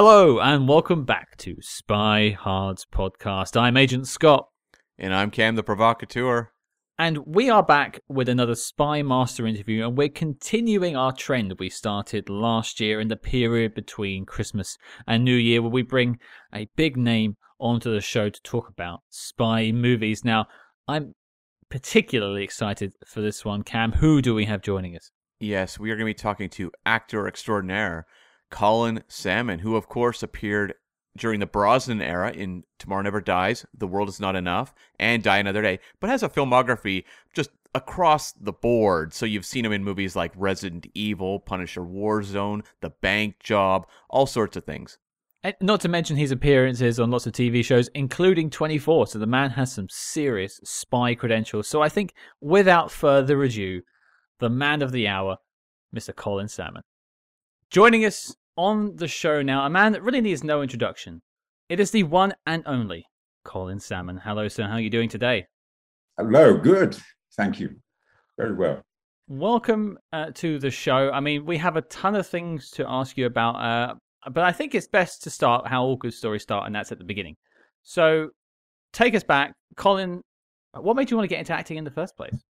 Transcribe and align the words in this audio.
Hello 0.00 0.38
and 0.38 0.68
welcome 0.68 1.02
back 1.02 1.36
to 1.38 1.56
Spy 1.60 2.30
Hard's 2.30 2.86
podcast. 2.86 3.60
I'm 3.60 3.76
Agent 3.76 4.06
Scott. 4.06 4.46
And 4.96 5.12
I'm 5.12 5.32
Cam 5.32 5.56
the 5.56 5.64
Provocateur. 5.64 6.52
And 6.96 7.26
we 7.26 7.50
are 7.50 7.64
back 7.64 7.98
with 8.08 8.28
another 8.28 8.54
Spy 8.54 9.02
Master 9.02 9.44
interview, 9.44 9.84
and 9.84 9.98
we're 9.98 10.08
continuing 10.08 10.94
our 10.94 11.10
trend 11.10 11.54
we 11.58 11.68
started 11.68 12.30
last 12.30 12.78
year 12.78 13.00
in 13.00 13.08
the 13.08 13.16
period 13.16 13.74
between 13.74 14.24
Christmas 14.24 14.78
and 15.08 15.24
New 15.24 15.34
Year, 15.34 15.60
where 15.60 15.68
we 15.72 15.82
bring 15.82 16.20
a 16.54 16.68
big 16.76 16.96
name 16.96 17.36
onto 17.58 17.92
the 17.92 18.00
show 18.00 18.30
to 18.30 18.42
talk 18.42 18.68
about 18.68 19.00
spy 19.08 19.72
movies. 19.72 20.24
Now, 20.24 20.46
I'm 20.86 21.16
particularly 21.70 22.44
excited 22.44 22.92
for 23.04 23.20
this 23.20 23.44
one. 23.44 23.64
Cam, 23.64 23.90
who 23.90 24.22
do 24.22 24.32
we 24.32 24.44
have 24.44 24.62
joining 24.62 24.94
us? 24.94 25.10
Yes, 25.40 25.76
we 25.76 25.90
are 25.90 25.96
going 25.96 26.06
to 26.06 26.10
be 26.10 26.14
talking 26.14 26.50
to 26.50 26.70
actor 26.86 27.26
extraordinaire 27.26 28.06
Colin 28.50 29.02
Salmon, 29.08 29.60
who, 29.60 29.76
of 29.76 29.88
course, 29.88 30.22
appeared 30.22 30.74
during 31.16 31.40
the 31.40 31.46
Brosnan 31.46 32.00
era 32.00 32.30
in 32.30 32.64
Tomorrow 32.78 33.02
Never 33.02 33.20
Dies, 33.20 33.66
The 33.76 33.86
World 33.86 34.08
Is 34.08 34.20
Not 34.20 34.36
Enough, 34.36 34.74
and 34.98 35.22
Die 35.22 35.38
Another 35.38 35.62
Day, 35.62 35.80
but 36.00 36.10
has 36.10 36.22
a 36.22 36.28
filmography 36.28 37.04
just 37.34 37.50
across 37.74 38.32
the 38.32 38.52
board. 38.52 39.12
So 39.12 39.26
you've 39.26 39.44
seen 39.44 39.64
him 39.64 39.72
in 39.72 39.84
movies 39.84 40.16
like 40.16 40.32
Resident 40.36 40.86
Evil, 40.94 41.40
Punisher 41.40 41.82
Warzone, 41.82 42.64
The 42.80 42.90
Bank 42.90 43.40
Job, 43.40 43.86
all 44.08 44.26
sorts 44.26 44.56
of 44.56 44.64
things. 44.64 44.98
And 45.42 45.54
not 45.60 45.80
to 45.82 45.88
mention 45.88 46.16
his 46.16 46.32
appearances 46.32 46.98
on 46.98 47.10
lots 47.10 47.26
of 47.26 47.32
TV 47.32 47.64
shows, 47.64 47.88
including 47.94 48.50
24. 48.50 49.06
So 49.06 49.18
the 49.18 49.26
man 49.26 49.50
has 49.50 49.72
some 49.72 49.88
serious 49.88 50.60
spy 50.64 51.14
credentials. 51.14 51.68
So 51.68 51.80
I 51.80 51.88
think, 51.88 52.12
without 52.40 52.90
further 52.90 53.42
ado, 53.42 53.82
the 54.40 54.50
man 54.50 54.82
of 54.82 54.90
the 54.90 55.06
hour, 55.06 55.36
Mr. 55.94 56.14
Colin 56.14 56.48
Salmon. 56.48 56.82
Joining 57.70 58.06
us 58.06 58.34
on 58.56 58.96
the 58.96 59.06
show 59.06 59.42
now, 59.42 59.66
a 59.66 59.68
man 59.68 59.92
that 59.92 60.02
really 60.02 60.22
needs 60.22 60.42
no 60.42 60.62
introduction. 60.62 61.20
It 61.68 61.78
is 61.78 61.90
the 61.90 62.02
one 62.04 62.32
and 62.46 62.62
only 62.64 63.04
Colin 63.44 63.78
Salmon. 63.78 64.16
Hello, 64.16 64.48
sir. 64.48 64.62
How 64.62 64.76
are 64.76 64.80
you 64.80 64.88
doing 64.88 65.10
today? 65.10 65.44
Hello. 66.16 66.56
Good. 66.56 66.96
Thank 67.36 67.60
you. 67.60 67.76
Very 68.38 68.54
well. 68.54 68.80
Welcome 69.28 69.98
uh, 70.14 70.30
to 70.36 70.58
the 70.58 70.70
show. 70.70 71.10
I 71.12 71.20
mean, 71.20 71.44
we 71.44 71.58
have 71.58 71.76
a 71.76 71.82
ton 71.82 72.14
of 72.14 72.26
things 72.26 72.70
to 72.70 72.86
ask 72.88 73.18
you 73.18 73.26
about, 73.26 73.56
uh, 73.56 73.96
but 74.30 74.44
I 74.44 74.52
think 74.52 74.74
it's 74.74 74.88
best 74.88 75.22
to 75.24 75.30
start 75.30 75.66
how 75.66 75.82
all 75.82 75.96
good 75.96 76.14
stories 76.14 76.44
start, 76.44 76.64
and 76.64 76.74
that's 76.74 76.90
at 76.90 76.96
the 76.96 77.04
beginning. 77.04 77.36
So, 77.82 78.30
take 78.94 79.14
us 79.14 79.24
back, 79.24 79.52
Colin. 79.76 80.22
What 80.72 80.96
made 80.96 81.10
you 81.10 81.18
want 81.18 81.28
to 81.28 81.34
get 81.34 81.40
into 81.40 81.52
acting 81.52 81.76
in 81.76 81.84
the 81.84 81.90
first 81.90 82.16
place? 82.16 82.42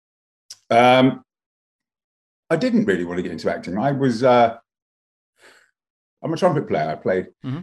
Um, 0.70 1.24
I 2.52 2.56
didn't 2.56 2.86
really 2.86 3.04
want 3.04 3.18
to 3.18 3.24
get 3.24 3.32
into 3.32 3.52
acting. 3.52 3.80
I 3.80 3.92
was 3.92 4.24
uh, 4.24 4.58
I'm 6.24 6.34
a 6.34 6.38
trumpet 6.38 6.68
player. 6.68 6.90
I 6.90 6.96
played 6.96 7.28
mm-hmm. 7.46 7.60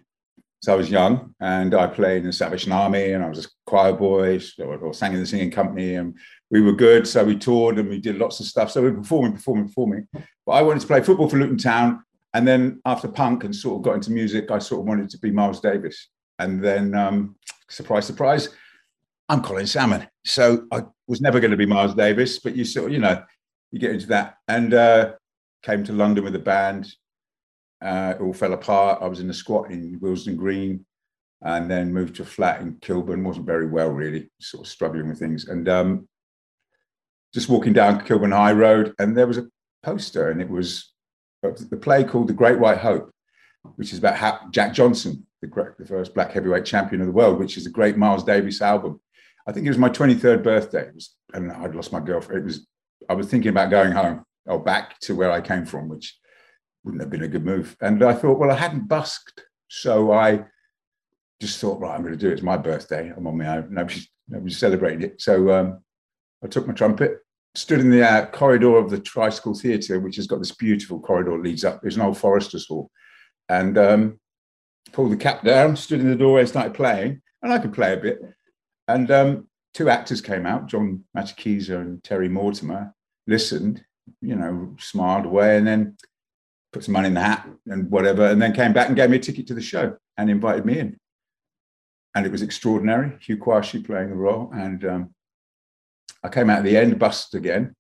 so 0.63 0.73
I 0.73 0.77
was 0.77 0.91
young, 0.91 1.35
and 1.41 1.75
I 1.75 1.87
played 1.87 2.19
in 2.19 2.27
the 2.27 2.33
Salvation 2.33 2.73
Army, 2.73 3.13
and 3.13 3.25
I 3.25 3.29
was 3.29 3.47
a 3.47 3.49
choir 3.67 3.93
boy, 3.93 4.41
or, 4.59 4.77
or, 4.77 4.95
sang 4.95 5.13
in 5.13 5.21
the 5.21 5.27
singing 5.27 5.51
company, 5.51 5.95
and 5.95 6.17
we 6.51 6.61
were 6.61 6.73
good. 6.73 7.07
So 7.07 7.25
we 7.25 7.37
toured 7.37 7.79
and 7.79 7.89
we 7.89 8.01
did 8.01 8.19
lots 8.19 8.41
of 8.41 8.47
stuff. 8.47 8.71
So 8.71 8.83
we 8.83 8.91
were 8.91 8.99
performing, 8.99 9.33
performing, 9.33 9.67
performing. 9.67 10.09
But 10.47 10.53
I 10.53 10.63
wanted 10.63 10.81
to 10.81 10.87
play 10.87 11.03
football 11.03 11.29
for 11.29 11.39
Luton 11.39 11.59
Town, 11.59 12.05
and 12.35 12.47
then 12.47 12.81
after 12.85 13.09
punk 13.09 13.45
and 13.45 13.55
sort 13.55 13.77
of 13.77 13.83
got 13.83 13.95
into 13.95 14.11
music, 14.11 14.51
I 14.51 14.59
sort 14.59 14.81
of 14.81 14.87
wanted 14.87 15.11
to 15.11 15.19
be 15.19 15.31
Miles 15.31 15.61
Davis. 15.61 16.09
And 16.39 16.63
then, 16.63 16.95
um, 16.95 17.37
surprise, 17.69 18.07
surprise, 18.07 18.49
I'm 19.29 19.43
Colin 19.43 19.67
Salmon. 19.67 20.09
So 20.25 20.67
I 20.73 20.83
was 21.07 21.21
never 21.21 21.41
going 21.41 21.53
to 21.53 21.57
be 21.57 21.67
Miles 21.67 21.95
Davis, 21.95 22.41
but 22.41 22.57
you 22.57 22.65
sort 22.65 22.87
of, 22.87 22.93
you 22.93 22.99
know, 22.99 23.23
you 23.71 23.79
get 23.79 23.93
into 23.93 24.07
that. 24.09 24.37
And 24.49 24.75
uh, 24.75 25.13
came 25.63 25.85
to 25.85 25.93
London 25.93 26.25
with 26.25 26.35
a 26.35 26.41
band, 26.41 26.93
uh, 27.85 28.15
it 28.19 28.23
all 28.23 28.33
fell 28.33 28.55
apart. 28.55 29.03
I 29.03 29.07
was 29.07 29.21
in 29.21 29.31
a 29.31 29.35
squat 29.35 29.71
in 29.71 29.99
Willesden 30.01 30.37
Green 30.37 30.85
and 31.43 31.71
then 31.71 31.93
moved 31.93 32.17
to 32.17 32.23
a 32.23 32.27
flat 32.27 32.63
in 32.63 32.79
Kilburn. 32.81 33.23
Wasn't 33.23 33.47
very 33.47 33.67
well, 33.67 33.91
really, 33.91 34.31
sort 34.41 34.67
of 34.67 34.73
struggling 34.73 35.09
with 35.09 35.19
things. 35.19 35.47
And 35.47 35.69
um, 35.69 36.09
just 37.35 37.51
walking 37.51 37.75
down 37.75 38.05
Kilburn 38.05 38.33
High 38.33 38.53
Road, 38.53 38.95
and 38.99 39.17
there 39.17 39.27
was 39.27 39.39
a 39.39 39.49
poster, 39.83 40.31
and 40.31 40.41
it 40.41 40.49
was 40.49 40.93
the 41.43 41.77
play 41.77 42.05
called 42.05 42.29
The 42.29 42.33
Great 42.33 42.59
White 42.59 42.79
Hope, 42.79 43.11
which 43.77 43.93
is 43.93 43.99
about 43.99 44.51
Jack 44.51 44.73
Johnson, 44.73 45.27
the, 45.43 45.47
great, 45.47 45.77
the 45.79 45.85
first 45.85 46.15
black 46.15 46.33
heavyweight 46.33 46.65
champion 46.65 47.03
of 47.03 47.07
the 47.07 47.13
world, 47.13 47.39
which 47.39 47.59
is 47.59 47.67
a 47.67 47.71
great 47.71 47.99
Miles 47.99 48.25
Davis 48.25 48.63
album. 48.63 48.99
I 49.47 49.53
think 49.53 49.67
it 49.67 49.71
was 49.71 49.79
my 49.79 49.91
23rd 49.91 50.43
birthday. 50.43 50.91
Was, 50.95 51.15
and 51.35 51.53
I'd 51.53 51.75
lost 51.75 51.93
my 51.93 52.01
girlfriend. 52.01 52.43
It 52.43 52.47
was, 52.47 52.67
I 53.11 53.15
was 53.15 53.27
thinking 53.27 53.51
about 53.51 53.69
going 53.69 53.93
home 53.93 54.25
or 54.47 54.59
back 54.59 54.99
to 55.01 55.15
where 55.15 55.31
I 55.31 55.43
came 55.43 55.67
from, 55.67 55.91
which 55.91 56.17
wouldn't 56.85 57.03
have 57.03 57.11
been 57.11 57.25
a 57.25 57.29
good 57.29 57.45
move. 57.45 57.77
And 57.81 58.03
I 58.03 58.13
thought, 58.13 58.39
well, 58.39 58.51
I 58.51 58.57
hadn't 58.57 58.89
busked. 58.89 59.43
So 59.69 60.13
I 60.13 60.45
just 61.41 61.59
thought, 61.61 61.81
right, 61.81 61.95
I'm 61.95 62.03
going 62.03 62.13
to 62.13 62.19
do 62.19 62.29
it. 62.29 62.35
It's 62.35 62.43
my 62.43 62.57
birthday. 62.57 63.13
I'm 63.17 63.27
on 63.27 63.39
my 63.39 63.57
own. 63.57 63.69
Nobody's, 63.71 64.09
nobody's 64.29 64.59
celebrating 64.59 65.03
it. 65.03 65.21
So 65.21 65.51
um, 65.53 65.83
I 66.43 66.47
took 66.47 66.67
my 66.67 66.75
trumpet, 66.75 67.19
stood 67.55 67.81
in 67.81 67.91
the 67.91 68.09
uh, 68.09 68.27
corridor 68.27 68.77
of 68.77 68.91
the 68.91 69.01
Tricycle 69.01 69.55
Theatre, 69.55 70.01
which 70.01 70.17
has 70.17 70.27
got 70.27 70.39
this 70.39 70.53
beautiful 70.53 71.01
corridor 71.01 71.39
leads 71.39 71.65
up. 71.65 71.81
It's 71.85 71.97
an 71.97 72.03
old 72.03 72.19
Foresters 72.19 72.67
Hall. 72.67 72.91
And 73.49 73.77
um, 73.79 74.21
pulled 74.93 75.13
the 75.13 75.17
cap 75.17 75.43
down, 75.43 75.77
stood 75.77 76.01
in 76.01 76.11
the 76.11 76.17
doorway 76.17 76.47
started 76.47 76.75
playing. 76.75 77.23
And 77.43 77.53
I 77.53 77.59
could 77.59 77.73
play 77.73 77.95
a 77.95 77.99
bit. 77.99 78.21
And 78.89 79.11
um, 79.11 79.49
two 79.73 79.89
actors 79.89 80.21
came 80.21 80.47
out, 80.47 80.67
John 80.67 81.05
Matachiza 81.17 81.81
and 81.81 82.03
Terry 82.05 82.29
Mortimer, 82.29 82.95
listened, 83.27 83.85
you 84.21 84.37
know, 84.37 84.77
smiled 84.79 85.27
away. 85.27 85.57
And 85.57 85.67
then 85.67 85.97
put 86.75 86.85
some 86.85 86.93
money 86.93 87.07
in 87.07 87.15
the 87.15 87.21
hat 87.21 87.49
and 87.67 87.89
whatever, 87.91 88.27
and 88.27 88.43
then 88.43 88.53
came 88.53 88.73
back 88.73 88.89
and 88.89 88.97
gave 88.97 89.09
me 89.09 89.17
a 89.17 89.21
ticket 89.21 89.47
to 89.47 89.55
the 89.55 89.63
show 89.63 89.97
and 90.19 90.29
invited 90.29 90.67
me 90.67 90.79
in. 90.79 90.99
And 92.15 92.27
it 92.27 92.33
was 92.33 92.43
extraordinary. 92.43 93.17
Hugh 93.21 93.39
Quarshie 93.39 93.87
playing 93.87 94.11
the 94.11 94.17
role. 94.17 94.51
And 94.53 94.85
um, 94.85 95.15
I 96.23 96.29
came 96.29 96.51
out 96.51 96.59
at 96.59 96.65
the 96.65 96.77
end, 96.77 96.99
bust 96.99 97.35
again. 97.35 97.75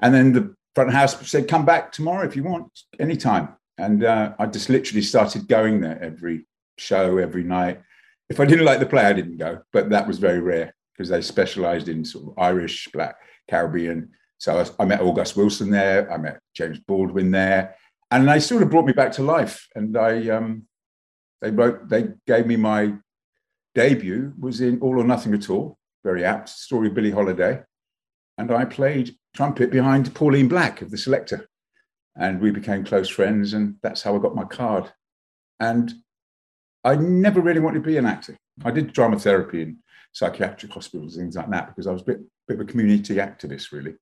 And 0.00 0.14
then 0.14 0.32
the 0.32 0.54
front 0.74 0.92
house 0.92 1.28
said, 1.28 1.48
come 1.48 1.64
back 1.64 1.92
tomorrow 1.92 2.26
if 2.26 2.34
you 2.34 2.42
want, 2.42 2.66
anytime. 2.98 3.50
And 3.78 4.04
uh, 4.04 4.32
I 4.38 4.46
just 4.46 4.68
literally 4.68 5.02
started 5.02 5.46
going 5.46 5.80
there 5.80 6.02
every 6.02 6.46
show, 6.78 7.18
every 7.18 7.44
night. 7.44 7.82
If 8.30 8.40
I 8.40 8.46
didn't 8.46 8.64
like 8.64 8.80
the 8.80 8.86
play, 8.86 9.04
I 9.04 9.12
didn't 9.12 9.38
go, 9.38 9.60
but 9.72 9.90
that 9.90 10.06
was 10.06 10.18
very 10.18 10.40
rare 10.40 10.74
because 10.94 11.08
they 11.10 11.20
specialized 11.20 11.88
in 11.88 12.04
sort 12.04 12.28
of 12.28 12.38
Irish, 12.38 12.88
Black, 12.92 13.16
Caribbean. 13.48 14.10
So 14.38 14.60
I, 14.60 14.82
I 14.82 14.86
met 14.86 15.00
August 15.00 15.36
Wilson 15.36 15.70
there. 15.70 16.10
I 16.10 16.16
met 16.16 16.40
James 16.54 16.78
Baldwin 16.78 17.30
there 17.30 17.74
and 18.10 18.28
they 18.28 18.40
sort 18.40 18.62
of 18.62 18.70
brought 18.70 18.86
me 18.86 18.92
back 18.92 19.12
to 19.12 19.22
life. 19.22 19.68
And 19.74 19.96
I, 19.96 20.28
um, 20.28 20.66
they 21.40 21.50
wrote, 21.50 21.88
they 21.88 22.08
gave 22.26 22.46
me 22.46 22.56
my 22.56 22.94
debut 23.74 24.32
was 24.38 24.60
in 24.60 24.80
All 24.80 24.98
or 24.98 25.04
Nothing 25.04 25.34
at 25.34 25.48
All, 25.48 25.78
very 26.04 26.24
apt 26.24 26.48
story 26.48 26.88
of 26.88 26.94
Billie 26.94 27.10
Holiday, 27.10 27.62
and 28.38 28.50
I 28.50 28.64
played 28.64 29.14
trumpet 29.34 29.70
behind 29.70 30.14
Pauline 30.14 30.48
Black 30.48 30.82
of 30.82 30.90
the 30.90 30.96
Selecter, 30.96 31.46
and 32.16 32.40
we 32.40 32.50
became 32.50 32.84
close 32.84 33.08
friends, 33.08 33.54
and 33.54 33.76
that's 33.82 34.02
how 34.02 34.16
I 34.16 34.18
got 34.18 34.34
my 34.34 34.44
card. 34.44 34.92
And 35.60 35.92
I 36.82 36.96
never 36.96 37.40
really 37.40 37.60
wanted 37.60 37.84
to 37.84 37.86
be 37.86 37.98
an 37.98 38.06
actor. 38.06 38.36
I 38.64 38.70
did 38.70 38.92
drama 38.92 39.18
therapy 39.18 39.62
in 39.62 39.78
psychiatric 40.12 40.72
hospitals, 40.72 41.16
and 41.16 41.24
things 41.24 41.36
like 41.36 41.50
that, 41.50 41.68
because 41.68 41.86
I 41.86 41.92
was 41.92 42.02
a 42.02 42.06
bit, 42.06 42.20
bit 42.48 42.58
of 42.58 42.66
a 42.66 42.70
community 42.70 43.16
activist, 43.16 43.72
really, 43.72 43.94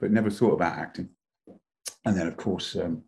but 0.00 0.10
never 0.10 0.30
thought 0.30 0.54
about 0.54 0.78
acting. 0.78 1.10
And 2.04 2.16
then, 2.16 2.26
of 2.26 2.36
course, 2.36 2.74
um, 2.76 3.04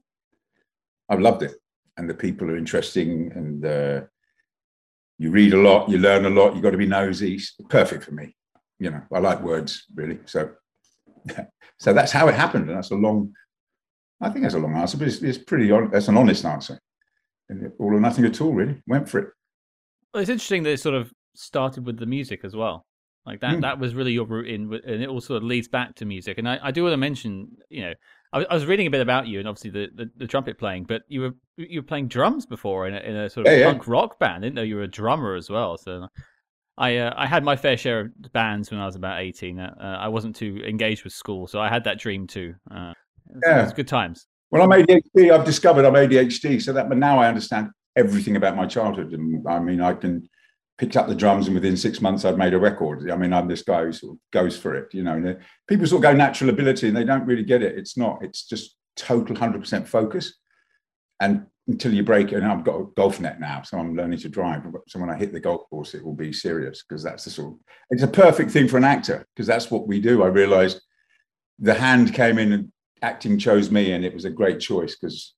I've 1.08 1.20
loved 1.20 1.42
it, 1.42 1.54
and 1.96 2.08
the 2.08 2.14
people 2.14 2.50
are 2.50 2.56
interesting, 2.56 3.32
and 3.34 3.64
uh, 3.64 4.00
you 5.18 5.30
read 5.30 5.52
a 5.52 5.58
lot, 5.60 5.88
you 5.88 5.98
learn 5.98 6.24
a 6.24 6.30
lot. 6.30 6.56
You 6.56 6.62
got 6.62 6.70
to 6.70 6.78
be 6.78 6.86
nosy. 6.86 7.40
Perfect 7.68 8.04
for 8.04 8.12
me. 8.12 8.36
You 8.78 8.90
know, 8.90 9.02
I 9.12 9.18
like 9.18 9.40
words 9.40 9.84
really. 9.94 10.18
So, 10.26 10.50
so 11.78 11.92
that's 11.92 12.12
how 12.12 12.28
it 12.28 12.34
happened, 12.34 12.68
and 12.68 12.76
that's 12.76 12.90
a 12.90 12.96
long. 12.96 13.32
I 14.20 14.30
think 14.30 14.42
that's 14.42 14.54
a 14.54 14.58
long 14.58 14.76
answer, 14.76 14.96
but 14.96 15.08
it's, 15.08 15.22
it's 15.22 15.38
pretty. 15.38 15.70
That's 15.90 16.08
an 16.08 16.16
honest 16.16 16.44
answer. 16.44 16.78
All 17.78 17.94
or 17.94 18.00
nothing 18.00 18.24
at 18.24 18.40
all, 18.40 18.52
really. 18.52 18.82
Went 18.86 19.08
for 19.08 19.18
it. 19.18 19.28
Well, 20.12 20.22
it's 20.22 20.30
interesting 20.30 20.62
that 20.62 20.70
it 20.70 20.80
sort 20.80 20.94
of 20.94 21.12
started 21.34 21.84
with 21.84 21.98
the 21.98 22.06
music 22.06 22.40
as 22.44 22.56
well. 22.56 22.86
Like 23.26 23.40
that, 23.40 23.56
mm. 23.56 23.60
that 23.62 23.78
was 23.78 23.94
really 23.94 24.12
your 24.12 24.26
route 24.26 24.48
in, 24.48 24.72
and 24.72 25.02
it 25.02 25.08
all 25.08 25.20
sort 25.20 25.38
of 25.38 25.44
leads 25.44 25.68
back 25.68 25.94
to 25.96 26.04
music. 26.04 26.38
And 26.38 26.48
I, 26.48 26.58
I 26.62 26.70
do 26.70 26.82
want 26.82 26.92
to 26.92 26.98
mention, 26.98 27.48
you 27.70 27.82
know, 27.82 27.94
I, 28.34 28.44
I 28.50 28.54
was 28.54 28.66
reading 28.66 28.86
a 28.86 28.90
bit 28.90 29.00
about 29.00 29.28
you 29.28 29.38
and 29.38 29.48
obviously 29.48 29.70
the, 29.70 29.88
the, 29.94 30.10
the, 30.16 30.26
trumpet 30.26 30.58
playing, 30.58 30.84
but 30.84 31.02
you 31.08 31.20
were 31.20 31.34
you 31.56 31.80
were 31.80 31.86
playing 31.86 32.08
drums 32.08 32.44
before 32.44 32.88
in 32.88 32.94
a, 32.94 32.98
in 32.98 33.16
a 33.16 33.30
sort 33.30 33.46
of 33.46 33.56
yeah, 33.56 33.64
punk 33.64 33.86
yeah. 33.86 33.92
rock 33.92 34.18
band. 34.18 34.36
I 34.36 34.40
didn't 34.40 34.56
know 34.56 34.62
you 34.62 34.74
were 34.74 34.82
a 34.82 34.88
drummer 34.88 35.36
as 35.36 35.48
well. 35.48 35.78
So 35.78 36.08
I 36.76 36.96
uh, 36.96 37.14
I 37.16 37.26
had 37.26 37.44
my 37.44 37.54
fair 37.54 37.76
share 37.76 38.00
of 38.00 38.32
bands 38.32 38.70
when 38.70 38.80
I 38.80 38.86
was 38.86 38.96
about 38.96 39.20
eighteen. 39.20 39.60
Uh, 39.60 39.98
I 40.00 40.08
wasn't 40.08 40.34
too 40.34 40.60
engaged 40.66 41.04
with 41.04 41.12
school, 41.12 41.46
so 41.46 41.60
I 41.60 41.68
had 41.68 41.84
that 41.84 42.00
dream 42.00 42.26
too. 42.26 42.54
Uh, 42.68 42.92
yeah, 43.46 43.60
it 43.60 43.64
was 43.64 43.72
good 43.72 43.88
times. 43.88 44.26
Well, 44.50 44.62
I'm 44.62 44.70
ADHD. 44.70 45.32
I've 45.32 45.44
discovered 45.44 45.84
I'm 45.84 45.94
ADHD, 45.94 46.60
so 46.60 46.72
that 46.72 46.88
but 46.88 46.98
now 46.98 47.20
I 47.20 47.28
understand 47.28 47.70
everything 47.96 48.34
about 48.34 48.56
my 48.56 48.66
childhood. 48.66 49.12
And 49.12 49.46
I 49.48 49.60
mean, 49.60 49.80
I 49.80 49.94
can 49.94 50.28
picked 50.78 50.96
up 50.96 51.06
the 51.06 51.14
drums 51.14 51.46
and 51.46 51.54
within 51.54 51.76
six 51.76 52.00
months 52.00 52.24
I'd 52.24 52.38
made 52.38 52.54
a 52.54 52.58
record. 52.58 53.10
I 53.10 53.16
mean, 53.16 53.32
I'm 53.32 53.48
this 53.48 53.62
guy 53.62 53.84
who 53.84 53.92
sort 53.92 54.14
of 54.14 54.18
goes 54.32 54.56
for 54.56 54.74
it, 54.74 54.92
you 54.92 55.02
know. 55.02 55.30
Uh, 55.30 55.34
people 55.68 55.86
sort 55.86 56.04
of 56.04 56.10
go 56.10 56.16
natural 56.16 56.50
ability 56.50 56.88
and 56.88 56.96
they 56.96 57.04
don't 57.04 57.26
really 57.26 57.44
get 57.44 57.62
it. 57.62 57.78
It's 57.78 57.96
not. 57.96 58.22
It's 58.22 58.44
just 58.44 58.76
total 58.96 59.36
hundred 59.36 59.60
percent 59.60 59.86
focus. 59.86 60.34
And 61.20 61.46
until 61.68 61.94
you 61.94 62.02
break 62.02 62.32
it. 62.32 62.36
And 62.36 62.46
I've 62.46 62.64
got 62.64 62.80
a 62.80 62.86
golf 62.96 63.20
net 63.20 63.40
now, 63.40 63.62
so 63.62 63.78
I'm 63.78 63.96
learning 63.96 64.18
to 64.20 64.28
drive. 64.28 64.62
So 64.88 64.98
when 64.98 65.10
I 65.10 65.16
hit 65.16 65.32
the 65.32 65.40
golf 65.40 65.68
course, 65.70 65.94
it 65.94 66.04
will 66.04 66.14
be 66.14 66.32
serious 66.32 66.84
because 66.86 67.02
that's 67.02 67.24
the 67.24 67.30
sort. 67.30 67.54
Of, 67.54 67.58
it's 67.90 68.02
a 68.02 68.08
perfect 68.08 68.50
thing 68.50 68.68
for 68.68 68.76
an 68.76 68.84
actor 68.84 69.26
because 69.34 69.46
that's 69.46 69.70
what 69.70 69.86
we 69.86 70.00
do. 70.00 70.22
I 70.22 70.26
realized 70.26 70.80
the 71.58 71.74
hand 71.74 72.12
came 72.12 72.38
in 72.38 72.52
and 72.52 72.72
acting 73.02 73.38
chose 73.38 73.70
me, 73.70 73.92
and 73.92 74.04
it 74.04 74.14
was 74.14 74.24
a 74.24 74.30
great 74.30 74.60
choice 74.60 74.96
because 74.96 75.34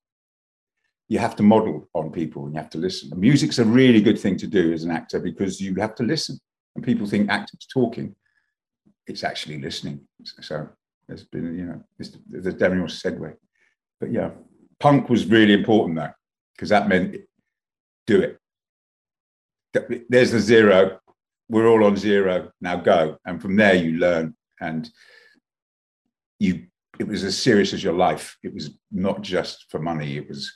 you 1.08 1.18
have 1.18 1.36
to 1.36 1.42
model 1.42 1.88
on 1.94 2.10
people 2.10 2.44
and 2.44 2.54
you 2.54 2.60
have 2.60 2.70
to 2.70 2.78
listen. 2.78 3.10
Music's 3.18 3.58
a 3.58 3.64
really 3.64 4.00
good 4.00 4.18
thing 4.18 4.36
to 4.38 4.46
do 4.46 4.72
as 4.72 4.84
an 4.84 4.90
actor 4.90 5.20
because 5.20 5.60
you 5.60 5.74
have 5.76 5.94
to 5.94 6.02
listen. 6.02 6.38
And 6.74 6.84
people 6.84 7.06
think 7.06 7.30
acting's 7.30 7.66
talking, 7.72 8.14
it's 9.06 9.22
actually 9.22 9.60
listening. 9.60 10.00
So 10.40 10.68
there's 11.06 11.24
been, 11.24 11.56
you 11.56 11.64
know, 11.66 11.82
there's 11.98 12.46
a 12.46 12.52
general 12.52 12.88
segue. 12.88 13.34
But 14.00 14.12
yeah, 14.12 14.30
punk 14.80 15.08
was 15.08 15.26
really 15.26 15.54
important 15.54 15.96
though, 15.96 16.12
because 16.54 16.70
that 16.70 16.88
meant 16.88 17.16
do 18.06 18.20
it. 18.20 18.40
There's 20.08 20.32
the 20.32 20.40
zero. 20.40 20.98
We're 21.48 21.68
all 21.68 21.84
on 21.84 21.96
zero. 21.96 22.50
Now 22.60 22.76
go. 22.76 23.18
And 23.24 23.40
from 23.40 23.56
there 23.56 23.74
you 23.74 23.98
learn. 23.98 24.34
And 24.60 24.90
you 26.38 26.66
it 26.98 27.06
was 27.06 27.24
as 27.24 27.36
serious 27.36 27.72
as 27.74 27.84
your 27.84 27.92
life. 27.92 28.36
It 28.42 28.54
was 28.54 28.70
not 28.90 29.22
just 29.22 29.66
for 29.70 29.78
money. 29.78 30.16
It 30.16 30.28
was 30.28 30.52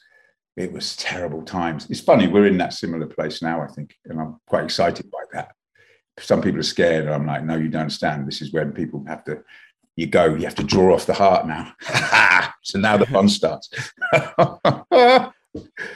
it 0.56 0.72
was 0.72 0.96
terrible 0.96 1.42
times. 1.42 1.86
It's 1.90 2.00
funny, 2.00 2.26
we're 2.26 2.46
in 2.46 2.58
that 2.58 2.72
similar 2.72 3.06
place 3.06 3.42
now, 3.42 3.62
I 3.62 3.66
think, 3.68 3.94
and 4.04 4.20
I'm 4.20 4.40
quite 4.46 4.64
excited 4.64 5.10
by 5.10 5.22
that. 5.32 5.52
Some 6.18 6.42
people 6.42 6.60
are 6.60 6.64
scared. 6.64 7.06
and 7.06 7.14
I'm 7.14 7.26
like, 7.26 7.44
no, 7.44 7.56
you 7.56 7.68
don't 7.68 7.82
understand. 7.82 8.26
This 8.26 8.42
is 8.42 8.52
when 8.52 8.72
people 8.72 9.04
have 9.06 9.24
to, 9.24 9.42
you 9.96 10.06
go, 10.06 10.34
you 10.34 10.44
have 10.44 10.54
to 10.56 10.64
draw 10.64 10.94
off 10.94 11.06
the 11.06 11.14
heart 11.14 11.46
now. 11.46 11.72
so 12.62 12.78
now 12.78 12.96
the 12.96 13.06
fun 13.06 13.28
starts. 13.30 13.70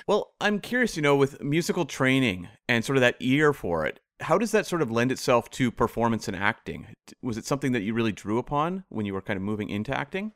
well, 0.06 0.32
I'm 0.40 0.60
curious, 0.60 0.96
you 0.96 1.02
know, 1.02 1.16
with 1.16 1.42
musical 1.42 1.84
training 1.84 2.48
and 2.68 2.84
sort 2.84 2.96
of 2.96 3.02
that 3.02 3.16
ear 3.20 3.52
for 3.52 3.86
it, 3.86 4.00
how 4.20 4.38
does 4.38 4.52
that 4.52 4.66
sort 4.66 4.80
of 4.80 4.90
lend 4.90 5.12
itself 5.12 5.50
to 5.50 5.70
performance 5.70 6.28
and 6.28 6.36
acting? 6.36 6.86
Was 7.22 7.36
it 7.36 7.44
something 7.44 7.72
that 7.72 7.82
you 7.82 7.92
really 7.92 8.12
drew 8.12 8.38
upon 8.38 8.84
when 8.88 9.04
you 9.04 9.12
were 9.12 9.20
kind 9.20 9.36
of 9.36 9.42
moving 9.42 9.68
into 9.68 9.96
acting? 9.96 10.32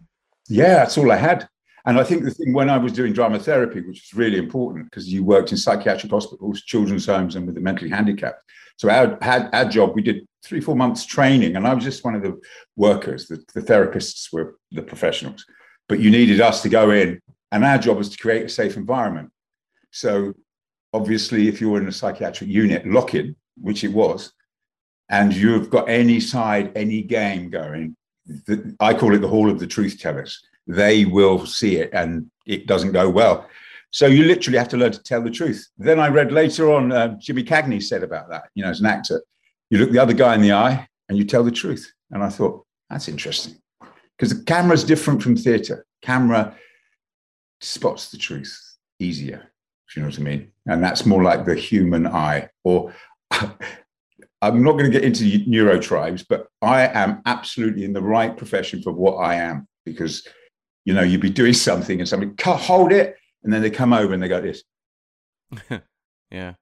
Yeah, 0.49 0.75
that's 0.75 0.99
all 0.99 1.11
I 1.13 1.17
had. 1.17 1.49
And 1.89 1.99
I 1.99 2.05
think 2.05 2.23
the 2.23 2.31
thing 2.31 2.53
when 2.53 2.69
I 2.69 2.77
was 2.77 2.93
doing 2.93 3.15
drama 3.15 3.39
therapy, 3.39 3.81
which 3.81 4.03
was 4.03 4.15
really 4.15 4.37
important 4.37 4.91
because 4.91 5.11
you 5.11 5.25
worked 5.25 5.53
in 5.53 5.57
psychiatric 5.57 6.13
hospitals, 6.13 6.61
children's 6.61 7.07
homes, 7.07 7.35
and 7.35 7.47
with 7.47 7.55
the 7.55 7.63
mentally 7.63 7.89
handicapped. 7.89 8.43
So 8.77 8.91
our, 8.91 9.17
our, 9.25 9.49
our 9.55 9.65
job, 9.65 9.95
we 9.95 10.03
did 10.03 10.29
three, 10.45 10.61
four 10.61 10.77
months 10.77 11.07
training, 11.07 11.57
and 11.57 11.67
I 11.67 11.73
was 11.73 11.83
just 11.83 12.05
one 12.05 12.15
of 12.15 12.23
the 12.23 12.39
workers. 12.77 13.27
The, 13.27 13.43
the 13.55 13.63
therapists 13.63 14.31
were 14.31 14.59
the 14.71 14.83
professionals, 14.83 15.47
but 15.89 15.99
you 15.99 16.11
needed 16.11 16.43
us 16.43 16.61
to 16.61 16.69
go 16.69 16.91
in, 16.91 17.23
and 17.53 17.65
our 17.65 17.79
job 17.79 17.97
was 17.97 18.11
to 18.11 18.19
create 18.19 18.45
a 18.45 18.51
safe 18.51 18.77
environment. 18.77 19.31
So 19.91 20.35
obviously, 20.93 21.49
if 21.49 21.59
you're 21.59 21.81
in 21.81 21.89
a 21.89 21.93
psychiatric 21.93 22.51
unit, 22.51 22.87
lock 22.87 23.15
in, 23.15 23.35
which 23.57 23.83
it 23.83 23.95
was, 23.95 24.35
and 25.09 25.35
you've 25.35 25.71
got 25.71 25.89
any 25.89 26.21
side, 26.21 26.71
any 26.77 27.01
game 27.01 27.49
going, 27.49 27.97
the, 28.27 28.77
I 28.79 28.93
call 28.93 29.15
it 29.15 29.23
the 29.23 29.29
hall 29.29 29.49
of 29.49 29.59
the 29.59 29.67
truth 29.67 29.99
tellers 29.99 30.39
they 30.69 31.07
will 31.07 31.47
see 31.47 31.77
it 31.77 31.91
and 31.93 32.31
it 32.47 32.67
doesn't 32.67 32.93
go 32.93 33.09
well. 33.09 33.49
So 33.91 34.07
you 34.07 34.25
literally 34.25 34.59
have 34.59 34.69
to 34.69 34.77
learn 34.77 34.93
to 34.93 35.03
tell 35.03 35.23
the 35.23 35.31
truth. 35.31 35.67
Then 35.79 35.99
I 35.99 36.09
read 36.09 36.31
later 36.31 36.71
on, 36.73 36.93
uh, 36.93 37.17
Jimmy 37.19 37.43
Cagney 37.43 37.83
said 37.83 38.03
about 38.03 38.29
that, 38.29 38.45
you 38.55 38.63
know, 38.63 38.71
as 38.71 38.81
an 38.81 38.87
actor, 38.87 39.23
you 39.71 39.79
look 39.79 39.91
the 39.91 39.99
other 39.99 40.13
guy 40.13 40.35
in 40.35 40.43
the 40.43 40.53
eye 40.53 40.87
and 41.09 41.17
you 41.17 41.25
tell 41.25 41.43
the 41.43 41.51
truth. 41.51 41.91
And 42.11 42.23
I 42.23 42.29
thought, 42.29 42.65
that's 42.91 43.09
interesting 43.09 43.59
because 44.17 44.37
the 44.37 44.45
camera 44.45 44.75
is 44.75 44.85
different 44.85 45.23
from 45.23 45.37
theatre. 45.37 45.87
Camera 46.03 46.55
spots 47.61 48.11
the 48.11 48.19
truth 48.19 48.59
easier, 48.99 49.51
if 49.89 49.97
you 49.97 50.03
know 50.03 50.09
what 50.09 50.19
I 50.19 50.23
mean. 50.23 50.53
And 50.67 50.83
that's 50.83 51.07
more 51.07 51.23
like 51.23 51.45
the 51.45 51.55
human 51.55 52.07
eye. 52.07 52.49
Or 52.65 52.93
I'm 53.31 54.63
not 54.63 54.73
going 54.73 54.85
to 54.85 54.91
get 54.91 55.05
into 55.05 55.25
neurotribes, 55.25 56.25
but 56.29 56.47
I 56.63 56.87
am 56.89 57.23
absolutely 57.27 57.85
in 57.85 57.93
the 57.93 58.03
right 58.03 58.37
profession 58.37 58.83
for 58.83 58.93
what 58.93 59.17
I 59.17 59.37
am 59.37 59.67
because 59.85 60.27
you 60.89 60.95
know, 60.95 61.03
you'd 61.03 61.21
be 61.21 61.29
doing 61.29 61.53
something 61.53 62.01
and 62.01 62.09
somebody 62.09 62.33
hold 62.43 62.93
it, 62.93 63.19
and 63.45 63.53
then 63.53 63.61
they 63.61 63.69
come 63.69 63.93
over 63.93 64.15
and 64.15 64.23
they 64.23 64.29
go 64.29 64.41
this. 64.41 64.65
yeah. 66.31 66.55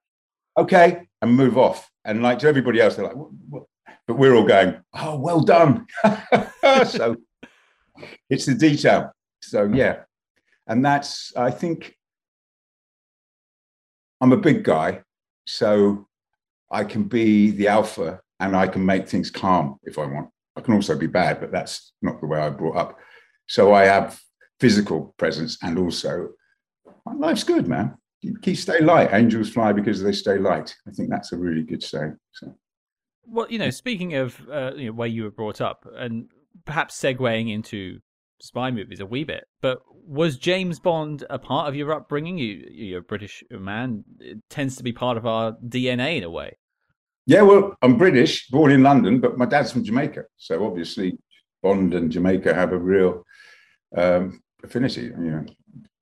Okay, 0.58 1.06
and 1.22 1.32
move 1.32 1.56
off. 1.56 1.88
And 2.04 2.24
like 2.24 2.40
to 2.40 2.48
everybody 2.48 2.80
else, 2.80 2.96
they're 2.96 3.04
like, 3.04 3.14
what, 3.14 3.28
what? 3.48 3.62
but 4.08 4.18
we're 4.18 4.34
all 4.34 4.42
going, 4.42 4.82
oh, 4.94 5.16
well 5.16 5.42
done. 5.42 5.86
so 6.88 7.14
it's 8.28 8.46
the 8.46 8.56
detail. 8.58 9.12
So 9.42 9.70
yeah, 9.72 10.00
and 10.66 10.84
that's 10.84 11.32
I 11.36 11.52
think 11.52 11.94
I'm 14.20 14.32
a 14.32 14.36
big 14.36 14.64
guy, 14.64 15.02
so 15.46 16.08
I 16.68 16.82
can 16.82 17.04
be 17.04 17.52
the 17.52 17.68
alpha 17.68 18.20
and 18.40 18.56
I 18.56 18.66
can 18.66 18.84
make 18.84 19.08
things 19.08 19.30
calm 19.30 19.78
if 19.84 20.00
I 20.00 20.06
want. 20.06 20.30
I 20.56 20.62
can 20.62 20.74
also 20.74 20.98
be 20.98 21.06
bad, 21.06 21.38
but 21.38 21.52
that's 21.52 21.92
not 22.02 22.20
the 22.20 22.26
way 22.26 22.40
I 22.40 22.50
brought 22.50 22.76
up. 22.76 22.98
So 23.46 23.72
I 23.72 23.84
have 23.84 24.18
physical 24.60 25.14
presence 25.18 25.58
and 25.62 25.78
also 25.78 26.30
life's 27.14 27.44
good, 27.44 27.68
man. 27.68 27.96
Keep 28.42 28.56
stay 28.56 28.80
light. 28.80 29.10
Angels 29.12 29.50
fly 29.50 29.72
because 29.72 30.02
they 30.02 30.12
stay 30.12 30.38
light. 30.38 30.74
I 30.88 30.90
think 30.90 31.10
that's 31.10 31.32
a 31.32 31.36
really 31.36 31.62
good 31.62 31.82
saying. 31.82 32.16
So. 32.32 32.56
Well, 33.24 33.46
you 33.48 33.58
know, 33.58 33.70
speaking 33.70 34.14
of 34.14 34.40
uh, 34.50 34.72
you 34.74 34.86
know, 34.86 34.92
where 34.92 35.08
you 35.08 35.24
were 35.24 35.30
brought 35.30 35.60
up, 35.60 35.86
and 35.96 36.28
perhaps 36.64 37.00
segueing 37.00 37.52
into 37.52 38.00
spy 38.40 38.70
movies 38.70 39.00
a 39.00 39.06
wee 39.06 39.24
bit, 39.24 39.44
but 39.60 39.80
was 39.92 40.38
James 40.38 40.80
Bond 40.80 41.24
a 41.30 41.38
part 41.38 41.68
of 41.68 41.76
your 41.76 41.92
upbringing? 41.92 42.38
You, 42.38 42.68
you're 42.70 43.00
a 43.00 43.02
British 43.02 43.44
man. 43.50 44.04
It 44.18 44.38
tends 44.50 44.76
to 44.76 44.82
be 44.82 44.92
part 44.92 45.16
of 45.16 45.26
our 45.26 45.52
DNA 45.64 46.16
in 46.16 46.24
a 46.24 46.30
way. 46.30 46.56
Yeah, 47.26 47.42
well, 47.42 47.76
I'm 47.82 47.98
British, 47.98 48.48
born 48.48 48.70
in 48.70 48.84
London, 48.84 49.20
but 49.20 49.36
my 49.36 49.46
dad's 49.46 49.72
from 49.72 49.84
Jamaica. 49.84 50.24
So 50.36 50.64
obviously, 50.64 51.18
Bond 51.62 51.94
and 51.94 52.10
Jamaica 52.10 52.54
have 52.54 52.72
a 52.72 52.78
real 52.78 53.24
um, 53.96 54.42
affinity. 54.62 55.02
You 55.02 55.16
know, 55.16 55.46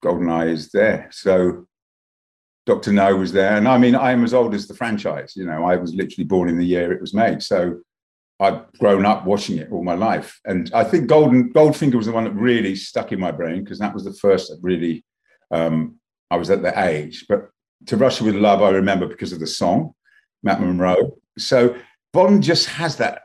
GoldenEye 0.05 0.51
is 0.51 0.71
there. 0.71 1.09
So 1.13 1.67
Dr. 2.67 2.93
No 2.93 3.17
was 3.17 3.33
there. 3.33 3.57
And 3.57 3.69
I 3.69 3.79
mean, 3.79 3.95
I'm 3.95 4.25
as 4.25 4.35
old 4.35 4.55
as 4.55 4.67
the 4.67 4.75
franchise. 4.75 5.35
You 5.37 5.47
know, 5.47 5.65
I 5.65 5.77
was 5.77 5.95
literally 5.95 6.25
born 6.25 6.49
in 6.49 6.59
the 6.59 6.65
year 6.65 6.93
it 6.93 7.01
was 7.01 7.15
made. 7.15 7.43
So 7.43 7.81
I've 8.41 8.73
grown 8.79 9.07
up 9.07 9.27
watching 9.27 9.59
it 9.59 9.71
all 9.71 9.85
my 9.85 9.95
life. 9.95 10.41
And 10.45 10.71
I 10.75 10.85
think 10.85 11.07
Golden 11.07 11.53
Goldfinger 11.53 11.95
was 11.95 12.07
the 12.07 12.13
one 12.13 12.25
that 12.25 12.35
really 12.35 12.75
stuck 12.75 13.13
in 13.13 13.21
my 13.21 13.31
brain 13.31 13.63
because 13.63 13.79
that 13.79 13.95
was 13.95 14.05
the 14.05 14.15
first 14.15 14.49
that 14.49 14.59
really 14.63 15.05
um, 15.51 15.97
I 16.31 16.37
was 16.37 16.51
at 16.51 16.63
the 16.63 16.79
age. 16.85 17.27
But 17.29 17.51
to 17.87 17.97
Russia 17.97 18.25
with 18.25 18.35
Love, 18.35 18.63
I 18.63 18.71
remember 18.71 19.07
because 19.07 19.33
of 19.33 19.41
the 19.41 19.47
song, 19.47 19.95
Matt 20.43 20.61
Monro. 20.61 21.19
So 21.39 21.77
Bond 22.13 22.43
just 22.43 22.67
has 22.67 22.97
that 22.97 23.23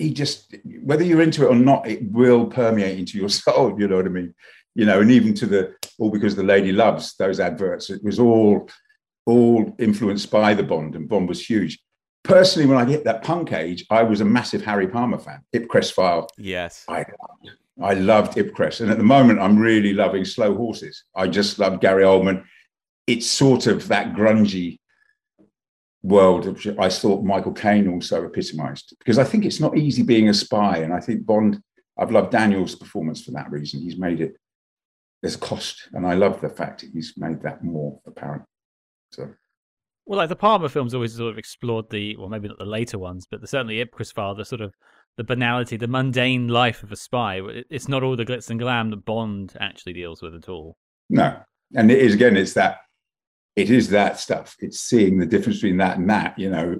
he 0.00 0.12
just 0.12 0.56
whether 0.82 1.04
you're 1.04 1.20
into 1.20 1.44
it 1.44 1.50
or 1.50 1.54
not, 1.54 1.86
it 1.86 2.02
will 2.10 2.46
permeate 2.46 2.98
into 2.98 3.18
your 3.18 3.28
soul. 3.44 3.78
You 3.78 3.86
know 3.86 3.96
what 3.96 4.06
I 4.06 4.08
mean? 4.08 4.34
You 4.74 4.86
know, 4.86 5.00
and 5.00 5.10
even 5.10 5.34
to 5.34 5.46
the 5.46 5.74
all 5.98 6.10
because 6.10 6.34
the 6.34 6.42
lady 6.42 6.72
loves 6.72 7.14
those 7.16 7.38
adverts. 7.38 7.90
It 7.90 8.02
was 8.02 8.18
all 8.18 8.68
all 9.26 9.76
influenced 9.78 10.30
by 10.30 10.54
the 10.54 10.62
Bond, 10.62 10.96
and 10.96 11.08
Bond 11.08 11.28
was 11.28 11.44
huge. 11.44 11.78
Personally, 12.22 12.68
when 12.68 12.78
I 12.78 12.90
hit 12.90 13.04
that 13.04 13.22
punk 13.22 13.52
age, 13.52 13.84
I 13.90 14.02
was 14.02 14.20
a 14.20 14.24
massive 14.24 14.62
Harry 14.62 14.88
Palmer 14.88 15.18
fan. 15.18 15.40
Ipcress 15.54 15.92
File. 15.92 16.28
Yes. 16.36 16.84
I 16.88 16.98
loved, 16.98 17.50
I 17.82 17.94
loved 17.94 18.36
Ipcress. 18.36 18.82
And 18.82 18.90
at 18.90 18.98
the 18.98 19.04
moment, 19.04 19.40
I'm 19.40 19.58
really 19.58 19.94
loving 19.94 20.26
Slow 20.26 20.54
Horses. 20.54 21.04
I 21.16 21.28
just 21.28 21.58
love 21.58 21.80
Gary 21.80 22.04
Oldman. 22.04 22.44
It's 23.06 23.26
sort 23.26 23.66
of 23.66 23.88
that 23.88 24.12
grungy 24.12 24.79
world 26.02 26.46
which 26.46 26.66
I 26.66 26.88
thought 26.88 27.24
Michael 27.24 27.52
Caine 27.52 27.88
also 27.88 28.24
epitomized 28.24 28.94
because 28.98 29.18
I 29.18 29.24
think 29.24 29.44
it's 29.44 29.60
not 29.60 29.76
easy 29.76 30.02
being 30.02 30.28
a 30.28 30.34
spy. 30.34 30.78
And 30.78 30.92
I 30.92 31.00
think 31.00 31.26
Bond, 31.26 31.62
I've 31.98 32.10
loved 32.10 32.32
Daniel's 32.32 32.74
performance 32.74 33.22
for 33.22 33.32
that 33.32 33.50
reason. 33.50 33.82
He's 33.82 33.98
made 33.98 34.20
it, 34.20 34.36
there's 35.22 35.34
a 35.34 35.38
cost. 35.38 35.88
And 35.92 36.06
I 36.06 36.14
love 36.14 36.40
the 36.40 36.48
fact 36.48 36.80
that 36.80 36.90
he's 36.92 37.14
made 37.16 37.42
that 37.42 37.62
more 37.62 38.00
apparent. 38.06 38.44
So. 39.12 39.28
Well, 40.06 40.18
like 40.18 40.30
the 40.30 40.36
Palmer 40.36 40.68
films 40.68 40.94
always 40.94 41.14
sort 41.14 41.32
of 41.32 41.38
explored 41.38 41.90
the, 41.90 42.16
well, 42.16 42.28
maybe 42.28 42.48
not 42.48 42.58
the 42.58 42.64
later 42.64 42.98
ones, 42.98 43.26
but 43.30 43.40
the, 43.40 43.46
certainly 43.46 43.84
Ipcress 43.84 44.12
File, 44.12 44.34
the 44.34 44.44
sort 44.44 44.62
of 44.62 44.74
the 45.16 45.24
banality, 45.24 45.76
the 45.76 45.86
mundane 45.86 46.48
life 46.48 46.82
of 46.82 46.90
a 46.90 46.96
spy. 46.96 47.40
It's 47.68 47.88
not 47.88 48.02
all 48.02 48.16
the 48.16 48.24
glitz 48.24 48.48
and 48.48 48.58
glam 48.58 48.90
that 48.90 49.04
Bond 49.04 49.54
actually 49.60 49.92
deals 49.92 50.22
with 50.22 50.34
at 50.34 50.48
all. 50.48 50.76
No. 51.10 51.36
And 51.76 51.90
it 51.90 51.98
is, 51.98 52.14
again, 52.14 52.36
it's 52.36 52.54
that 52.54 52.78
it 53.60 53.70
is 53.70 53.90
that 53.90 54.18
stuff. 54.18 54.56
It's 54.60 54.80
seeing 54.80 55.18
the 55.18 55.26
difference 55.26 55.58
between 55.58 55.76
that 55.78 55.98
and 55.98 56.08
that. 56.08 56.38
You 56.38 56.50
know, 56.50 56.78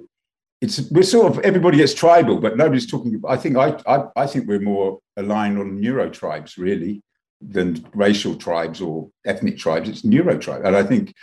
it's 0.61 0.89
we're 0.91 1.03
sort 1.03 1.31
of 1.31 1.39
everybody 1.43 1.77
gets 1.77 1.93
tribal, 1.93 2.39
but 2.39 2.57
nobody's 2.57 2.87
talking. 2.87 3.21
I 3.27 3.37
think 3.37 3.57
I 3.57 3.79
I, 3.87 4.05
I 4.15 4.27
think 4.27 4.47
we're 4.47 4.59
more 4.59 4.99
aligned 5.17 5.59
on 5.59 5.79
neuro 5.79 6.09
tribes 6.09 6.57
really 6.57 7.03
than 7.41 7.85
racial 7.93 8.35
tribes 8.35 8.81
or 8.81 9.09
ethnic 9.25 9.57
tribes. 9.57 9.89
It's 9.89 10.03
neuro 10.03 10.37
tribe, 10.37 10.63
and 10.65 10.75
I 10.75 10.83
think 10.83 11.13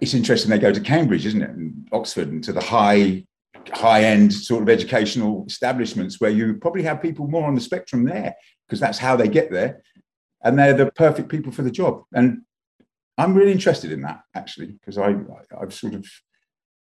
it's 0.00 0.14
interesting 0.14 0.50
they 0.50 0.58
go 0.58 0.72
to 0.72 0.80
Cambridge, 0.80 1.26
isn't 1.26 1.42
it, 1.42 1.50
and 1.50 1.88
Oxford, 1.92 2.28
and 2.28 2.42
to 2.44 2.52
the 2.52 2.60
high 2.60 3.24
high 3.72 4.04
end 4.04 4.32
sort 4.32 4.62
of 4.62 4.68
educational 4.68 5.44
establishments 5.46 6.20
where 6.20 6.30
you 6.30 6.54
probably 6.54 6.82
have 6.82 7.02
people 7.02 7.26
more 7.26 7.46
on 7.46 7.54
the 7.54 7.60
spectrum 7.60 8.04
there 8.04 8.34
because 8.66 8.80
that's 8.80 8.98
how 8.98 9.16
they 9.16 9.28
get 9.28 9.50
there 9.50 9.82
and 10.44 10.56
they're 10.56 10.74
the 10.74 10.90
perfect 10.92 11.28
people 11.28 11.50
for 11.50 11.62
the 11.62 11.70
job 11.70 12.02
and 12.14 12.42
I'm 13.18 13.34
really 13.34 13.52
interested 13.52 13.92
in 13.92 14.02
that 14.02 14.20
actually 14.34 14.66
because 14.66 14.98
I 14.98 15.16
I've 15.58 15.72
sort 15.72 15.94
of 15.94 16.06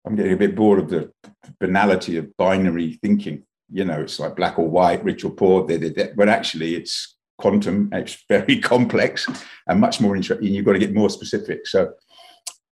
I'm 0.06 0.16
getting 0.16 0.34
a 0.34 0.38
bit 0.38 0.56
bored 0.56 0.80
of 0.80 0.90
the 0.90 1.12
banality 1.60 2.18
of 2.18 2.36
binary 2.38 3.00
thinking. 3.02 3.44
You 3.72 3.86
know, 3.86 4.02
it's 4.02 4.20
like 4.20 4.36
black 4.36 4.60
or 4.60 4.68
white, 4.68 5.04
rich 5.04 5.24
or 5.24 5.32
poor. 5.32 5.66
But 5.66 6.30
actually, 6.30 6.76
it's 6.76 7.18
quantum. 7.38 7.90
It's 7.94 8.24
very 8.30 8.60
complex 8.60 9.28
and 9.68 9.80
much 9.80 10.02
more 10.02 10.16
interesting. 10.16 10.54
You've 10.54 10.66
got 10.66 10.74
to 10.74 10.80
get 10.80 10.94
more 10.94 11.10
specific. 11.10 11.68
So, 11.68 11.94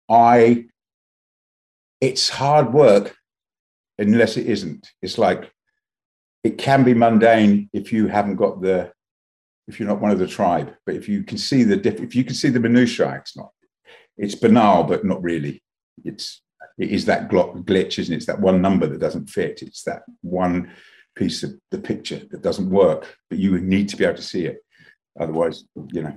I, 0.09 0.65
it's 1.99 2.29
hard 2.29 2.73
work 2.73 3.15
unless 3.97 4.37
it 4.37 4.47
isn't. 4.47 4.89
It's 5.01 5.17
like 5.17 5.51
it 6.43 6.57
can 6.57 6.83
be 6.83 6.93
mundane 6.93 7.69
if 7.73 7.91
you 7.91 8.07
haven't 8.07 8.37
got 8.37 8.61
the 8.61 8.91
if 9.67 9.79
you're 9.79 9.87
not 9.87 10.01
one 10.01 10.11
of 10.11 10.19
the 10.19 10.27
tribe. 10.27 10.73
But 10.85 10.95
if 10.95 11.09
you 11.09 11.23
can 11.23 11.37
see 11.37 11.63
the 11.63 11.77
diff, 11.77 11.99
if 11.99 12.15
you 12.15 12.23
can 12.23 12.35
see 12.35 12.49
the 12.49 12.59
minutiae, 12.59 13.15
it's 13.15 13.35
not. 13.35 13.49
It's 14.17 14.35
banal, 14.35 14.83
but 14.83 15.05
not 15.05 15.21
really. 15.21 15.61
It's 16.03 16.41
it 16.77 16.89
is 16.89 17.05
that 17.05 17.29
glitch, 17.29 17.99
isn't 17.99 18.13
it? 18.13 18.17
It's 18.17 18.25
that 18.27 18.39
one 18.39 18.61
number 18.61 18.87
that 18.87 18.99
doesn't 18.99 19.29
fit. 19.29 19.61
It's 19.61 19.83
that 19.83 20.03
one 20.21 20.71
piece 21.15 21.43
of 21.43 21.53
the 21.71 21.79
picture 21.79 22.21
that 22.29 22.41
doesn't 22.41 22.69
work, 22.69 23.17
but 23.29 23.39
you 23.39 23.59
need 23.59 23.89
to 23.89 23.97
be 23.97 24.05
able 24.05 24.15
to 24.15 24.21
see 24.21 24.45
it. 24.45 24.57
Otherwise, 25.19 25.63
you 25.91 26.03
know. 26.03 26.15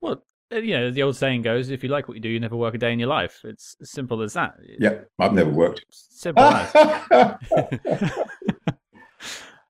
Well, 0.00 0.24
uh, 0.52 0.56
you 0.56 0.74
know, 0.76 0.90
the 0.90 1.02
old 1.02 1.16
saying 1.16 1.42
goes, 1.42 1.70
if 1.70 1.82
you 1.82 1.90
like 1.90 2.08
what 2.08 2.14
you 2.14 2.20
do, 2.20 2.30
you 2.30 2.40
never 2.40 2.56
work 2.56 2.74
a 2.74 2.78
day 2.78 2.92
in 2.92 2.98
your 2.98 3.08
life. 3.08 3.40
It's 3.44 3.76
as 3.82 3.90
simple 3.90 4.22
as 4.22 4.32
that. 4.32 4.54
Yeah, 4.78 5.00
I've 5.18 5.34
never 5.34 5.50
worked. 5.50 5.84
Simple 5.90 6.44
as. 6.44 6.72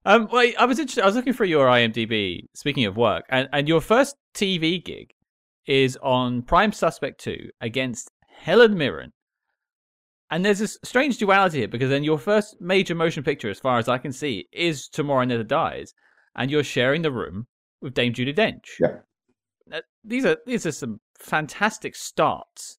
um, 0.04 0.28
well, 0.30 0.50
I 0.58 0.64
was 0.64 0.78
interested. 0.78 1.02
I 1.02 1.06
was 1.06 1.16
looking 1.16 1.32
for 1.32 1.44
your 1.44 1.66
IMDb. 1.66 2.46
Speaking 2.54 2.84
of 2.84 2.96
work, 2.96 3.24
and, 3.28 3.48
and 3.52 3.68
your 3.68 3.80
first 3.80 4.16
TV 4.34 4.84
gig 4.84 5.10
is 5.66 5.98
on 6.02 6.42
Prime 6.42 6.72
Suspect 6.72 7.20
Two 7.20 7.50
against 7.60 8.10
Helen 8.28 8.76
Mirren 8.76 9.12
and 10.34 10.44
there's 10.44 10.58
this 10.58 10.78
strange 10.82 11.18
duality 11.18 11.58
here 11.58 11.68
because 11.68 11.90
then 11.90 12.02
your 12.02 12.18
first 12.18 12.56
major 12.60 12.94
motion 12.94 13.22
picture, 13.22 13.50
as 13.50 13.60
far 13.60 13.78
as 13.78 13.88
I 13.88 13.98
can 13.98 14.12
see, 14.12 14.48
is 14.52 14.88
Tomorrow 14.88 15.24
Never 15.26 15.44
Dies, 15.44 15.94
and 16.34 16.50
you're 16.50 16.64
sharing 16.64 17.02
the 17.02 17.12
room 17.12 17.46
with 17.80 17.94
Dame 17.94 18.12
Judi 18.12 18.34
Dench. 18.34 18.66
Yeah. 18.80 19.80
these 20.02 20.24
are 20.24 20.36
these 20.44 20.66
are 20.66 20.72
some 20.72 20.98
fantastic 21.20 21.94
starts. 21.94 22.78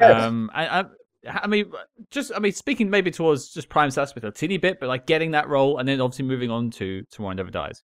Yes. 0.00 0.22
Um, 0.22 0.50
I 1.28 1.46
mean, 1.46 1.72
just 2.10 2.32
I 2.34 2.38
mean, 2.38 2.52
speaking 2.52 2.90
maybe 2.90 3.10
towards 3.10 3.50
just 3.52 3.68
Prime 3.68 3.90
Suspect 3.90 4.24
a 4.24 4.30
teeny 4.30 4.58
bit, 4.58 4.80
but 4.80 4.88
like 4.88 5.06
getting 5.06 5.32
that 5.32 5.48
role 5.48 5.78
and 5.78 5.88
then 5.88 6.00
obviously 6.00 6.24
moving 6.24 6.50
on 6.50 6.70
to 6.72 7.02
Tomorrow 7.10 7.34
Never 7.34 7.50
Dies. 7.50 7.82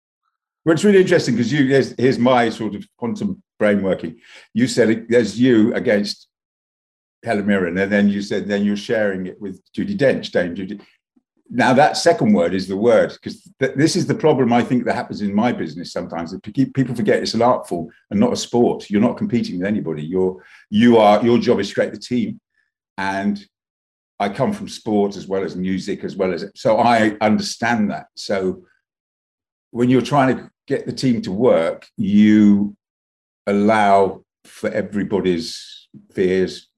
Well, 0.65 0.73
it's 0.73 0.83
really 0.83 1.01
interesting 1.01 1.35
because 1.35 1.51
you 1.51 1.67
here's, 1.67 1.93
here's 1.97 2.17
my 2.17 2.49
sort 2.49 2.75
of 2.75 2.85
quantum 2.97 3.41
brain 3.59 3.83
working. 3.83 4.19
You 4.53 4.67
said 4.67 5.07
there's 5.09 5.39
you 5.39 5.73
against 5.75 6.27
Helen 7.23 7.45
Mirren, 7.45 7.77
and 7.77 7.91
then 7.91 8.09
you 8.09 8.21
said 8.21 8.47
then 8.47 8.63
you're 8.63 8.77
sharing 8.77 9.27
it 9.27 9.39
with 9.39 9.61
Judi 9.73 9.97
Dench, 9.97 10.31
Dame 10.31 10.55
Judi. 10.55 10.81
Now 11.49 11.73
that 11.73 11.97
second 11.97 12.33
word 12.33 12.55
is 12.55 12.67
the 12.67 12.75
word 12.75 13.11
because 13.13 13.43
th- 13.59 13.75
this 13.75 13.95
is 13.95 14.07
the 14.07 14.15
problem 14.15 14.51
I 14.51 14.63
think 14.63 14.85
that 14.85 14.95
happens 14.95 15.21
in 15.21 15.33
my 15.33 15.51
business 15.51 15.91
sometimes. 15.91 16.35
People 16.41 16.95
forget 16.95 17.21
it's 17.21 17.35
an 17.35 17.43
art 17.43 17.67
form 17.67 17.89
and 18.09 18.19
not 18.19 18.33
a 18.33 18.35
sport. 18.35 18.89
You're 18.89 19.01
not 19.01 19.17
competing 19.17 19.59
with 19.59 19.67
anybody. 19.67 20.03
You're 20.03 20.43
you 20.71 20.97
are 20.97 21.23
your 21.23 21.37
job 21.37 21.59
is 21.59 21.69
to 21.69 21.75
create 21.75 21.93
the 21.93 21.99
team, 21.99 22.39
and 22.97 23.43
I 24.19 24.29
come 24.29 24.53
from 24.53 24.69
sport 24.69 25.17
as 25.17 25.27
well 25.27 25.43
as 25.43 25.55
music 25.55 26.03
as 26.03 26.15
well 26.15 26.33
as 26.33 26.45
so 26.55 26.77
I 26.77 27.17
understand 27.21 27.91
that. 27.91 28.07
So 28.15 28.63
when 29.71 29.89
you're 29.89 30.01
trying 30.01 30.37
to 30.37 30.49
get 30.67 30.85
the 30.85 30.93
team 30.93 31.21
to 31.23 31.31
work, 31.31 31.87
you 31.97 32.75
allow 33.45 34.23
for 34.45 34.69
everybody's 34.69 35.87
fears, 36.13 36.69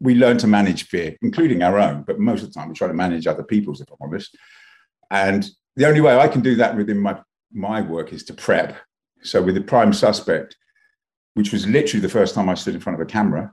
we 0.00 0.14
learn 0.14 0.38
to 0.38 0.46
manage 0.46 0.86
fear, 0.86 1.16
including 1.22 1.62
our 1.62 1.78
own, 1.78 2.02
but 2.02 2.18
most 2.18 2.42
of 2.42 2.52
the 2.52 2.58
time 2.58 2.68
we 2.68 2.74
try 2.74 2.88
to 2.88 2.94
manage 2.94 3.26
other 3.26 3.44
people's, 3.44 3.80
if 3.80 3.88
I'm 3.90 3.98
honest. 4.00 4.36
And 5.10 5.48
the 5.76 5.86
only 5.86 6.00
way 6.00 6.18
I 6.18 6.28
can 6.28 6.40
do 6.40 6.56
that 6.56 6.76
within 6.76 6.98
my, 6.98 7.20
my 7.52 7.80
work 7.82 8.12
is 8.12 8.24
to 8.24 8.34
prep. 8.34 8.76
So 9.22 9.42
with 9.42 9.54
the 9.54 9.60
prime 9.60 9.92
suspect, 9.92 10.56
which 11.34 11.52
was 11.52 11.66
literally 11.66 12.00
the 12.00 12.08
first 12.08 12.34
time 12.34 12.48
I 12.48 12.54
stood 12.54 12.74
in 12.74 12.80
front 12.80 13.00
of 13.00 13.06
a 13.06 13.10
camera, 13.10 13.52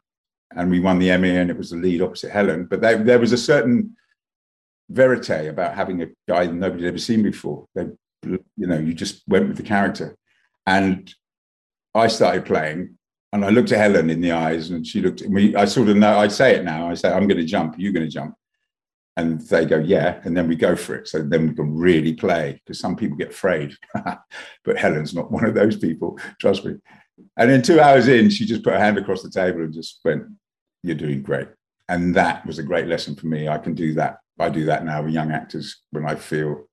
and 0.57 0.71
we 0.71 0.79
won 0.79 0.97
the 0.97 1.11
Emmy, 1.11 1.37
and 1.37 1.49
it 1.49 1.57
was 1.57 1.69
the 1.69 1.77
lead 1.77 2.01
opposite 2.01 2.31
Helen. 2.31 2.65
But 2.65 2.81
there, 2.81 3.19
was 3.19 3.31
a 3.31 3.37
certain 3.37 3.95
verite 4.89 5.47
about 5.47 5.75
having 5.75 6.01
a 6.01 6.07
guy 6.27 6.47
that 6.47 6.53
nobody 6.53 6.83
had 6.83 6.89
ever 6.89 6.97
seen 6.97 7.21
before. 7.21 7.67
They, 7.75 7.85
you 8.23 8.67
know, 8.67 8.79
you 8.79 8.93
just 8.93 9.21
went 9.27 9.47
with 9.47 9.57
the 9.57 9.63
character, 9.63 10.17
and 10.65 11.13
I 11.93 12.07
started 12.07 12.45
playing, 12.45 12.97
and 13.31 13.45
I 13.45 13.49
looked 13.49 13.71
at 13.71 13.77
Helen 13.77 14.09
in 14.09 14.19
the 14.19 14.31
eyes, 14.31 14.71
and 14.71 14.85
she 14.85 14.99
looked 14.99 15.21
at 15.21 15.29
me. 15.29 15.55
I 15.55 15.65
sort 15.65 15.89
of 15.89 15.95
know. 15.95 16.17
I 16.17 16.27
say 16.27 16.55
it 16.55 16.65
now. 16.65 16.89
I 16.89 16.95
say, 16.95 17.11
"I'm 17.11 17.27
going 17.27 17.39
to 17.39 17.45
jump. 17.45 17.75
You're 17.77 17.93
going 17.93 18.07
to 18.07 18.11
jump." 18.11 18.33
And 19.15 19.39
they 19.41 19.65
go, 19.65 19.77
"Yeah," 19.77 20.19
and 20.23 20.35
then 20.35 20.47
we 20.47 20.55
go 20.55 20.75
for 20.75 20.95
it. 20.95 21.07
So 21.07 21.21
then 21.21 21.49
we 21.49 21.53
can 21.53 21.77
really 21.77 22.15
play 22.15 22.59
because 22.65 22.79
some 22.79 22.95
people 22.95 23.15
get 23.15 23.29
afraid, 23.29 23.75
but 23.93 24.77
Helen's 24.77 25.13
not 25.13 25.31
one 25.31 25.45
of 25.45 25.53
those 25.53 25.77
people. 25.77 26.17
Trust 26.41 26.65
me. 26.65 26.77
And 27.35 27.49
then 27.49 27.61
two 27.61 27.79
hours 27.79 28.07
in, 28.07 28.29
she 28.29 28.45
just 28.45 28.63
put 28.63 28.73
her 28.73 28.79
hand 28.79 28.97
across 28.97 29.23
the 29.23 29.29
table 29.29 29.61
and 29.61 29.73
just 29.73 29.99
went, 30.05 30.23
"You're 30.87 30.95
doing 30.95 31.21
great." 31.21 31.49
And 31.89 32.15
that 32.15 32.45
was 32.45 32.59
a 32.59 32.63
great 32.63 32.87
lesson 32.87 33.15
for 33.15 33.27
me. 33.27 33.47
I 33.47 33.57
can 33.57 33.73
do 33.73 33.93
that. 33.93 34.17
I 34.39 34.49
do 34.49 34.65
that 34.65 34.85
now 34.85 35.03
with 35.03 35.13
young 35.13 35.31
actors 35.31 35.81
when 35.91 36.05
I 36.05 36.15
feel, 36.15 36.67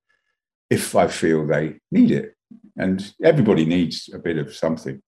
if 0.71 0.94
I 0.94 1.06
feel 1.09 1.47
they 1.47 1.80
need 1.90 2.11
it, 2.11 2.35
and 2.76 3.12
everybody 3.23 3.64
needs 3.64 4.11
a 4.12 4.18
bit 4.18 4.38
of 4.38 4.54
something 4.54 5.00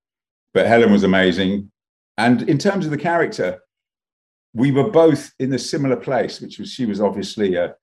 but 0.56 0.66
Helen 0.66 0.90
was 0.90 1.02
amazing. 1.02 1.70
And 2.16 2.48
in 2.48 2.56
terms 2.56 2.86
of 2.86 2.90
the 2.90 2.96
character, 2.96 3.60
we 4.54 4.72
were 4.72 4.90
both 4.90 5.34
in 5.38 5.52
a 5.52 5.58
similar 5.58 5.96
place, 5.96 6.40
which 6.40 6.58
was 6.58 6.72
she 6.72 6.86
was 6.86 6.98
obviously 6.98 7.56
a, 7.56 7.74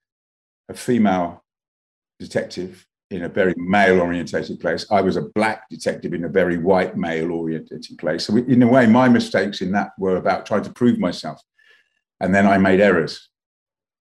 a 0.68 0.74
female 0.74 1.46
detective 2.20 2.88
in 3.13 3.24
a 3.24 3.29
very 3.29 3.53
male 3.58 4.01
orientated 4.01 4.60
place. 4.60 4.86
I 4.91 5.01
was 5.01 5.17
a 5.17 5.29
black 5.36 5.70
detective 5.70 6.13
in 6.13 6.25
a 6.25 6.29
very 6.29 6.58
white 6.58 6.98
male 6.98 7.32
orientated 7.32 7.98
place. 7.98 8.25
So, 8.25 8.36
in 8.38 8.63
a 8.63 8.67
way, 8.67 8.88
my 8.88 9.08
mistakes 9.08 9.62
in 9.62 9.72
that 9.72 9.91
were 9.98 10.17
about 10.17 10.46
trying 10.46 10.63
to 10.63 10.74
prove 10.74 11.00
myself. 11.00 11.39
And 12.20 12.34
then 12.34 12.48
I 12.48 12.58
made 12.58 12.79
errors. 12.79 13.29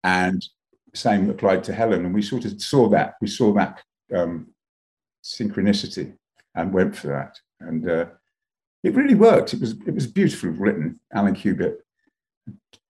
And 0.04 0.45
same 0.95 1.28
applied 1.31 1.64
to 1.64 1.75
Helen. 1.75 2.04
And 2.04 2.14
we 2.14 2.23
sort 2.23 2.45
of 2.45 2.61
saw 2.61 2.88
that. 2.88 3.14
We 3.21 3.28
saw 3.28 3.52
that 3.52 3.83
um, 4.14 4.49
synchronicity 5.23 6.14
and 6.54 6.73
went 6.73 6.97
for 6.97 7.09
that. 7.09 7.38
And 7.61 7.88
uh, 7.88 8.07
it 8.83 8.95
really 8.95 9.14
worked. 9.14 9.54
It 9.54 9.61
was 9.61 9.73
it 9.87 9.95
was 9.95 10.07
beautifully 10.07 10.50
written. 10.50 11.00
Alan 11.12 11.35
Cubitt, 11.35 11.85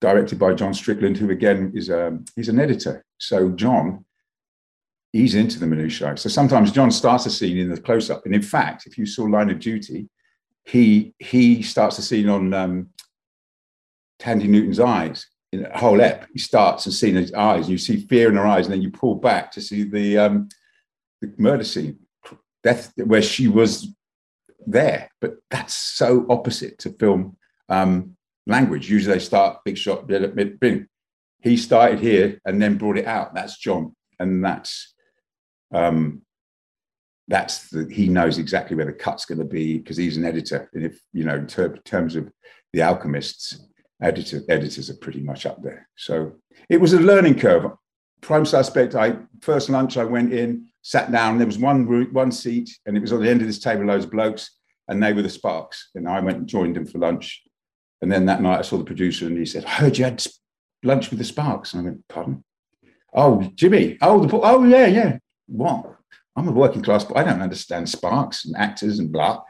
directed 0.01 0.39
by 0.39 0.55
John 0.55 0.73
Strickland, 0.73 1.19
who 1.19 1.31
again 1.31 1.73
is 1.75 1.89
a 1.89 2.09
um, 2.09 2.25
he's 2.37 2.49
an 2.49 2.61
editor. 2.61 3.05
So 3.19 3.51
John, 3.51 4.05
he's 5.13 5.35
into 5.35 5.59
the 5.59 5.67
minutiae. 5.67 6.17
So 6.17 6.29
sometimes 6.29 6.73
John 6.73 6.91
starts 6.91 7.27
a 7.27 7.31
scene 7.31 7.59
in 7.59 7.71
the 7.71 7.81
close 7.81 8.11
up, 8.11 8.25
and 8.25 8.35
in 8.35 8.43
fact, 8.43 8.87
if 8.87 8.99
you 8.99 9.07
saw 9.07 9.25
Line 9.25 9.51
of 9.51 9.59
Duty, 9.59 10.09
he 10.65 11.15
he 11.19 11.63
starts 11.63 11.99
a 11.99 12.03
scene 12.03 12.29
on 12.29 12.55
um, 12.55 12.91
Thandie 14.21 14.49
Newton's 14.49 14.81
eyes 14.81 15.27
in 15.53 15.67
a 15.67 15.79
whole 15.79 16.01
ep. 16.01 16.27
He 16.33 16.39
starts 16.39 16.87
and 16.87 16.95
seeing 16.95 17.17
his 17.17 17.33
eyes, 17.35 17.65
and 17.65 17.73
you 17.73 17.79
see 17.79 18.07
fear 18.07 18.29
in 18.29 18.37
her 18.37 18.47
eyes, 18.47 18.67
and 18.67 18.75
then 18.75 18.83
you 18.83 18.91
pull 18.91 19.17
back 19.17 19.51
to 19.53 19.61
see 19.61 19.85
the 19.85 20.19
um, 20.19 20.49
the 21.21 21.33
murder 21.37 21.65
scene, 21.65 21.99
death 22.63 22.93
where 22.97 23.23
she 23.23 23.49
was 23.49 23.89
there, 24.67 25.11
but 25.21 25.37
that's 25.51 25.75
so 25.75 26.25
opposite 26.29 26.79
to 26.79 26.91
film 26.91 27.37
um, 27.69 28.17
language. 28.47 28.89
Usually 28.89 29.15
they 29.15 29.25
start 29.25 29.65
big 29.65 29.77
shot, 29.77 30.07
bing. 30.07 30.87
He 31.41 31.57
started 31.57 31.99
here 31.99 32.41
and 32.45 32.63
then 32.63 32.79
brought 32.79 32.99
it 32.99 33.07
out. 33.07 33.35
That's 33.35 33.59
John, 33.59 33.97
and 34.19 34.45
that's 34.45 34.92
um, 35.73 36.23
that's 37.29 37.71
the, 37.71 37.89
he 37.91 38.09
knows 38.09 38.39
exactly 38.39 38.77
where 38.77 38.87
the 38.87 38.93
cut's 38.93 39.25
going 39.25 39.39
to 39.39 39.45
be 39.45 39.79
because 39.79 39.97
he's 39.97 40.17
an 40.17 40.25
editor. 40.25 40.69
And 40.75 40.85
if 40.85 41.01
you 41.13 41.25
know, 41.25 41.37
in 41.37 41.47
ter- 41.47 41.77
terms 41.79 42.17
of 42.17 42.31
the 42.73 42.83
alchemists, 42.83 43.59
editor, 44.03 44.43
editors 44.49 44.91
are 44.91 44.97
pretty 44.97 45.21
much 45.21 45.47
up 45.47 45.63
there. 45.63 45.89
So 45.97 46.33
it 46.69 46.81
was 46.81 46.93
a 46.93 47.01
learning 47.01 47.39
curve. 47.39 47.71
Prime 48.21 48.45
suspect. 48.45 48.95
I 48.95 49.17
first 49.41 49.69
lunch 49.69 49.97
I 49.97 50.05
went 50.05 50.33
in, 50.33 50.67
sat 50.83 51.11
down. 51.11 51.39
There 51.39 51.47
was 51.47 51.59
one 51.59 51.87
route, 51.87 52.13
one 52.13 52.31
seat, 52.33 52.71
and 52.87 52.97
it 52.97 53.01
was 53.01 53.13
on 53.13 53.23
the 53.23 53.29
end 53.29 53.41
of 53.41 53.47
this 53.47 53.59
table, 53.59 53.87
Those 53.87 54.07
blokes, 54.07 54.51
and 54.89 55.03
they 55.03 55.13
were 55.13 55.23
the 55.23 55.29
Sparks. 55.29 55.91
And 55.95 56.09
I 56.09 56.21
went 56.21 56.39
and 56.39 56.47
joined 56.47 56.77
them 56.77 56.87
for 56.87 56.99
lunch. 56.99 57.43
And 58.01 58.11
then 58.11 58.27
that 58.27 58.43
night 58.43 58.59
I 58.59 58.63
saw 58.63 58.79
the 58.79 58.85
producer, 58.85 59.27
and 59.27 59.39
he 59.39 59.47
said, 59.47 59.65
"I 59.65 59.71
heard 59.71 59.99
you 59.99 60.05
had 60.05 60.25
lunch 60.83 61.11
with 61.11 61.19
the 61.19 61.25
Sparks." 61.25 61.73
And 61.73 61.81
I 61.81 61.85
went, 61.85 62.09
"Pardon?" 62.09 62.45
Oh, 63.15 63.43
Jimmy. 63.55 63.99
Oh, 64.01 64.25
the 64.25 64.41
oh 64.41 64.65
yeah, 64.65 64.87
yeah. 64.87 65.19
What? 65.53 65.97
I'm 66.37 66.49
a 66.49 66.53
working 66.53 66.83
class, 66.83 67.05
but 67.05 67.17
I 67.17 67.25
don't 67.25 67.43
understand 67.43 67.89
Sparks 67.89 68.45
and 68.45 68.57
actors 68.57 68.99
and 68.99 69.13
blah. 69.13 69.43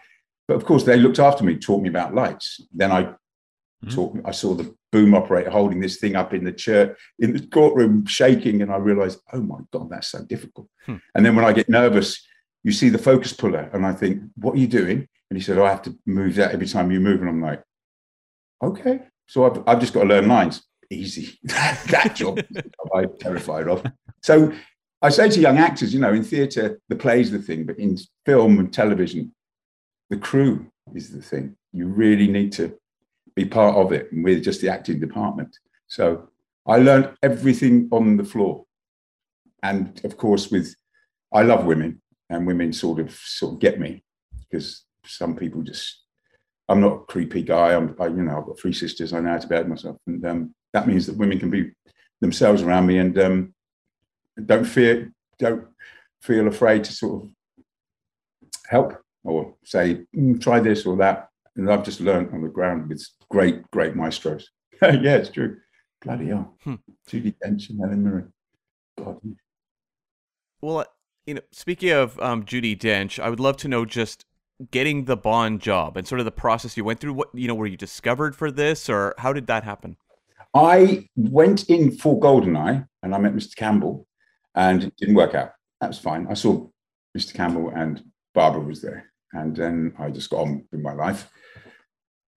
But 0.48 0.56
of 0.56 0.64
course, 0.64 0.84
they 0.84 0.96
looked 0.96 1.18
after 1.18 1.44
me, 1.44 1.56
taught 1.56 1.82
me 1.82 1.88
about 1.88 2.14
lights. 2.14 2.60
Then 2.72 2.90
I 2.90 3.02
mm-hmm. 3.04 3.90
taught. 3.90 4.18
I 4.24 4.32
saw 4.32 4.54
the 4.54 4.74
boom 4.90 5.14
operator 5.14 5.50
holding 5.50 5.80
this 5.80 5.98
thing 5.98 6.16
up 6.16 6.34
in 6.34 6.44
the 6.44 6.52
church 6.52 6.98
in 7.18 7.32
the 7.32 7.46
courtroom 7.46 8.04
shaking 8.04 8.60
and 8.60 8.70
i 8.70 8.76
realized 8.76 9.18
oh 9.32 9.40
my 9.40 9.56
god 9.72 9.88
that's 9.88 10.08
so 10.08 10.22
difficult 10.24 10.68
hmm. 10.84 10.96
and 11.14 11.24
then 11.24 11.34
when 11.34 11.46
i 11.46 11.50
get 11.50 11.66
nervous 11.66 12.22
you 12.62 12.70
see 12.70 12.90
the 12.90 12.98
focus 12.98 13.32
puller 13.32 13.70
and 13.72 13.86
i 13.86 13.92
think 13.94 14.22
what 14.36 14.54
are 14.54 14.58
you 14.58 14.66
doing 14.66 15.08
and 15.30 15.38
he 15.38 15.40
said 15.40 15.56
oh, 15.56 15.64
i 15.64 15.70
have 15.70 15.80
to 15.80 15.98
move 16.04 16.34
that 16.34 16.52
every 16.52 16.66
time 16.66 16.90
you 16.90 17.00
move 17.00 17.22
and 17.22 17.30
i'm 17.30 17.40
like 17.40 17.62
okay. 18.62 19.00
So 19.26 19.44
I've, 19.44 19.62
I've 19.66 19.80
just 19.80 19.92
got 19.92 20.02
to 20.02 20.08
learn 20.08 20.28
lines. 20.28 20.62
Easy. 20.90 21.38
that 21.44 22.12
job 22.14 22.40
I'm 22.94 23.16
terrified 23.18 23.68
of. 23.68 23.84
So 24.22 24.52
I 25.02 25.10
say 25.10 25.28
to 25.28 25.40
young 25.40 25.58
actors, 25.58 25.92
you 25.92 25.98
know, 25.98 26.12
in 26.12 26.22
theatre, 26.22 26.80
the 26.88 26.94
play's 26.94 27.32
the 27.32 27.40
thing, 27.40 27.64
but 27.66 27.78
in 27.78 27.98
film 28.24 28.60
and 28.60 28.72
television, 28.72 29.34
the 30.10 30.16
crew 30.16 30.70
is 30.94 31.10
the 31.10 31.20
thing. 31.20 31.56
You 31.72 31.88
really 31.88 32.28
need 32.28 32.52
to 32.52 32.78
be 33.34 33.44
part 33.44 33.76
of 33.76 33.92
it 33.92 34.12
and 34.12 34.22
with 34.22 34.44
just 34.44 34.60
the 34.60 34.68
acting 34.68 35.00
department. 35.00 35.56
So 35.88 36.28
I 36.66 36.76
learned 36.76 37.10
everything 37.22 37.88
on 37.90 38.16
the 38.16 38.24
floor. 38.24 38.64
And 39.62 40.00
of 40.04 40.16
course, 40.16 40.50
with 40.50 40.74
I 41.32 41.42
love 41.42 41.64
women 41.64 42.00
and 42.30 42.46
women 42.46 42.72
sort 42.72 43.00
of 43.00 43.12
sort 43.12 43.54
of 43.54 43.60
get 43.60 43.80
me 43.80 44.04
because 44.38 44.84
some 45.04 45.34
people 45.34 45.62
just 45.62 46.02
I'm 46.68 46.80
not 46.80 46.92
a 46.92 46.98
creepy 47.00 47.42
guy. 47.42 47.74
I'm 47.74 47.96
I, 47.98 48.06
you 48.06 48.22
know, 48.22 48.38
I've 48.38 48.46
got 48.46 48.58
three 48.58 48.72
sisters, 48.72 49.12
I 49.12 49.20
know 49.20 49.30
how 49.30 49.38
to 49.38 49.48
behave 49.48 49.66
myself. 49.66 49.96
And 50.06 50.24
um, 50.26 50.54
that 50.72 50.86
means 50.86 51.06
that 51.06 51.16
women 51.16 51.40
can 51.40 51.50
be 51.50 51.72
themselves 52.20 52.62
around 52.62 52.86
me 52.86 52.98
and 52.98 53.18
um, 53.18 53.54
don't 54.44 54.64
fear, 54.64 55.12
don't 55.38 55.66
feel 56.20 56.48
afraid 56.48 56.84
to 56.84 56.92
sort 56.92 57.24
of 57.24 57.30
help 58.68 58.94
or 59.24 59.54
say, 59.64 60.02
mm, 60.16 60.40
try 60.40 60.60
this 60.60 60.86
or 60.86 60.96
that. 60.96 61.28
And 61.56 61.70
I've 61.70 61.84
just 61.84 62.00
learned 62.00 62.32
on 62.32 62.42
the 62.42 62.48
ground 62.48 62.88
with 62.88 63.06
great, 63.28 63.70
great 63.70 63.94
maestros. 63.94 64.48
yeah, 64.82 65.16
it's 65.16 65.30
true. 65.30 65.58
Bloody 66.02 66.28
hell. 66.28 66.54
Hmm. 66.64 66.74
Dench 67.08 67.70
and 67.70 67.80
Helen 67.80 68.02
Mirren. 68.02 68.32
God. 68.98 69.20
Well, 70.60 70.86
you 71.26 71.34
know, 71.34 71.40
speaking 71.52 71.90
of 71.90 72.18
um, 72.20 72.44
Judi 72.44 72.76
Dench, 72.76 73.18
I 73.18 73.28
would 73.28 73.40
love 73.40 73.56
to 73.58 73.68
know 73.68 73.84
just 73.84 74.24
getting 74.70 75.04
the 75.04 75.16
Bond 75.16 75.60
job 75.60 75.96
and 75.96 76.06
sort 76.06 76.20
of 76.20 76.24
the 76.24 76.32
process 76.32 76.76
you 76.76 76.84
went 76.84 77.00
through. 77.00 77.14
What 77.14 77.28
you 77.34 77.48
know, 77.48 77.54
were 77.54 77.66
you 77.66 77.76
discovered 77.76 78.34
for 78.34 78.50
this, 78.50 78.88
or 78.88 79.14
how 79.18 79.32
did 79.32 79.46
that 79.46 79.64
happen? 79.64 79.96
I 80.54 81.08
went 81.16 81.68
in 81.70 81.92
for 81.92 82.18
Goldeneye, 82.18 82.86
and 83.02 83.14
I 83.14 83.18
met 83.18 83.34
Mr. 83.34 83.56
Campbell, 83.56 84.06
and 84.54 84.84
it 84.84 84.96
didn't 84.96 85.14
work 85.14 85.34
out. 85.34 85.52
That 85.80 85.88
was 85.88 85.98
fine. 85.98 86.26
I 86.30 86.34
saw 86.34 86.66
Mr. 87.16 87.34
Campbell 87.34 87.70
and 87.74 88.02
Barbara 88.34 88.62
was 88.62 88.80
there, 88.80 89.12
and 89.32 89.54
then 89.56 89.94
I 89.98 90.10
just 90.10 90.30
got 90.30 90.42
on 90.42 90.64
with 90.70 90.80
my 90.80 90.92
life, 90.92 91.30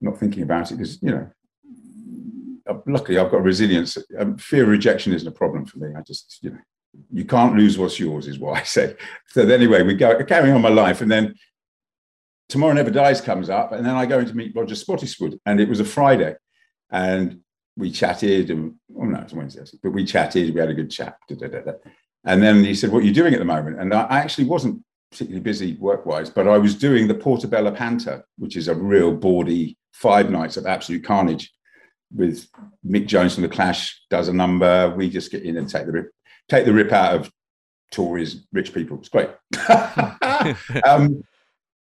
not 0.01 0.19
thinking 0.19 0.43
about 0.43 0.71
it 0.71 0.77
because 0.77 1.01
you 1.01 1.11
know. 1.11 1.29
Uh, 2.67 2.79
luckily, 2.87 3.19
I've 3.19 3.29
got 3.29 3.43
resilience. 3.43 3.95
Um, 4.17 4.37
fear 4.37 4.63
of 4.63 4.69
rejection 4.69 5.13
isn't 5.13 5.27
a 5.27 5.31
problem 5.31 5.67
for 5.67 5.77
me. 5.77 5.93
I 5.95 6.01
just, 6.01 6.39
you 6.41 6.49
know, 6.49 6.57
you 7.11 7.23
can't 7.23 7.55
lose 7.55 7.77
what's 7.77 7.99
yours, 7.99 8.27
is 8.27 8.39
what 8.39 8.57
I 8.57 8.63
say. 8.63 8.95
So 9.27 9.47
anyway, 9.47 9.83
we 9.83 9.93
go 9.93 10.23
carrying 10.23 10.55
on 10.55 10.61
my 10.61 10.69
life, 10.69 11.01
and 11.01 11.11
then 11.11 11.35
Tomorrow 12.49 12.73
Never 12.73 12.91
Dies 12.91 13.21
comes 13.21 13.49
up, 13.49 13.71
and 13.71 13.85
then 13.85 13.95
I 13.95 14.05
go 14.05 14.19
in 14.19 14.27
to 14.27 14.35
meet 14.35 14.55
Roger 14.55 14.75
Spottiswoode, 14.75 15.39
and 15.45 15.59
it 15.59 15.67
was 15.67 15.79
a 15.79 15.85
Friday, 15.85 16.35
and 16.91 17.41
we 17.75 17.91
chatted, 17.91 18.51
and 18.51 18.75
oh 18.97 19.03
no, 19.03 19.19
it's 19.19 19.33
Wednesday, 19.33 19.63
but 19.81 19.91
we 19.91 20.05
chatted, 20.05 20.53
we 20.53 20.59
had 20.59 20.69
a 20.69 20.75
good 20.75 20.91
chat, 20.91 21.17
da, 21.27 21.35
da, 21.35 21.47
da, 21.47 21.71
and 22.25 22.41
then 22.41 22.63
he 22.63 22.75
said, 22.75 22.91
"What 22.91 23.03
are 23.03 23.05
you 23.05 23.13
doing 23.13 23.33
at 23.33 23.39
the 23.39 23.45
moment?" 23.45 23.79
And 23.79 23.93
I 23.93 24.19
actually 24.19 24.45
wasn't 24.45 24.83
particularly 25.11 25.41
busy 25.41 25.77
work-wise, 25.77 26.29
but 26.29 26.47
I 26.47 26.57
was 26.57 26.75
doing 26.75 27.07
the 27.07 27.13
Portobello 27.13 27.71
Panto, 27.71 28.21
which 28.37 28.57
is 28.57 28.67
a 28.67 28.75
real 28.75 29.13
bawdy 29.13 29.77
five 29.93 30.29
nights 30.29 30.57
of 30.57 30.65
absolute 30.65 31.03
carnage 31.05 31.53
with 32.13 32.47
Mick 32.85 33.07
Jones 33.07 33.33
from 33.33 33.43
the 33.43 33.49
Clash 33.49 34.01
does 34.09 34.27
a 34.27 34.33
number. 34.33 34.93
We 34.95 35.09
just 35.09 35.31
get 35.31 35.43
in 35.43 35.57
and 35.57 35.69
take 35.69 35.85
the 35.85 35.91
rip, 35.91 36.11
take 36.49 36.65
the 36.65 36.73
rip 36.73 36.91
out 36.91 37.15
of 37.15 37.31
Tories, 37.91 38.45
rich 38.51 38.73
people. 38.73 38.99
It's 38.99 39.09
great. 39.09 39.29
um, 40.85 41.23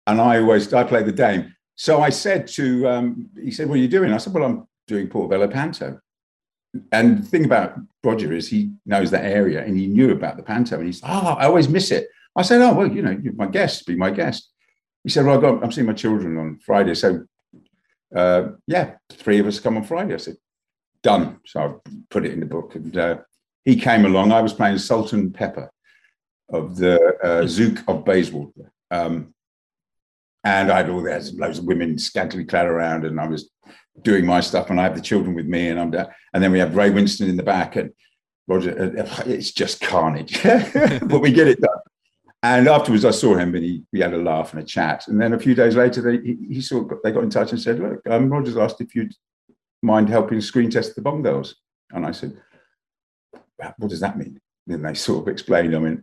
and 0.06 0.20
I 0.20 0.40
always 0.40 0.72
I 0.72 0.84
play 0.84 1.02
the 1.02 1.12
dame. 1.12 1.54
So 1.76 2.00
I 2.00 2.10
said 2.10 2.46
to 2.48 2.88
um, 2.88 3.30
he 3.40 3.50
said, 3.50 3.68
"What 3.68 3.76
are 3.76 3.82
you 3.82 3.88
doing?" 3.88 4.12
I 4.12 4.18
said, 4.18 4.32
"Well, 4.32 4.44
I'm 4.44 4.66
doing 4.86 5.08
Portobello 5.08 5.48
Panto." 5.48 6.00
And 6.92 7.18
the 7.18 7.26
thing 7.26 7.44
about 7.44 7.78
Roger 8.04 8.32
is 8.32 8.48
he 8.48 8.72
knows 8.86 9.10
that 9.10 9.24
area 9.24 9.64
and 9.64 9.76
he 9.76 9.86
knew 9.86 10.12
about 10.12 10.36
the 10.36 10.42
panto 10.42 10.76
and 10.76 10.86
he's, 10.86 11.02
oh, 11.02 11.36
I 11.38 11.46
always 11.46 11.68
miss 11.68 11.90
it. 11.90 12.08
I 12.36 12.42
said, 12.42 12.62
oh, 12.62 12.74
well, 12.74 12.86
you 12.86 13.02
know, 13.02 13.10
you're 13.10 13.32
my 13.34 13.46
guest, 13.46 13.86
be 13.86 13.96
my 13.96 14.10
guest. 14.10 14.50
He 15.02 15.10
said, 15.10 15.26
well, 15.26 15.38
I 15.38 15.40
got, 15.40 15.64
I'm 15.64 15.72
seeing 15.72 15.86
my 15.86 15.92
children 15.92 16.38
on 16.38 16.58
Friday. 16.64 16.94
So, 16.94 17.24
uh, 18.14 18.50
yeah, 18.66 18.92
three 19.10 19.40
of 19.40 19.46
us 19.46 19.58
come 19.58 19.76
on 19.76 19.84
Friday. 19.84 20.14
I 20.14 20.18
said, 20.18 20.36
done. 21.02 21.40
So 21.46 21.60
I 21.60 21.90
put 22.10 22.24
it 22.24 22.32
in 22.32 22.40
the 22.40 22.46
book. 22.46 22.74
And 22.74 22.96
uh, 22.96 23.18
he 23.64 23.76
came 23.76 24.04
along. 24.04 24.30
I 24.30 24.42
was 24.42 24.52
playing 24.52 24.78
Sultan 24.78 25.32
Pepper 25.32 25.70
of 26.52 26.76
the 26.76 26.96
uh, 27.22 27.42
Zouk 27.44 27.82
of 27.88 28.04
Bayswater. 28.04 28.72
Um, 28.90 29.34
and 30.44 30.70
I 30.70 30.78
had 30.78 30.90
all 30.90 31.02
there's 31.02 31.34
loads 31.34 31.58
of 31.58 31.66
women 31.66 31.98
scantily 31.98 32.44
clad 32.44 32.66
around, 32.66 33.04
and 33.04 33.20
I 33.20 33.26
was 33.26 33.50
doing 34.02 34.26
my 34.26 34.40
stuff, 34.40 34.70
and 34.70 34.80
I 34.80 34.84
have 34.84 34.94
the 34.94 35.00
children 35.00 35.34
with 35.34 35.46
me, 35.46 35.68
and 35.68 35.78
I'm 35.78 35.90
there. 35.90 36.14
And 36.32 36.42
then 36.42 36.52
we 36.52 36.58
have 36.58 36.76
Ray 36.76 36.90
Winstone 36.90 37.28
in 37.28 37.36
the 37.36 37.42
back, 37.42 37.76
and 37.76 37.92
Roger. 38.46 38.94
Uh, 38.98 39.02
uh, 39.02 39.22
it's 39.26 39.52
just 39.52 39.80
carnage, 39.80 40.42
but 40.42 41.20
we 41.20 41.32
get 41.32 41.48
it 41.48 41.60
done. 41.60 41.78
And 42.42 42.68
afterwards, 42.68 43.04
I 43.04 43.10
saw 43.10 43.36
him, 43.36 43.54
and 43.54 43.64
he, 43.64 43.82
we 43.92 44.00
had 44.00 44.14
a 44.14 44.18
laugh 44.18 44.52
and 44.52 44.62
a 44.62 44.66
chat. 44.66 45.08
And 45.08 45.20
then 45.20 45.34
a 45.34 45.38
few 45.38 45.54
days 45.54 45.76
later, 45.76 46.00
they, 46.00 46.18
he, 46.26 46.54
he 46.54 46.60
saw 46.60 46.86
they 47.04 47.12
got 47.12 47.22
in 47.22 47.30
touch 47.30 47.52
and 47.52 47.60
said, 47.60 47.78
"Look, 47.78 48.00
um, 48.08 48.30
Roger's 48.30 48.56
asked 48.56 48.80
if 48.80 48.94
you'd 48.94 49.14
mind 49.82 50.08
helping 50.08 50.40
screen 50.40 50.70
test 50.70 50.94
the 50.94 51.02
Bond 51.02 51.24
girls." 51.24 51.56
And 51.92 52.06
I 52.06 52.12
said, 52.12 52.40
"What 53.56 53.90
does 53.90 54.00
that 54.00 54.18
mean?" 54.18 54.40
And 54.68 54.84
they 54.84 54.94
sort 54.94 55.22
of 55.22 55.28
explained. 55.28 55.76
I 55.76 55.80
mean, 55.80 56.02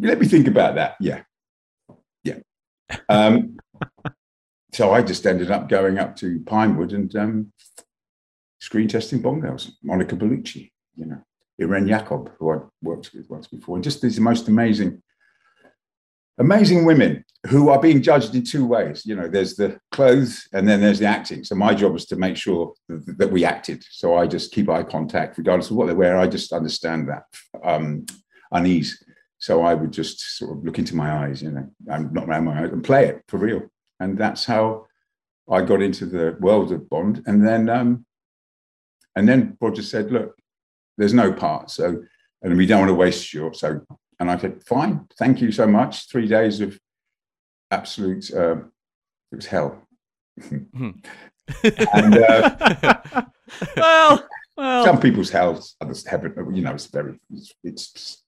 let 0.00 0.18
me 0.18 0.26
think 0.26 0.48
about 0.48 0.76
that. 0.76 0.96
Yeah, 1.00 1.22
yeah. 2.24 2.38
Um, 3.08 3.58
so 4.72 4.92
I 4.92 5.02
just 5.02 5.26
ended 5.26 5.50
up 5.50 5.68
going 5.68 5.98
up 5.98 6.16
to 6.16 6.40
Pinewood 6.46 6.92
and 6.92 7.14
um, 7.16 7.52
screen 8.60 8.88
testing 8.88 9.20
Bond 9.20 9.42
girls. 9.42 9.72
Monica 9.82 10.16
Bellucci, 10.16 10.70
you 10.94 11.06
know, 11.06 11.22
Irene 11.60 11.88
Jacob, 11.88 12.32
who 12.38 12.50
I'd 12.52 12.62
worked 12.80 13.10
with 13.14 13.28
once 13.28 13.46
before, 13.46 13.76
and 13.76 13.84
just 13.84 14.00
these 14.00 14.18
most 14.18 14.48
amazing, 14.48 15.02
amazing 16.38 16.84
women 16.84 17.24
who 17.48 17.68
are 17.68 17.80
being 17.80 18.02
judged 18.02 18.34
in 18.34 18.44
two 18.44 18.64
ways. 18.64 19.04
You 19.04 19.16
know, 19.16 19.28
there's 19.28 19.56
the 19.56 19.78
clothes 19.90 20.48
and 20.52 20.66
then 20.66 20.80
there's 20.80 21.00
the 21.00 21.06
acting. 21.06 21.44
So 21.44 21.54
my 21.54 21.74
job 21.74 21.92
was 21.92 22.06
to 22.06 22.16
make 22.16 22.36
sure 22.36 22.72
that, 22.88 23.18
that 23.18 23.32
we 23.32 23.44
acted. 23.44 23.84
So 23.90 24.16
I 24.16 24.26
just 24.26 24.52
keep 24.52 24.70
eye 24.70 24.84
contact, 24.84 25.38
regardless 25.38 25.70
of 25.70 25.76
what 25.76 25.86
they 25.86 25.94
wear. 25.94 26.16
I 26.16 26.28
just 26.28 26.52
understand 26.52 27.08
that 27.08 27.24
um, 27.64 28.06
unease. 28.52 29.04
So 29.38 29.62
I 29.62 29.74
would 29.74 29.92
just 29.92 30.38
sort 30.38 30.56
of 30.56 30.64
look 30.64 30.78
into 30.78 30.94
my 30.94 31.26
eyes, 31.26 31.42
you 31.42 31.50
know, 31.50 31.68
and 31.88 32.12
not 32.12 32.28
around 32.28 32.44
my 32.44 32.62
eyes 32.62 32.70
and 32.70 32.84
play 32.84 33.06
it 33.06 33.22
for 33.26 33.38
real. 33.38 33.62
And 34.02 34.18
that's 34.18 34.44
how 34.44 34.86
I 35.48 35.62
got 35.62 35.80
into 35.80 36.06
the 36.06 36.36
world 36.40 36.72
of 36.72 36.88
Bond. 36.88 37.22
And 37.26 37.46
then, 37.46 37.68
um, 37.68 38.04
and 39.14 39.28
then 39.28 39.56
Roger 39.60 39.82
said, 39.82 40.10
"Look, 40.10 40.36
there's 40.98 41.14
no 41.14 41.32
part, 41.32 41.70
so 41.70 42.02
and 42.42 42.56
we 42.56 42.66
don't 42.66 42.80
want 42.80 42.90
to 42.90 42.94
waste 42.94 43.32
your 43.32 43.54
so." 43.54 43.80
And 44.18 44.28
I 44.28 44.38
said, 44.38 44.64
"Fine, 44.64 45.06
thank 45.18 45.40
you 45.40 45.52
so 45.52 45.66
much." 45.66 46.10
Three 46.10 46.26
days 46.26 46.60
of 46.60 46.78
absolute, 47.70 48.32
uh, 48.34 48.56
it 49.30 49.36
was 49.36 49.46
hell. 49.46 49.86
Hmm. 50.40 50.90
and, 51.94 52.18
uh, 52.18 53.22
well, 53.76 54.28
well, 54.56 54.84
some 54.84 55.00
people's 55.00 55.30
hell, 55.30 55.64
others 55.80 56.06
heaven. 56.06 56.54
You 56.54 56.62
know, 56.62 56.72
it's 56.74 56.86
very, 56.86 57.20
it's, 57.30 57.52
it's 57.62 58.21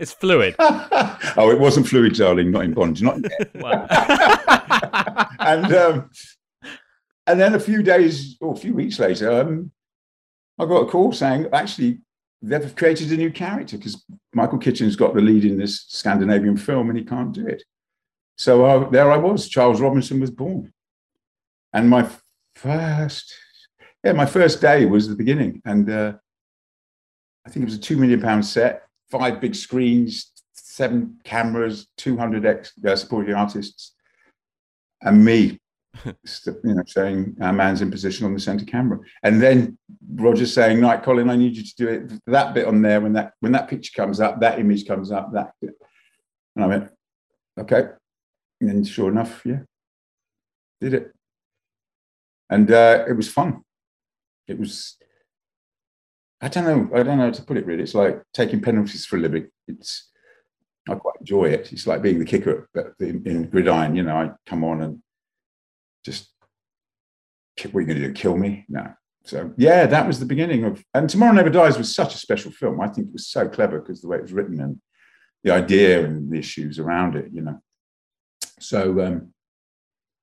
it's 0.00 0.12
fluid. 0.12 0.54
oh, 0.58 1.50
it 1.50 1.60
wasn't 1.60 1.86
fluid, 1.86 2.14
darling. 2.14 2.50
Not 2.50 2.64
in 2.64 2.72
Bond. 2.72 3.02
Not 3.02 3.18
yet. 3.22 3.50
and 5.40 5.74
um, 5.74 6.10
and 7.26 7.38
then 7.38 7.54
a 7.54 7.60
few 7.60 7.82
days 7.82 8.36
or 8.40 8.54
a 8.54 8.56
few 8.56 8.74
weeks 8.74 8.98
later, 8.98 9.30
um, 9.30 9.70
I 10.58 10.64
got 10.64 10.82
a 10.82 10.86
call 10.86 11.12
saying 11.12 11.48
actually 11.52 11.98
they've 12.40 12.74
created 12.74 13.12
a 13.12 13.16
new 13.16 13.30
character 13.30 13.76
because 13.76 14.02
Michael 14.32 14.58
Kitchen's 14.58 14.96
got 14.96 15.14
the 15.14 15.20
lead 15.20 15.44
in 15.44 15.58
this 15.58 15.84
Scandinavian 15.88 16.56
film 16.56 16.88
and 16.88 16.98
he 16.98 17.04
can't 17.04 17.32
do 17.32 17.46
it. 17.46 17.62
So 18.38 18.64
uh, 18.64 18.88
there 18.88 19.12
I 19.12 19.18
was. 19.18 19.48
Charles 19.48 19.82
Robinson 19.82 20.18
was 20.18 20.30
born, 20.30 20.72
and 21.74 21.90
my 21.90 22.08
first, 22.54 23.34
yeah, 24.02 24.12
my 24.12 24.24
first 24.24 24.62
day 24.62 24.86
was 24.86 25.08
the 25.08 25.14
beginning, 25.14 25.60
and 25.66 25.90
uh, 25.90 26.14
I 27.46 27.50
think 27.50 27.64
it 27.64 27.66
was 27.66 27.74
a 27.74 27.80
two 27.80 27.98
million 27.98 28.22
pound 28.22 28.46
set 28.46 28.84
five 29.10 29.40
big 29.40 29.54
screens, 29.54 30.32
seven 30.52 31.18
cameras, 31.24 31.88
200 31.96 32.46
ex, 32.46 32.72
uh, 32.86 32.96
supporting 32.96 33.34
artists, 33.34 33.94
and 35.02 35.24
me, 35.24 35.58
you 36.04 36.14
know, 36.62 36.82
saying 36.86 37.36
our 37.40 37.52
man's 37.52 37.82
in 37.82 37.90
position 37.90 38.26
on 38.26 38.34
the 38.34 38.40
center 38.40 38.64
camera. 38.64 38.98
And 39.22 39.42
then 39.42 39.76
Roger 40.14 40.46
saying, 40.46 40.80
"Night, 40.80 41.02
Colin, 41.02 41.30
I 41.30 41.36
need 41.36 41.56
you 41.56 41.64
to 41.64 41.74
do 41.76 41.88
it 41.88 42.20
that 42.26 42.54
bit 42.54 42.66
on 42.66 42.82
there 42.82 43.00
when 43.00 43.12
that 43.14 43.32
when 43.40 43.52
that 43.52 43.68
picture 43.68 43.92
comes 43.94 44.20
up, 44.20 44.40
that 44.40 44.58
image 44.58 44.86
comes 44.86 45.10
up, 45.10 45.32
that." 45.32 45.52
Bit. 45.60 45.74
And 46.54 46.64
I 46.64 46.68
went, 46.68 46.90
"Okay." 47.58 47.88
And 48.60 48.68
then 48.68 48.84
sure 48.84 49.10
enough, 49.10 49.42
yeah, 49.44 49.60
did 50.80 50.94
it. 50.94 51.12
And 52.50 52.70
uh, 52.70 53.04
it 53.08 53.14
was 53.14 53.28
fun. 53.28 53.62
It 54.46 54.58
was 54.58 54.96
I 56.40 56.48
don't 56.48 56.64
know. 56.64 56.98
I 56.98 57.02
don't 57.02 57.18
know 57.18 57.26
how 57.26 57.30
to 57.30 57.42
put 57.42 57.56
it. 57.56 57.66
Really, 57.66 57.82
it's 57.82 57.94
like 57.94 58.22
taking 58.32 58.60
penalties 58.60 59.04
for 59.04 59.16
a 59.16 59.20
living. 59.20 59.48
It's 59.68 60.08
I 60.88 60.94
quite 60.94 61.16
enjoy 61.20 61.46
it. 61.46 61.72
It's 61.72 61.86
like 61.86 62.02
being 62.02 62.18
the 62.18 62.24
kicker 62.24 62.68
in, 62.98 63.22
in 63.26 63.50
gridiron. 63.50 63.94
You 63.94 64.02
know, 64.04 64.16
I 64.16 64.30
come 64.46 64.64
on 64.64 64.82
and 64.82 65.02
just 66.04 66.30
what 67.62 67.74
are 67.74 67.80
you 67.80 67.86
going 67.86 68.00
to 68.00 68.08
do? 68.08 68.12
Kill 68.14 68.36
me? 68.36 68.64
No. 68.68 68.92
So 69.24 69.52
yeah, 69.56 69.86
that 69.86 70.06
was 70.06 70.18
the 70.18 70.26
beginning 70.26 70.64
of. 70.64 70.82
And 70.94 71.08
Tomorrow 71.08 71.32
Never 71.32 71.50
Dies 71.50 71.76
was 71.76 71.94
such 71.94 72.14
a 72.14 72.18
special 72.18 72.50
film. 72.50 72.80
I 72.80 72.88
think 72.88 73.08
it 73.08 73.12
was 73.12 73.28
so 73.28 73.48
clever 73.48 73.78
because 73.78 74.00
the 74.00 74.08
way 74.08 74.16
it 74.16 74.22
was 74.22 74.32
written 74.32 74.60
and 74.60 74.80
the 75.44 75.52
idea 75.52 76.04
and 76.04 76.30
the 76.30 76.38
issues 76.38 76.78
around 76.78 77.16
it, 77.16 77.30
you 77.32 77.42
know. 77.42 77.60
So 78.58 79.00
um, 79.04 79.34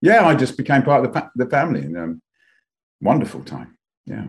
yeah, 0.01 0.25
I 0.25 0.35
just 0.35 0.57
became 0.57 0.83
part 0.83 1.05
of 1.05 1.13
the, 1.13 1.19
fa- 1.19 1.31
the 1.35 1.49
family 1.49 1.81
and 1.81 1.97
um, 1.97 2.21
wonderful 3.01 3.43
time. 3.43 3.77
Yeah. 4.05 4.27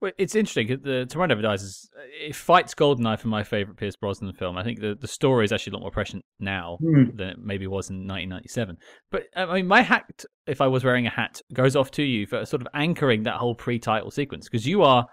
Well, 0.00 0.12
it's 0.16 0.36
interesting. 0.36 0.80
The 0.82 1.06
Tomorrow 1.06 1.26
Never 1.28 1.42
Dies 1.42 1.62
is 1.62 1.90
it 2.20 2.36
fights 2.36 2.72
Goldeneye 2.74 3.18
for 3.18 3.26
my 3.28 3.42
favorite 3.42 3.76
Pierce 3.76 3.96
Brosnan 3.96 4.32
film. 4.32 4.56
I 4.56 4.62
think 4.62 4.80
the, 4.80 4.94
the 4.94 5.08
story 5.08 5.44
is 5.44 5.50
actually 5.52 5.72
a 5.72 5.74
lot 5.74 5.82
more 5.82 5.90
prescient 5.90 6.24
now 6.38 6.78
Hmm. 6.80 7.16
than 7.16 7.28
it 7.30 7.38
maybe 7.38 7.66
was 7.66 7.90
in 7.90 8.06
1997. 8.06 8.76
But 9.10 9.24
I 9.34 9.52
mean, 9.54 9.66
my 9.66 9.82
hat, 9.82 10.24
if 10.46 10.60
I 10.60 10.68
was 10.68 10.84
wearing 10.84 11.06
a 11.06 11.10
hat, 11.10 11.40
goes 11.52 11.74
off 11.74 11.90
to 11.92 12.02
you 12.04 12.26
for 12.26 12.44
sort 12.46 12.62
of 12.62 12.68
anchoring 12.74 13.24
that 13.24 13.36
whole 13.36 13.56
pre-title 13.56 14.12
sequence 14.12 14.48
because 14.48 14.66
you 14.66 14.82
are 14.82 15.06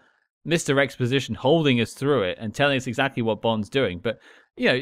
Mr. 0.47 0.79
Exposition 0.79 1.33
holding 1.33 1.81
us 1.81 1.93
through 1.93 2.21
it 2.23 2.37
and 2.39 2.53
telling 2.53 2.77
us 2.77 2.85
exactly 2.85 3.23
what 3.23 3.41
Bond's 3.41 3.69
doing. 3.69 3.99
But 4.03 4.19
you 4.55 4.67
know, 4.71 4.81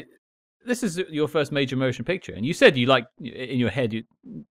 this 0.66 0.82
is 0.82 0.98
your 1.10 1.28
first 1.28 1.50
major 1.50 1.76
motion 1.76 2.04
picture, 2.04 2.34
and 2.34 2.44
you 2.44 2.52
said 2.52 2.76
you 2.76 2.86
like 2.86 3.06
in 3.20 3.58
your 3.58 3.70
head 3.70 3.94
you're 3.94 4.02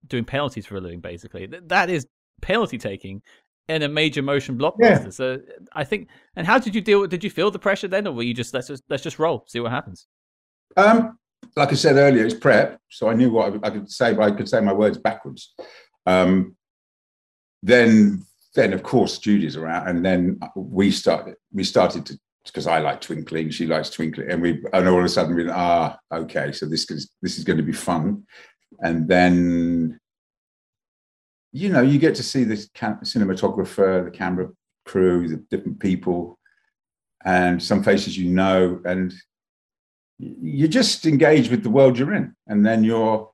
doing 0.07 0.25
penalties 0.25 0.65
for 0.65 0.77
a 0.77 0.81
living. 0.81 0.99
Basically, 0.99 1.47
that 1.67 1.89
is 1.91 2.07
penalty 2.41 2.77
taking 2.77 3.21
in 3.69 3.81
a 3.81 3.87
major 3.87 4.21
motion 4.21 4.57
blockbuster. 4.57 5.13
So 5.13 5.39
I 5.73 5.83
think. 5.83 6.09
And 6.35 6.45
how 6.45 6.59
did 6.59 6.75
you 6.75 6.81
deal? 6.81 7.01
with 7.01 7.09
Did 7.09 7.23
you 7.23 7.29
feel 7.29 7.51
the 7.51 7.59
pressure 7.59 7.87
then, 7.87 8.07
or 8.07 8.13
were 8.13 8.23
you 8.23 8.33
just 8.33 8.53
let's 8.53 8.67
just 8.67 8.83
let's 8.89 9.03
just 9.03 9.19
roll, 9.19 9.45
see 9.47 9.59
what 9.59 9.71
happens? 9.71 10.07
Um, 10.75 11.17
like 11.55 11.71
I 11.71 11.75
said 11.75 11.97
earlier, 11.97 12.25
it's 12.25 12.33
prep, 12.33 12.79
so 12.89 13.09
I 13.09 13.13
knew 13.13 13.31
what 13.31 13.53
I, 13.53 13.67
I 13.67 13.69
could 13.69 13.91
say, 13.91 14.13
but 14.13 14.23
I 14.23 14.35
could 14.35 14.49
say 14.49 14.59
my 14.61 14.73
words 14.73 14.97
backwards. 14.97 15.53
Um, 16.05 16.55
then, 17.61 18.25
then 18.55 18.73
of 18.73 18.83
course, 18.83 19.19
Judi's 19.19 19.55
around, 19.55 19.87
and 19.87 20.05
then 20.05 20.39
we 20.55 20.91
started. 20.91 21.35
We 21.51 21.63
started 21.63 22.05
to 22.07 22.19
because 22.45 22.67
I 22.67 22.79
like 22.79 22.99
twinkling, 22.99 23.51
she 23.51 23.65
likes 23.65 23.89
twinkling, 23.89 24.29
and 24.29 24.41
we 24.41 24.63
and 24.73 24.87
all 24.87 24.99
of 24.99 25.05
a 25.05 25.09
sudden 25.09 25.35
we 25.35 25.49
ah 25.49 25.97
okay, 26.11 26.51
so 26.51 26.65
this 26.65 26.89
is 26.91 27.11
this 27.21 27.37
is 27.37 27.43
going 27.43 27.57
to 27.57 27.63
be 27.63 27.71
fun, 27.71 28.23
and 28.79 29.07
then 29.07 29.99
you 31.53 31.69
know 31.69 31.81
you 31.81 31.99
get 31.99 32.15
to 32.15 32.23
see 32.23 32.43
this 32.43 32.69
cam- 32.73 32.99
cinematographer, 33.03 34.03
the 34.03 34.11
camera 34.11 34.49
crew, 34.85 35.29
the 35.29 35.37
different 35.37 35.79
people, 35.79 36.39
and 37.23 37.61
some 37.61 37.83
faces 37.83 38.17
you 38.17 38.29
know, 38.29 38.81
and 38.83 39.13
you 40.17 40.67
just 40.67 41.05
engage 41.05 41.49
with 41.49 41.63
the 41.63 41.69
world 41.69 41.97
you're 41.97 42.13
in 42.13 42.35
and 42.47 42.65
then 42.65 42.83
you're 42.83 43.29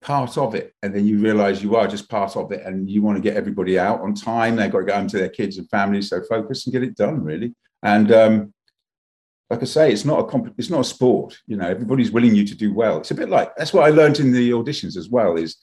part 0.00 0.36
of 0.36 0.54
it 0.54 0.74
and 0.82 0.94
then 0.94 1.06
you 1.06 1.18
realize 1.18 1.62
you 1.62 1.76
are 1.76 1.86
just 1.86 2.10
part 2.10 2.36
of 2.36 2.52
it 2.52 2.62
and 2.66 2.90
you 2.90 3.00
want 3.00 3.16
to 3.16 3.22
get 3.22 3.36
everybody 3.36 3.78
out 3.78 4.00
on 4.00 4.12
time 4.12 4.54
they've 4.54 4.70
got 4.70 4.80
to 4.80 4.84
go 4.84 4.94
home 4.94 5.08
to 5.08 5.16
their 5.16 5.30
kids 5.30 5.56
and 5.56 5.68
families 5.70 6.10
so 6.10 6.20
focus 6.28 6.66
and 6.66 6.72
get 6.72 6.82
it 6.82 6.96
done 6.96 7.22
really. 7.22 7.54
And 7.82 8.12
um, 8.12 8.54
like 9.50 9.62
i 9.62 9.66
say 9.66 9.92
it's 9.92 10.04
not 10.04 10.20
a 10.20 10.24
comp- 10.24 10.54
it's 10.58 10.70
not 10.70 10.80
a 10.80 10.84
sport 10.84 11.38
you 11.46 11.56
know 11.56 11.68
everybody's 11.68 12.10
willing 12.10 12.34
you 12.34 12.46
to 12.46 12.54
do 12.54 12.74
well. 12.74 12.98
It's 12.98 13.12
a 13.12 13.14
bit 13.14 13.28
like 13.28 13.54
that's 13.56 13.72
what 13.72 13.84
i 13.84 13.90
learned 13.90 14.20
in 14.20 14.32
the 14.32 14.50
auditions 14.50 14.96
as 14.96 15.08
well 15.08 15.36
is 15.36 15.56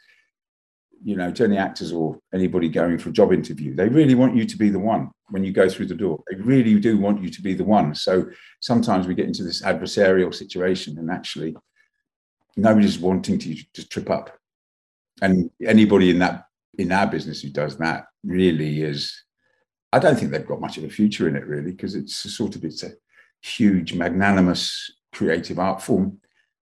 you 1.04 1.16
know 1.16 1.32
to 1.32 1.44
any 1.44 1.58
actors 1.58 1.92
or 1.92 2.20
anybody 2.34 2.70
going 2.70 2.98
for 2.98 3.10
a 3.10 3.14
job 3.14 3.34
interview 3.34 3.76
they 3.76 3.90
really 3.90 4.14
want 4.14 4.36
you 4.36 4.46
to 4.46 4.58
be 4.58 4.70
the 4.70 4.80
one 4.80 5.10
when 5.32 5.44
you 5.44 5.52
go 5.52 5.68
through 5.70 5.88
the 5.88 5.96
door. 5.96 6.22
They 6.30 6.38
really 6.38 6.80
do 6.80 6.98
want 6.98 7.24
you 7.24 7.30
to 7.30 7.42
be 7.42 7.54
the 7.54 7.64
one. 7.64 7.96
So 7.96 8.26
sometimes 8.60 9.08
we 9.08 9.16
get 9.16 9.28
into 9.28 9.44
this 9.44 9.62
adversarial 9.62 10.34
situation 10.34 10.98
and 11.00 11.10
actually 11.10 11.56
nobody's 12.56 13.00
wanting 13.00 13.40
to 13.40 13.56
to 13.74 13.88
trip 13.88 14.10
up. 14.10 14.38
And 15.22 15.50
anybody 15.66 16.10
in 16.10 16.20
that 16.20 16.46
in 16.78 16.92
our 16.92 17.08
business 17.08 17.42
who 17.42 17.50
does 17.50 17.78
that 17.78 18.06
really 18.24 18.82
is 18.82 19.24
i 19.92 20.00
don't 20.00 20.18
think 20.18 20.32
they've 20.32 20.48
got 20.48 20.62
much 20.62 20.78
of 20.78 20.86
a 20.86 20.90
future 20.90 21.28
in 21.28 21.36
it 21.36 21.46
really 21.46 21.72
because 21.72 21.96
it's 21.96 22.24
a 22.24 22.30
sort 22.30 22.56
of 22.56 22.64
it's 22.64 22.84
a 22.84 22.92
huge 23.42 23.94
magnanimous 23.94 24.90
creative 25.12 25.60
art 25.60 25.82
form. 25.82 26.20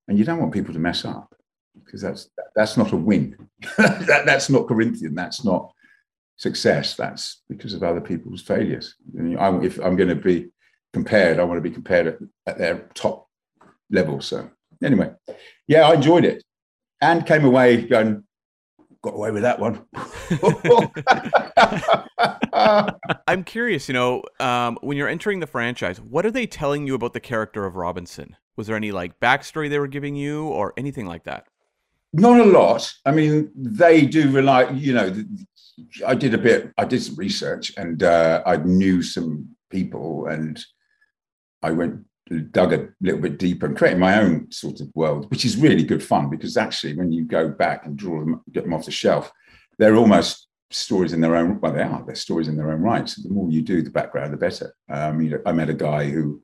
And 0.07 0.17
you 0.17 0.25
don't 0.25 0.39
want 0.39 0.51
people 0.51 0.73
to 0.73 0.79
mess 0.79 1.05
up 1.05 1.35
because 1.83 2.01
that's 2.01 2.29
that's 2.55 2.77
not 2.77 2.91
a 2.91 2.97
win. 2.97 3.35
That, 3.77 4.23
that's 4.25 4.49
not 4.49 4.67
corinthian 4.67 5.15
that's 5.15 5.43
not 5.43 5.73
success 6.37 6.95
that's 6.95 7.41
because 7.49 7.73
of 7.73 7.83
other 7.83 7.99
people's 7.99 8.41
failures. 8.41 8.95
I, 9.17 9.49
if 9.57 9.77
i'm 9.79 9.97
going 9.97 10.09
to 10.09 10.15
be 10.15 10.49
compared 10.93 11.39
i 11.39 11.43
want 11.43 11.57
to 11.57 11.61
be 11.61 11.69
compared 11.69 12.07
at, 12.07 12.19
at 12.47 12.57
their 12.57 12.89
top 12.93 13.27
level 13.91 14.21
so 14.21 14.49
anyway. 14.81 15.11
Yeah 15.67 15.87
i 15.89 15.93
enjoyed 15.93 16.25
it. 16.25 16.43
And 17.01 17.25
came 17.25 17.45
away 17.45 17.85
going 17.85 18.23
got 19.01 19.13
away 19.13 19.31
with 19.31 19.43
that 19.43 19.59
one. 19.59 19.85
I'm 23.27 23.43
curious, 23.43 23.87
you 23.87 23.93
know, 23.93 24.23
um, 24.39 24.77
when 24.81 24.97
you're 24.97 25.07
entering 25.07 25.39
the 25.39 25.47
franchise, 25.47 26.01
what 26.01 26.25
are 26.25 26.31
they 26.31 26.45
telling 26.45 26.85
you 26.85 26.95
about 26.95 27.13
the 27.13 27.19
character 27.19 27.65
of 27.65 27.75
Robinson? 27.75 28.35
Was 28.55 28.67
there 28.67 28.75
any 28.75 28.91
like 28.91 29.19
backstory 29.19 29.69
they 29.69 29.79
were 29.79 29.87
giving 29.87 30.15
you 30.15 30.47
or 30.47 30.73
anything 30.77 31.05
like 31.05 31.23
that? 31.23 31.45
Not 32.13 32.39
a 32.39 32.45
lot. 32.45 32.91
I 33.05 33.11
mean, 33.11 33.51
they 33.55 34.05
do 34.05 34.31
rely, 34.31 34.69
you 34.71 34.93
know, 34.93 35.13
I 36.05 36.15
did 36.15 36.33
a 36.33 36.37
bit, 36.37 36.71
I 36.77 36.85
did 36.85 37.03
some 37.03 37.15
research 37.15 37.71
and 37.77 38.01
uh, 38.01 38.41
I 38.45 38.57
knew 38.57 39.01
some 39.01 39.49
people 39.69 40.27
and 40.27 40.59
I 41.61 41.71
went, 41.71 42.05
dug 42.51 42.73
a 42.73 42.89
little 43.01 43.21
bit 43.21 43.39
deeper 43.39 43.65
and 43.65 43.77
created 43.77 43.99
my 43.99 44.19
own 44.19 44.51
sort 44.51 44.81
of 44.81 44.89
world, 44.95 45.29
which 45.31 45.45
is 45.45 45.57
really 45.57 45.83
good 45.83 46.03
fun 46.03 46.29
because 46.29 46.57
actually 46.57 46.95
when 46.95 47.11
you 47.11 47.25
go 47.25 47.47
back 47.49 47.85
and 47.85 47.97
draw 47.97 48.19
them, 48.19 48.41
get 48.51 48.63
them 48.63 48.73
off 48.73 48.85
the 48.85 48.91
shelf, 48.91 49.31
they're 49.77 49.95
almost 49.95 50.47
stories 50.71 51.13
in 51.13 51.21
their 51.21 51.35
own, 51.35 51.59
well, 51.59 51.73
they 51.73 51.81
are, 51.81 52.03
they're 52.05 52.15
stories 52.15 52.47
in 52.47 52.57
their 52.57 52.71
own 52.71 52.81
right. 52.81 53.07
So 53.07 53.21
the 53.23 53.33
more 53.33 53.49
you 53.49 53.61
do, 53.61 53.81
the 53.81 53.89
background, 53.89 54.33
the 54.33 54.37
better. 54.37 54.73
Um, 54.89 55.21
you 55.21 55.31
know, 55.31 55.41
I 55.45 55.51
met 55.51 55.69
a 55.69 55.73
guy 55.73 56.09
who 56.09 56.41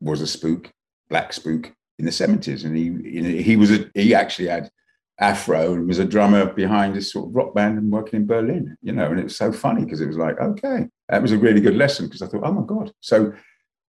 was 0.00 0.20
a 0.20 0.26
spook, 0.26 0.72
black 1.08 1.32
spook 1.32 1.72
in 2.00 2.06
the 2.06 2.10
70s 2.10 2.64
and 2.64 2.74
he 2.74 2.84
you 2.84 3.22
know, 3.22 3.28
he 3.28 3.56
was 3.56 3.70
a 3.70 3.90
he 3.94 4.14
actually 4.14 4.48
had 4.48 4.70
afro 5.20 5.74
and 5.74 5.86
was 5.86 5.98
a 5.98 6.04
drummer 6.04 6.46
behind 6.46 6.96
this 6.96 7.12
sort 7.12 7.28
of 7.28 7.36
rock 7.36 7.54
band 7.54 7.76
and 7.78 7.92
working 7.92 8.20
in 8.20 8.26
berlin 8.26 8.74
you 8.80 8.90
know 8.90 9.10
and 9.10 9.20
it 9.20 9.24
was 9.24 9.36
so 9.36 9.52
funny 9.52 9.84
because 9.84 10.00
it 10.00 10.06
was 10.06 10.16
like 10.16 10.40
okay 10.40 10.88
that 11.10 11.20
was 11.20 11.32
a 11.32 11.38
really 11.38 11.60
good 11.60 11.76
lesson 11.76 12.06
because 12.06 12.22
i 12.22 12.26
thought 12.26 12.42
oh 12.42 12.52
my 12.52 12.66
god. 12.66 12.90
So 13.00 13.34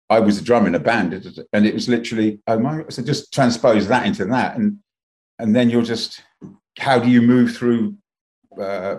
i 0.09 0.19
was 0.19 0.39
a 0.39 0.43
drummer 0.43 0.69
in 0.69 0.75
a 0.75 0.81
band 0.81 1.13
and 1.53 1.67
it 1.67 1.75
was 1.75 1.91
literally 1.91 2.41
oh 2.47 2.59
my 2.59 2.85
so 2.89 3.03
just 3.03 3.35
transpose 3.35 3.87
that 3.89 4.07
into 4.07 4.25
that 4.25 4.57
and 4.57 4.79
and 5.39 5.55
then 5.55 5.69
you're 5.69 5.83
just 5.83 6.23
how 6.79 6.99
do 6.99 7.11
you 7.11 7.21
move 7.21 7.55
through 7.55 7.97
uh, 8.59 8.97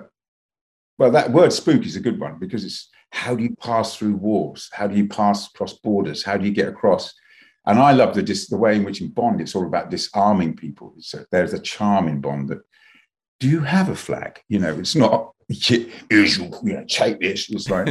well 0.99 1.11
that 1.11 1.31
word 1.31 1.51
spook 1.51 1.83
is 1.85 1.95
a 1.95 1.99
good 2.07 2.19
one 2.19 2.37
because 2.37 2.63
it's 2.63 2.89
how 3.13 3.35
do 3.35 3.43
you 3.43 3.55
pass 3.57 3.97
through 3.97 4.15
walls? 4.15 4.69
How 4.71 4.87
do 4.87 4.95
you 4.95 5.07
pass 5.07 5.47
across 5.47 5.73
borders? 5.73 6.23
How 6.23 6.37
do 6.37 6.45
you 6.45 6.51
get 6.51 6.69
across 6.69 7.13
and 7.65 7.79
I 7.79 7.91
love 7.91 8.15
the 8.15 8.23
dis- 8.23 8.49
the 8.49 8.57
way 8.57 8.75
in 8.75 8.83
which 8.83 9.01
in 9.01 9.09
Bond 9.09 9.39
it's 9.41 9.55
all 9.55 9.67
about 9.67 9.91
disarming 9.91 10.55
people. 10.55 10.93
So 10.99 11.23
there's 11.31 11.53
a 11.53 11.59
charm 11.59 12.07
in 12.07 12.21
Bond 12.21 12.49
that 12.49 12.61
do 13.39 13.47
you 13.49 13.61
have 13.61 13.89
a 13.89 13.95
flag? 13.95 14.41
You 14.49 14.59
know, 14.59 14.73
it's 14.77 14.95
not 14.95 15.33
here's 15.47 16.37
you 16.37 16.49
know, 16.63 16.85
take 16.87 17.19
this. 17.19 17.49
It's 17.49 17.69
like 17.69 17.87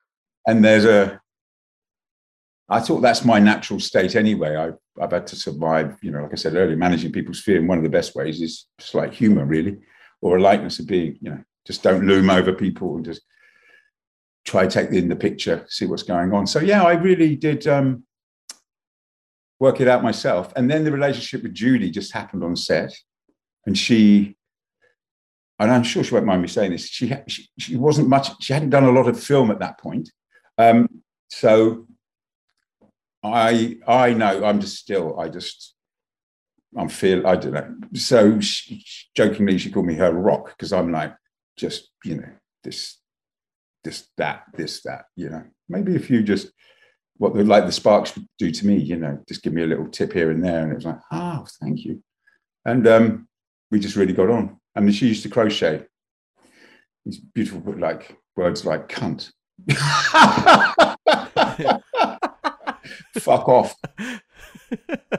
and 0.46 0.64
there's 0.64 0.84
a 0.84 1.20
I 2.68 2.80
thought 2.80 3.00
that's 3.00 3.24
my 3.24 3.38
natural 3.38 3.78
state 3.78 4.16
anyway. 4.16 4.56
I, 4.56 4.70
I've 5.02 5.12
had 5.12 5.26
to 5.28 5.36
survive, 5.36 5.96
you 6.02 6.10
know, 6.10 6.22
like 6.22 6.32
I 6.32 6.36
said 6.36 6.54
earlier, 6.54 6.76
managing 6.76 7.12
people's 7.12 7.40
fear. 7.40 7.58
And 7.58 7.68
one 7.68 7.78
of 7.78 7.84
the 7.84 7.90
best 7.90 8.14
ways 8.14 8.40
is 8.40 8.66
just 8.78 8.94
like 8.94 9.12
humor, 9.12 9.44
really, 9.44 9.78
or 10.22 10.38
a 10.38 10.42
likeness 10.42 10.78
of 10.78 10.86
being, 10.86 11.18
you 11.20 11.30
know, 11.30 11.44
just 11.66 11.82
don't 11.82 12.06
loom 12.06 12.30
over 12.30 12.52
people 12.52 12.96
and 12.96 13.04
just 13.04 13.22
try 14.44 14.66
to 14.66 14.70
take 14.70 14.90
in 14.90 15.08
the 15.08 15.16
picture, 15.16 15.64
see 15.68 15.86
what's 15.86 16.02
going 16.02 16.32
on. 16.32 16.46
So 16.46 16.60
yeah, 16.60 16.82
I 16.82 16.94
really 16.94 17.36
did 17.36 17.66
um, 17.66 18.04
work 19.60 19.80
it 19.80 19.88
out 19.88 20.02
myself. 20.02 20.52
And 20.56 20.70
then 20.70 20.84
the 20.84 20.92
relationship 20.92 21.42
with 21.42 21.54
Judi 21.54 21.92
just 21.92 22.12
happened 22.12 22.44
on 22.44 22.56
set. 22.56 22.94
And 23.66 23.76
she, 23.78 24.36
and 25.58 25.70
I'm 25.70 25.84
sure 25.84 26.04
she 26.04 26.12
won't 26.14 26.26
mind 26.26 26.42
me 26.42 26.48
saying 26.48 26.72
this, 26.72 26.88
she, 26.88 27.12
she, 27.26 27.48
she 27.58 27.76
wasn't 27.76 28.08
much, 28.08 28.30
she 28.42 28.52
hadn't 28.52 28.70
done 28.70 28.84
a 28.84 28.90
lot 28.90 29.08
of 29.08 29.22
film 29.22 29.50
at 29.50 29.60
that 29.60 29.78
point. 29.78 30.10
Um, 30.58 30.88
so 31.28 31.86
I, 33.22 33.78
I 33.86 34.12
know 34.12 34.44
I'm 34.44 34.60
just 34.60 34.76
still, 34.76 35.18
I 35.18 35.28
just, 35.28 35.74
I'm 36.76 36.88
feel, 36.88 37.26
I 37.26 37.36
don't 37.36 37.52
know. 37.52 37.74
So 37.94 38.40
she, 38.40 38.84
jokingly, 39.16 39.58
she 39.58 39.70
called 39.70 39.86
me 39.86 39.94
her 39.94 40.12
rock 40.12 40.48
because 40.48 40.72
I'm 40.72 40.90
like, 40.90 41.14
just, 41.56 41.90
you 42.04 42.16
know, 42.16 42.32
this, 42.64 42.98
this, 43.84 44.08
that, 44.16 44.42
this, 44.54 44.82
that, 44.82 45.04
you 45.14 45.30
know, 45.30 45.44
maybe 45.68 45.94
if 45.94 46.10
you 46.10 46.22
just, 46.22 46.50
what 47.16 47.34
the, 47.34 47.44
like 47.44 47.66
the 47.66 47.72
sparks 47.72 48.14
would 48.14 48.26
do 48.38 48.50
to 48.50 48.66
me, 48.66 48.76
you 48.76 48.96
know, 48.96 49.18
just 49.28 49.42
give 49.42 49.52
me 49.52 49.62
a 49.62 49.66
little 49.66 49.88
tip 49.88 50.12
here 50.12 50.30
and 50.30 50.44
there. 50.44 50.62
And 50.62 50.72
it 50.72 50.76
was 50.76 50.84
like, 50.84 51.00
oh, 51.12 51.46
thank 51.60 51.84
you. 51.84 52.02
And 52.64 52.86
um, 52.88 53.28
we 53.70 53.78
just 53.78 53.96
really 53.96 54.12
got 54.12 54.30
on. 54.30 54.58
Mean, 54.76 54.92
she 54.92 55.06
used 55.08 55.22
to 55.22 55.28
crochet 55.28 55.84
these 57.04 57.18
beautiful, 57.18 57.78
like 57.78 58.16
words 58.36 58.64
like 58.64 58.88
cunt. 58.88 59.30
Fuck 63.18 63.48
off. 63.48 63.74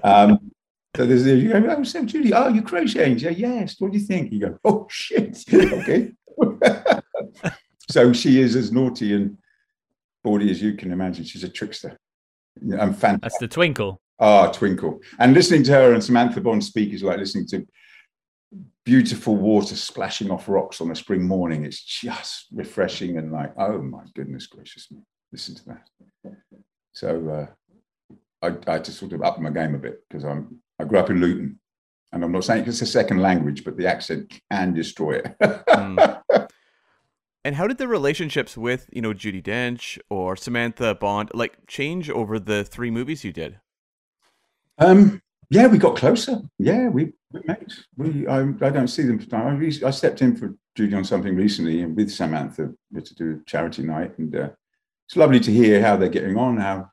Um, 0.04 0.52
so 0.96 1.06
there's 1.06 1.26
you 1.26 1.50
go, 1.50 1.76
oh, 1.78 1.84
so 1.84 2.04
Judi, 2.04 2.32
oh, 2.34 2.48
you're 2.50 2.64
crocheting? 2.64 3.18
Yeah, 3.18 3.30
yes. 3.32 3.76
What 3.80 3.92
do 3.92 3.98
you 3.98 4.06
think? 4.06 4.32
You 4.32 4.40
go, 4.40 4.60
oh 4.64 4.88
shit. 4.90 5.44
okay. 5.54 6.12
so 7.90 8.14
she 8.14 8.40
is 8.40 8.56
as 8.56 8.72
naughty 8.72 9.14
and 9.14 9.38
bawdy 10.26 10.50
as 10.50 10.62
you 10.62 10.74
can 10.74 10.92
imagine. 10.92 11.24
She's 11.24 11.44
a 11.44 11.50
trickster. 11.50 11.98
And 12.60 12.98
fantastic. 12.98 13.22
That's 13.22 13.38
the 13.38 13.48
twinkle. 13.48 14.02
Ah, 14.20 14.52
twinkle. 14.52 15.02
And 15.20 15.34
listening 15.34 15.64
to 15.64 15.72
her 15.74 15.94
and 15.94 16.04
Samantha 16.04 16.42
Bond 16.42 16.64
speak 16.64 16.94
is 16.94 17.04
like 17.04 17.20
listening 17.20 17.48
to 17.48 17.66
beautiful 18.84 19.36
water 19.36 19.76
splashing 19.76 20.32
off 20.32 20.50
rocks 20.50 20.82
on 20.82 20.92
a 20.92 20.96
spring 20.96 21.24
morning. 21.24 21.64
It's 21.64 21.82
just 21.82 22.48
refreshing 22.52 23.18
and 23.18 23.32
like, 23.32 23.54
oh 23.58 23.82
my 23.82 24.04
goodness 24.16 24.48
gracious 24.48 24.90
me, 24.92 25.00
listen 25.32 25.56
to 25.56 25.66
that. 25.66 26.36
So 26.94 27.30
uh, 27.30 28.16
I, 28.46 28.56
I 28.68 28.74
had 28.74 28.86
to 28.86 28.92
sort 28.92 29.14
of 29.14 29.22
up 29.22 29.40
my 29.40 29.52
game 29.52 29.76
a 29.76 29.80
bit 29.80 30.02
because 30.08 30.24
I'm 30.24 30.60
I 30.80 30.86
grew 30.86 31.00
up 31.00 31.10
in 31.10 31.22
Luton, 31.22 31.60
and 32.12 32.24
I'm 32.24 32.32
not 32.32 32.44
saying 32.44 32.66
it's 32.66 32.82
a 32.82 32.86
second 32.86 33.22
language, 33.22 33.64
but 33.64 33.78
the 33.78 33.88
accent 33.88 34.34
can 34.52 34.74
destroy 34.74 35.20
it. 35.20 35.36
mm. 35.42 36.22
And 37.46 37.58
how 37.58 37.68
did 37.68 37.78
the 37.78 37.88
relationships 37.88 38.58
with 38.58 38.90
you 38.92 39.04
know 39.04 39.14
Judi 39.14 39.42
Dench 39.42 40.00
or 40.10 40.36
Samantha 40.36 40.96
Bond 40.96 41.30
like 41.36 41.68
change 41.68 42.10
over 42.10 42.40
the 42.40 42.64
three 42.64 42.90
movies 42.90 43.24
you 43.24 43.32
did? 43.32 43.60
Um, 44.80 45.22
yeah, 45.52 45.68
we 45.68 45.78
got 45.78 45.96
closer. 45.96 46.42
Yeah, 46.58 46.88
we, 46.88 47.14
we 47.32 47.42
met. 47.46 47.72
We 47.98 48.26
I, 48.26 48.40
I 48.40 48.70
don't 48.72 48.88
see 48.88 49.04
them. 49.04 49.20
For 49.20 49.28
time. 49.28 49.62
I, 49.62 49.88
I 49.88 49.92
stepped 49.92 50.24
in 50.24 50.36
for 50.36 50.56
Judi 50.76 50.98
on 50.98 51.04
something 51.04 51.36
recently, 51.36 51.84
and 51.84 51.96
with 51.96 52.12
Samantha 52.12 52.74
to 52.96 53.16
do 53.16 53.40
a 53.40 53.46
charity 53.48 53.84
night, 53.84 54.18
and 54.18 54.36
uh, 54.36 54.50
it's 55.08 55.16
lovely 55.16 55.40
to 55.42 55.52
hear 55.52 55.84
how 55.84 55.98
they're 55.98 56.10
getting 56.10 56.38
on. 56.38 56.58
How 56.58 56.90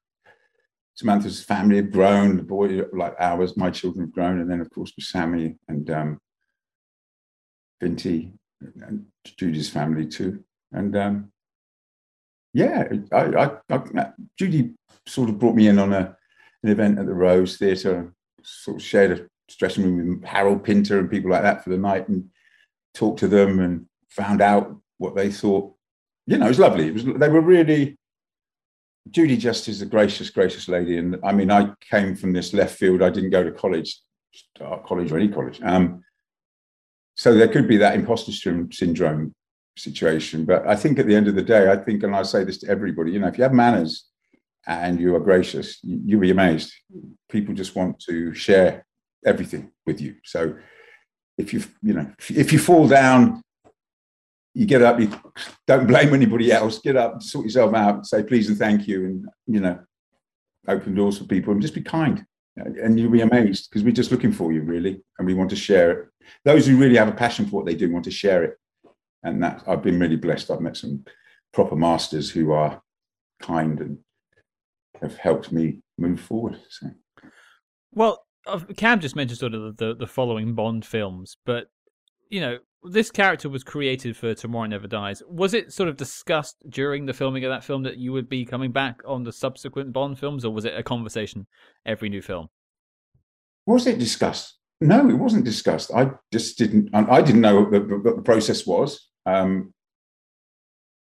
Samantha's 0.97 1.43
family 1.43 1.77
have 1.77 1.93
grown, 1.93 2.37
the 2.37 2.43
boy 2.43 2.83
like 2.93 3.15
ours, 3.19 3.57
my 3.57 3.71
children 3.71 4.05
have 4.05 4.13
grown, 4.13 4.41
and 4.41 4.51
then 4.51 4.61
of 4.61 4.69
course 4.69 4.93
with 4.95 5.07
Sammy 5.07 5.57
and 5.67 5.89
um, 5.89 6.19
Binti 7.81 8.35
and 8.83 9.07
Judi's 9.27 9.71
family 9.71 10.07
too. 10.07 10.43
And 10.73 10.97
um, 10.97 11.33
yeah, 12.55 12.89
I, 13.13 13.17
I, 13.17 13.51
I, 13.71 14.11
Judi 14.41 14.75
sort 15.07 15.29
of 15.29 15.39
brought 15.39 15.57
me 15.57 15.69
in 15.69 15.79
on 15.79 15.93
a 15.93 16.17
an 16.63 16.71
event 16.71 16.99
at 16.99 17.07
the 17.07 17.15
Rose 17.15 17.57
Theatre 17.57 18.13
sort 18.43 18.77
of 18.77 18.83
shared 18.83 19.19
a 19.19 19.55
dressing 19.59 19.85
room 19.85 20.21
with 20.21 20.25
Harold 20.29 20.65
Pinter 20.65 20.99
and 20.99 21.11
people 21.11 21.31
like 21.31 21.43
that 21.43 21.65
for 21.65 21.71
the 21.71 21.79
night 21.79 22.09
and 22.09 22.29
talked 22.95 23.19
to 23.21 23.29
them 23.29 23.61
and 23.61 23.87
found 24.09 24.41
out 24.41 24.77
what 24.99 25.15
they 25.15 25.31
thought. 25.31 25.75
You 26.27 26.39
know, 26.39 26.47
it 26.47 26.51
was 26.51 26.59
lovely. 26.59 26.87
It 26.87 26.95
was 26.95 27.05
they 27.05 27.29
were 27.29 27.41
really 27.41 27.99
Judi 29.11 29.39
just 29.39 29.69
is 29.69 29.83
a 29.83 29.87
gracious, 29.87 30.31
gracious 30.31 30.69
lady. 30.69 30.99
And 30.99 31.19
I 31.25 31.33
mean, 31.33 31.51
I 31.51 31.73
came 31.81 32.15
from 32.15 32.33
this 32.33 32.53
left 32.53 32.79
field. 32.79 33.03
I 33.03 33.11
didn't 33.11 33.31
go 33.31 33.43
to 33.43 33.51
college, 33.51 34.01
college 34.87 35.11
or 35.11 35.19
any 35.19 35.29
college. 35.29 35.61
Um, 35.63 36.05
so 37.23 37.33
there 37.33 37.47
could 37.47 37.69
be 37.69 37.77
that 37.77 37.95
imposter 37.95 38.33
syndrome 38.33 39.33
situation. 39.77 40.45
But 40.45 40.67
I 40.67 40.75
think 40.75 40.99
at 40.99 41.07
the 41.07 41.15
end 41.15 41.29
of 41.29 41.37
the 41.37 41.43
day, 41.43 41.71
I 41.71 41.77
think, 41.77 42.03
and 42.03 42.17
I 42.17 42.25
say 42.25 42.43
this 42.43 42.59
to 42.59 42.69
everybody, 42.69 43.13
you 43.13 43.21
know, 43.21 43.29
if 43.29 43.39
you 43.39 43.45
have 43.45 43.53
manners 43.53 44.09
and 44.67 45.01
you 45.01 45.15
are 45.15 45.21
gracious, 45.21 45.79
you'll 45.85 46.19
be 46.19 46.33
amazed. 46.33 46.73
People 47.31 47.55
just 47.55 47.77
want 47.77 48.01
to 48.09 48.35
share 48.35 48.85
everything 49.25 49.71
with 49.87 50.01
you. 50.01 50.17
So 50.25 50.57
if 51.39 51.55
you, 51.55 51.63
you 51.81 51.95
know, 51.95 52.11
if 52.29 52.53
you 52.53 52.59
fall 52.59 52.89
down, 52.89 53.41
you 54.53 54.67
get 54.67 54.83
up, 54.83 54.99
you 54.99 55.09
don't 55.69 55.87
blame 55.87 56.13
anybody 56.15 56.51
else, 56.51 56.81
get 56.81 56.97
up, 56.97 57.23
sort 57.23 57.45
yourself 57.45 57.73
out, 57.73 58.05
say 58.05 58.25
please 58.25 58.49
and 58.49 58.59
thank 58.59 58.89
you, 58.89 59.05
and, 59.05 59.29
you 59.47 59.61
know, 59.61 59.79
open 60.67 60.97
doors 60.97 61.19
for 61.19 61.25
people 61.27 61.53
and 61.53 61.63
just 61.63 61.75
be 61.75 61.83
kind. 61.83 62.27
And 62.57 62.99
you'll 62.99 63.11
be 63.11 63.23
amazed 63.23 63.71
because 63.71 63.83
we're 63.83 63.93
just 63.93 64.11
looking 64.11 64.33
for 64.33 64.53
you, 64.53 64.63
really. 64.63 65.03
And 65.19 65.27
we 65.27 65.35
want 65.35 65.51
to 65.51 65.57
share 65.57 65.91
it. 65.91 66.09
Those 66.45 66.67
who 66.67 66.77
really 66.77 66.97
have 66.97 67.09
a 67.09 67.13
passion 67.13 67.47
for 67.47 67.57
what 67.57 67.67
they 67.67 67.75
do 67.75 67.91
want 67.91 68.05
to 68.05 68.11
share 68.11 68.45
it. 68.45 68.59
And 69.23 69.43
that 69.43 69.63
I've 69.67 69.83
been 69.83 69.99
really 69.99 70.17
blessed. 70.17 70.51
I've 70.51 70.61
met 70.61 70.77
some 70.77 71.05
proper 71.53 71.77
masters 71.77 72.31
who 72.31 72.53
are 72.53 72.83
kind 73.41 73.81
and 73.81 73.99
have 75.01 75.17
helped 75.17 75.51
me 75.53 75.81
move 75.99 76.21
forward. 76.21 76.59
So. 76.69 76.91
Well, 77.93 78.25
uh, 78.47 78.61
Cam 78.77 79.01
just 79.01 79.17
mentioned 79.17 79.39
sort 79.39 79.55
of 79.55 79.77
the, 79.77 79.95
the 79.95 80.07
following 80.07 80.55
Bond 80.55 80.85
films, 80.85 81.37
but 81.47 81.69
you 82.31 82.41
know, 82.41 82.59
this 82.85 83.11
character 83.11 83.49
was 83.49 83.63
created 83.63 84.17
for 84.17 84.35
Tomorrow 84.35 84.67
Never 84.67 84.89
Dies. 84.89 85.23
Was 85.29 85.55
it 85.55 85.73
sort 85.73 85.89
of 85.89 85.97
discussed 85.97 86.57
during 86.69 87.07
the 87.07 87.13
filming 87.13 87.45
of 87.45 87.51
that 87.51 87.65
film 87.65 87.83
that 87.85 87.99
you 87.99 88.13
would 88.13 88.29
be 88.29 88.45
coming 88.45 88.73
back 88.73 89.01
on 89.07 89.23
the 89.23 89.33
subsequent 89.33 89.93
Bond 89.93 90.19
films, 90.19 90.45
or 90.45 90.53
was 90.53 90.65
it 90.65 90.77
a 90.77 90.83
conversation 90.83 91.47
every 91.87 92.09
new 92.09 92.23
film? 92.23 92.49
Was 93.67 93.87
it 93.87 93.99
discussed? 93.99 94.59
No, 94.81 95.09
it 95.09 95.15
wasn't 95.15 95.45
discussed. 95.45 95.93
I 95.95 96.11
just 96.33 96.59
didn't. 96.59 96.91
I 96.93 97.23
didn't 97.23 97.41
know 97.41 97.61
what 97.61 97.71
the, 97.71 97.81
what 97.81 98.17
the 98.17 98.23
process 98.23 98.67
was. 98.67 99.09
Um, 99.27 99.73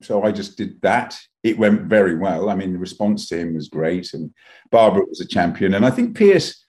so 0.02 0.24
I 0.24 0.32
just 0.32 0.56
did 0.56 0.80
that. 0.82 1.18
It 1.44 1.58
went 1.58 1.82
very 1.82 2.16
well. 2.16 2.50
I 2.50 2.56
mean, 2.56 2.72
the 2.72 2.78
response 2.78 3.28
to 3.28 3.38
him 3.38 3.54
was 3.54 3.68
great, 3.68 4.14
and 4.14 4.32
Barbara 4.72 5.04
was 5.08 5.20
a 5.20 5.26
champion. 5.26 5.74
And 5.74 5.86
I 5.86 5.90
think 5.90 6.16
Pierce 6.16 6.64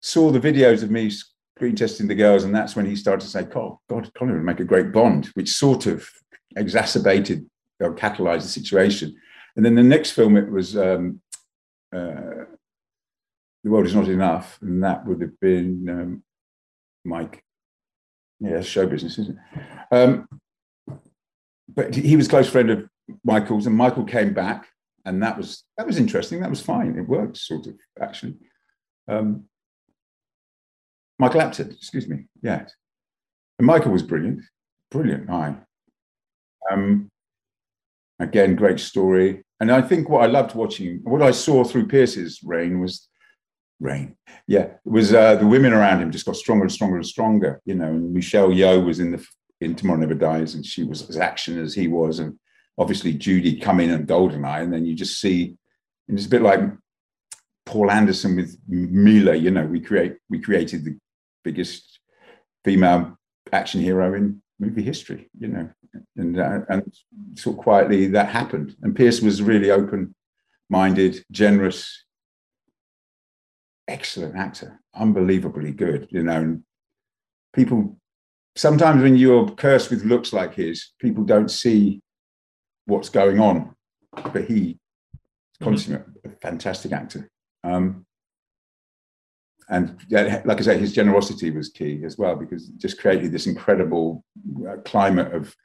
saw 0.00 0.30
the 0.30 0.40
videos 0.40 0.82
of 0.82 0.90
me 0.90 1.10
testing 1.70 2.08
the 2.08 2.14
girls, 2.14 2.42
and 2.42 2.54
that's 2.54 2.74
when 2.74 2.86
he 2.86 2.96
started 2.96 3.20
to 3.20 3.30
say, 3.30 3.46
"Oh 3.54 3.78
God, 3.88 4.10
Colin 4.14 4.34
would 4.34 4.42
make 4.42 4.60
a 4.60 4.64
great 4.64 4.90
Bond," 4.90 5.26
which 5.34 5.50
sort 5.50 5.86
of 5.86 6.08
exacerbated 6.56 7.46
or 7.78 7.94
catalyzed 7.94 8.42
the 8.42 8.48
situation. 8.48 9.14
And 9.54 9.64
then 9.64 9.74
the 9.74 9.82
next 9.82 10.12
film, 10.12 10.36
it 10.36 10.50
was 10.50 10.76
um, 10.76 11.20
uh, 11.94 12.46
"The 13.62 13.70
World 13.70 13.86
Is 13.86 13.94
Not 13.94 14.08
Enough," 14.08 14.58
and 14.62 14.82
that 14.82 15.06
would 15.06 15.20
have 15.20 15.38
been 15.40 15.88
um, 15.88 16.22
Mike. 17.04 17.44
Yeah, 18.40 18.60
show 18.62 18.86
business, 18.86 19.18
isn't 19.18 19.38
it? 19.38 19.62
Um, 19.92 20.28
but 21.68 21.94
he 21.94 22.16
was 22.16 22.26
close 22.26 22.50
friend 22.50 22.70
of 22.70 22.88
Michael's, 23.24 23.66
and 23.66 23.76
Michael 23.76 24.04
came 24.04 24.34
back, 24.34 24.66
and 25.04 25.22
that 25.22 25.36
was 25.36 25.64
that 25.76 25.86
was 25.86 25.98
interesting. 25.98 26.40
That 26.40 26.50
was 26.50 26.62
fine. 26.62 26.98
It 26.98 27.08
worked, 27.08 27.36
sort 27.36 27.66
of, 27.66 27.74
actually. 28.00 28.36
Um, 29.08 29.44
Michael 31.22 31.42
Apted, 31.42 31.72
excuse 31.72 32.08
me. 32.08 32.24
Yeah, 32.42 32.66
and 33.56 33.64
Michael 33.64 33.92
was 33.92 34.02
brilliant, 34.02 34.40
brilliant. 34.90 35.30
Hi. 35.30 35.54
Um, 36.68 37.12
again, 38.18 38.56
great 38.56 38.80
story. 38.80 39.44
And 39.60 39.70
I 39.70 39.82
think 39.82 40.08
what 40.08 40.24
I 40.24 40.26
loved 40.26 40.56
watching, 40.56 40.98
what 41.04 41.22
I 41.22 41.30
saw 41.30 41.62
through 41.62 41.86
Pierce's 41.86 42.40
reign 42.42 42.80
was 42.80 43.08
reign. 43.78 44.16
Yeah, 44.48 44.62
it 44.62 44.80
was 44.84 45.14
uh, 45.14 45.36
the 45.36 45.46
women 45.46 45.72
around 45.72 46.02
him 46.02 46.10
just 46.10 46.26
got 46.26 46.34
stronger 46.34 46.64
and 46.64 46.72
stronger 46.72 46.96
and 46.96 47.06
stronger. 47.06 47.60
You 47.66 47.76
know, 47.76 47.86
and 47.86 48.12
Michelle 48.12 48.48
Yeoh 48.48 48.84
was 48.84 48.98
in 48.98 49.12
the 49.12 49.24
in 49.60 49.76
Tomorrow 49.76 50.00
Never 50.00 50.14
Dies, 50.14 50.56
and 50.56 50.66
she 50.66 50.82
was 50.82 51.08
as 51.08 51.16
action 51.16 51.56
as 51.56 51.72
he 51.72 51.86
was, 51.86 52.18
and 52.18 52.36
obviously 52.78 53.14
Judi 53.14 53.62
come 53.62 53.78
in 53.78 53.90
and 53.90 54.08
Goldeneye, 54.08 54.64
and 54.64 54.72
then 54.72 54.84
you 54.84 54.96
just 54.96 55.20
see, 55.20 55.54
and 56.08 56.18
it's 56.18 56.26
a 56.26 56.30
bit 56.30 56.42
like 56.42 56.62
Paul 57.64 57.92
Anderson 57.92 58.34
with 58.34 58.58
Mila. 58.66 59.36
You 59.36 59.52
know, 59.52 59.66
we 59.66 59.78
create 59.78 60.16
we 60.28 60.40
created 60.40 60.84
the 60.84 60.98
biggest 61.44 62.00
female 62.64 63.18
action 63.52 63.80
hero 63.80 64.14
in 64.14 64.42
movie 64.58 64.82
history. 64.82 65.30
You 65.38 65.48
know, 65.48 65.70
and 66.16 66.38
uh, 66.38 66.60
and 66.68 66.94
sort 67.34 67.58
of 67.58 67.62
quietly 67.62 68.06
that 68.08 68.28
happened, 68.28 68.76
and 68.82 68.96
Pierce 68.96 69.20
was 69.20 69.42
really 69.42 69.70
open-minded, 69.70 71.24
generous, 71.30 72.04
excellent 73.88 74.36
actor, 74.36 74.80
unbelievably 74.94 75.72
good. 75.72 76.08
You 76.10 76.22
know, 76.22 76.40
and 76.40 76.64
people 77.52 77.96
sometimes 78.56 79.02
when 79.02 79.16
you're 79.16 79.48
cursed 79.50 79.90
with 79.90 80.04
looks 80.04 80.32
like 80.32 80.54
his, 80.54 80.92
people 80.98 81.24
don't 81.24 81.50
see 81.50 82.00
what's 82.86 83.08
going 83.08 83.40
on. 83.40 83.74
But 84.32 84.44
he, 84.44 84.78
consummate, 85.62 86.06
mm-hmm. 86.06 86.32
fantastic 86.42 86.92
actor. 86.92 87.30
Um, 87.64 88.04
and 89.68 89.96
like 90.10 90.58
I 90.58 90.62
say, 90.62 90.78
his 90.78 90.92
generosity 90.92 91.50
was 91.50 91.68
key 91.68 92.02
as 92.04 92.18
well 92.18 92.36
because 92.36 92.68
it 92.68 92.78
just 92.78 93.00
created 93.00 93.32
this 93.32 93.46
incredible 93.46 94.24
uh, 94.68 94.76
climate 94.84 95.32
of 95.32 95.56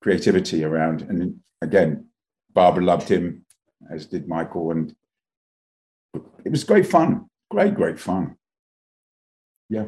creativity 0.00 0.64
around. 0.64 1.02
And 1.02 1.40
again, 1.62 2.06
Barbara 2.52 2.84
loved 2.84 3.08
him, 3.08 3.44
as 3.90 4.06
did 4.06 4.28
Michael, 4.28 4.70
and 4.70 4.94
it 6.44 6.50
was 6.50 6.64
great 6.64 6.86
fun. 6.86 7.26
Great, 7.50 7.74
great 7.74 7.98
fun. 7.98 8.36
Yeah. 9.68 9.86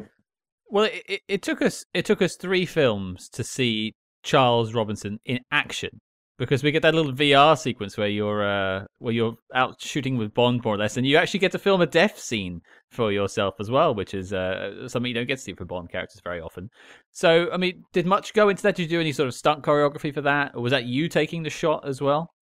Well, 0.67 0.89
it, 1.07 1.21
it 1.27 1.41
took 1.41 1.61
us 1.61 1.85
it 1.93 2.05
took 2.05 2.21
us 2.21 2.35
three 2.35 2.65
films 2.65 3.29
to 3.29 3.43
see 3.43 3.95
Charles 4.23 4.73
Robinson 4.73 5.19
in 5.25 5.39
action 5.51 6.01
because 6.39 6.63
we 6.63 6.71
get 6.71 6.81
that 6.81 6.95
little 6.95 7.11
VR 7.13 7.57
sequence 7.57 7.97
where 7.97 8.07
you're 8.07 8.43
uh, 8.43 8.85
where 8.97 9.13
you're 9.13 9.37
out 9.53 9.79
shooting 9.79 10.17
with 10.17 10.33
Bond 10.33 10.63
more 10.63 10.75
or 10.75 10.77
less, 10.77 10.97
and 10.97 11.05
you 11.05 11.17
actually 11.17 11.41
get 11.41 11.51
to 11.51 11.59
film 11.59 11.81
a 11.81 11.85
death 11.85 12.17
scene 12.17 12.61
for 12.89 13.11
yourself 13.11 13.55
as 13.59 13.69
well, 13.69 13.93
which 13.93 14.13
is 14.13 14.33
uh, 14.33 14.87
something 14.87 15.09
you 15.09 15.13
don't 15.13 15.27
get 15.27 15.35
to 15.35 15.43
see 15.43 15.53
for 15.53 15.65
Bond 15.65 15.91
characters 15.91 16.21
very 16.23 16.39
often. 16.39 16.69
So, 17.11 17.49
I 17.51 17.57
mean, 17.57 17.83
did 17.91 18.05
much 18.05 18.33
go 18.33 18.49
into 18.49 18.63
that? 18.63 18.75
Did 18.75 18.83
you 18.83 18.89
do 18.89 19.01
any 19.01 19.11
sort 19.11 19.27
of 19.27 19.35
stunt 19.35 19.63
choreography 19.63 20.13
for 20.13 20.21
that, 20.21 20.55
or 20.55 20.61
was 20.61 20.71
that 20.71 20.85
you 20.85 21.09
taking 21.09 21.43
the 21.43 21.49
shot 21.49 21.87
as 21.87 22.01
well? 22.01 22.33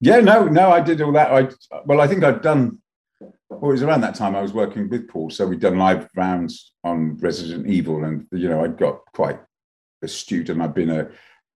Yeah, 0.00 0.20
no, 0.20 0.44
no, 0.44 0.70
I 0.70 0.80
did 0.80 1.00
all 1.00 1.12
that. 1.12 1.32
I 1.32 1.80
well, 1.86 2.00
I 2.00 2.06
think 2.06 2.22
I'd 2.22 2.42
done 2.42 2.78
well, 3.50 3.70
it 3.70 3.72
was 3.72 3.82
around 3.82 4.02
that 4.02 4.14
time 4.14 4.36
I 4.36 4.42
was 4.42 4.52
working 4.52 4.88
with 4.90 5.08
Paul, 5.08 5.30
so 5.30 5.46
we'd 5.46 5.60
done 5.60 5.78
live 5.78 6.08
rounds 6.14 6.74
on 6.84 7.16
Resident 7.16 7.66
Evil, 7.66 8.04
and 8.04 8.26
you 8.30 8.48
know 8.48 8.62
I'd 8.62 8.76
got 8.76 9.00
quite 9.14 9.40
astute, 10.02 10.50
and 10.50 10.62
I'd 10.62 10.74
been 10.74 10.90
a 10.90 11.08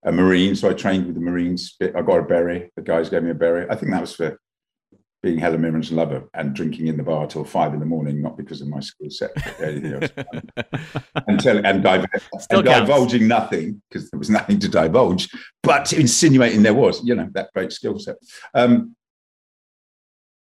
a 0.04 0.12
Marine, 0.12 0.54
so 0.56 0.68
I 0.68 0.74
trained 0.74 1.06
with 1.06 1.14
the 1.14 1.20
Marines. 1.20 1.76
I 1.80 2.02
got 2.02 2.18
a 2.18 2.22
berry. 2.22 2.70
The 2.76 2.82
guys 2.82 3.08
gave 3.08 3.22
me 3.22 3.30
a 3.30 3.34
berry. 3.34 3.66
I 3.70 3.76
think 3.76 3.92
that 3.92 4.00
was 4.00 4.14
for 4.14 4.38
being 5.22 5.38
Helen 5.38 5.60
Mirren's 5.60 5.92
lover 5.92 6.28
and 6.34 6.52
drinking 6.52 6.88
in 6.88 6.96
the 6.96 7.04
bar 7.04 7.28
till 7.28 7.44
five 7.44 7.72
in 7.72 7.80
the 7.80 7.86
morning, 7.86 8.20
not 8.20 8.36
because 8.36 8.60
of 8.60 8.66
my 8.66 8.80
skill 8.80 9.08
set, 9.08 9.30
anything 9.60 9.92
else. 9.94 10.10
and, 11.28 11.38
tell, 11.38 11.64
and, 11.64 11.82
div- 11.82 12.06
and 12.50 12.64
divulging 12.64 13.28
nothing 13.28 13.80
because 13.88 14.10
there 14.10 14.18
was 14.18 14.30
nothing 14.30 14.58
to 14.58 14.68
divulge, 14.68 15.28
but 15.62 15.92
insinuating 15.92 16.64
there 16.64 16.74
was, 16.74 17.04
you 17.04 17.14
know, 17.14 17.28
that 17.34 17.50
great 17.54 17.72
skill 17.72 18.00
set. 18.00 18.16
Um, 18.52 18.96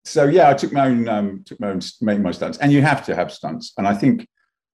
so 0.03 0.25
yeah, 0.25 0.49
I 0.49 0.55
took 0.55 0.71
my 0.71 0.87
own, 0.87 1.07
um, 1.07 1.43
took 1.45 1.59
my 1.59 1.69
own, 1.69 1.81
made 2.01 2.21
my 2.21 2.31
stunts, 2.31 2.57
and 2.57 2.71
you 2.71 2.81
have 2.81 3.05
to 3.05 3.15
have 3.15 3.31
stunts. 3.31 3.71
And 3.77 3.87
I 3.87 3.93
think 3.93 4.27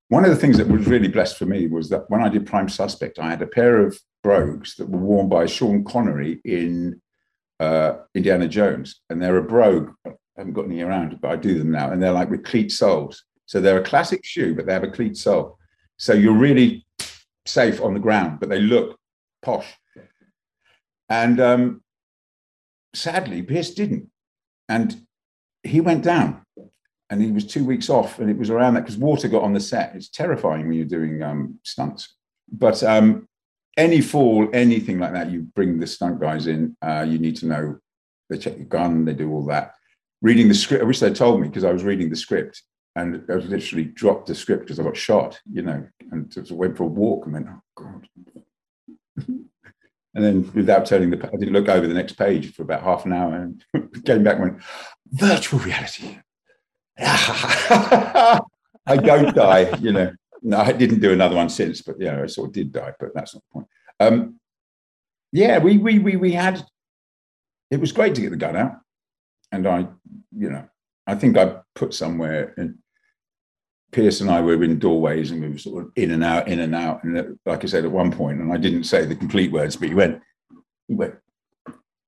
one 0.07 0.23
of 0.23 0.29
the 0.29 0.38
things 0.38 0.57
that 0.57 0.67
was 0.67 0.88
really 0.88 1.07
blessed 1.10 1.38
for 1.38 1.45
me 1.45 1.67
was 1.67 1.89
that 1.89 2.10
when 2.10 2.21
I 2.21 2.29
did 2.29 2.45
Prime 2.45 2.69
Suspect, 2.69 3.19
I 3.19 3.29
had 3.29 3.41
a 3.41 3.47
pair 3.47 3.86
of 3.86 3.99
brogues 4.23 4.75
that 4.75 4.89
were 4.89 4.99
worn 4.99 5.29
by 5.29 5.45
Sean 5.45 5.84
Connery 5.84 6.39
in 6.45 7.01
uh, 7.60 7.93
Indiana 8.15 8.47
Jones, 8.47 9.01
and 9.10 9.21
they're 9.21 9.38
a 9.38 9.43
brogue. 9.43 9.91
I 10.05 10.12
haven't 10.38 10.53
got 10.53 10.65
any 10.65 10.81
around, 10.81 11.19
but 11.21 11.31
I 11.31 11.36
do 11.36 11.57
them 11.57 11.71
now, 11.71 11.91
and 11.91 12.01
they're 12.01 12.12
like 12.12 12.29
with 12.29 12.43
cleat 12.43 12.71
soles. 12.71 13.23
So 13.45 13.60
they're 13.60 13.79
a 13.79 13.84
classic 13.84 14.25
shoe, 14.25 14.55
but 14.55 14.65
they 14.65 14.73
have 14.73 14.84
a 14.84 14.91
cleat 14.91 15.17
sole. 15.17 15.57
So 15.97 16.13
you're 16.13 16.34
really 16.34 16.86
safe 17.45 17.81
on 17.81 17.93
the 17.93 17.99
ground, 17.99 18.39
but 18.39 18.49
they 18.49 18.60
look 18.60 18.97
posh. 19.41 19.67
And 21.10 21.39
um, 21.39 21.84
sadly, 22.95 23.43
Pierce 23.43 23.73
didn't, 23.73 24.10
and 24.69 25.05
he 25.63 25.81
went 25.81 26.03
down, 26.03 26.43
and 27.10 27.21
he 27.21 27.31
was 27.31 27.45
two 27.45 27.65
weeks 27.65 27.89
off, 27.89 28.19
and 28.19 28.29
it 28.29 28.38
was 28.38 28.49
around 28.49 28.75
that 28.75 28.81
because 28.81 28.97
water 28.97 29.27
got 29.27 29.43
on 29.43 29.53
the 29.53 29.60
set. 29.60 29.95
It's 29.95 30.10
terrifying 30.10 30.67
when 30.67 30.77
you're 30.77 30.86
doing 30.86 31.21
um, 31.21 31.60
stunts. 31.63 32.15
But 32.51 32.81
um, 32.84 33.27
any 33.77 34.01
fall, 34.01 34.49
anything 34.53 34.99
like 34.99 35.13
that, 35.13 35.31
you 35.31 35.41
bring 35.41 35.79
the 35.79 35.88
stunt 35.88 36.19
guys 36.19 36.47
in. 36.47 36.75
Uh, 36.81 37.05
you 37.07 37.17
need 37.17 37.38
to 37.38 37.45
know 37.45 37.77
they 38.29 38.38
check 38.38 38.57
your 38.57 38.65
gun, 38.65 39.05
they 39.05 39.13
do 39.13 39.31
all 39.31 39.45
that. 39.45 39.73
Reading 40.21 40.47
the 40.47 40.53
script, 40.53 40.84
I 40.84 40.86
wish 40.86 40.99
they 40.99 41.12
told 41.12 41.41
me 41.41 41.47
because 41.47 41.63
I 41.63 41.71
was 41.71 41.84
reading 41.84 42.10
the 42.10 42.15
script 42.15 42.62
and 42.95 43.23
I 43.29 43.36
literally 43.36 43.86
dropped 43.86 44.27
the 44.27 44.36
script 44.36 44.63
because 44.63 44.79
I 44.79 44.84
got 44.84 44.97
shot, 44.97 45.39
you 45.51 45.62
know, 45.62 45.86
and 46.12 46.29
just 46.29 46.51
went 46.51 46.77
for 46.77 46.84
a 46.84 46.88
walk 46.88 47.25
and 47.25 47.34
went, 47.34 47.47
oh 47.49 47.62
God. 47.75 48.07
and 49.17 49.45
then 50.13 50.51
without 50.53 50.86
turning 50.86 51.10
the, 51.10 51.17
I 51.27 51.38
didn't 51.38 51.53
look 51.53 51.69
over 51.69 51.88
the 51.88 51.93
next 51.93 52.13
page 52.13 52.53
for 52.53 52.63
about 52.63 52.84
half 52.84 53.05
an 53.05 53.13
hour 53.13 53.36
and 53.36 53.63
came 54.05 54.23
back 54.23 54.36
and 54.36 54.43
went, 54.43 54.62
virtual 55.12 55.60
reality. 55.60 56.19
I 56.99 58.97
don't 58.97 59.34
die, 59.36 59.75
you 59.79 59.93
know 59.93 60.12
no, 60.41 60.58
I 60.58 60.71
didn't 60.71 60.99
do 60.99 61.13
another 61.13 61.36
one 61.36 61.49
since, 61.49 61.82
but 61.82 61.99
yeah, 61.99 62.21
I 62.21 62.25
sort 62.25 62.49
of 62.49 62.54
did 62.54 62.71
die, 62.71 62.93
but 62.99 63.13
that's 63.13 63.36
not 63.36 63.43
the 63.43 63.54
point. 63.54 63.67
Um, 63.99 64.39
yeah, 65.32 65.60
we 65.60 65.77
we 65.77 65.99
we 65.99 66.15
we 66.15 66.32
had. 66.32 66.65
It 67.69 67.80
was 67.80 67.91
great 67.91 68.15
to 68.15 68.21
get 68.21 68.32
the 68.32 68.38
gun 68.38 68.56
out, 68.56 68.80
and 69.51 69.67
I, 69.67 69.88
you 70.36 70.49
know, 70.49 70.67
I 71.08 71.15
think 71.15 71.38
I 71.38 71.58
put 71.75 71.93
somewhere. 71.93 72.54
And 72.58 72.80
Pierce 73.91 74.21
and 74.21 74.30
I 74.30 74.41
were 74.41 74.62
in 74.63 74.80
doorways, 74.80 75.32
and 75.32 75.41
we 75.41 75.49
were 75.49 75.58
sort 75.58 75.86
of 75.86 75.91
in 75.95 76.12
and 76.12 76.23
out, 76.23 76.47
in 76.47 76.60
and 76.60 76.75
out. 76.75 77.04
And 77.04 77.38
like 77.45 77.63
I 77.63 77.67
said 77.67 77.86
at 77.86 77.91
one 77.91 78.12
point, 78.12 78.39
and 78.39 78.51
I 78.51 78.58
didn't 78.58 78.86
say 78.86 79.06
the 79.06 79.15
complete 79.15 79.51
words, 79.51 79.75
but 79.75 79.89
he 79.89 79.95
went, 79.95 80.21
he 80.88 80.95
went, 80.95 81.15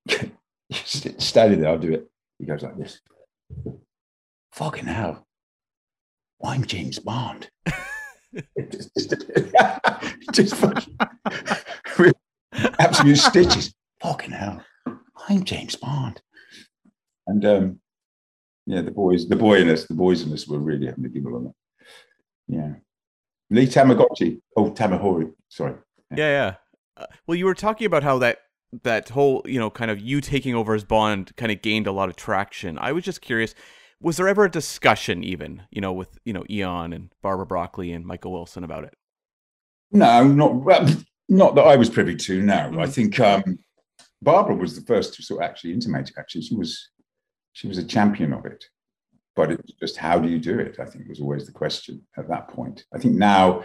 standing 0.71 1.61
there. 1.61 1.69
I'll 1.69 1.77
do 1.77 1.93
it. 1.93 2.09
He 2.39 2.45
goes 2.45 2.63
like 2.63 2.77
this. 2.77 2.99
Fucking 4.53 4.85
hell. 4.85 5.25
I'm 6.43 6.65
James 6.65 6.99
Bond. 6.99 7.49
Just, 8.71 9.15
just 10.31 10.55
fucking 10.55 10.97
absolute 12.79 13.17
stitches. 13.17 13.73
Fucking 14.01 14.31
hell. 14.31 14.63
I'm 15.29 15.43
James 15.43 15.75
Bond. 15.75 16.21
And 17.27 17.45
um, 17.45 17.79
yeah, 18.65 18.81
the 18.81 18.91
boys, 18.91 19.27
the 19.27 19.35
boy 19.35 19.61
in 19.61 19.69
us, 19.69 19.85
the 19.85 19.93
boys 19.93 20.23
in 20.23 20.33
us 20.33 20.47
were 20.47 20.59
really 20.59 20.87
having 20.87 21.05
a 21.05 21.09
giggle 21.09 21.35
on 21.35 21.43
that. 21.45 21.53
Yeah. 22.47 22.73
Lee 23.49 23.67
Tamagotchi. 23.67 24.41
Oh, 24.57 24.71
Tamahori. 24.71 25.31
Sorry. 25.49 25.75
Yeah, 26.15 26.29
yeah. 26.29 26.55
Uh, 26.97 27.05
well, 27.27 27.35
you 27.35 27.45
were 27.45 27.55
talking 27.55 27.85
about 27.85 28.03
how 28.03 28.17
that 28.19 28.39
that 28.81 29.09
whole, 29.09 29.43
you 29.45 29.59
know, 29.59 29.69
kind 29.69 29.91
of 29.91 29.99
you 29.99 30.19
taking 30.19 30.55
over 30.55 30.73
as 30.73 30.83
Bond 30.83 31.35
kind 31.35 31.51
of 31.51 31.61
gained 31.61 31.85
a 31.87 31.91
lot 31.91 32.09
of 32.09 32.15
traction. 32.15 32.77
I 32.79 32.91
was 32.91 33.03
just 33.03 33.21
curious 33.21 33.53
was 34.03 34.17
there 34.17 34.27
ever 34.27 34.45
a 34.45 34.51
discussion 34.51 35.23
even 35.23 35.63
you 35.71 35.81
know 35.81 35.93
with 35.93 36.19
you 36.25 36.33
know 36.33 36.43
eon 36.49 36.93
and 36.93 37.11
barbara 37.21 37.45
broccoli 37.45 37.91
and 37.91 38.05
michael 38.05 38.31
wilson 38.31 38.63
about 38.63 38.83
it? 38.83 38.93
No 39.91 40.27
not 40.27 40.55
well, 40.55 40.87
not 41.29 41.55
that 41.55 41.63
i 41.63 41.75
was 41.75 41.89
privy 41.89 42.15
to 42.15 42.41
no. 42.41 42.53
Mm-hmm. 42.53 42.79
i 42.79 42.85
think 42.85 43.19
um, 43.19 43.57
barbara 44.21 44.55
was 44.55 44.75
the 44.75 44.85
first 44.85 45.15
to 45.15 45.23
sort 45.23 45.41
of 45.41 45.49
actually 45.49 45.73
intimate 45.73 46.11
actually. 46.17 46.41
She 46.41 46.55
was 46.55 46.89
she 47.53 47.67
was 47.67 47.77
a 47.77 47.83
champion 47.83 48.33
of 48.33 48.45
it 48.45 48.63
but 49.35 49.51
it 49.51 49.59
was 49.61 49.73
just 49.79 49.97
how 49.97 50.19
do 50.19 50.29
you 50.29 50.39
do 50.39 50.59
it? 50.59 50.79
I 50.79 50.85
think 50.85 51.07
was 51.07 51.19
always 51.19 51.47
the 51.47 51.51
question 51.51 52.05
at 52.17 52.27
that 52.29 52.49
point. 52.49 52.85
I 52.93 52.99
think 52.99 53.15
now 53.15 53.63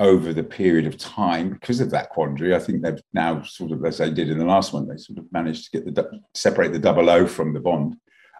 over 0.00 0.32
the 0.32 0.42
period 0.42 0.86
of 0.86 0.96
time 0.96 1.50
because 1.50 1.78
of 1.78 1.90
that 1.90 2.08
quandary 2.08 2.56
i 2.56 2.58
think 2.58 2.82
they've 2.82 3.02
now 3.12 3.40
sort 3.42 3.70
of 3.70 3.84
as 3.84 3.98
they 3.98 4.10
did 4.10 4.30
in 4.30 4.38
the 4.38 4.44
last 4.44 4.72
one 4.72 4.88
they 4.88 4.96
sort 4.96 5.18
of 5.18 5.30
managed 5.30 5.64
to 5.64 5.70
get 5.70 5.94
the 5.94 6.20
separate 6.34 6.72
the 6.72 6.78
double 6.78 7.08
o 7.10 7.26
from 7.26 7.52
the 7.52 7.60
bond. 7.60 7.94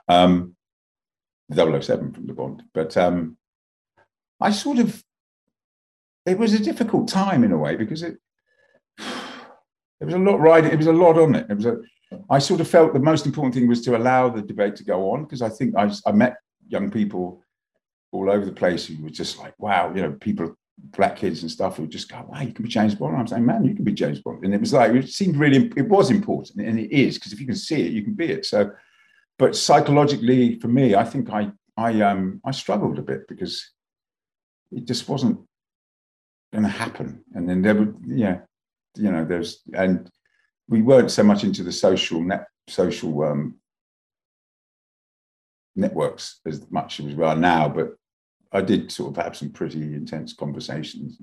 Um, 0.09 0.57
007 1.55 2.13
from 2.13 2.27
the 2.27 2.33
Bond. 2.33 2.63
But 2.75 2.97
um, 2.97 3.37
I 4.41 4.51
sort 4.51 4.79
of, 4.79 5.03
it 6.27 6.39
was 6.39 6.55
a 6.55 6.63
difficult 6.63 7.09
time 7.09 7.45
in 7.45 7.53
a 7.53 7.59
way 7.59 7.77
because 7.77 8.03
it, 8.03 8.19
there 8.99 10.07
was 10.07 10.15
a 10.15 10.19
lot 10.19 10.41
riding, 10.41 10.71
it 10.71 10.79
was 10.79 10.87
a 10.87 10.93
lot 10.93 11.19
on 11.19 11.35
it. 11.35 11.47
It 11.51 11.57
was 11.57 11.67
a, 11.67 11.79
I 12.29 12.39
sort 12.39 12.61
of 12.61 12.69
felt 12.69 12.93
the 12.93 13.01
most 13.01 13.27
important 13.27 13.55
thing 13.55 13.69
was 13.69 13.83
to 13.83 13.97
allow 13.97 14.29
the 14.29 14.43
debate 14.43 14.77
to 14.77 14.85
go 14.85 15.13
on 15.13 15.23
because 15.25 15.43
I 15.43 15.49
think 15.49 15.77
I, 15.77 15.91
I 16.07 16.13
met 16.13 16.37
young 16.69 16.91
people 16.91 17.43
all 18.13 18.31
over 18.31 18.45
the 18.45 18.53
place 18.53 18.87
who 18.87 19.03
were 19.03 19.11
just 19.11 19.39
like, 19.39 19.55
wow, 19.59 19.93
you 19.95 20.03
know, 20.03 20.13
people, 20.13 20.55
black 20.79 21.17
kids 21.17 21.43
and 21.43 21.51
stuff 21.51 21.77
who 21.77 21.87
just 21.87 22.11
go, 22.11 22.27
wow, 22.29 22.41
you 22.41 22.53
can 22.53 22.65
be 22.65 22.69
James 22.69 22.95
Bond. 22.95 23.13
And 23.13 23.21
I'm 23.21 23.27
saying, 23.27 23.47
man, 23.47 23.65
you 23.65 23.75
can 23.75 23.85
be 23.85 23.93
James 23.93 24.21
Bond. 24.21 24.45
And 24.45 24.55
it 24.55 24.61
was 24.61 24.73
like, 24.73 24.93
it 24.93 25.09
seemed 25.09 25.37
really, 25.37 25.73
it 25.77 25.89
was 25.89 26.11
important 26.11 26.67
and 26.67 26.79
it 26.79 26.91
is 26.91 27.19
because 27.19 27.33
if 27.33 27.41
you 27.41 27.47
can 27.47 27.57
see 27.57 27.83
it, 27.83 27.93
you 27.93 28.03
can 28.03 28.15
be 28.15 28.27
it. 28.27 28.47
So 28.47 28.71
but 29.43 29.57
psychologically 29.57 30.57
for 30.61 30.69
me 30.69 30.95
i 30.95 31.03
think 31.03 31.29
i 31.31 31.51
i 31.77 32.01
um 32.01 32.41
i 32.45 32.53
struggled 32.53 32.97
a 33.01 33.03
bit 33.03 33.27
because 33.27 33.55
it 34.71 34.85
just 34.87 35.09
wasn't 35.09 35.39
going 36.53 36.65
to 36.65 36.71
happen. 36.71 37.25
And 37.35 37.49
then 37.49 37.63
there 37.63 37.75
would 37.75 37.97
yeah 38.07 38.39
you 38.97 39.11
know 39.11 39.25
there's 39.25 39.63
and 39.75 40.09
we 40.69 40.81
weren't 40.83 41.11
so 41.11 41.25
much 41.25 41.43
into 41.45 41.65
the 41.65 41.73
social 41.73 42.23
net 42.23 42.47
social 42.69 43.25
um 43.25 43.57
networks 45.75 46.41
as 46.47 46.71
much 46.71 47.01
as 47.01 47.15
we 47.15 47.25
are 47.25 47.35
now 47.35 47.67
but 47.67 47.97
i 48.53 48.61
did 48.61 48.93
sort 48.93 49.17
of 49.17 49.25
have 49.25 49.35
some 49.35 49.51
pretty 49.51 49.83
intense 49.95 50.35
conversations 50.35 51.19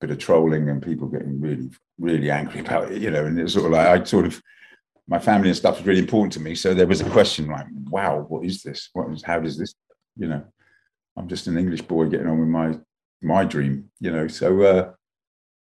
bit 0.00 0.10
of 0.10 0.18
trolling 0.18 0.70
and 0.70 0.82
people 0.82 1.06
getting 1.06 1.38
really 1.38 1.68
really 1.98 2.30
angry 2.30 2.60
about 2.60 2.90
it 2.90 3.02
you 3.02 3.10
know 3.10 3.26
and 3.26 3.38
it's 3.38 3.52
sort 3.52 3.66
of 3.66 3.72
like 3.72 3.86
i 3.86 4.02
sort 4.02 4.24
of 4.24 4.42
my 5.06 5.18
family 5.18 5.48
and 5.48 5.56
stuff 5.56 5.78
was 5.78 5.86
really 5.86 6.00
important 6.00 6.32
to 6.32 6.40
me. 6.40 6.54
So 6.54 6.72
there 6.72 6.86
was 6.86 7.00
a 7.00 7.10
question 7.10 7.48
like, 7.48 7.66
wow, 7.90 8.24
what 8.28 8.44
is 8.44 8.62
this? 8.62 8.88
What 8.92 9.12
is, 9.12 9.22
how 9.22 9.38
does 9.38 9.58
this, 9.58 9.74
you 10.16 10.28
know, 10.28 10.42
I'm 11.16 11.28
just 11.28 11.46
an 11.46 11.58
English 11.58 11.82
boy 11.82 12.06
getting 12.06 12.26
on 12.26 12.40
with 12.40 12.48
my, 12.48 12.78
my 13.22 13.44
dream, 13.44 13.90
you 14.00 14.10
know? 14.10 14.28
So, 14.28 14.62
uh, 14.62 14.92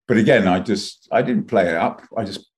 but 0.07 0.17
again, 0.17 0.47
I 0.47 0.59
just, 0.59 1.07
I 1.11 1.21
didn't 1.21 1.45
play 1.45 1.69
it 1.69 1.75
up. 1.75 2.01
I 2.17 2.23
just 2.23 2.49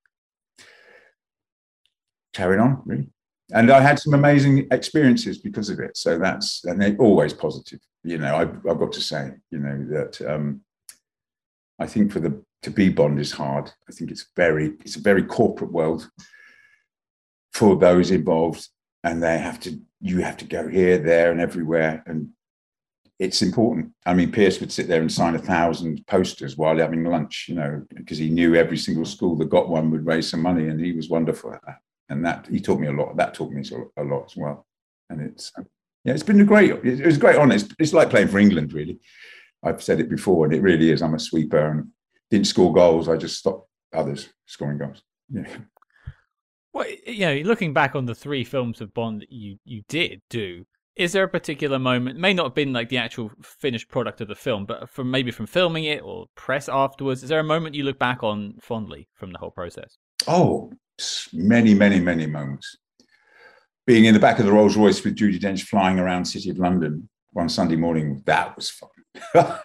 carried 2.34 2.60
on 2.60 2.82
really. 2.86 3.10
And 3.52 3.72
I 3.72 3.82
had 3.82 4.00
some 4.00 4.14
amazing 4.14 4.68
experiences 4.72 5.40
because 5.40 5.70
of 5.70 5.80
it. 5.80 5.98
So 5.98 6.20
that's, 6.20 6.64
and 6.66 6.82
they're 6.82 6.96
always 6.98 7.34
positive, 7.34 7.80
you 8.04 8.20
know, 8.20 8.36
I've, 8.36 8.56
I've 8.68 8.80
got 8.80 8.92
to 8.94 9.02
say, 9.02 9.32
you 9.52 9.60
know, 9.60 9.86
that, 9.90 10.22
um, 10.22 10.62
I 11.80 11.88
think 11.88 12.12
for 12.12 12.20
the, 12.20 12.42
to 12.62 12.72
be 12.72 12.90
Bond 12.90 13.20
is 13.20 13.32
hard. 13.32 13.72
I 13.90 13.92
think 13.92 14.12
it's 14.12 14.28
very, 14.36 14.74
it's 14.82 14.98
a 14.98 15.02
very 15.02 15.24
corporate 15.24 15.72
world 15.72 16.10
for 17.54 17.76
those 17.76 18.12
involved 18.12 18.68
and 19.04 19.22
they 19.22 19.38
have 19.38 19.60
to 19.62 19.80
you 20.02 20.20
have 20.20 20.38
to 20.38 20.46
go 20.46 20.68
here 20.68 20.98
there 20.98 21.32
and 21.32 21.42
everywhere 21.42 22.04
and 22.06 22.30
it's 23.18 23.42
important. 23.42 23.92
I 24.06 24.14
mean 24.14 24.32
pierce 24.32 24.60
would 24.60 24.72
sit 24.72 24.88
there 24.88 25.02
and 25.02 25.12
sign 25.12 25.36
a 25.36 25.40
thousand 25.40 26.06
posters 26.08 26.56
while 26.56 26.78
having 26.78 27.04
lunch 27.04 27.48
you 27.50 27.56
know 27.56 27.86
because 27.94 28.18
he 28.18 28.30
knew 28.30 28.56
every 28.56 28.78
single 28.78 29.06
school 29.06 29.36
that 29.38 29.50
got 29.50 29.70
one 29.70 29.92
would 29.92 30.06
raise 30.06 30.30
some 30.30 30.42
money 30.42 30.68
and 30.68 30.80
he 30.80 30.94
was 30.94 31.10
wonderful 31.10 31.54
at 31.54 31.66
that. 31.66 31.80
And 32.08 32.26
that 32.26 32.48
he 32.48 32.60
taught 32.60 32.80
me 32.80 32.88
a 32.88 32.94
lot 32.94 33.18
that 33.18 33.34
taught 33.34 33.52
me 33.52 33.64
a 33.98 34.04
lot 34.04 34.26
as 34.26 34.38
well. 34.38 34.66
And 35.10 35.22
it's 35.22 35.52
yeah 36.06 36.14
it's 36.14 36.24
been 36.24 36.42
a 36.42 36.46
great 36.46 36.72
it 36.72 37.06
was 37.06 37.18
great 37.18 37.36
honor. 37.36 37.56
it's, 37.56 37.68
it's 37.78 37.94
like 37.94 38.10
playing 38.10 38.30
for 38.30 38.40
england 38.40 38.74
really. 38.74 39.00
I've 39.62 39.84
said 39.84 40.00
it 40.00 40.10
before 40.10 40.46
and 40.46 40.54
it 40.54 40.62
really 40.62 40.92
is. 40.92 41.02
I'm 41.02 41.16
a 41.16 41.20
sweeper 41.20 41.72
and 41.72 41.90
didn't 42.32 42.48
score 42.48 42.72
goals 42.72 43.10
i 43.10 43.18
just 43.18 43.40
stopped 43.40 43.68
others 43.94 44.30
scoring 44.46 44.78
goals. 44.78 45.02
Yeah 45.30 45.48
well, 46.74 46.86
you 47.06 47.26
know, 47.26 47.36
looking 47.50 47.74
back 47.74 47.96
on 47.96 48.06
the 48.06 48.16
three 48.16 48.44
films 48.44 48.82
of 48.82 48.94
Bond 48.94 49.22
that 49.22 49.32
you 49.32 49.58
you 49.66 49.84
did 49.88 50.22
do, 50.30 50.66
is 51.00 51.14
there 51.14 51.24
a 51.24 51.30
particular 51.30 51.80
moment 51.80 52.20
may 52.20 52.34
not 52.34 52.48
have 52.48 52.54
been 52.54 52.74
like 52.74 52.90
the 52.90 52.98
actual 52.98 53.32
finished 53.42 53.88
product 53.88 54.20
of 54.22 54.28
the 54.28 54.36
film 54.36 54.66
but 54.66 54.90
from 54.90 55.10
maybe 55.10 55.32
from 55.32 55.48
filming 55.48 55.86
it 55.86 56.04
or 56.04 56.26
press 56.36 56.68
afterwards 56.68 57.24
is 57.24 57.30
there 57.30 57.40
a 57.40 57.44
moment 57.44 57.74
you 57.74 57.84
look 57.84 57.98
back 57.98 58.22
on 58.22 58.54
fondly 58.62 59.08
from 59.16 59.32
the 59.32 59.40
whole 59.40 59.50
process? 59.50 59.98
Oh 60.28 60.72
many 61.34 61.74
many 61.74 62.00
many 62.00 62.28
moments. 62.28 62.78
Being 63.88 64.06
in 64.06 64.14
the 64.14 64.20
back 64.20 64.38
of 64.38 64.46
the 64.46 64.52
rolls 64.52 64.78
royce 64.78 65.04
with 65.04 65.16
judi 65.16 65.40
dench 65.40 65.64
flying 65.64 65.98
around 65.98 66.26
city 66.26 66.50
of 66.50 66.60
london 66.60 67.10
one 67.32 67.50
sunday 67.50 67.78
morning 67.78 68.22
that 68.26 68.56
was 68.56 68.70
fun. 68.70 68.90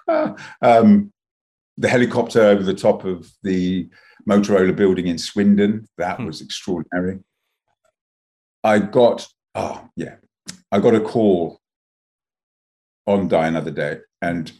Um, 0.62 1.12
the 1.76 1.88
helicopter 1.88 2.40
over 2.40 2.62
the 2.62 2.72
top 2.72 3.04
of 3.04 3.28
the 3.42 3.88
motorola 4.28 4.74
building 4.74 5.06
in 5.06 5.18
swindon 5.18 5.86
that 5.98 6.16
hmm. 6.16 6.26
was 6.26 6.40
extraordinary 6.40 7.18
i 8.62 8.78
got 8.78 9.26
oh 9.54 9.88
yeah 9.96 10.16
I 10.74 10.80
got 10.80 10.96
a 10.96 11.00
call 11.00 11.60
on 13.06 13.28
Die 13.28 13.46
Another 13.46 13.70
Day 13.70 13.98
and 14.20 14.50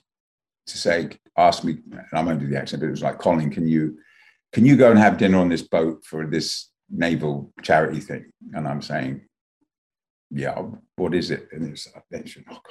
to 0.66 0.78
say, 0.78 1.10
ask 1.36 1.64
me, 1.64 1.78
and 1.90 2.06
I'm 2.12 2.28
under 2.28 2.46
the 2.46 2.56
accent, 2.56 2.80
but 2.80 2.86
it 2.86 2.92
was 2.92 3.02
like, 3.02 3.18
Colin, 3.18 3.50
can 3.50 3.66
you 3.66 3.98
can 4.52 4.64
you 4.64 4.76
go 4.76 4.90
and 4.90 4.98
have 4.98 5.18
dinner 5.18 5.38
on 5.38 5.48
this 5.48 5.62
boat 5.62 6.04
for 6.04 6.24
this 6.24 6.70
naval 6.88 7.52
charity 7.62 7.98
thing? 7.98 8.30
And 8.52 8.68
I'm 8.68 8.80
saying, 8.80 9.22
yeah, 10.30 10.62
what 10.94 11.14
is 11.14 11.32
it? 11.32 11.48
And 11.50 11.72
it's, 11.72 11.84
said, 11.92 12.44
oh 12.48 12.54
God, 12.54 12.62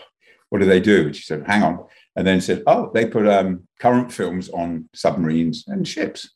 what 0.47 0.59
do 0.59 0.65
they 0.65 0.79
do? 0.79 1.07
And 1.07 1.15
she 1.15 1.23
said, 1.23 1.43
hang 1.45 1.63
on. 1.63 1.85
And 2.15 2.25
then 2.25 2.39
said, 2.39 2.63
oh, 2.67 2.89
they 2.93 3.05
put 3.05 3.27
um, 3.27 3.67
current 3.81 4.13
films 4.13 4.49
on 4.49 4.87
submarines 4.95 5.65
and 5.67 5.85
ships. 5.85 6.33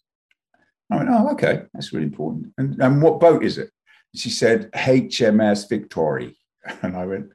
I 0.89 0.97
went, 0.97 1.09
oh, 1.09 1.29
okay, 1.31 1.63
that's 1.73 1.91
really 1.91 2.05
important. 2.05 2.53
And, 2.57 2.81
and 2.81 3.01
what 3.01 3.19
boat 3.19 3.43
is 3.43 3.57
it? 3.57 3.69
She 4.15 4.29
said, 4.29 4.71
HMS 4.71 5.69
Victory. 5.69 6.38
And 6.81 6.97
I 6.97 7.05
went, 7.05 7.29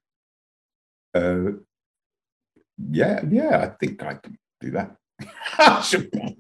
uh, 1.14 1.53
yeah, 2.90 3.20
yeah, 3.30 3.59
I 3.59 3.68
think 3.80 4.03
I 4.03 4.14
can 4.14 4.38
do 4.61 4.70
that. 4.72 4.94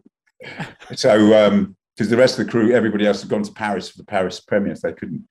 so, 0.94 1.46
um, 1.46 1.76
because 1.96 2.10
the 2.10 2.16
rest 2.16 2.38
of 2.38 2.44
the 2.44 2.50
crew, 2.50 2.72
everybody 2.72 3.06
else 3.06 3.22
had 3.22 3.30
gone 3.30 3.42
to 3.44 3.52
Paris 3.52 3.90
for 3.90 3.98
the 3.98 4.04
Paris 4.04 4.40
premiere, 4.40 4.74
so 4.74 4.88
they 4.88 4.94
couldn't. 4.94 5.26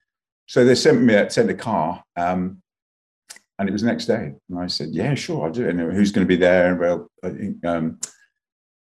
So 0.46 0.64
they 0.64 0.74
sent 0.74 1.02
me, 1.02 1.28
sent 1.28 1.50
a 1.50 1.54
car, 1.54 2.02
um, 2.16 2.62
and 3.58 3.68
it 3.68 3.72
was 3.72 3.82
the 3.82 3.88
next 3.88 4.06
day. 4.06 4.32
And 4.48 4.58
I 4.58 4.66
said, 4.66 4.88
yeah, 4.90 5.14
sure, 5.14 5.44
I'll 5.44 5.52
do 5.52 5.68
it. 5.68 5.70
And 5.70 5.92
who's 5.92 6.12
going 6.12 6.26
to 6.26 6.28
be 6.28 6.36
there? 6.36 6.74
Well, 6.76 7.10
I 7.22 7.30
think 7.30 7.64
um, 7.64 8.00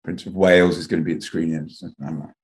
Prince 0.04 0.26
of 0.26 0.34
Wales 0.34 0.78
is 0.78 0.86
going 0.86 1.02
to 1.02 1.04
be 1.04 1.12
at 1.12 1.20
the 1.20 1.26
screening. 1.26 1.68
And 1.82 1.94
I'm 2.04 2.20
like, 2.20 2.34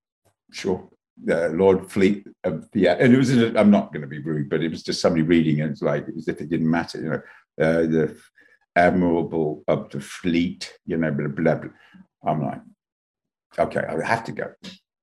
sure 0.56 0.88
uh, 1.30 1.48
Lord 1.48 1.90
Fleet 1.90 2.26
of 2.44 2.68
the, 2.72 2.88
and 2.88 3.14
it 3.14 3.16
was, 3.16 3.30
I'm 3.30 3.70
not 3.70 3.92
going 3.92 4.02
to 4.02 4.08
be 4.08 4.20
rude, 4.20 4.50
but 4.50 4.62
it 4.62 4.70
was 4.70 4.82
just 4.82 5.00
somebody 5.00 5.22
reading 5.22 5.60
and 5.60 5.70
it's 5.70 5.82
like, 5.82 6.06
it 6.08 6.14
was 6.14 6.28
as 6.28 6.34
if 6.34 6.40
it 6.40 6.50
didn't 6.50 6.70
matter, 6.70 6.98
you 7.00 7.10
know, 7.10 7.22
uh, 7.64 7.82
the 7.82 8.16
admirable 8.74 9.64
of 9.68 9.88
the 9.90 10.00
fleet, 10.00 10.72
you 10.84 10.96
know, 10.96 11.10
blah, 11.10 11.28
blah, 11.28 11.54
blah. 11.54 11.70
I'm 12.24 12.42
like, 12.42 12.60
okay, 13.58 13.84
I 13.88 14.04
have 14.06 14.24
to 14.24 14.32
go. 14.32 14.52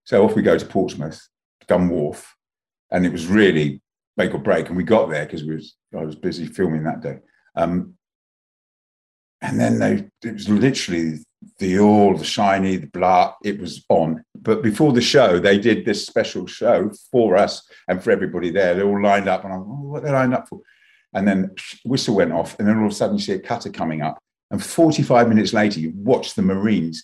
So 0.04 0.24
off 0.24 0.36
we 0.36 0.41
go 0.41 0.58
to 0.58 0.66
Portsmouth, 0.66 1.22
Gun 1.68 1.89
Wharf, 1.89 2.36
and 2.91 3.06
it 3.06 3.12
was 3.12 3.28
really 3.28 3.82
make 4.18 4.34
or 4.34 4.39
break. 4.39 4.68
And 4.68 4.78
we 4.78 4.84
got 4.84 5.10
there 5.10 5.26
because 5.26 5.43
we 5.43 5.56
was 5.56 5.76
I 5.95 6.04
was 6.04 6.16
busy 6.16 6.45
filming 6.45 6.84
that 6.84 7.01
day. 7.01 7.20
Um, 7.56 7.95
and 9.41 9.60
then 9.60 9.80
they 9.80 10.10
it 10.28 10.34
was 10.34 10.49
literally 10.49 11.20
the 11.60 11.80
all 11.80 12.16
the 12.16 12.24
shiny 12.24 12.78
the 12.78 12.88
blah 12.88 13.34
it 13.43 13.60
was 13.60 13.86
on 13.89 14.24
but 14.44 14.62
before 14.62 14.94
the 14.94 15.02
show 15.02 15.39
they 15.39 15.58
did 15.58 15.86
this 15.86 16.06
special 16.06 16.46
show 16.46 16.91
for 17.12 17.36
us 17.36 17.68
and 17.88 18.04
for 18.04 18.12
everybody 18.12 18.52
there. 18.52 18.76
They 18.76 18.84
all 18.84 19.02
lined 19.02 19.28
up 19.28 19.44
and 19.44 19.54
i'm 19.54 19.62
oh, 19.62 19.82
what 19.84 20.04
they 20.04 20.12
lined 20.12 20.34
up 20.34 20.48
for? 20.48 20.60
And 21.14 21.28
then 21.28 21.56
whistle 21.86 22.16
went 22.16 22.34
off 22.34 22.58
and 22.60 22.68
then 22.68 22.78
all 22.78 22.86
of 22.86 22.91
a 22.91 22.96
sudden 22.96 23.18
you 23.18 23.24
see 23.24 23.34
a 23.34 23.39
cutter 23.39 23.70
coming 23.70 24.02
up. 24.02 24.20
And 24.52 24.64
45 24.64 25.30
minutes 25.30 25.54
later 25.54 25.80
you 25.80 25.91
watch 25.96 26.36
the 26.36 26.41
marines 26.41 27.04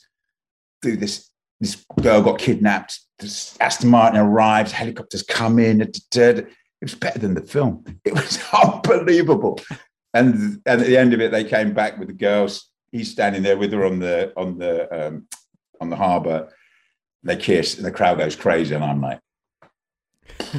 do 0.81 0.95
this 0.95 1.29
this 1.59 1.83
girl 2.01 2.21
got 2.21 2.39
kidnapped 2.39 2.99
This 3.17 3.57
aston 3.59 3.89
martin 3.89 4.19
arrives 4.19 4.71
helicopters 4.71 5.23
come 5.23 5.59
in 5.59 5.81
it 5.81 6.85
was 6.85 6.95
better 6.95 7.19
than 7.19 7.33
the 7.33 7.41
film. 7.41 7.83
It 8.05 8.13
was 8.13 8.39
unbelievable. 8.63 9.59
And, 10.13 10.61
and 10.65 10.81
at 10.81 10.87
the 10.87 10.97
end 10.97 11.13
of 11.13 11.21
it, 11.21 11.31
they 11.31 11.43
came 11.43 11.73
back 11.73 11.99
with 11.99 12.07
the 12.07 12.13
girls. 12.13 12.69
He's 12.91 13.11
standing 13.11 13.43
there 13.43 13.57
with 13.57 13.71
her 13.73 13.85
on 13.85 13.99
the 13.99 14.33
on 14.35 14.57
the 14.57 15.07
um, 15.07 15.27
on 15.79 15.89
the 15.89 15.95
harbour. 15.95 16.51
They 17.23 17.35
kiss, 17.35 17.77
and 17.77 17.85
the 17.85 17.91
crowd 17.91 18.17
goes 18.17 18.35
crazy, 18.35 18.75
and 18.75 18.83
I'm 18.83 19.01
like, 19.01 19.19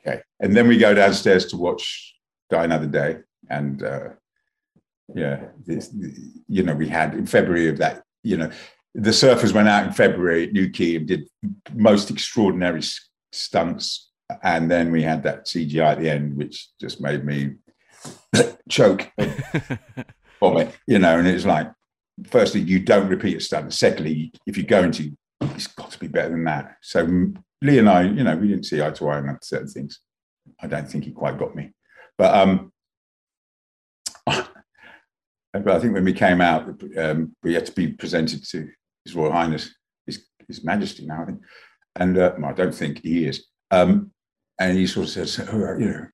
okay. 0.00 0.22
And 0.40 0.56
then 0.56 0.68
we 0.68 0.78
go 0.78 0.94
downstairs 0.94 1.46
to 1.46 1.56
watch 1.56 2.14
Die 2.50 2.64
Another 2.64 2.86
Day, 2.86 3.18
and 3.50 3.82
uh, 3.82 4.08
yeah, 5.14 5.48
this, 5.64 5.94
you 6.48 6.62
know, 6.62 6.74
we 6.74 6.88
had 6.88 7.14
in 7.14 7.26
February 7.26 7.68
of 7.68 7.78
that, 7.78 8.02
you 8.22 8.36
know, 8.36 8.50
the 8.94 9.10
surfers 9.10 9.52
went 9.52 9.68
out 9.68 9.86
in 9.86 9.92
February 9.92 10.44
at 10.44 10.52
Newquay 10.52 10.96
and 10.96 11.06
did 11.06 11.28
most 11.74 12.10
extraordinary 12.10 12.82
stunts, 13.32 14.10
and 14.42 14.70
then 14.70 14.90
we 14.90 15.02
had 15.02 15.22
that 15.22 15.46
CGI 15.46 15.92
at 15.92 16.00
the 16.00 16.10
end, 16.10 16.36
which 16.36 16.68
just 16.80 17.00
made 17.00 17.24
me 17.24 17.56
choke 18.68 19.10
vomit, 20.40 20.74
you 20.86 20.98
know, 20.98 21.18
and 21.18 21.28
it's 21.28 21.46
like, 21.46 21.70
firstly, 22.26 22.60
you 22.60 22.80
don't 22.80 23.08
repeat 23.08 23.36
a 23.36 23.40
stunt. 23.40 23.72
Secondly, 23.72 24.32
if 24.46 24.56
you're 24.56 24.66
going 24.66 24.92
to, 24.92 25.12
it's 25.40 25.66
got 25.66 25.90
to 25.92 25.98
be 25.98 26.08
better 26.08 26.30
than 26.30 26.44
that. 26.44 26.76
So 26.82 27.06
Lee 27.62 27.78
and 27.78 27.88
I, 27.88 28.02
you 28.02 28.24
know, 28.24 28.36
we 28.36 28.48
didn't 28.48 28.66
see 28.66 28.82
eye 28.82 28.90
to 28.90 29.08
eye 29.08 29.18
on 29.18 29.38
certain 29.42 29.68
things. 29.68 30.00
I 30.60 30.66
don't 30.66 30.88
think 30.88 31.04
he 31.04 31.12
quite 31.12 31.38
got 31.38 31.54
me. 31.54 31.72
But 32.16 32.34
um, 32.34 32.72
but 34.26 35.68
I 35.68 35.78
think 35.78 35.94
when 35.94 36.04
we 36.04 36.12
came 36.12 36.40
out, 36.40 36.68
um, 36.98 37.34
we 37.42 37.54
had 37.54 37.66
to 37.66 37.72
be 37.72 37.88
presented 37.88 38.44
to 38.48 38.68
His 39.04 39.14
Royal 39.14 39.32
Highness, 39.32 39.74
His, 40.06 40.24
His 40.46 40.64
Majesty 40.64 41.06
now, 41.06 41.22
I 41.22 41.26
think. 41.26 41.40
And 41.96 42.18
uh, 42.18 42.34
well, 42.38 42.50
I 42.50 42.54
don't 42.54 42.74
think 42.74 43.02
he 43.02 43.26
is. 43.26 43.46
Um, 43.70 44.12
and 44.58 44.76
he 44.76 44.86
sort 44.86 45.06
of 45.06 45.12
says, 45.12 45.48
oh, 45.52 45.76
you 45.78 45.86
know, 45.86 46.06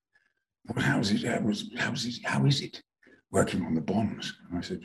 well, 0.66 0.84
how 0.84 0.98
is 0.98 1.10
it? 1.12 1.24
How 1.24 1.48
is, 1.48 1.70
how 1.76 1.92
is 1.92 2.06
it? 2.06 2.24
How 2.24 2.44
is 2.46 2.60
it 2.60 2.82
working 3.30 3.64
on 3.64 3.74
the 3.74 3.80
bonds? 3.80 4.34
And 4.48 4.58
I 4.58 4.62
said, 4.62 4.80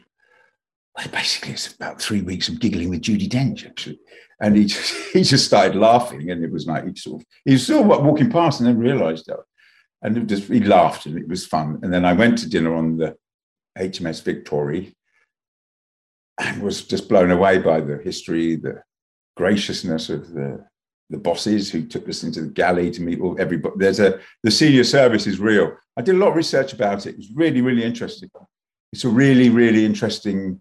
basically, 1.12 1.54
it's 1.54 1.74
about 1.74 2.02
three 2.02 2.22
weeks 2.22 2.50
of 2.50 2.60
giggling 2.60 2.90
with 2.90 3.02
Judi 3.02 3.30
Dench, 3.30 3.66
actually. 3.66 4.00
And 4.42 4.56
he 4.56 4.66
just, 4.66 4.94
he 5.14 5.24
just 5.24 5.46
started 5.46 5.76
laughing, 5.76 6.30
and 6.32 6.44
it 6.44 6.52
was 6.52 6.68
like 6.68 6.86
he 6.86 6.96
sort 6.96 7.22
of 7.22 7.28
he 7.46 7.54
was 7.54 7.66
sort 7.66 7.90
of 7.90 8.06
walking 8.06 8.32
past, 8.32 8.60
and 8.60 8.68
then 8.68 8.78
realised 8.78 9.28
that, 9.28 9.40
and 10.02 10.28
just 10.28 10.44
he 10.44 10.60
laughed, 10.62 11.06
and 11.06 11.18
it 11.18 11.28
was 11.28 11.46
fun. 11.46 11.80
And 11.84 11.94
then 11.94 12.06
I 12.06 12.14
went 12.14 12.38
to 12.40 12.50
dinner 12.50 12.76
on 12.76 12.98
the 12.98 13.16
HMS 13.78 14.24
Victory, 14.24 14.96
and 16.40 16.62
was 16.62 16.84
just 16.84 17.10
blown 17.10 17.32
away 17.32 17.60
by 17.60 17.82
the 17.82 17.98
history, 17.98 18.56
the 18.56 18.82
graciousness 19.36 20.10
of 20.10 20.34
the 20.34 20.66
the 21.12 21.18
bosses 21.18 21.72
who 21.72 21.86
took 21.86 22.08
us 22.08 22.24
into 22.24 22.42
the 22.42 22.50
galley 22.50 22.92
to 22.92 23.02
meet 23.02 23.20
all 23.20 23.36
everybody. 23.40 23.76
There's 23.78 24.00
a 24.00 24.20
the 24.44 24.52
senior 24.52 24.84
service 24.84 25.28
is 25.28 25.40
real. 25.40 25.76
I 25.98 26.02
did 26.02 26.16
a 26.16 26.18
lot 26.18 26.30
of 26.30 26.36
research 26.36 26.72
about 26.74 27.06
it. 27.06 27.12
It 27.12 27.18
was 27.18 27.32
really, 27.34 27.62
really 27.62 27.84
interesting. 27.84 28.30
It's 28.94 29.04
a 29.04 29.10
really, 29.10 29.50
really 29.50 29.86
interesting 29.86 30.60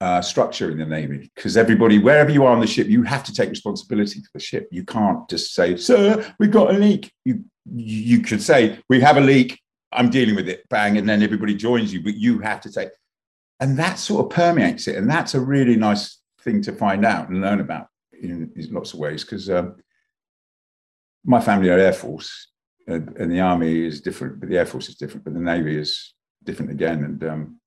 uh, 0.00 0.22
structure 0.22 0.70
in 0.70 0.78
the 0.78 0.86
Navy 0.86 1.30
because 1.34 1.56
everybody, 1.56 1.98
wherever 1.98 2.30
you 2.30 2.44
are 2.44 2.52
on 2.52 2.60
the 2.60 2.66
ship, 2.66 2.86
you 2.86 3.02
have 3.02 3.24
to 3.24 3.32
take 3.32 3.50
responsibility 3.50 4.20
for 4.20 4.30
the 4.34 4.40
ship. 4.40 4.68
You 4.70 4.84
can't 4.84 5.28
just 5.28 5.54
say, 5.54 5.76
"Sir, 5.76 6.34
we've 6.38 6.50
got 6.50 6.74
a 6.74 6.78
leak." 6.78 7.12
You 7.24 7.44
you 7.66 8.20
could 8.20 8.42
say, 8.42 8.78
"We 8.88 9.00
have 9.00 9.16
a 9.16 9.20
leak. 9.20 9.60
I'm 9.92 10.10
dealing 10.10 10.36
with 10.36 10.48
it." 10.48 10.68
Bang, 10.68 10.98
and 10.98 11.08
then 11.08 11.22
everybody 11.22 11.54
joins 11.54 11.92
you, 11.92 12.02
but 12.02 12.14
you 12.14 12.38
have 12.40 12.60
to 12.62 12.72
take. 12.72 12.90
And 13.60 13.76
that 13.78 13.98
sort 13.98 14.24
of 14.24 14.30
permeates 14.30 14.86
it, 14.86 14.96
and 14.96 15.10
that's 15.10 15.34
a 15.34 15.40
really 15.40 15.76
nice 15.76 16.18
thing 16.42 16.62
to 16.62 16.72
find 16.72 17.04
out 17.04 17.28
and 17.28 17.40
learn 17.40 17.60
about 17.60 17.88
in, 18.20 18.50
in 18.54 18.72
lots 18.72 18.94
of 18.94 19.00
ways 19.00 19.24
because 19.24 19.50
um, 19.50 19.76
my 21.24 21.40
family 21.40 21.68
are 21.68 21.78
Air 21.78 21.92
Force 21.92 22.48
and, 22.86 23.16
and, 23.16 23.30
the 23.30 23.40
Army 23.40 23.84
is 23.84 24.00
different, 24.00 24.40
but 24.40 24.48
the 24.48 24.58
Air 24.58 24.66
Force 24.66 24.88
is 24.88 24.96
different, 24.96 25.24
but 25.24 25.34
the 25.34 25.40
Navy 25.40 25.76
is 25.76 26.14
different 26.44 26.70
again. 26.70 27.04
And 27.04 27.24
um, 27.24 27.60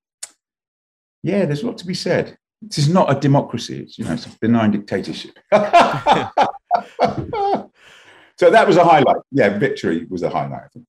yeah, 1.23 1.45
there's 1.45 1.63
a 1.63 1.67
lot 1.67 1.77
to 1.79 1.85
be 1.85 1.93
said. 1.93 2.37
This 2.61 2.77
is 2.77 2.89
not 2.89 3.15
a 3.15 3.19
democracy. 3.19 3.81
It's 3.81 3.97
you 3.97 4.05
know 4.05 4.13
it's 4.13 4.25
a 4.25 4.37
benign 4.39 4.71
dictatorship. 4.71 5.37
so 5.51 5.61
that 8.39 8.67
was 8.67 8.77
a 8.77 8.83
highlight. 8.83 9.17
Yeah, 9.31 9.57
victory 9.57 10.05
was 10.09 10.23
a 10.23 10.29
highlight. 10.29 10.63
I 10.63 10.67
think. 10.73 10.85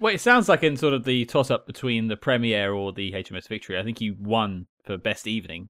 Well, 0.00 0.14
it 0.14 0.20
sounds 0.20 0.48
like 0.48 0.62
in 0.62 0.76
sort 0.76 0.94
of 0.94 1.04
the 1.04 1.24
toss 1.24 1.50
up 1.50 1.66
between 1.66 2.08
the 2.08 2.16
premiere 2.16 2.72
or 2.72 2.92
the 2.92 3.12
HMS 3.12 3.48
Victory, 3.48 3.78
I 3.78 3.82
think 3.82 4.00
you 4.00 4.16
won 4.18 4.66
for 4.84 4.96
best 4.98 5.26
evening. 5.26 5.68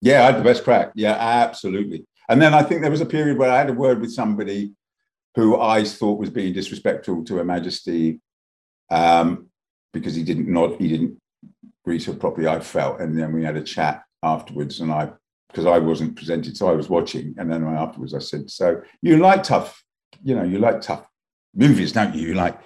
Yeah, 0.00 0.22
I 0.22 0.26
had 0.26 0.38
the 0.38 0.44
best 0.44 0.64
crack. 0.64 0.92
Yeah, 0.94 1.12
absolutely. 1.12 2.04
And 2.28 2.40
then 2.40 2.54
I 2.54 2.62
think 2.62 2.82
there 2.82 2.90
was 2.90 3.00
a 3.00 3.06
period 3.06 3.38
where 3.38 3.50
I 3.50 3.58
had 3.58 3.70
a 3.70 3.74
word 3.74 4.00
with 4.00 4.12
somebody 4.12 4.72
who 5.34 5.60
I 5.60 5.84
thought 5.84 6.18
was 6.18 6.30
being 6.30 6.52
disrespectful 6.52 7.24
to 7.24 7.36
Her 7.36 7.44
Majesty 7.44 8.20
um, 8.90 9.48
because 9.92 10.14
he 10.14 10.22
didn't 10.22 10.48
nod, 10.48 10.76
he 10.78 10.88
didn't 10.88 11.20
her 12.06 12.14
properly. 12.14 12.46
I 12.46 12.60
felt, 12.60 13.00
and 13.00 13.18
then 13.18 13.32
we 13.32 13.44
had 13.44 13.56
a 13.56 13.62
chat 13.62 14.02
afterwards, 14.22 14.80
and 14.80 14.92
I 14.92 15.10
because 15.48 15.64
I 15.64 15.78
wasn't 15.78 16.16
presented, 16.16 16.56
so 16.56 16.68
I 16.68 16.74
was 16.74 16.90
watching, 16.90 17.34
and 17.38 17.50
then 17.50 17.64
afterwards 17.64 18.14
I 18.14 18.18
said, 18.18 18.50
"So 18.50 18.82
you 19.02 19.16
like 19.16 19.42
tough, 19.42 19.82
you 20.22 20.34
know, 20.34 20.44
you 20.44 20.58
like 20.58 20.80
tough 20.80 21.08
movies, 21.54 21.92
don't 21.92 22.14
you? 22.14 22.28
You 22.28 22.34
like." 22.34 22.58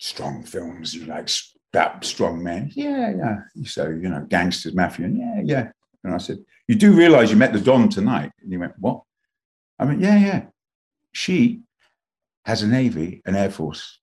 strong 0.00 0.42
films. 0.42 0.94
You 0.94 1.04
like 1.04 1.28
that 1.72 2.04
strong 2.04 2.42
men? 2.42 2.70
Yeah, 2.74 3.12
yeah. 3.16 3.36
So 3.64 3.88
you 3.88 4.08
know, 4.08 4.26
gangsters, 4.28 4.74
mafia. 4.74 5.08
Yeah, 5.08 5.40
yeah. 5.44 5.68
And 6.02 6.14
I 6.14 6.18
said, 6.18 6.38
you 6.66 6.74
do 6.74 6.92
realize 6.92 7.30
you 7.30 7.36
met 7.36 7.52
the 7.52 7.60
Don 7.60 7.88
tonight? 7.88 8.32
And 8.42 8.50
he 8.50 8.56
went, 8.56 8.72
what? 8.78 9.02
I 9.78 9.84
mean, 9.84 10.00
yeah, 10.00 10.18
yeah. 10.18 10.42
She 11.12 11.60
has 12.44 12.62
a 12.62 12.66
navy, 12.66 13.22
an 13.26 13.36
air 13.36 13.50
force, 13.50 13.98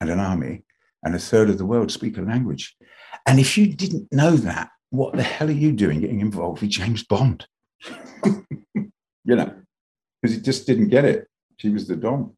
and 0.00 0.10
an 0.10 0.20
army, 0.20 0.64
and 1.02 1.14
a 1.14 1.18
third 1.18 1.48
of 1.48 1.58
the 1.58 1.64
world 1.64 1.90
speak 1.90 2.18
a 2.18 2.22
language. 2.22 2.76
And 3.26 3.38
if 3.38 3.56
you 3.56 3.66
didn't 3.66 4.12
know 4.12 4.36
that, 4.36 4.70
what 4.90 5.14
the 5.14 5.22
hell 5.22 5.48
are 5.48 5.52
you 5.52 5.72
doing 5.72 6.00
getting 6.00 6.20
involved 6.20 6.60
with 6.60 6.70
James 6.70 7.02
Bond? 7.02 7.46
you 8.24 9.36
know, 9.36 9.54
because 10.20 10.36
he 10.36 10.42
just 10.42 10.66
didn't 10.66 10.88
get 10.88 11.04
it. 11.04 11.26
She 11.58 11.70
was 11.70 11.88
the 11.88 11.96
Don. 11.96 12.36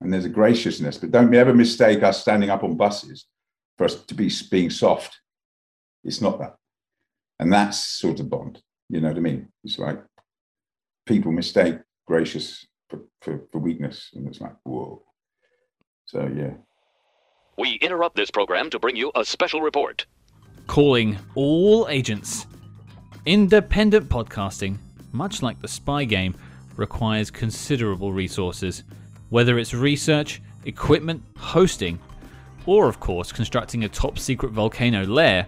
And 0.00 0.12
there's 0.12 0.24
a 0.24 0.30
graciousness, 0.30 0.98
but 0.98 1.10
don't 1.10 1.34
ever 1.34 1.54
mistake 1.54 2.02
us 2.02 2.20
standing 2.20 2.50
up 2.50 2.62
on 2.62 2.76
buses 2.76 3.26
for 3.78 3.84
us 3.84 3.94
to 4.04 4.14
be 4.14 4.30
being 4.50 4.70
soft. 4.70 5.18
It's 6.02 6.20
not 6.20 6.38
that. 6.40 6.56
And 7.38 7.52
that's 7.52 7.78
sort 7.78 8.20
of 8.20 8.28
Bond. 8.28 8.60
You 8.88 9.00
know 9.00 9.08
what 9.08 9.16
I 9.16 9.20
mean? 9.20 9.48
It's 9.64 9.78
like 9.78 10.02
people 11.06 11.32
mistake 11.32 11.76
gracious 12.06 12.66
for, 12.88 13.00
for, 13.22 13.40
for 13.50 13.58
weakness. 13.58 14.10
And 14.14 14.28
it's 14.28 14.40
like, 14.40 14.54
whoa. 14.64 15.02
So, 16.06 16.30
yeah. 16.34 16.54
We 17.56 17.74
interrupt 17.76 18.16
this 18.16 18.30
program 18.30 18.68
to 18.70 18.78
bring 18.78 18.96
you 18.96 19.10
a 19.14 19.24
special 19.24 19.62
report. 19.62 20.06
Calling 20.66 21.18
all 21.34 21.86
agents. 21.88 22.46
Independent 23.26 24.08
podcasting, 24.08 24.78
much 25.12 25.42
like 25.42 25.60
the 25.60 25.68
spy 25.68 26.04
game, 26.04 26.34
requires 26.76 27.30
considerable 27.30 28.12
resources, 28.12 28.82
whether 29.28 29.58
it's 29.58 29.74
research, 29.74 30.42
equipment, 30.64 31.22
hosting, 31.36 31.98
or 32.66 32.88
of 32.88 32.98
course 32.98 33.30
constructing 33.30 33.84
a 33.84 33.88
top 33.88 34.18
secret 34.18 34.52
volcano 34.52 35.04
lair. 35.04 35.46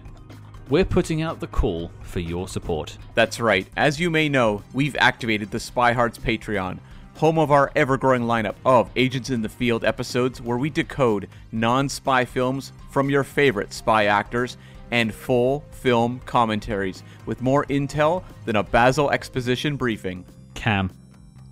We're 0.69 0.85
putting 0.85 1.21
out 1.21 1.39
the 1.39 1.47
call 1.47 1.91
for 2.03 2.19
your 2.19 2.47
support. 2.47 2.97
That's 3.15 3.39
right. 3.39 3.67
As 3.75 3.99
you 3.99 4.09
may 4.09 4.29
know, 4.29 4.63
we've 4.73 4.95
activated 4.97 5.49
the 5.49 5.59
Spy 5.59 5.93
Hearts 5.93 6.17
Patreon, 6.17 6.77
home 7.15 7.39
of 7.39 7.51
our 7.51 7.71
ever 7.75 7.97
growing 7.97 8.23
lineup 8.23 8.55
of 8.65 8.91
Agents 8.95 9.31
in 9.31 9.41
the 9.41 9.49
Field 9.49 9.83
episodes 9.83 10.41
where 10.41 10.57
we 10.57 10.69
decode 10.69 11.27
non 11.51 11.89
spy 11.89 12.23
films 12.25 12.71
from 12.91 13.09
your 13.09 13.23
favorite 13.23 13.73
spy 13.73 14.05
actors 14.05 14.57
and 14.91 15.13
full 15.13 15.63
film 15.71 16.21
commentaries 16.25 17.03
with 17.25 17.41
more 17.41 17.65
intel 17.65 18.23
than 18.45 18.55
a 18.55 18.63
Basil 18.63 19.11
exposition 19.11 19.75
briefing. 19.75 20.25
Cam, 20.53 20.91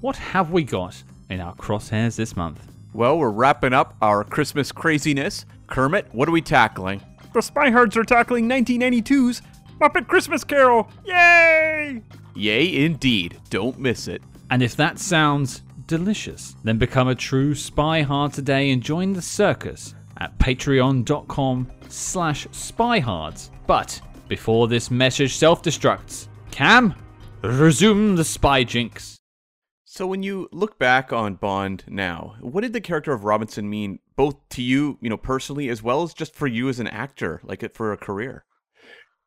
what 0.02 0.16
have 0.16 0.52
we 0.52 0.64
got 0.64 1.02
in 1.30 1.40
our 1.40 1.56
crosshairs 1.56 2.16
this 2.16 2.36
month? 2.36 2.66
Well, 2.94 3.18
we're 3.18 3.30
wrapping 3.30 3.74
up 3.74 3.96
our 4.02 4.24
Christmas 4.24 4.72
craziness. 4.72 5.46
Kermit, 5.68 6.08
what 6.14 6.30
are 6.30 6.32
we 6.32 6.42
tackling? 6.42 7.02
The 7.34 7.42
Spy 7.42 7.70
Hearts 7.72 7.98
are 7.98 8.04
tackling 8.04 8.48
1992's 8.48 9.42
Muppet 9.82 10.08
Christmas 10.08 10.44
Carol. 10.44 10.90
Yay! 11.06 12.02
Yay, 12.36 12.86
indeed. 12.86 13.40
Don't 13.50 13.80
miss 13.80 14.08
it. 14.08 14.22
And 14.50 14.62
if 14.62 14.76
that 14.76 15.00
sounds 15.00 15.64
delicious, 15.88 16.56
then 16.64 16.78
become 16.78 17.08
a 17.08 17.16
true 17.16 17.56
spy 17.56 18.02
hard 18.04 18.34
today 18.34 18.70
and 18.72 18.82
join 18.82 19.14
the 19.14 19.22
circus 19.22 19.95
at 20.18 20.38
patreon.com 20.40 21.68
slash 21.90 22.48
spyhards. 22.48 23.50
But 23.68 24.00
before 24.28 24.68
this 24.68 24.90
message 24.92 25.36
self-destructs, 25.36 26.28
Cam, 26.52 26.96
resume 27.44 28.16
the 28.16 28.24
spy 28.24 28.64
jinx. 28.64 29.18
So 29.84 30.06
when 30.08 30.24
you 30.24 30.50
look 30.52 30.78
back 30.78 31.14
on 31.14 31.36
Bond 31.36 31.84
now, 31.88 32.36
what 32.42 32.62
did 32.62 32.74
the 32.74 32.82
character 32.82 33.14
of 33.14 33.24
Robinson 33.24 33.70
mean 33.70 34.00
both 34.16 34.36
to 34.50 34.62
you, 34.62 34.98
you 35.02 35.10
know, 35.10 35.18
personally 35.18 35.70
as 35.70 35.82
well 35.82 36.04
as 36.04 36.14
just 36.14 36.36
for 36.36 36.48
you 36.48 36.68
as 36.70 36.80
an 36.80 36.88
actor, 36.88 37.40
like 37.44 37.64
it 37.64 37.74
for 37.74 37.94
a 37.94 37.98
career? 37.98 38.44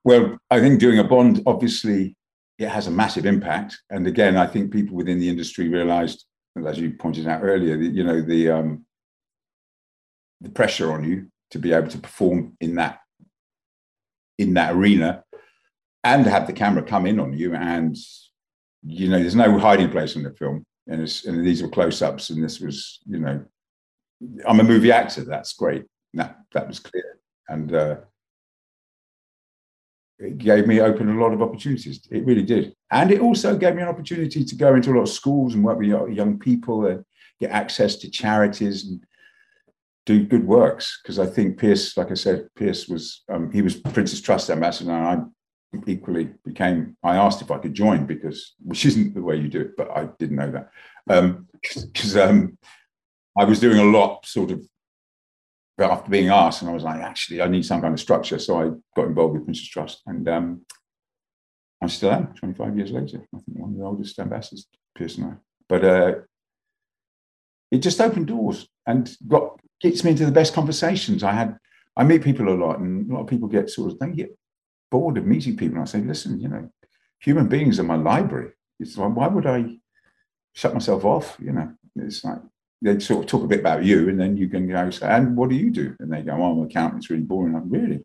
Well, 0.04 0.38
I 0.50 0.60
think 0.60 0.78
doing 0.78 0.98
a 0.98 1.04
Bond 1.04 1.42
obviously 1.46 2.16
it 2.58 2.68
has 2.68 2.86
a 2.86 2.90
massive 2.90 3.24
impact. 3.24 3.78
And 3.88 4.06
again, 4.06 4.36
I 4.36 4.46
think 4.46 4.72
people 4.72 4.96
within 4.96 5.20
the 5.20 5.28
industry 5.28 5.68
realized, 5.68 6.26
as 6.66 6.78
you 6.78 6.90
pointed 6.90 7.28
out 7.28 7.42
earlier, 7.42 7.78
that, 7.78 7.92
you 7.94 8.04
know, 8.04 8.20
the 8.20 8.50
um, 8.50 8.84
the 10.40 10.50
pressure 10.50 10.92
on 10.92 11.04
you 11.04 11.26
to 11.50 11.58
be 11.58 11.72
able 11.72 11.88
to 11.88 11.98
perform 11.98 12.56
in 12.60 12.74
that 12.76 13.00
in 14.38 14.54
that 14.54 14.74
arena 14.74 15.24
and 16.04 16.26
have 16.26 16.46
the 16.46 16.52
camera 16.52 16.82
come 16.82 17.06
in 17.06 17.18
on 17.18 17.32
you 17.32 17.54
and 17.54 17.96
you 18.84 19.08
know 19.08 19.18
there's 19.18 19.34
no 19.34 19.58
hiding 19.58 19.90
place 19.90 20.14
in 20.14 20.22
the 20.22 20.32
film 20.32 20.64
and, 20.86 21.00
and 21.26 21.46
these 21.46 21.62
were 21.62 21.68
close-ups 21.68 22.30
and 22.30 22.42
this 22.42 22.60
was 22.60 23.00
you 23.06 23.18
know 23.18 23.44
i'm 24.46 24.60
a 24.60 24.64
movie 24.64 24.92
actor 24.92 25.24
that's 25.24 25.52
great. 25.52 25.84
That 26.14 26.38
that 26.52 26.66
was 26.66 26.80
clear. 26.80 27.18
And 27.48 27.74
uh, 27.74 27.96
it 30.18 30.38
gave 30.38 30.66
me 30.66 30.80
open 30.80 31.08
a 31.08 31.20
lot 31.20 31.32
of 31.32 31.42
opportunities. 31.42 32.06
It 32.10 32.24
really 32.26 32.42
did. 32.42 32.74
And 32.90 33.10
it 33.10 33.20
also 33.20 33.56
gave 33.56 33.74
me 33.74 33.82
an 33.82 33.88
opportunity 33.88 34.44
to 34.44 34.54
go 34.54 34.74
into 34.74 34.90
a 34.90 34.94
lot 34.94 35.02
of 35.02 35.08
schools 35.08 35.54
and 35.54 35.64
work 35.64 35.78
with 35.78 35.88
young 35.88 36.38
people 36.38 36.86
and 36.86 37.04
get 37.40 37.50
access 37.50 37.96
to 37.96 38.10
charities 38.10 38.86
and 38.86 39.00
do 40.08 40.24
good 40.24 40.46
works 40.46 41.00
because 41.02 41.18
I 41.18 41.26
think 41.26 41.58
Pierce, 41.58 41.94
like 41.98 42.10
I 42.10 42.14
said, 42.14 42.48
Pierce 42.56 42.88
was 42.88 43.24
um, 43.30 43.52
he 43.52 43.60
was 43.60 43.76
Prince's 43.76 44.22
Trust 44.22 44.48
ambassador, 44.48 44.90
and 44.90 45.06
I 45.06 45.78
equally 45.86 46.30
became. 46.46 46.96
I 47.02 47.16
asked 47.16 47.42
if 47.42 47.50
I 47.50 47.58
could 47.58 47.74
join 47.74 48.06
because 48.06 48.54
which 48.64 48.86
isn't 48.86 49.14
the 49.14 49.22
way 49.22 49.36
you 49.36 49.48
do 49.48 49.60
it, 49.60 49.76
but 49.76 49.90
I 49.90 50.08
didn't 50.18 50.36
know 50.36 50.50
that 50.50 50.70
because 51.52 52.16
um, 52.16 52.28
um, 52.30 52.58
I 53.38 53.44
was 53.44 53.60
doing 53.60 53.78
a 53.78 53.84
lot 53.98 54.24
sort 54.24 54.50
of 54.50 54.64
after 55.78 56.10
being 56.10 56.30
asked, 56.30 56.62
and 56.62 56.70
I 56.70 56.74
was 56.74 56.84
like, 56.84 57.02
actually, 57.02 57.42
I 57.42 57.48
need 57.48 57.66
some 57.66 57.82
kind 57.82 57.92
of 57.92 58.00
structure, 58.00 58.38
so 58.38 58.62
I 58.62 58.70
got 58.96 59.08
involved 59.08 59.34
with 59.34 59.44
Prince's 59.44 59.68
Trust, 59.68 60.00
and 60.06 60.26
um, 60.26 60.62
I 61.82 61.86
still 61.88 62.12
am. 62.12 62.32
Twenty 62.32 62.54
five 62.54 62.74
years 62.78 62.92
later, 62.92 63.18
I 63.34 63.38
think 63.40 63.58
one 63.58 63.72
of 63.72 63.76
the 63.76 63.84
oldest 63.84 64.18
ambassadors, 64.18 64.66
Pierce 64.96 65.18
and 65.18 65.26
I. 65.26 65.34
But 65.68 65.84
uh, 65.84 66.14
it 67.70 67.78
just 67.78 68.00
opened 68.00 68.28
doors 68.28 68.66
and 68.86 69.14
got 69.26 69.60
gets 69.80 70.04
me 70.04 70.10
into 70.10 70.26
the 70.26 70.32
best 70.32 70.54
conversations. 70.54 71.22
I 71.22 71.32
had 71.32 71.58
I 71.96 72.04
meet 72.04 72.22
people 72.22 72.48
a 72.48 72.54
lot, 72.54 72.78
and 72.78 73.10
a 73.10 73.14
lot 73.14 73.22
of 73.22 73.26
people 73.26 73.48
get 73.48 73.70
sort 73.70 73.92
of 73.92 73.98
they 73.98 74.10
get 74.10 74.38
bored 74.90 75.18
of 75.18 75.26
meeting 75.26 75.56
people. 75.56 75.76
And 75.76 75.82
I 75.82 75.86
say, 75.86 76.00
listen, 76.00 76.40
you 76.40 76.48
know, 76.48 76.70
human 77.18 77.48
beings 77.48 77.78
are 77.80 77.84
my 77.84 77.96
library. 77.96 78.52
It's 78.80 78.96
like, 78.96 79.14
why 79.14 79.26
would 79.26 79.46
I 79.46 79.78
shut 80.52 80.74
myself 80.74 81.04
off? 81.04 81.36
You 81.40 81.52
know, 81.52 81.72
it's 81.96 82.24
like 82.24 82.38
they 82.80 82.98
sort 83.00 83.24
of 83.24 83.30
talk 83.30 83.42
a 83.42 83.48
bit 83.48 83.60
about 83.60 83.84
you, 83.84 84.08
and 84.08 84.20
then 84.20 84.36
you 84.36 84.48
can 84.48 84.68
go, 84.68 84.90
say, 84.90 85.08
and 85.08 85.36
what 85.36 85.50
do 85.50 85.56
you 85.56 85.70
do? 85.70 85.96
And 85.98 86.12
they 86.12 86.22
go, 86.22 86.32
oh, 86.32 86.52
I'm 86.52 86.58
an 86.60 86.66
accountant. 86.66 87.02
It's 87.02 87.10
really 87.10 87.22
boring. 87.22 87.54
I'm 87.54 87.70
really. 87.70 88.04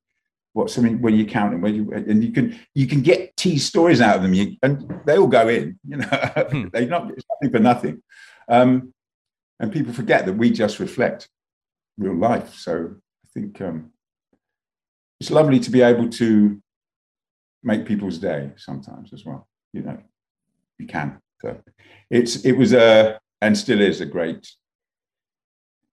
What's 0.54 0.78
I 0.78 0.82
mean 0.82 1.02
when 1.02 1.16
you're 1.16 1.28
counting? 1.28 1.62
When 1.62 1.74
you 1.74 1.92
and 1.94 2.24
you 2.24 2.32
can 2.32 2.60
you 2.76 2.86
can 2.86 3.02
get 3.02 3.36
tease 3.36 3.66
stories 3.66 4.02
out 4.02 4.18
of 4.18 4.22
them, 4.22 4.36
you, 4.36 4.56
and 4.62 5.02
they 5.06 5.18
all 5.18 5.28
go 5.28 5.48
in. 5.48 5.80
You 5.88 5.98
know, 5.98 6.06
hmm. 6.06 6.68
they 6.74 6.86
not 6.86 7.10
it's 7.12 7.26
nothing 7.32 7.52
for 7.52 7.60
nothing. 7.60 8.04
Um, 8.48 8.94
and 9.60 9.72
people 9.72 9.94
forget 9.94 10.26
that 10.26 10.34
we 10.34 10.52
just 10.52 10.80
reflect 10.80 11.28
real 11.98 12.16
life. 12.16 12.54
So 12.56 12.96
I 12.96 13.28
think 13.34 13.62
um, 13.62 13.92
it's 15.20 15.32
lovely 15.32 15.60
to 15.60 15.72
be 15.72 15.82
able 15.82 16.10
to 16.10 16.62
make 17.64 17.86
people's 17.86 18.18
day 18.18 18.52
sometimes 18.58 19.14
as 19.14 19.26
well. 19.26 19.48
You 19.74 19.82
know, 19.82 19.98
you 20.78 20.88
can. 20.88 21.20
So 21.42 21.60
it's 22.10 22.46
it 22.46 22.54
was 22.54 22.74
a 22.74 23.20
and 23.42 23.58
still 23.58 23.82
is 23.82 24.02
a 24.02 24.06
great 24.06 24.50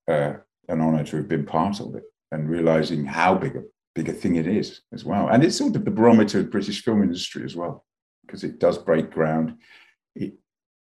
uh, 0.09 0.34
an 0.68 0.80
honor 0.80 1.05
to 1.05 1.16
have 1.16 1.28
been 1.28 1.46
part 1.46 1.80
of 1.80 1.94
it 1.94 2.05
and 2.32 2.48
realizing 2.48 3.05
how 3.05 3.34
big 3.34 3.57
a 3.57 3.62
big 3.94 4.09
a 4.09 4.12
thing 4.12 4.36
it 4.36 4.46
is 4.46 4.82
as 4.92 5.05
well. 5.05 5.28
And 5.28 5.42
it's 5.42 5.57
sort 5.57 5.74
of 5.76 5.84
the 5.84 5.90
barometer 5.90 6.38
of 6.38 6.44
the 6.44 6.51
British 6.51 6.82
film 6.82 7.03
industry 7.03 7.44
as 7.44 7.57
well 7.57 7.84
because 8.24 8.44
it 8.44 8.59
does 8.61 8.78
break 8.78 9.11
ground. 9.11 9.57
It 10.14 10.34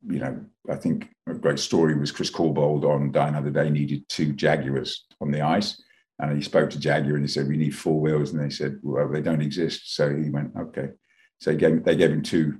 you 0.07 0.19
know, 0.19 0.39
I 0.69 0.75
think 0.75 1.09
a 1.27 1.33
great 1.33 1.59
story 1.59 1.97
was 1.97 2.11
Chris 2.11 2.31
Corbould 2.31 2.83
on 2.83 3.11
Die 3.11 3.27
Another 3.27 3.49
Day 3.49 3.69
needed 3.69 4.07
two 4.07 4.33
Jaguars 4.33 5.05
on 5.19 5.31
the 5.31 5.41
ice. 5.41 5.81
And 6.19 6.35
he 6.35 6.41
spoke 6.43 6.69
to 6.71 6.79
Jaguar 6.79 7.15
and 7.15 7.23
he 7.23 7.27
said, 7.27 7.47
We 7.47 7.57
need 7.57 7.75
four 7.75 7.99
wheels. 7.99 8.31
And 8.31 8.41
they 8.41 8.49
said, 8.49 8.79
Well, 8.81 9.09
they 9.09 9.21
don't 9.21 9.41
exist. 9.41 9.95
So 9.95 10.13
he 10.13 10.29
went, 10.29 10.51
Okay. 10.57 10.89
So 11.39 11.51
he 11.51 11.57
gave, 11.57 11.83
they 11.83 11.95
gave 11.95 12.11
him 12.11 12.21
two 12.21 12.59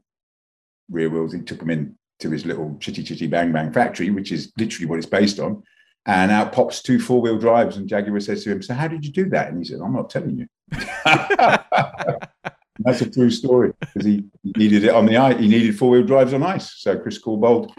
rear 0.90 1.10
wheels. 1.10 1.34
He 1.34 1.42
took 1.42 1.60
them 1.60 1.70
in 1.70 1.98
to 2.20 2.30
his 2.30 2.46
little 2.46 2.78
chitty 2.80 3.04
chitty 3.04 3.28
bang 3.28 3.52
bang 3.52 3.72
factory, 3.72 4.10
which 4.10 4.32
is 4.32 4.52
literally 4.58 4.86
what 4.86 4.98
it's 4.98 5.06
based 5.06 5.40
on. 5.40 5.64
And 6.06 6.32
out 6.32 6.54
pops 6.54 6.82
two 6.82 7.00
four 7.00 7.22
wheel 7.22 7.38
drives. 7.38 7.78
And 7.78 7.88
Jaguar 7.88 8.20
says 8.22 8.44
to 8.44 8.52
him, 8.52 8.62
So 8.62 8.74
how 8.74 8.88
did 8.88 9.06
you 9.06 9.12
do 9.12 9.30
that? 9.30 9.50
And 9.50 9.58
he 9.58 9.66
said, 9.66 9.80
I'm 9.84 9.94
not 9.94 10.10
telling 10.10 10.38
you. 10.38 10.48
That's 12.80 13.02
a 13.02 13.10
true 13.10 13.30
story 13.30 13.74
because 13.80 14.06
he, 14.06 14.26
needed 14.44 14.86
it 14.86 14.94
on 14.94 15.06
the 15.06 15.18
ice. 15.18 15.38
He 15.38 15.48
needed 15.48 15.78
four 15.78 15.92
wheel 15.92 16.04
drives 16.04 16.34
on 16.34 16.44
ice. 16.44 16.76
So 16.78 16.98
Chris 16.98 17.22
Corbould 17.22 17.72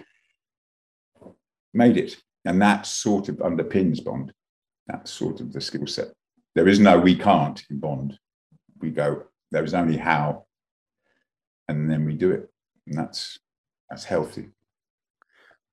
made 1.72 1.96
it. 1.96 2.16
And 2.44 2.60
that 2.62 2.86
sort 2.86 3.28
of 3.28 3.36
underpins 3.36 4.04
Bond. 4.04 4.32
That's 4.86 5.10
sort 5.10 5.40
of 5.40 5.52
the 5.52 5.60
skill 5.60 5.86
set. 5.86 6.08
There 6.54 6.68
is 6.68 6.80
no 6.80 6.98
we 6.98 7.14
can't 7.14 7.62
in 7.70 7.80
Bond. 7.80 8.18
We 8.80 8.90
go, 8.90 9.24
there 9.50 9.64
is 9.64 9.74
only 9.74 9.96
how. 9.96 10.46
And 11.68 11.90
then 11.90 12.04
we 12.04 12.14
do 12.14 12.30
it. 12.32 12.50
And 12.86 12.98
that's 12.98 13.38
that's 13.88 14.04
healthy. 14.04 14.50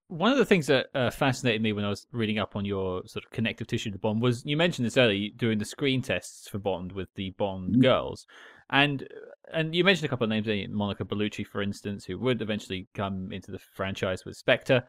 One 0.09 0.31
of 0.31 0.37
the 0.37 0.45
things 0.45 0.67
that 0.67 0.87
uh, 0.95 1.09
fascinated 1.09 1.61
me 1.61 1.73
when 1.73 1.83
I 1.83 1.89
was 1.89 2.07
reading 2.11 2.39
up 2.39 2.55
on 2.55 2.65
your 2.65 3.05
sort 3.05 3.25
of 3.25 3.31
connective 3.31 3.67
tissue 3.67 3.91
to 3.91 3.97
Bond 3.97 4.21
was 4.21 4.45
you 4.45 4.55
mentioned 4.55 4.85
this 4.85 4.97
earlier 4.97 5.29
doing 5.35 5.57
the 5.57 5.65
screen 5.65 6.01
tests 6.01 6.47
for 6.47 6.59
Bond 6.59 6.91
with 6.91 7.13
the 7.15 7.31
Bond 7.31 7.71
mm-hmm. 7.71 7.81
girls, 7.81 8.25
and 8.69 9.07
and 9.53 9.75
you 9.75 9.83
mentioned 9.83 10.05
a 10.05 10.09
couple 10.09 10.23
of 10.23 10.29
names, 10.29 10.69
Monica 10.71 11.03
Bellucci, 11.03 11.45
for 11.45 11.61
instance, 11.61 12.05
who 12.05 12.17
would 12.19 12.41
eventually 12.41 12.87
come 12.93 13.31
into 13.31 13.51
the 13.51 13.59
franchise 13.59 14.23
with 14.25 14.37
Spectre. 14.37 14.83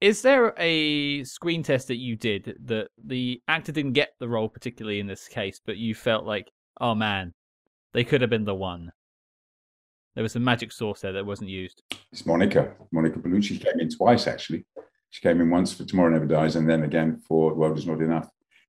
Is 0.00 0.22
there 0.22 0.54
a 0.58 1.24
screen 1.24 1.62
test 1.62 1.88
that 1.88 1.96
you 1.96 2.16
did 2.16 2.56
that 2.66 2.88
the 3.02 3.40
actor 3.48 3.72
didn't 3.72 3.94
get 3.94 4.10
the 4.20 4.28
role 4.28 4.48
particularly 4.48 5.00
in 5.00 5.06
this 5.06 5.26
case, 5.26 5.60
but 5.64 5.78
you 5.78 5.94
felt 5.94 6.24
like, 6.24 6.52
oh 6.80 6.94
man, 6.94 7.32
they 7.94 8.04
could 8.04 8.20
have 8.20 8.30
been 8.30 8.44
the 8.44 8.54
one? 8.54 8.92
There 10.16 10.22
was 10.22 10.34
a 10.34 10.40
magic 10.40 10.72
sauce 10.72 11.02
there 11.02 11.12
that 11.12 11.26
wasn't 11.26 11.50
used. 11.50 11.82
It's 12.10 12.24
Monica. 12.24 12.72
Monica 12.90 13.18
Bellucci 13.18 13.62
came 13.62 13.78
in 13.78 13.90
twice 13.90 14.26
actually. 14.26 14.64
She 15.10 15.20
came 15.20 15.42
in 15.42 15.50
once 15.50 15.74
for 15.74 15.84
Tomorrow 15.84 16.08
Never 16.08 16.24
Dies, 16.24 16.56
and 16.56 16.68
then 16.68 16.82
again 16.84 17.18
for 17.28 17.54
World 17.54 17.76
Is 17.78 17.86
Not 17.86 18.00
Enough. 18.00 18.28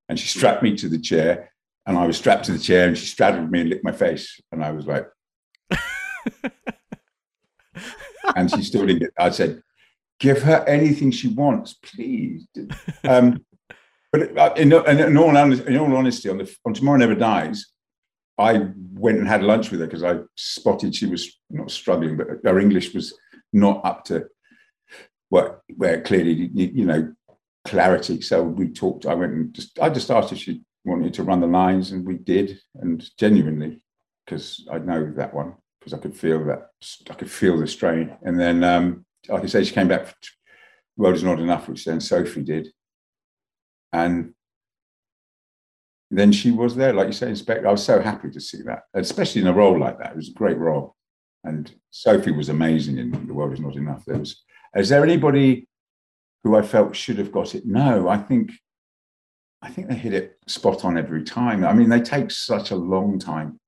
And 0.09 0.19
she 0.19 0.27
strapped 0.27 0.61
me 0.61 0.75
to 0.75 0.89
the 0.89 0.99
chair, 0.99 1.53
and 1.85 1.97
I 1.97 2.05
was 2.05 2.17
strapped 2.17 2.45
to 2.45 2.51
the 2.51 2.59
chair, 2.59 2.89
and 2.89 2.97
she 2.97 3.05
straddled 3.05 3.49
me 3.49 3.61
and 3.61 3.69
licked 3.69 3.85
my 3.85 3.93
face, 3.93 4.41
and 4.51 4.63
I 4.63 4.71
was 4.71 4.85
like. 4.85 5.07
and 8.35 8.51
she 8.51 8.61
still 8.61 8.85
didn't 8.85 8.99
get. 8.99 9.11
I 9.17 9.29
said, 9.29 9.61
give 10.19 10.41
her 10.43 10.65
anything 10.67 11.11
she 11.11 11.29
wants, 11.29 11.75
please. 11.75 12.45
Um, 13.05 13.45
but 14.11 14.37
uh, 14.37 14.53
in, 14.57 14.73
in, 14.73 14.99
in, 14.99 15.17
all, 15.17 15.35
in 15.35 15.77
all 15.77 15.95
honesty, 15.95 16.29
on, 16.29 16.39
the, 16.39 16.57
on 16.65 16.73
Tomorrow 16.73 16.97
Never 16.97 17.15
Dies, 17.15 17.65
I 18.37 18.67
went 18.93 19.17
and 19.17 19.27
had 19.27 19.43
lunch 19.43 19.71
with 19.71 19.79
her 19.79 19.87
because 19.87 20.03
I 20.03 20.19
spotted 20.35 20.95
she 20.95 21.07
was 21.07 21.39
not 21.49 21.71
struggling, 21.71 22.17
but 22.17 22.27
her 22.43 22.59
English 22.59 22.93
was 22.93 23.17
not 23.51 23.83
up 23.83 24.03
to 24.05 24.27
what 25.29 25.61
where 25.75 26.01
clearly 26.01 26.49
you 26.53 26.85
know 26.85 27.13
clarity. 27.65 28.21
So 28.21 28.43
we 28.43 28.69
talked. 28.69 29.05
I 29.05 29.13
went 29.13 29.33
and 29.33 29.53
just 29.53 29.79
I 29.79 29.89
just 29.89 30.11
asked 30.11 30.31
if 30.31 30.39
she 30.39 30.61
wanted 30.85 31.13
to 31.15 31.23
run 31.23 31.41
the 31.41 31.47
lines, 31.47 31.91
and 31.91 32.05
we 32.05 32.15
did, 32.15 32.59
and 32.75 33.03
genuinely 33.17 33.81
because 34.25 34.65
I 34.71 34.79
know 34.79 35.11
that 35.15 35.33
one 35.33 35.55
because 35.79 35.93
I 35.93 35.97
could 35.97 36.15
feel 36.15 36.43
that 36.45 36.69
I 37.09 37.13
could 37.13 37.31
feel 37.31 37.57
the 37.57 37.67
strain, 37.67 38.15
and 38.21 38.39
then 38.39 38.63
um, 38.63 39.05
like 39.27 39.43
I 39.43 39.47
say, 39.47 39.63
she 39.63 39.73
came 39.73 39.87
back. 39.87 40.13
World 40.95 41.15
is 41.15 41.23
not 41.23 41.39
enough, 41.39 41.69
which 41.69 41.85
then 41.85 42.01
Sophie 42.01 42.43
did, 42.43 42.69
and 43.93 44.33
then 46.09 46.31
she 46.31 46.51
was 46.51 46.75
there, 46.75 46.93
like 46.93 47.07
you 47.07 47.13
say, 47.13 47.29
in 47.29 47.35
Spectre. 47.35 47.67
I 47.67 47.71
was 47.71 47.83
so 47.83 48.01
happy 48.01 48.29
to 48.29 48.39
see 48.39 48.61
that, 48.63 48.83
especially 48.93 49.41
in 49.41 49.47
a 49.47 49.53
role 49.53 49.77
like 49.77 49.97
that. 49.99 50.11
It 50.11 50.17
was 50.17 50.29
a 50.29 50.33
great 50.33 50.57
role, 50.57 50.95
and 51.43 51.71
Sophie 51.91 52.31
was 52.31 52.49
amazing 52.49 52.97
in 52.97 53.11
The 53.27 53.33
World 53.33 53.53
Is 53.53 53.59
Not 53.59 53.75
Enough. 53.75 54.05
There 54.05 54.17
was. 54.17 54.43
Is 54.75 54.89
there 54.89 55.03
anybody 55.03 55.67
who 56.43 56.55
I 56.55 56.61
felt 56.61 56.95
should 56.95 57.17
have 57.17 57.31
got 57.31 57.55
it? 57.55 57.65
No, 57.65 58.07
I 58.07 58.17
think. 58.17 58.51
I 59.61 59.69
think 59.69 59.87
they 59.87 59.95
hit 59.95 60.13
it 60.13 60.37
spot 60.45 60.85
on 60.85 60.97
every 60.97 61.23
time. 61.23 61.65
I 61.65 61.73
mean, 61.73 61.89
they 61.89 61.99
take 61.99 62.29
such 62.29 62.69
a 62.69 62.75
long 62.75 63.17
time 63.17 63.59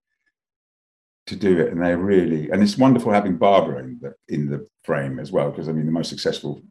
to 1.30 1.36
do 1.36 1.60
it, 1.60 1.72
and 1.72 1.84
they 1.84 1.96
really 1.96 2.50
and 2.52 2.62
it's 2.62 2.78
wonderful 2.78 3.12
having 3.12 3.38
Barbara 3.38 3.84
in 3.84 4.00
the 4.02 4.14
in 4.28 4.50
the 4.50 4.68
frame 4.84 5.20
as 5.20 5.32
well 5.32 5.50
because 5.50 5.68
I 5.68 5.72
mean 5.72 5.86
the 5.86 5.92
most 5.92 6.10
successful 6.10 6.62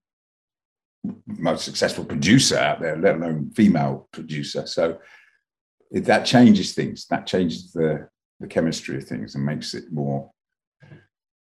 most 1.27 1.65
successful 1.65 2.05
producer 2.05 2.59
out 2.59 2.81
there, 2.81 2.97
let 2.97 3.17
alone 3.17 3.51
female 3.51 4.09
producer. 4.13 4.67
So 4.67 4.99
that 5.91 6.25
changes 6.25 6.75
things. 6.75 7.07
That 7.07 7.27
changes 7.27 7.73
the 7.73 8.09
the 8.41 8.47
chemistry 8.47 8.97
of 8.97 9.05
things 9.05 9.35
and 9.35 9.45
makes 9.45 9.75
it 9.75 9.93
more 9.93 10.31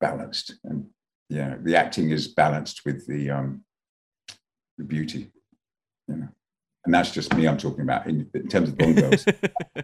balanced. 0.01 0.55
And 0.65 0.89
yeah, 1.29 1.57
the 1.61 1.77
acting 1.77 2.11
is 2.11 2.29
balanced 2.29 2.83
with 2.85 3.07
the 3.07 3.31
um 3.31 3.65
the 4.79 4.85
beauty. 4.85 5.31
You 6.09 6.17
know 6.17 6.29
and 6.85 6.95
that's 6.95 7.11
just 7.11 7.35
me 7.35 7.47
I'm 7.47 7.59
talking 7.59 7.83
about 7.83 8.07
in, 8.07 8.29
in 8.35 8.49
terms 8.49 8.69
of 8.69 8.79
Bond 8.79 8.97
girls. 8.97 9.25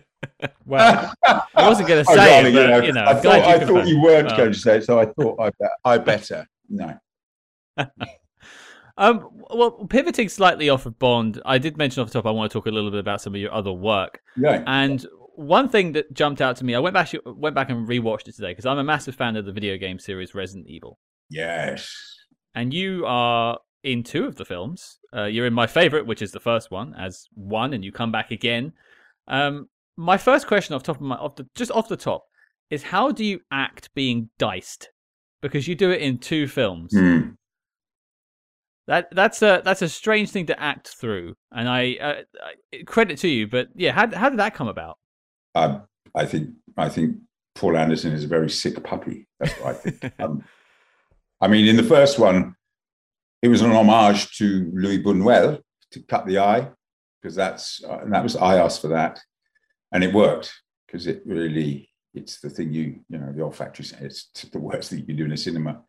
well, 0.67 1.13
I 1.25 1.69
wasn't 1.69 1.89
going 1.89 2.05
to 2.05 2.13
say 2.13 2.41
it, 2.41 2.43
but, 2.43 2.53
you 2.53 2.93
know, 2.93 3.03
you 3.03 3.09
I 3.09 3.15
thought, 3.15 3.41
I 3.41 3.65
thought 3.65 3.87
you 3.87 4.01
weren't 4.01 4.37
going 4.37 4.53
to 4.53 4.59
say 4.59 4.79
it, 4.79 4.85
so 4.85 4.99
I 4.99 5.07
thought 5.07 5.39
I, 5.41 5.51
bet, 5.59 5.71
I 5.85 5.99
better. 5.99 6.47
No. 6.69 6.99
um, 8.99 9.29
well, 9.51 9.71
pivoting 9.89 10.29
slightly 10.29 10.69
off 10.69 10.85
of 10.85 10.99
Bond, 10.99 11.41
I 11.47 11.59
did 11.59 11.79
mention 11.79 12.03
off 12.03 12.09
the 12.09 12.15
top 12.15 12.27
I 12.27 12.33
want 12.33 12.51
to 12.51 12.59
talk 12.59 12.67
a 12.67 12.71
little 12.71 12.91
bit 12.91 13.01
about 13.01 13.21
some 13.23 13.35
of 13.35 13.41
your 13.41 13.53
other 13.55 13.73
work. 13.73 14.21
Yeah. 14.37 14.63
And 14.67 15.07
one 15.37 15.69
thing 15.69 15.93
that 15.93 16.13
jumped 16.13 16.41
out 16.41 16.57
to 16.57 16.65
me, 16.65 16.75
I 16.75 16.81
went 16.81 16.95
back 16.95 17.13
went 17.25 17.55
back 17.55 17.71
and 17.71 17.89
rewatched 17.89 18.27
it 18.27 18.35
today 18.35 18.51
because 18.51 18.67
I'm 18.67 18.79
a 18.79 18.85
massive 18.85 19.15
fan 19.15 19.37
of 19.37 19.47
the 19.47 19.53
video 19.53 19.77
game 19.77 20.01
series 20.01 20.35
Resident 20.35 20.67
Evil. 20.69 20.99
Yes. 21.31 21.95
And 22.55 22.75
you 22.75 23.05
are 23.07 23.59
in 23.85 24.03
two 24.03 24.27
of 24.27 24.35
the 24.35 24.45
films. 24.45 24.99
Uh, 25.17 25.25
you're 25.25 25.47
in 25.47 25.55
my 25.55 25.69
favorite, 25.69 26.07
which 26.07 26.21
is 26.21 26.33
the 26.33 26.41
first 26.41 26.73
one, 26.73 26.93
as 26.99 27.29
one, 27.35 27.73
and 27.73 27.85
you 27.85 27.93
come 27.93 28.11
back 28.11 28.33
again. 28.33 28.73
Um, 29.29 29.69
my 29.97 30.17
first 30.17 30.49
question, 30.49 30.75
off 30.75 30.83
top 30.83 30.97
of 30.97 31.03
my, 31.03 31.17
off 31.17 31.37
the, 31.37 31.47
just 31.55 31.71
off 31.71 31.89
the 31.89 31.97
top, 31.97 32.25
is 32.69 32.83
how 32.83 33.13
do 33.13 33.25
you 33.25 33.41
act 33.53 33.95
being 33.95 34.31
diced? 34.39 34.91
Because 35.41 35.69
you 35.69 35.77
do 35.77 35.91
it 35.91 36.03
in 36.03 36.19
two 36.19 36.49
films. 36.49 36.93
Mm. 36.93 37.37
That 38.89 39.09
that's 39.13 39.43
a 39.43 39.61
that's 39.63 39.83
a 39.83 39.89
strange 39.89 40.31
thing 40.31 40.47
to 40.47 40.59
act 40.59 40.89
through, 40.89 41.35
and 41.53 41.69
I, 41.69 41.97
uh, 42.01 42.81
credit 42.87 43.19
to 43.19 43.29
you. 43.29 43.47
But 43.47 43.69
yeah, 43.75 43.93
how 43.93 44.11
how 44.17 44.31
did 44.31 44.39
that 44.39 44.55
come 44.55 44.67
about? 44.67 44.97
Um, 45.55 45.83
I 46.15 46.25
think 46.25 46.49
I 46.79 46.89
think 46.89 47.19
Paul 47.55 47.77
Anderson 47.77 48.15
is 48.15 48.25
a 48.25 48.29
very 48.29 48.49
sick 48.49 48.83
puppy. 48.83 49.29
That's 49.39 49.53
what 49.61 49.67
I 49.69 49.73
think. 49.75 50.13
um, 50.19 50.43
I 51.39 51.49
mean, 51.49 51.67
in 51.67 51.77
the 51.77 51.83
first 51.83 52.19
one, 52.19 52.55
it 53.43 53.49
was 53.49 53.61
an 53.61 53.73
homage 53.73 54.39
to 54.39 54.73
Luis 54.75 55.05
Buñuel 55.05 55.61
to 55.91 56.03
cut 56.05 56.27
the 56.27 56.39
eye 56.39 56.71
because 57.21 57.35
that's 57.35 57.85
uh, 57.85 57.99
and 57.99 58.15
that 58.15 58.23
was 58.23 58.37
I 58.37 58.57
asked 58.57 58.81
for 58.81 58.89
that, 58.89 59.21
and 59.93 60.03
it 60.03 60.15
worked 60.15 60.51
because 60.87 61.07
it 61.07 61.23
really 61.27 61.91
it's 62.15 62.41
the 62.41 62.49
thing 62.49 62.73
you 62.73 63.01
you 63.11 63.19
know 63.19 63.33
the 63.33 63.43
olfactory 63.43 63.85
it's 64.01 64.31
the 64.51 64.59
worst 64.59 64.89
thing 64.89 65.01
you 65.01 65.05
can 65.05 65.17
do 65.17 65.27
in 65.27 65.33
a 65.33 65.37
cinema. 65.37 65.83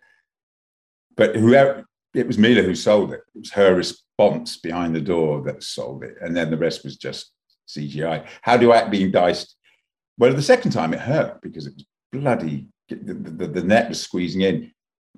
But 1.16 1.38
whoever 1.38 1.86
it 2.14 2.28
was 2.28 2.38
Milla 2.38 2.64
who 2.64 2.76
sold 2.76 3.14
it. 3.14 3.22
It 3.36 3.39
was 3.39 3.51
her 3.51 3.76
response 3.76 4.57
behind 4.57 4.95
the 4.95 5.01
door 5.01 5.43
that 5.43 5.64
sold 5.64 6.03
it, 6.03 6.16
and 6.22 6.36
then 6.36 6.49
the 6.49 6.57
rest 6.57 6.84
was 6.84 6.97
just 6.97 7.32
CGI. 7.68 8.26
How 8.41 8.57
do 8.57 8.72
I 8.72 8.78
act 8.78 8.91
being 8.91 9.12
diced? 9.12 9.55
Well, 10.18 10.34
the 10.34 10.41
second 10.41 10.72
time 10.72 10.93
it 10.93 10.99
hurt 10.99 11.41
because 11.41 11.68
it 11.68 11.76
was 11.76 11.86
bloody. 12.12 12.68
The, 12.89 13.14
the, 13.14 13.47
the 13.47 13.64
net 13.64 13.89
was 13.89 14.01
squeezing 14.01 14.41
in, 14.41 14.72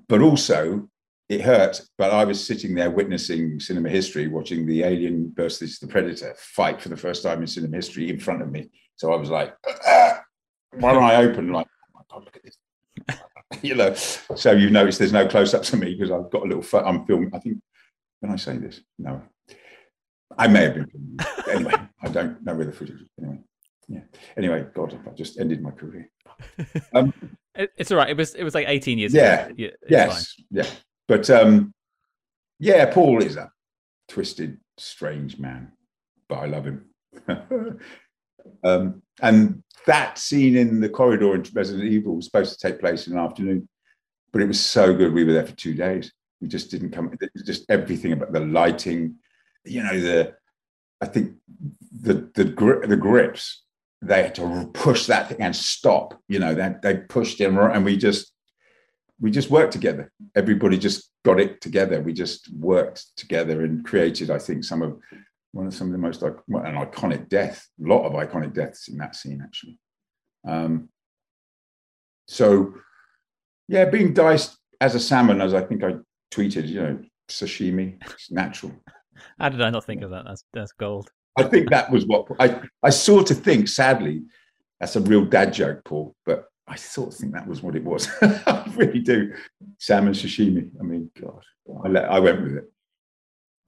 but 0.08 0.20
also 0.20 0.88
it 1.32 1.40
hurt, 1.40 1.80
but 1.96 2.10
I 2.10 2.24
was 2.26 2.44
sitting 2.44 2.74
there 2.74 2.90
witnessing 2.90 3.58
cinema 3.58 3.88
history, 3.88 4.28
watching 4.28 4.66
the 4.66 4.82
Alien 4.82 5.32
versus 5.34 5.78
the 5.78 5.86
Predator 5.86 6.34
fight 6.36 6.82
for 6.82 6.90
the 6.90 6.96
first 6.96 7.22
time 7.22 7.40
in 7.40 7.46
cinema 7.46 7.76
history 7.76 8.10
in 8.10 8.20
front 8.20 8.42
of 8.42 8.50
me. 8.50 8.68
So 8.96 9.12
I 9.12 9.16
was 9.16 9.30
like, 9.30 9.54
ah! 9.86 10.20
one 10.72 10.96
eye 10.96 11.16
open, 11.16 11.50
like, 11.50 11.66
oh 11.66 11.90
my 11.94 12.02
god, 12.10 12.24
look 12.24 12.36
at 12.36 12.42
this. 12.44 12.58
you 13.68 13.74
know, 13.74 13.94
so 13.94 14.52
you've 14.52 14.72
noticed 14.72 14.98
there's 14.98 15.12
no 15.12 15.26
close-ups 15.26 15.72
of 15.72 15.78
me 15.78 15.94
because 15.94 16.10
I've 16.10 16.30
got 16.30 16.42
a 16.42 16.46
little. 16.46 16.80
I'm 16.80 17.04
filming. 17.06 17.30
I 17.34 17.38
think 17.38 17.58
when 18.20 18.32
I 18.32 18.36
say 18.36 18.58
this, 18.58 18.80
no, 18.98 19.22
I 20.38 20.48
may 20.48 20.64
have 20.64 20.74
been. 20.74 21.18
anyway, 21.50 21.74
I 22.02 22.08
don't 22.08 22.42
know 22.44 22.54
where 22.54 22.66
the 22.66 22.72
footage 22.72 23.00
is. 23.00 23.08
Anyway, 23.18 23.38
yeah. 23.88 24.00
Anyway, 24.36 24.66
God, 24.74 24.98
I 25.06 25.10
just 25.10 25.38
ended 25.38 25.62
my 25.62 25.70
career. 25.70 26.10
Um, 26.94 27.12
it's 27.54 27.90
all 27.90 27.98
right. 27.98 28.10
It 28.10 28.16
was 28.16 28.34
it 28.34 28.44
was 28.44 28.54
like 28.54 28.68
18 28.68 28.98
years 28.98 29.14
yeah, 29.14 29.46
ago. 29.46 29.54
Yeah. 29.56 29.68
Yes. 29.88 30.34
Fine. 30.34 30.46
Yeah. 30.50 30.70
But 31.08 31.30
um, 31.30 31.72
yeah, 32.58 32.86
Paul 32.92 33.22
is 33.22 33.36
a 33.36 33.50
twisted, 34.08 34.58
strange 34.78 35.38
man, 35.38 35.72
but 36.28 36.36
I 36.36 36.46
love 36.46 36.64
him. 36.64 36.86
um, 38.64 39.02
and 39.20 39.62
that 39.86 40.18
scene 40.18 40.56
in 40.56 40.80
the 40.80 40.88
corridor 40.88 41.34
in 41.34 41.44
Resident 41.54 41.90
Evil 41.90 42.16
was 42.16 42.26
supposed 42.26 42.58
to 42.58 42.66
take 42.68 42.80
place 42.80 43.06
in 43.06 43.14
the 43.14 43.20
afternoon, 43.20 43.68
but 44.32 44.42
it 44.42 44.48
was 44.48 44.60
so 44.60 44.94
good. 44.94 45.12
We 45.12 45.24
were 45.24 45.32
there 45.32 45.46
for 45.46 45.56
two 45.56 45.74
days. 45.74 46.12
We 46.40 46.48
just 46.48 46.70
didn't 46.70 46.90
come. 46.90 47.16
Just 47.44 47.64
everything 47.68 48.12
about 48.12 48.32
the 48.32 48.40
lighting, 48.40 49.16
you 49.64 49.82
know, 49.82 50.00
the 50.00 50.34
I 51.00 51.06
think 51.06 51.34
the 52.00 52.30
the 52.34 52.44
the 52.86 52.96
grips 52.96 53.62
they 54.00 54.24
had 54.24 54.34
to 54.34 54.70
push 54.74 55.06
that 55.06 55.28
thing 55.28 55.40
and 55.40 55.54
stop. 55.54 56.20
You 56.28 56.40
know, 56.40 56.54
they 56.54 56.74
they 56.82 56.96
pushed 56.96 57.40
him, 57.40 57.58
and 57.58 57.84
we 57.84 57.96
just 57.96 58.32
we 59.20 59.30
just 59.30 59.50
worked 59.50 59.72
together. 59.72 60.10
Everybody 60.34 60.78
just 60.78 61.10
got 61.24 61.40
it 61.40 61.60
together. 61.60 62.00
We 62.00 62.12
just 62.12 62.52
worked 62.52 63.16
together 63.16 63.64
and 63.64 63.84
created, 63.84 64.30
I 64.30 64.38
think, 64.38 64.64
some 64.64 64.82
of 64.82 64.98
one 65.52 65.66
of 65.66 65.74
some 65.74 65.88
of 65.88 65.92
the 65.92 65.98
most 65.98 66.22
well, 66.22 66.64
an 66.64 66.74
iconic 66.74 67.28
death. 67.28 67.66
A 67.84 67.88
lot 67.88 68.04
of 68.04 68.12
iconic 68.12 68.54
deaths 68.54 68.88
in 68.88 68.96
that 68.98 69.14
scene, 69.14 69.40
actually. 69.42 69.78
Um, 70.46 70.88
so, 72.26 72.74
yeah, 73.68 73.84
being 73.84 74.14
diced 74.14 74.56
as 74.80 74.94
a 74.94 75.00
salmon, 75.00 75.40
as 75.40 75.54
I 75.54 75.62
think 75.62 75.84
I 75.84 75.94
tweeted, 76.32 76.66
you 76.66 76.82
know, 76.82 76.98
sashimi, 77.28 77.98
it's 78.10 78.30
natural. 78.30 78.72
How 79.38 79.50
did 79.50 79.60
I 79.60 79.70
not 79.70 79.84
think 79.84 80.02
of 80.02 80.10
that? 80.10 80.24
That's 80.26 80.44
that's 80.52 80.72
gold. 80.72 81.10
I 81.38 81.44
think 81.44 81.70
that 81.70 81.90
was 81.90 82.06
what 82.06 82.26
I 82.40 82.60
I 82.82 82.90
sort 82.90 83.30
of 83.30 83.38
think. 83.38 83.68
Sadly, 83.68 84.22
that's 84.80 84.96
a 84.96 85.00
real 85.00 85.24
dad 85.24 85.52
joke, 85.52 85.84
Paul. 85.84 86.14
But 86.26 86.46
I 86.66 86.76
sort 86.76 87.12
of 87.12 87.14
think 87.14 87.34
that 87.34 87.46
was 87.46 87.62
what 87.62 87.76
it 87.76 87.84
was. 87.84 88.08
I 88.22 88.72
really 88.76 89.00
do. 89.00 89.32
Salmon 89.78 90.14
sashimi. 90.14 90.70
I 90.80 90.82
mean, 90.82 91.10
God, 91.20 91.42
I, 91.84 91.88
let, 91.88 92.10
I 92.10 92.18
went 92.18 92.42
with 92.42 92.56
it. 92.56 92.72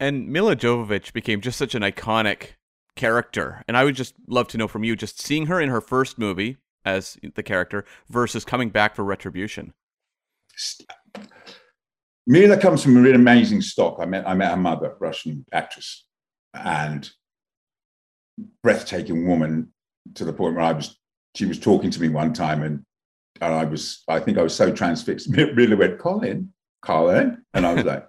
And 0.05 0.29
Milla 0.29 0.55
Jovovich 0.55 1.15
became 1.15 1.41
just 1.41 1.57
such 1.57 1.75
an 1.75 1.81
iconic 1.81 2.57
character. 2.95 3.65
And 3.67 3.75
I 3.75 3.85
would 3.85 3.97
just 3.97 4.13
love 4.29 4.49
to 4.49 4.59
know 4.59 4.69
from 4.69 4.85
you, 4.85 4.97
just 4.97 5.19
seeing 5.19 5.47
her 5.47 5.59
in 5.59 5.71
her 5.71 5.81
first 5.81 6.19
movie 6.19 6.59
as 6.85 7.17
the 7.37 7.43
character 7.43 7.87
versus 8.11 8.45
coming 8.45 8.69
back 8.69 8.95
for 8.95 9.03
Retribution. 9.03 9.73
Milla 12.27 12.59
comes 12.59 12.83
from 12.83 12.99
a 12.99 13.01
really 13.01 13.15
amazing 13.15 13.63
stock. 13.63 13.97
I 13.99 14.05
met 14.05 14.29
I 14.29 14.35
met 14.35 14.51
her 14.51 14.59
mother, 14.59 14.95
Russian 15.01 15.47
actress, 15.53 16.05
and 16.53 17.09
breathtaking 18.63 19.27
woman 19.27 19.73
to 20.17 20.27
the 20.27 20.35
point 20.35 20.57
where 20.57 20.67
I 20.67 20.73
was 20.73 21.01
she 21.35 21.47
was 21.47 21.59
talking 21.59 21.89
to 21.89 22.01
me 22.03 22.11
one 22.11 22.35
time 22.35 22.63
and 22.63 22.85
and 23.41 23.55
I 23.55 23.65
was 23.65 24.03
I 24.07 24.21
think 24.21 24.37
I 24.37 24.43
was 24.43 24.55
so 24.55 24.71
transfixed. 24.71 25.31
Milla 25.31 25.77
went, 25.77 25.99
Colin, 25.99 26.53
Colin, 26.83 27.43
and 27.55 27.65
I 27.65 27.73
was 27.73 27.85
like, 27.85 28.07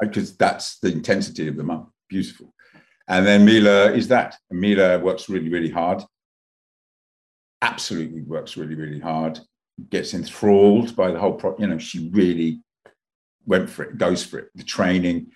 because 0.00 0.36
that's 0.36 0.78
the 0.78 0.90
intensity 0.92 1.48
of 1.48 1.56
the 1.56 1.62
mum. 1.62 1.92
Beautiful. 2.08 2.52
And 3.08 3.26
then 3.26 3.44
Milla 3.44 3.92
is 3.92 4.08
that. 4.08 4.36
Milla 4.50 4.98
works 4.98 5.28
really, 5.28 5.48
really 5.48 5.70
hard. 5.70 6.02
Absolutely 7.62 8.22
works 8.22 8.56
really, 8.56 8.74
really 8.74 9.00
hard. 9.00 9.40
Gets 9.90 10.14
enthralled 10.14 10.96
by 10.96 11.10
the 11.10 11.18
whole 11.18 11.34
pro. 11.34 11.56
You 11.58 11.66
know, 11.66 11.78
she 11.78 12.08
really 12.12 12.62
went 13.46 13.68
for 13.68 13.82
it, 13.84 13.98
goes 13.98 14.24
for 14.24 14.38
it. 14.38 14.48
The 14.54 14.62
training, 14.62 15.28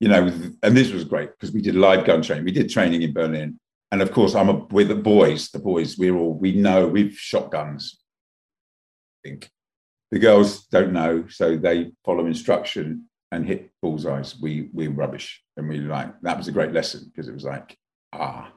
you 0.00 0.08
know, 0.08 0.26
and 0.62 0.76
this 0.76 0.90
was 0.90 1.04
great 1.04 1.30
because 1.30 1.54
we 1.54 1.62
did 1.62 1.76
live 1.76 2.04
gun 2.04 2.22
training. 2.22 2.44
We 2.44 2.52
did 2.52 2.68
training 2.68 3.02
in 3.02 3.12
Berlin. 3.12 3.58
And 3.92 4.02
of 4.02 4.10
course, 4.10 4.34
I'm 4.34 4.48
a, 4.48 4.54
with 4.54 4.88
the 4.88 4.96
boys. 4.96 5.50
The 5.50 5.60
boys, 5.60 5.96
we're 5.96 6.16
all 6.16 6.34
we 6.34 6.52
know 6.52 6.86
we've 6.88 7.16
shot 7.16 7.50
guns. 7.50 8.00
I 9.24 9.28
think 9.28 9.50
the 10.10 10.18
girls 10.18 10.66
don't 10.66 10.92
know, 10.92 11.26
so 11.28 11.56
they 11.56 11.92
follow 12.04 12.26
instruction 12.26 13.08
and 13.34 13.46
hit 13.46 13.70
bullseyes. 13.82 14.40
We 14.40 14.68
we're 14.72 14.90
rubbish, 14.90 15.42
and 15.56 15.68
we 15.68 15.78
like 15.78 16.20
that 16.22 16.38
was 16.38 16.48
a 16.48 16.52
great 16.52 16.72
lesson 16.72 17.10
because 17.10 17.28
it 17.28 17.34
was 17.34 17.44
like 17.44 17.76
ah, 18.14 18.52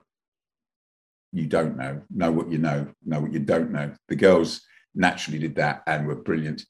you 1.33 1.47
don't 1.47 1.77
know, 1.77 2.01
know 2.09 2.31
what 2.31 2.49
you 2.49 2.57
know, 2.57 2.87
know 3.05 3.19
what 3.19 3.33
you 3.33 3.39
don't 3.39 3.71
know. 3.71 3.93
The 4.07 4.15
girls 4.15 4.61
naturally 4.95 5.39
did 5.39 5.55
that 5.55 5.83
and 5.87 6.07
were 6.07 6.15
brilliant. 6.15 6.65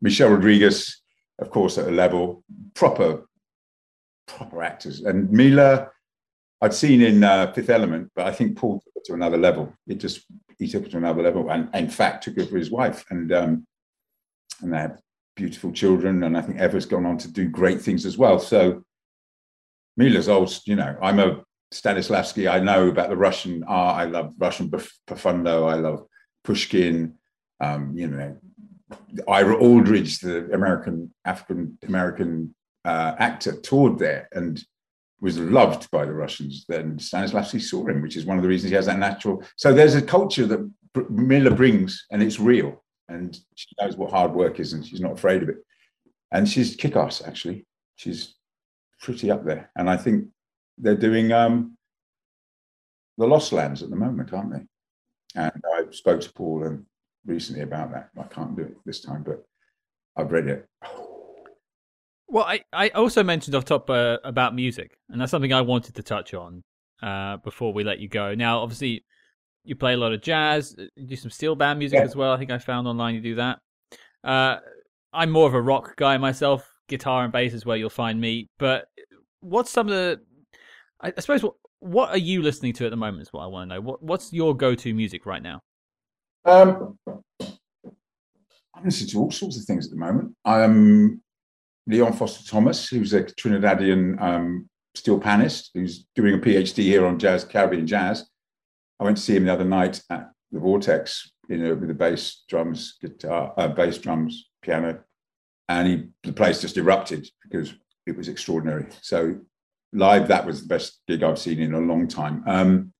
Michelle 0.00 0.30
Rodriguez, 0.30 1.00
of 1.38 1.50
course, 1.50 1.78
at 1.78 1.88
a 1.88 1.90
level 1.90 2.44
proper 2.74 3.26
proper 4.26 4.62
actors, 4.62 5.00
and 5.00 5.30
Milla. 5.30 5.90
I'd 6.60 6.74
seen 6.74 7.02
in 7.02 7.22
uh, 7.22 7.52
Fifth 7.52 7.70
Element, 7.70 8.10
but 8.16 8.26
I 8.26 8.32
think 8.32 8.56
Paul 8.56 8.80
took 8.80 8.92
it 8.96 9.04
to 9.04 9.14
another 9.14 9.36
level. 9.36 9.72
It 9.86 9.98
just 9.98 10.24
he 10.58 10.66
took 10.66 10.86
it 10.86 10.90
to 10.90 10.96
another 10.96 11.22
level, 11.22 11.48
and, 11.50 11.72
in 11.72 11.88
fact 11.88 12.24
took 12.24 12.36
it 12.36 12.50
for 12.50 12.56
his 12.56 12.70
wife, 12.70 13.04
and 13.10 13.32
um, 13.32 13.66
and 14.60 14.72
they 14.72 14.78
have 14.78 15.00
beautiful 15.38 15.70
children, 15.70 16.24
and 16.24 16.36
I 16.36 16.42
think 16.42 16.58
Ever's 16.58 16.84
gone 16.84 17.06
on 17.06 17.16
to 17.18 17.28
do 17.28 17.48
great 17.48 17.80
things 17.80 18.04
as 18.04 18.18
well. 18.18 18.40
So 18.40 18.82
Milla's 19.96 20.28
old, 20.28 20.52
you 20.66 20.74
know, 20.74 20.96
I'm 21.00 21.20
a 21.20 21.44
Stanislavski. 21.72 22.50
I 22.50 22.58
know 22.58 22.88
about 22.88 23.08
the 23.08 23.16
Russian 23.16 23.62
art. 23.64 24.00
I 24.00 24.04
love 24.04 24.34
Russian 24.36 24.68
profundo. 25.06 25.66
I 25.66 25.74
love 25.74 26.06
Pushkin. 26.42 27.14
Um, 27.60 27.92
you 27.96 28.08
know, 28.08 28.36
Ira 29.28 29.56
Aldridge, 29.56 30.18
the 30.18 30.52
American 30.52 31.14
African 31.24 31.78
American 31.86 32.54
uh, 32.84 33.14
actor, 33.18 33.52
toured 33.60 33.98
there 33.98 34.28
and 34.32 34.62
was 35.20 35.38
loved 35.38 35.88
by 35.92 36.04
the 36.04 36.12
Russians. 36.12 36.64
Then 36.68 36.96
Stanislavski 36.98 37.60
saw 37.60 37.86
him, 37.86 38.02
which 38.02 38.16
is 38.16 38.26
one 38.26 38.38
of 38.38 38.42
the 38.42 38.48
reasons 38.48 38.70
he 38.70 38.76
has 38.76 38.86
that 38.86 38.98
natural. 38.98 39.44
So 39.56 39.72
there's 39.72 39.94
a 39.94 40.02
culture 40.02 40.46
that 40.46 40.68
Milla 41.10 41.52
brings, 41.52 42.06
and 42.10 42.22
it's 42.22 42.40
real 42.40 42.82
and 43.08 43.38
she 43.54 43.68
knows 43.80 43.96
what 43.96 44.10
hard 44.10 44.32
work 44.32 44.60
is 44.60 44.72
and 44.72 44.84
she's 44.84 45.00
not 45.00 45.12
afraid 45.12 45.42
of 45.42 45.48
it. 45.48 45.56
And 46.32 46.48
she's 46.48 46.76
kick 46.76 46.96
ass, 46.96 47.22
actually. 47.24 47.66
She's 47.96 48.34
pretty 49.00 49.30
up 49.30 49.44
there. 49.44 49.70
And 49.76 49.88
I 49.88 49.96
think 49.96 50.26
they're 50.76 50.94
doing 50.94 51.32
um, 51.32 51.76
the 53.16 53.26
Lost 53.26 53.52
Lands 53.52 53.82
at 53.82 53.90
the 53.90 53.96
moment, 53.96 54.32
aren't 54.32 54.52
they? 54.52 54.66
And 55.34 55.62
I 55.74 55.84
spoke 55.90 56.20
to 56.20 56.32
Paul 56.32 56.64
and 56.64 56.84
recently 57.24 57.62
about 57.62 57.92
that. 57.92 58.10
I 58.18 58.24
can't 58.24 58.56
do 58.56 58.62
it 58.62 58.76
this 58.84 59.00
time, 59.00 59.22
but 59.22 59.44
I've 60.16 60.32
read 60.32 60.48
it. 60.48 60.66
Well, 62.30 62.44
I, 62.44 62.62
I 62.72 62.90
also 62.90 63.22
mentioned 63.22 63.54
off 63.54 63.64
top 63.64 63.88
uh, 63.88 64.18
about 64.22 64.54
music, 64.54 64.98
and 65.08 65.20
that's 65.20 65.30
something 65.30 65.52
I 65.52 65.62
wanted 65.62 65.94
to 65.94 66.02
touch 66.02 66.34
on 66.34 66.62
uh, 67.02 67.38
before 67.38 67.72
we 67.72 67.84
let 67.84 68.00
you 68.00 68.08
go. 68.08 68.34
Now, 68.34 68.60
obviously, 68.60 69.04
you 69.64 69.76
play 69.76 69.94
a 69.94 69.96
lot 69.96 70.12
of 70.12 70.22
jazz, 70.22 70.74
uh, 70.78 70.84
do 71.04 71.16
some 71.16 71.30
steel 71.30 71.54
band 71.54 71.78
music 71.78 71.98
yeah. 71.98 72.04
as 72.04 72.16
well. 72.16 72.32
I 72.32 72.38
think 72.38 72.50
I 72.50 72.58
found 72.58 72.86
online 72.86 73.14
you 73.14 73.20
do 73.20 73.34
that. 73.36 73.58
Uh, 74.24 74.56
I'm 75.12 75.30
more 75.30 75.46
of 75.46 75.54
a 75.54 75.60
rock 75.60 75.96
guy 75.96 76.16
myself. 76.18 76.68
Guitar 76.88 77.24
and 77.24 77.32
bass 77.32 77.52
is 77.52 77.66
where 77.66 77.76
you'll 77.76 77.90
find 77.90 78.20
me. 78.20 78.48
But 78.58 78.86
what's 79.40 79.70
some 79.70 79.88
of 79.88 79.94
the? 79.94 80.20
I, 81.00 81.12
I 81.16 81.20
suppose 81.20 81.42
what 81.42 81.54
what 81.80 82.10
are 82.10 82.18
you 82.18 82.42
listening 82.42 82.72
to 82.74 82.86
at 82.86 82.90
the 82.90 82.96
moment 82.96 83.22
is 83.22 83.32
what 83.32 83.42
I 83.42 83.46
want 83.46 83.70
to 83.70 83.76
know. 83.76 83.80
What 83.80 84.02
what's 84.02 84.32
your 84.32 84.56
go 84.56 84.74
to 84.74 84.94
music 84.94 85.26
right 85.26 85.42
now? 85.42 85.60
Um, 86.44 86.98
I'm 88.74 88.84
listening 88.84 89.10
to 89.10 89.18
all 89.18 89.30
sorts 89.30 89.58
of 89.58 89.64
things 89.64 89.86
at 89.86 89.90
the 89.90 89.98
moment. 89.98 90.34
I'm 90.44 91.20
Leon 91.86 92.12
Foster 92.14 92.48
Thomas, 92.48 92.88
who's 92.88 93.12
a 93.12 93.24
Trinidadian 93.24 94.20
um, 94.20 94.68
steel 94.94 95.20
panist 95.20 95.70
who's 95.74 96.06
doing 96.14 96.34
a 96.34 96.38
PhD 96.38 96.84
here 96.84 97.06
on 97.06 97.18
jazz, 97.18 97.44
Caribbean 97.44 97.86
jazz. 97.86 98.26
I 99.00 99.04
went 99.04 99.16
to 99.16 99.22
see 99.22 99.36
him 99.36 99.44
the 99.44 99.52
other 99.52 99.64
night 99.64 100.02
at 100.10 100.30
the 100.50 100.58
Vortex, 100.58 101.30
you 101.48 101.58
know, 101.58 101.74
with 101.74 101.88
the 101.88 101.94
bass, 101.94 102.42
drums, 102.48 102.96
guitar, 103.00 103.54
uh, 103.56 103.68
bass, 103.68 103.98
drums, 103.98 104.48
piano, 104.62 105.00
and 105.68 105.88
he 105.88 106.08
the 106.24 106.32
place 106.32 106.60
just 106.60 106.76
erupted 106.76 107.28
because 107.42 107.74
it 108.06 108.16
was 108.16 108.28
extraordinary. 108.28 108.86
So 109.02 109.38
live, 109.92 110.28
that 110.28 110.46
was 110.46 110.62
the 110.62 110.68
best 110.68 111.00
gig 111.06 111.22
I've 111.22 111.38
seen 111.38 111.60
in 111.60 111.74
a 111.74 111.80
long 111.80 112.08
time. 112.08 112.42
Um, 112.46 112.92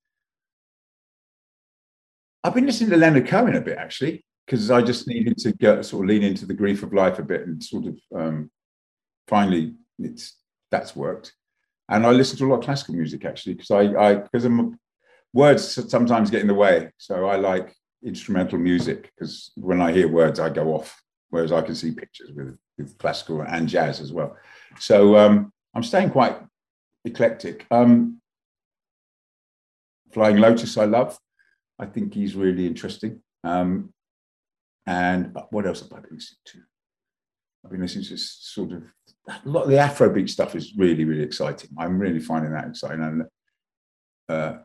I've 2.45 2.55
been 2.55 2.67
listening 2.67 2.91
to 2.91 2.97
Leonard 2.97 3.27
Cohen 3.27 3.57
a 3.57 3.61
bit 3.61 3.79
actually 3.79 4.25
because 4.47 4.71
I 4.71 4.81
just 4.81 5.09
needed 5.09 5.37
to 5.39 5.53
get 5.53 5.85
sort 5.85 6.05
of 6.05 6.09
lean 6.09 6.23
into 6.23 6.47
the 6.47 6.55
grief 6.55 6.83
of 6.83 6.93
life 6.93 7.19
a 7.19 7.23
bit 7.23 7.47
and 7.47 7.63
sort 7.63 7.87
of 7.87 7.99
um, 8.15 8.51
finally 9.27 9.75
it's 9.99 10.37
that's 10.71 10.95
worked. 10.95 11.33
And 11.91 12.07
I 12.07 12.11
listen 12.11 12.39
to 12.39 12.45
a 12.45 12.49
lot 12.49 12.59
of 12.59 12.65
classical 12.65 12.95
music 12.95 13.25
actually 13.25 13.55
because 13.55 13.71
I 13.71 13.83
I 13.95 14.15
because 14.15 14.45
I'm 14.45 14.79
words 15.33 15.91
sometimes 15.91 16.31
get 16.31 16.41
in 16.41 16.47
the 16.47 16.55
way. 16.55 16.91
So 16.99 17.27
I 17.27 17.37
like 17.37 17.75
instrumental 18.05 18.59
music 18.59 19.11
because 19.15 19.53
when 19.57 19.81
I 19.81 19.93
hear 19.93 20.09
words, 20.09 20.41
I 20.41 20.51
go 20.51 20.75
off, 20.75 21.01
whereas 21.31 21.53
I 21.53 21.63
can 21.63 21.75
see 21.75 21.93
pictures 21.93 22.31
with, 22.35 22.57
with 22.77 22.99
classical 22.99 23.43
and 23.43 23.69
jazz 23.69 24.01
as 24.01 24.13
well. 24.13 24.37
So 24.79 25.17
um, 25.17 25.53
I'm 25.75 25.83
staying 25.83 26.11
quite 26.11 26.39
eclectic. 27.05 27.67
Um, 27.71 28.21
Flying 30.13 30.39
Lotus, 30.39 30.79
I 30.79 30.87
love. 30.87 31.19
I 31.79 31.87
think 31.87 32.15
he's 32.15 32.35
really 32.35 32.67
interesting. 32.67 33.21
Um, 33.45 33.93
and 34.87 35.37
what 35.51 35.67
else 35.67 35.81
have 35.81 35.93
I 35.93 36.01
been 36.01 36.15
listening 36.15 36.39
to? 36.47 36.59
I've 37.65 37.71
been 37.71 37.83
listening 37.83 38.07
to 38.07 38.17
sort 38.17 38.73
of 38.73 38.85
a 39.29 39.49
lot 39.49 39.65
of 39.65 39.69
the 39.69 39.77
Afrobeat 39.77 40.31
stuff 40.31 40.55
is 40.55 40.75
really, 40.77 41.05
really 41.05 41.23
exciting. 41.23 41.71
I'm 41.79 41.99
really 41.99 42.21
finding 42.21 42.53
that 42.53 42.69
exciting. 42.69 43.03
And 43.03 43.23
uh, 44.29 44.59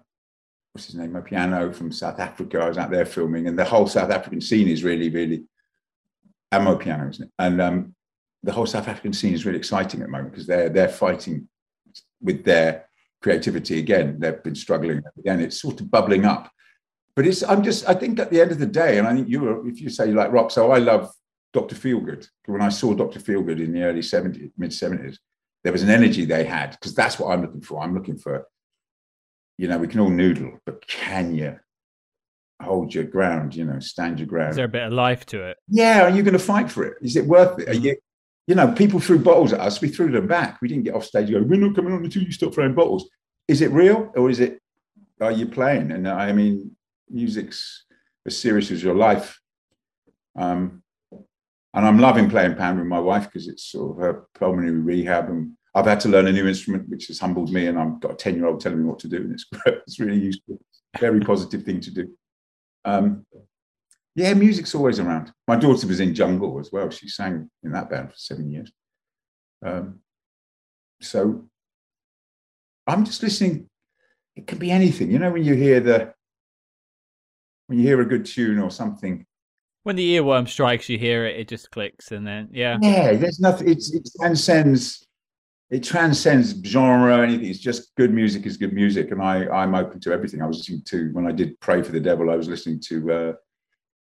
what's 0.74 0.88
his 0.88 0.96
name, 0.96 1.14
Mo 1.14 1.22
piano 1.22 1.72
from 1.72 1.92
South 1.92 2.20
Africa. 2.20 2.60
I 2.60 2.68
was 2.68 2.78
out 2.78 2.90
there 2.90 3.06
filming, 3.06 3.48
and 3.48 3.58
the 3.58 3.64
whole 3.64 3.88
South 3.88 4.10
African 4.10 4.42
scene 4.42 4.68
is 4.68 4.84
really, 4.84 5.10
really, 5.10 5.46
amapiano, 6.52 7.10
isn't 7.12 7.26
it? 7.26 7.32
And 7.40 7.62
um, 7.62 7.96
the 8.42 8.52
whole 8.52 8.66
South 8.66 8.88
African 8.88 9.14
scene 9.14 9.34
is 9.34 9.46
really 9.46 9.60
exciting 9.60 10.02
at 10.02 10.08
the 10.08 10.12
moment 10.12 10.32
because 10.32 10.48
they're 10.48 10.70
they're 10.70 10.90
fighting 10.90 11.48
with 12.22 12.44
their 12.44 12.90
creativity 13.22 13.80
again. 13.80 14.18
They've 14.20 14.42
been 14.44 14.56
struggling 14.56 15.02
again. 15.18 15.40
It's 15.40 15.62
sort 15.62 15.80
of 15.80 15.92
bubbling 15.92 16.26
up, 16.26 16.52
but 17.16 17.28
it's. 17.28 17.44
I'm 17.44 17.64
just. 17.64 17.88
I 17.88 17.94
think 17.94 18.20
at 18.20 18.32
the 18.32 18.42
end 18.42 18.52
of 18.52 18.60
the 18.60 18.66
day, 18.66 18.98
and 18.98 19.08
I 19.08 19.14
think 19.14 19.30
you 19.30 19.42
were, 19.42 19.68
if 19.68 19.80
you 19.80 19.90
say 19.90 20.08
you 20.08 20.16
like 20.16 20.32
rock, 20.32 20.50
so 20.50 20.72
I 20.72 20.80
love 20.80 21.12
Dr. 21.54 21.76
Feelgood. 21.76 22.28
When 22.48 22.64
I 22.64 22.70
saw 22.70 22.96
Dr. 22.96 23.20
Feelgood 23.20 23.64
in 23.64 23.74
the 23.74 23.84
early 23.84 24.02
70s, 24.02 24.52
mid 24.58 24.72
70s, 24.72 25.18
there 25.64 25.72
was 25.72 25.84
an 25.84 25.92
energy 25.92 26.26
they 26.26 26.46
had 26.46 26.72
because 26.72 26.96
that's 26.96 27.20
what 27.20 27.32
I'm 27.32 27.44
looking 27.44 27.62
for. 27.62 27.80
I'm 27.80 27.94
looking 27.94 28.18
for 28.18 28.48
you 29.58 29.68
know, 29.68 29.78
we 29.78 29.88
can 29.88 30.00
all 30.00 30.10
noodle, 30.10 30.60
but 30.66 30.86
can 30.88 31.36
you 31.36 31.58
hold 32.62 32.94
your 32.94 33.04
ground? 33.04 33.56
You 33.56 33.66
know, 33.66 33.80
stand 33.80 34.20
your 34.20 34.28
ground. 34.28 34.52
Is 34.52 34.56
there 34.56 34.66
a 34.66 34.70
bit 34.70 34.84
of 34.84 34.94
life 34.94 35.26
to 35.28 35.44
it? 35.44 35.58
Yeah. 35.68 36.04
Are 36.04 36.10
you 36.10 36.24
going 36.24 36.34
to 36.34 36.40
fight 36.40 36.72
for 36.72 36.84
it? 36.84 36.98
Is 37.02 37.16
it 37.16 37.26
worth 37.26 37.60
it? 37.60 37.70
Are 37.70 37.74
you, 37.74 37.96
you 38.48 38.56
know, 38.56 38.72
people 38.72 39.00
threw 39.00 39.20
bottles 39.20 39.54
at 39.54 39.60
us. 39.60 39.82
We 39.82 39.90
threw 39.90 40.12
them 40.12 40.28
back. 40.28 40.62
We 40.62 40.68
didn't 40.68 40.84
get 40.84 40.96
off 40.96 41.06
stage. 41.06 41.32
go, 41.32 41.42
we're 41.42 41.60
not 41.60 41.76
coming 41.76 41.94
on 41.94 42.04
until 42.04 42.24
you 42.24 42.32
stop 42.32 42.54
throwing 42.54 42.74
bottles. 42.74 43.10
Is 43.48 43.62
it 43.62 43.72
real 43.72 44.12
or 44.16 44.30
is 44.30 44.40
it? 44.40 44.60
Are 45.22 45.32
you 45.32 45.46
playing? 45.46 45.92
And 45.92 46.08
I 46.08 46.32
mean, 46.34 46.76
music's 47.10 47.86
as 48.26 48.38
serious 48.38 48.72
as 48.72 48.84
your 48.84 48.96
life. 48.96 49.40
Um, 50.36 50.82
and 51.76 51.86
I'm 51.86 52.00
loving 52.00 52.30
playing 52.30 52.56
pan 52.56 52.78
with 52.78 52.88
my 52.88 53.00
wife 53.00 53.26
because 53.26 53.48
it's 53.48 53.64
sort 53.72 53.92
of 53.92 53.98
her 53.98 54.28
pulmonary 54.36 54.80
rehab 54.80 55.30
and 55.30 55.54
I've 55.76 55.86
had 55.86 56.00
to 56.02 56.10
learn 56.10 56.28
a 56.28 56.32
new 56.32 56.48
instrument, 56.48 56.88
which 56.90 57.08
has 57.08 57.20
humbled 57.20 57.52
me, 57.52 57.68
and 57.68 57.80
I've 57.80 58.00
got 58.00 58.12
a 58.12 58.16
10 58.16 58.36
year 58.36 58.46
old 58.46 58.62
telling 58.62 58.80
me 58.80 58.86
what 58.86 59.00
to 59.00 59.08
do, 59.08 59.18
and 59.18 59.34
it's, 59.34 59.46
it's 59.66 60.00
really 60.00 60.20
useful. 60.20 60.60
Very 61.00 61.20
positive 61.20 61.64
thing 61.64 61.80
to 61.82 61.92
do. 61.92 62.10
Um, 62.86 63.26
yeah, 64.16 64.34
music's 64.36 64.76
always 64.76 65.00
around. 65.00 65.32
My 65.48 65.56
daughter 65.56 65.88
was 65.88 66.00
in 66.00 66.14
Jungle 66.14 66.60
as 66.60 66.72
well. 66.72 66.90
She 66.92 67.10
sang 67.10 67.50
in 67.64 67.72
that 67.72 67.90
band 67.90 68.12
for 68.12 68.18
seven 68.18 68.52
years. 68.52 68.72
Um, 69.66 70.00
so 71.02 71.46
I'm 72.86 73.06
just 73.06 73.24
listening. 73.24 73.70
It 74.36 74.46
can 74.46 74.60
be 74.60 74.70
anything, 74.70 75.12
you 75.12 75.20
know, 75.20 75.32
when 75.32 75.44
you 75.44 75.56
hear 75.56 75.80
the 75.80 76.14
when 77.68 77.80
you 77.80 77.86
hear 77.86 78.02
a 78.02 78.06
good 78.06 78.26
tune 78.26 78.60
or 78.60 78.70
something. 78.70 79.26
When 79.84 79.96
the 79.96 80.18
earworm 80.18 80.48
strikes, 80.48 80.90
you 80.90 80.98
hear 80.98 81.26
it, 81.26 81.40
it 81.40 81.48
just 81.48 81.72
clicks, 81.72 82.12
and 82.12 82.26
then 82.26 82.50
yeah, 82.52 82.78
Yeah, 82.82 83.14
there's 83.14 83.40
nothing. 83.40 83.70
It's 83.70 83.92
it 83.92 84.08
transcends. 84.20 85.08
It 85.74 85.84
transcends 85.84 86.54
genre. 86.64 87.24
Anything. 87.24 87.48
It's 87.48 87.58
just 87.58 87.96
good 87.96 88.14
music 88.14 88.46
is 88.46 88.58
good 88.58 88.74
music, 88.74 89.10
and 89.10 89.20
I 89.20 89.48
I'm 89.48 89.74
open 89.74 90.00
to 90.02 90.14
everything. 90.14 90.40
I 90.40 90.46
was 90.46 90.60
listening 90.60 90.84
to 90.86 91.10
when 91.14 91.26
I 91.26 91.32
did 91.32 91.60
Prey 91.62 91.82
for 91.82 91.92
the 91.92 92.00
Devil. 92.00 92.30
I 92.30 92.36
was 92.36 92.48
listening 92.48 92.80
to 92.90 93.12
uh, 93.12 93.34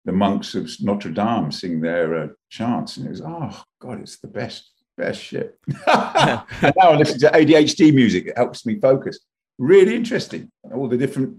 the 0.05 0.13
monks 0.13 0.55
of 0.55 0.71
Notre 0.81 1.11
Dame 1.11 1.51
sing 1.51 1.81
their 1.81 2.25
uh, 2.25 2.29
chants, 2.51 2.99
and 2.99 3.07
it 3.07 3.09
was 3.09 3.23
oh 3.23 3.63
god, 3.81 4.03
it's 4.03 4.19
the 4.19 4.29
best 4.29 4.71
best 4.99 5.19
shit. 5.19 5.59
and 5.67 6.75
now 6.77 6.91
I 6.91 6.97
listen 6.97 7.19
to 7.21 7.31
ADHD 7.31 7.95
music. 7.95 8.27
It 8.27 8.37
helps 8.37 8.67
me 8.67 8.79
focus. 8.79 9.21
Really 9.57 9.97
interesting. 9.97 10.51
All 10.75 10.91
the 10.91 10.99
different 10.99 11.39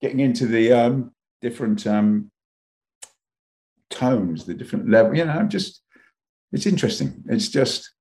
getting 0.00 0.20
into 0.20 0.46
the 0.46 0.72
um, 0.72 1.12
different 1.42 1.86
um, 1.86 2.30
tones, 3.90 4.46
the 4.46 4.54
different 4.54 4.88
level. 4.88 5.14
You 5.14 5.26
know, 5.26 5.42
just 5.42 5.82
it's 6.50 6.64
interesting. 6.64 7.24
It's 7.28 7.48
just 7.48 7.92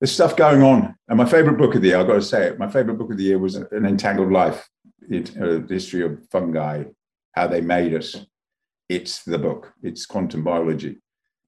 there's 0.00 0.12
stuff 0.12 0.34
going 0.34 0.62
on. 0.62 0.94
And 1.08 1.18
my 1.18 1.26
favorite 1.26 1.58
book 1.58 1.74
of 1.74 1.82
the 1.82 1.88
year, 1.88 1.98
I've 1.98 2.06
got 2.06 2.14
to 2.14 2.22
say 2.22 2.46
it. 2.46 2.58
My 2.58 2.70
favorite 2.70 2.96
book 2.96 3.10
of 3.10 3.18
the 3.18 3.24
year 3.24 3.38
was 3.38 3.56
An 3.56 3.84
Entangled 3.84 4.32
Life, 4.32 4.68
it, 5.08 5.36
uh, 5.36 5.58
the 5.58 5.66
history 5.68 6.02
of 6.02 6.26
fungi, 6.30 6.84
how 7.32 7.46
they 7.46 7.60
made 7.60 7.94
us. 7.94 8.16
It's 8.88 9.22
the 9.22 9.38
book. 9.38 9.72
It's 9.82 10.06
quantum 10.06 10.42
biology, 10.42 10.98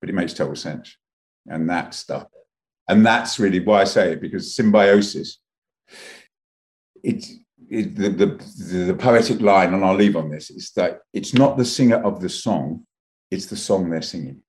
but 0.00 0.10
it 0.10 0.14
makes 0.14 0.34
total 0.34 0.54
sense. 0.54 0.96
And 1.48 1.68
that 1.70 1.94
stuff. 1.94 2.26
And 2.88 3.04
that's 3.06 3.38
really 3.38 3.60
why 3.60 3.80
I 3.80 3.84
say 3.84 4.12
it 4.12 4.20
because 4.20 4.54
symbiosis. 4.54 5.38
It's 7.02 7.32
it, 7.70 7.96
the, 7.96 8.10
the, 8.10 8.84
the 8.84 8.94
poetic 8.94 9.40
line, 9.40 9.72
and 9.72 9.82
I'll 9.82 9.94
leave 9.94 10.14
on 10.14 10.30
this, 10.30 10.50
is 10.50 10.72
that 10.76 11.00
it's 11.14 11.32
not 11.32 11.56
the 11.56 11.64
singer 11.64 11.96
of 11.96 12.20
the 12.20 12.28
song, 12.28 12.86
it's 13.30 13.46
the 13.46 13.56
song 13.56 13.88
they're 13.88 14.02
singing. 14.02 14.42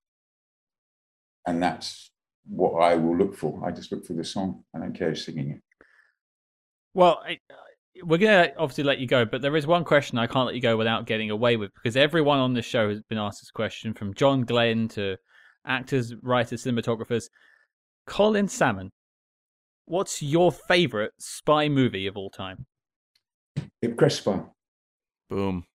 And 1.48 1.64
that's 1.64 2.12
what 2.48 2.82
I 2.82 2.96
will 2.96 3.18
look 3.18 3.36
for. 3.36 3.62
I 3.66 3.72
just 3.72 3.92
look 3.92 4.06
for 4.06 4.14
the 4.14 4.24
song. 4.24 4.64
I 4.76 4.80
don't 4.80 4.98
care 4.98 5.10
who's 5.10 5.26
singing 5.26 5.52
it. 5.52 5.62
Well, 6.94 7.22
I, 7.26 7.40
we're 8.04 8.18
going 8.18 8.50
to 8.50 8.58
obviously 8.58 8.84
let 8.84 9.00
you 9.00 9.08
go, 9.08 9.26
but 9.26 9.42
there 9.42 9.56
is 9.56 9.68
one 9.68 9.84
question 9.84 10.18
I 10.18 10.28
can't 10.28 10.46
let 10.46 10.56
you 10.56 10.62
go 10.62 10.78
without 10.78 11.06
getting 11.06 11.32
away 11.32 11.58
with 11.58 11.72
because 11.76 11.96
everyone 11.96 12.40
on 12.40 12.54
this 12.54 12.66
show 12.66 12.90
has 12.90 13.02
been 13.04 13.18
asked 13.18 13.42
this 13.42 13.52
question 13.52 13.94
from 13.94 14.14
John 14.14 14.42
Glenn 14.42 14.88
to 14.90 15.18
actors, 15.66 16.14
writers, 16.22 16.64
cinematographers. 16.64 17.26
Colin 18.06 18.48
Salmon, 18.48 18.92
what's 19.86 20.22
your 20.22 20.52
favorite 20.52 21.14
spy 21.20 21.70
movie 21.70 22.08
of 22.08 22.18
all 22.18 22.30
time? 22.30 22.66
Ipcress 23.84 24.22
File. 24.22 24.56
Boom. 25.30 25.66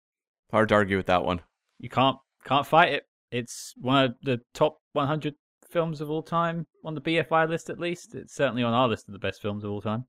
Hard 0.50 0.68
to 0.70 0.74
argue 0.74 0.96
with 0.96 1.06
that 1.06 1.24
one. 1.24 1.40
You 1.78 1.88
can't 1.88 2.16
can't 2.44 2.66
fight 2.66 2.92
it. 2.92 3.04
It's 3.30 3.74
one 3.76 4.04
of 4.04 4.14
the 4.22 4.40
top 4.54 4.78
100 4.92 5.34
films 5.70 6.00
of 6.00 6.10
all 6.10 6.22
time 6.22 6.66
on 6.84 6.94
the 6.94 7.00
BFI 7.00 7.48
list, 7.48 7.70
at 7.70 7.78
least. 7.78 8.14
It's 8.14 8.34
certainly 8.34 8.62
on 8.62 8.72
our 8.72 8.88
list 8.88 9.08
of 9.08 9.12
the 9.12 9.18
best 9.18 9.42
films 9.42 9.64
of 9.64 9.70
all 9.70 9.80
time. 9.80 10.04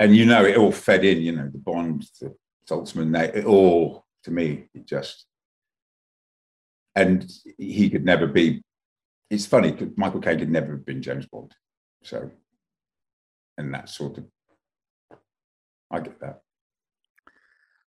And 0.00 0.16
you 0.16 0.26
know, 0.26 0.44
it 0.44 0.56
all 0.56 0.72
fed 0.72 1.04
in. 1.04 1.22
You 1.22 1.32
know, 1.32 1.48
the 1.50 1.58
Bond, 1.58 2.06
the 2.20 2.34
Saltzman, 2.68 3.12
they, 3.12 3.40
it 3.40 3.44
all 3.44 4.04
to 4.24 4.30
me, 4.30 4.68
it 4.74 4.86
just. 4.86 5.26
And 6.96 7.30
he 7.58 7.90
could 7.90 8.04
never 8.04 8.26
be. 8.26 8.62
It's 9.30 9.46
funny 9.46 9.72
because 9.72 9.96
Michael 9.96 10.20
Caine 10.20 10.38
could 10.38 10.50
never 10.50 10.72
have 10.72 10.86
been 10.86 11.02
James 11.02 11.26
Bond. 11.26 11.52
So, 12.02 12.30
and 13.58 13.72
that 13.74 13.88
sort 13.88 14.18
of, 14.18 14.24
I 15.90 16.00
get 16.00 16.20
that. 16.20 16.40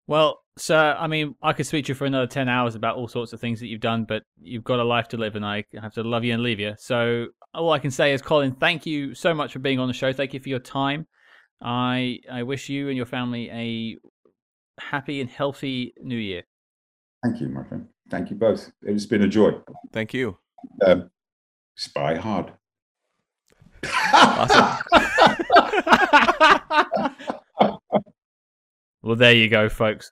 Well, 0.07 0.41
sir, 0.57 0.97
I 0.99 1.07
mean, 1.07 1.35
I 1.43 1.53
could 1.53 1.67
speak 1.67 1.87
to 1.87 1.91
you 1.91 1.95
for 1.95 2.05
another 2.05 2.27
10 2.27 2.49
hours 2.49 2.75
about 2.75 2.97
all 2.97 3.09
sorts 3.09 3.33
of 3.33 3.41
things 3.41 3.61
that 3.61 3.67
you've 3.67 3.81
done, 3.81 4.05
but 4.05 4.23
you've 4.41 4.65
got 4.65 4.79
a 4.79 4.85
life 4.85 5.09
to 5.09 5.17
live, 5.17 5.37
and 5.37 5.45
I 5.45 5.65
have 5.81 5.95
to 5.95 6.03
love 6.03 6.25
you 6.25 6.33
and 6.33 6.43
leave 6.43 6.61
you. 6.61 6.75
So, 6.79 7.27
all 7.53 7.73
I 7.73 7.79
can 7.79 7.91
say 7.91 8.13
is, 8.13 8.23
Colin, 8.23 8.55
thank 8.55 8.87
you 8.87 9.15
so 9.15 9.35
much 9.35 9.53
for 9.53 9.59
being 9.59 9.79
on 9.79 9.89
the 9.89 9.95
show. 9.95 10.13
Thank 10.13 10.35
you 10.35 10.41
for 10.41 10.49
your 10.49 10.59
time. 10.59 11.07
I 11.63 12.21
I 12.31 12.43
wish 12.43 12.69
you 12.69 12.89
and 12.89 12.97
your 12.97 13.07
family 13.07 13.51
a 13.51 13.97
happy 14.81 15.21
and 15.21 15.31
healthy 15.31 15.95
new 16.03 16.17
year. 16.17 16.43
Thank 17.25 17.41
you, 17.41 17.49
my 17.49 17.65
friend. 17.65 17.89
Thank 18.11 18.31
you 18.31 18.37
both. 18.37 18.71
It's 18.83 19.07
been 19.07 19.23
a 19.23 19.29
joy. 19.29 19.53
Thank 19.93 20.13
you. 20.13 20.37
Um, 20.85 21.11
spy 21.77 22.17
hard. 22.17 22.53
well, 29.07 29.15
there 29.15 29.35
you 29.35 29.49
go, 29.49 29.69
folks. 29.69 30.11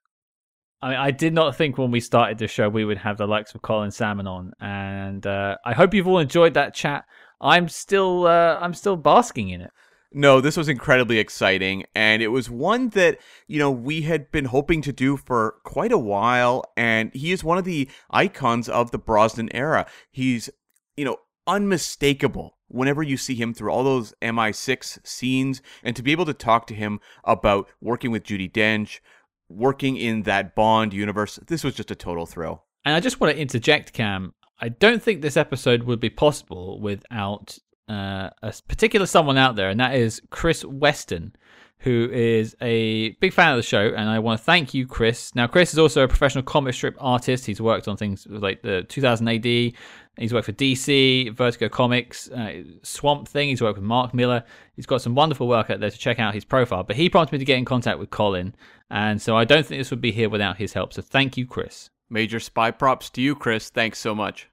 I 0.80 0.90
mean, 0.90 0.98
I 0.98 1.10
did 1.10 1.34
not 1.34 1.56
think 1.56 1.78
when 1.78 1.90
we 1.90 1.98
started 1.98 2.38
the 2.38 2.46
show 2.46 2.68
we 2.68 2.84
would 2.84 2.98
have 2.98 3.18
the 3.18 3.26
likes 3.26 3.52
of 3.52 3.62
Colin 3.62 3.90
Salmon 3.90 4.28
on, 4.28 4.52
and 4.60 5.26
uh, 5.26 5.56
I 5.64 5.72
hope 5.72 5.94
you've 5.94 6.06
all 6.06 6.20
enjoyed 6.20 6.54
that 6.54 6.74
chat. 6.74 7.04
I'm 7.40 7.68
still, 7.68 8.28
uh, 8.28 8.56
I'm 8.60 8.72
still 8.72 8.96
basking 8.96 9.48
in 9.48 9.62
it. 9.62 9.72
No, 10.12 10.40
this 10.40 10.56
was 10.56 10.68
incredibly 10.68 11.18
exciting, 11.18 11.86
and 11.96 12.22
it 12.22 12.28
was 12.28 12.48
one 12.48 12.90
that 12.90 13.18
you 13.48 13.58
know 13.58 13.68
we 13.68 14.02
had 14.02 14.30
been 14.30 14.44
hoping 14.44 14.80
to 14.82 14.92
do 14.92 15.16
for 15.16 15.56
quite 15.64 15.90
a 15.90 15.98
while. 15.98 16.64
And 16.76 17.10
he 17.12 17.32
is 17.32 17.42
one 17.42 17.58
of 17.58 17.64
the 17.64 17.88
icons 18.10 18.68
of 18.68 18.92
the 18.92 18.98
Brosnan 18.98 19.48
era. 19.52 19.86
He's, 20.12 20.50
you 20.96 21.04
know, 21.04 21.16
unmistakable 21.48 22.53
whenever 22.68 23.02
you 23.02 23.16
see 23.16 23.34
him 23.34 23.54
through 23.54 23.70
all 23.70 23.84
those 23.84 24.14
MI6 24.22 25.06
scenes, 25.06 25.62
and 25.82 25.94
to 25.96 26.02
be 26.02 26.12
able 26.12 26.26
to 26.26 26.34
talk 26.34 26.66
to 26.68 26.74
him 26.74 27.00
about 27.24 27.68
working 27.80 28.10
with 28.10 28.24
Judi 28.24 28.50
Dench, 28.50 29.00
working 29.48 29.96
in 29.96 30.22
that 30.22 30.54
Bond 30.54 30.92
universe, 30.92 31.38
this 31.46 31.64
was 31.64 31.74
just 31.74 31.90
a 31.90 31.94
total 31.94 32.26
thrill. 32.26 32.64
And 32.84 32.94
I 32.94 33.00
just 33.00 33.20
want 33.20 33.34
to 33.34 33.40
interject, 33.40 33.92
Cam. 33.92 34.34
I 34.60 34.68
don't 34.68 35.02
think 35.02 35.20
this 35.20 35.36
episode 35.36 35.82
would 35.84 36.00
be 36.00 36.10
possible 36.10 36.80
without 36.80 37.58
uh, 37.88 38.30
a 38.42 38.54
particular 38.68 39.06
someone 39.06 39.38
out 39.38 39.56
there, 39.56 39.68
and 39.68 39.80
that 39.80 39.94
is 39.94 40.22
Chris 40.30 40.64
Weston, 40.64 41.34
who 41.78 42.08
is 42.12 42.56
a 42.62 43.10
big 43.20 43.32
fan 43.32 43.50
of 43.50 43.56
the 43.56 43.62
show. 43.62 43.92
And 43.94 44.08
I 44.08 44.18
want 44.20 44.38
to 44.38 44.44
thank 44.44 44.72
you, 44.72 44.86
Chris. 44.86 45.34
Now, 45.34 45.46
Chris 45.46 45.72
is 45.72 45.78
also 45.78 46.02
a 46.02 46.08
professional 46.08 46.44
comic 46.44 46.74
strip 46.74 46.96
artist. 46.98 47.46
He's 47.46 47.60
worked 47.60 47.88
on 47.88 47.96
things 47.96 48.26
like 48.28 48.62
the 48.62 48.84
2000 48.88 49.28
AD. 49.28 49.72
He's 50.18 50.32
worked 50.32 50.46
for 50.46 50.52
DC, 50.52 51.34
Vertigo 51.34 51.68
Comics, 51.68 52.30
uh, 52.30 52.62
Swamp 52.82 53.26
Thing. 53.26 53.48
He's 53.48 53.60
worked 53.60 53.78
with 53.78 53.84
Mark 53.84 54.14
Millar. 54.14 54.44
He's 54.76 54.86
got 54.86 55.02
some 55.02 55.14
wonderful 55.14 55.48
work 55.48 55.70
out 55.70 55.80
there 55.80 55.90
to 55.90 55.98
check 55.98 56.20
out 56.20 56.34
his 56.34 56.44
profile. 56.44 56.84
But 56.84 56.96
he 56.96 57.08
prompted 57.10 57.32
me 57.32 57.38
to 57.40 57.44
get 57.44 57.58
in 57.58 57.64
contact 57.64 57.98
with 57.98 58.10
Colin, 58.10 58.54
and 58.90 59.20
so 59.20 59.36
I 59.36 59.44
don't 59.44 59.66
think 59.66 59.80
this 59.80 59.90
would 59.90 60.00
be 60.00 60.12
here 60.12 60.28
without 60.28 60.56
his 60.56 60.72
help. 60.72 60.92
So 60.92 61.02
thank 61.02 61.36
you, 61.36 61.46
Chris. 61.46 61.90
Major 62.10 62.38
spy 62.38 62.70
props 62.70 63.10
to 63.10 63.22
you, 63.22 63.34
Chris. 63.34 63.70
Thanks 63.70 63.98
so 63.98 64.14
much. 64.14 64.48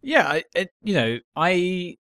Yeah, 0.00 0.28
I, 0.28 0.44
it, 0.54 0.70
you 0.82 0.94
know, 0.94 1.18
I 1.34 1.96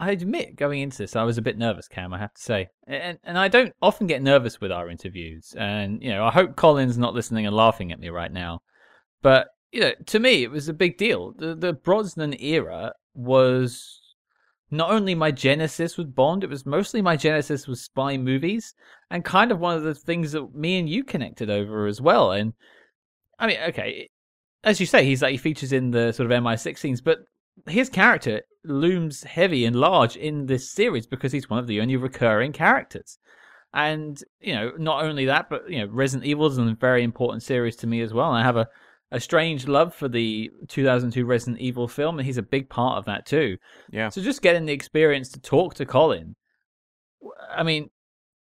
I 0.00 0.12
admit 0.12 0.56
going 0.56 0.80
into 0.80 0.98
this, 0.98 1.16
I 1.16 1.24
was 1.24 1.38
a 1.38 1.42
bit 1.42 1.58
nervous, 1.58 1.88
Cam. 1.88 2.14
I 2.14 2.18
have 2.18 2.34
to 2.34 2.42
say, 2.42 2.68
and 2.86 3.18
and 3.24 3.38
I 3.38 3.48
don't 3.48 3.74
often 3.82 4.06
get 4.06 4.22
nervous 4.22 4.60
with 4.60 4.72
our 4.72 4.88
interviews, 4.88 5.54
and 5.58 6.02
you 6.02 6.10
know, 6.10 6.24
I 6.24 6.30
hope 6.30 6.56
Colin's 6.56 6.98
not 6.98 7.14
listening 7.14 7.46
and 7.46 7.54
laughing 7.54 7.92
at 7.92 8.00
me 8.00 8.08
right 8.08 8.32
now. 8.32 8.62
But 9.22 9.48
you 9.72 9.80
know, 9.80 9.92
to 10.06 10.18
me, 10.18 10.42
it 10.42 10.50
was 10.50 10.68
a 10.68 10.74
big 10.74 10.96
deal. 10.98 11.32
The 11.36 11.54
the 11.54 11.72
Brosnan 11.72 12.40
era 12.40 12.92
was 13.14 14.00
not 14.70 14.90
only 14.90 15.14
my 15.14 15.30
genesis 15.30 15.96
with 15.96 16.14
Bond, 16.14 16.44
it 16.44 16.50
was 16.50 16.64
mostly 16.64 17.02
my 17.02 17.16
genesis 17.16 17.66
with 17.66 17.78
spy 17.78 18.16
movies, 18.16 18.74
and 19.10 19.24
kind 19.24 19.50
of 19.50 19.58
one 19.58 19.76
of 19.76 19.82
the 19.82 19.94
things 19.94 20.32
that 20.32 20.54
me 20.54 20.78
and 20.78 20.88
you 20.88 21.04
connected 21.04 21.50
over 21.50 21.86
as 21.86 22.00
well. 22.00 22.32
And 22.32 22.52
I 23.38 23.46
mean, 23.46 23.58
okay, 23.68 24.08
as 24.64 24.80
you 24.80 24.86
say, 24.86 25.04
he's 25.04 25.22
like 25.22 25.32
he 25.32 25.38
features 25.38 25.72
in 25.72 25.90
the 25.90 26.12
sort 26.12 26.30
of 26.30 26.42
MI6 26.42 26.78
scenes, 26.78 27.00
but 27.00 27.18
his 27.66 27.88
character 27.88 28.42
looms 28.64 29.22
heavy 29.22 29.64
and 29.64 29.76
large 29.76 30.16
in 30.16 30.46
this 30.46 30.70
series 30.70 31.06
because 31.06 31.32
he's 31.32 31.50
one 31.50 31.58
of 31.58 31.66
the 31.66 31.80
only 31.80 31.96
recurring 31.96 32.52
characters. 32.52 33.18
And, 33.72 34.22
you 34.40 34.54
know, 34.54 34.72
not 34.78 35.04
only 35.04 35.26
that, 35.26 35.48
but, 35.48 35.70
you 35.70 35.78
know, 35.78 35.86
Resident 35.92 36.26
Evil 36.26 36.46
is 36.46 36.58
a 36.58 36.76
very 36.78 37.04
important 37.04 37.42
series 37.42 37.76
to 37.76 37.86
me 37.86 38.00
as 38.00 38.12
well. 38.12 38.30
And 38.30 38.38
I 38.38 38.42
have 38.42 38.56
a, 38.56 38.68
a 39.12 39.20
strange 39.20 39.66
love 39.66 39.94
for 39.94 40.08
the 40.08 40.50
2002 40.68 41.24
Resident 41.24 41.60
Evil 41.60 41.88
film, 41.88 42.18
and 42.18 42.26
he's 42.26 42.38
a 42.38 42.42
big 42.42 42.68
part 42.68 42.98
of 42.98 43.04
that 43.06 43.26
too. 43.26 43.56
Yeah. 43.90 44.08
So 44.08 44.22
just 44.22 44.42
getting 44.42 44.66
the 44.66 44.72
experience 44.72 45.30
to 45.30 45.40
talk 45.40 45.74
to 45.74 45.86
Colin, 45.86 46.36
I 47.50 47.62
mean, 47.62 47.90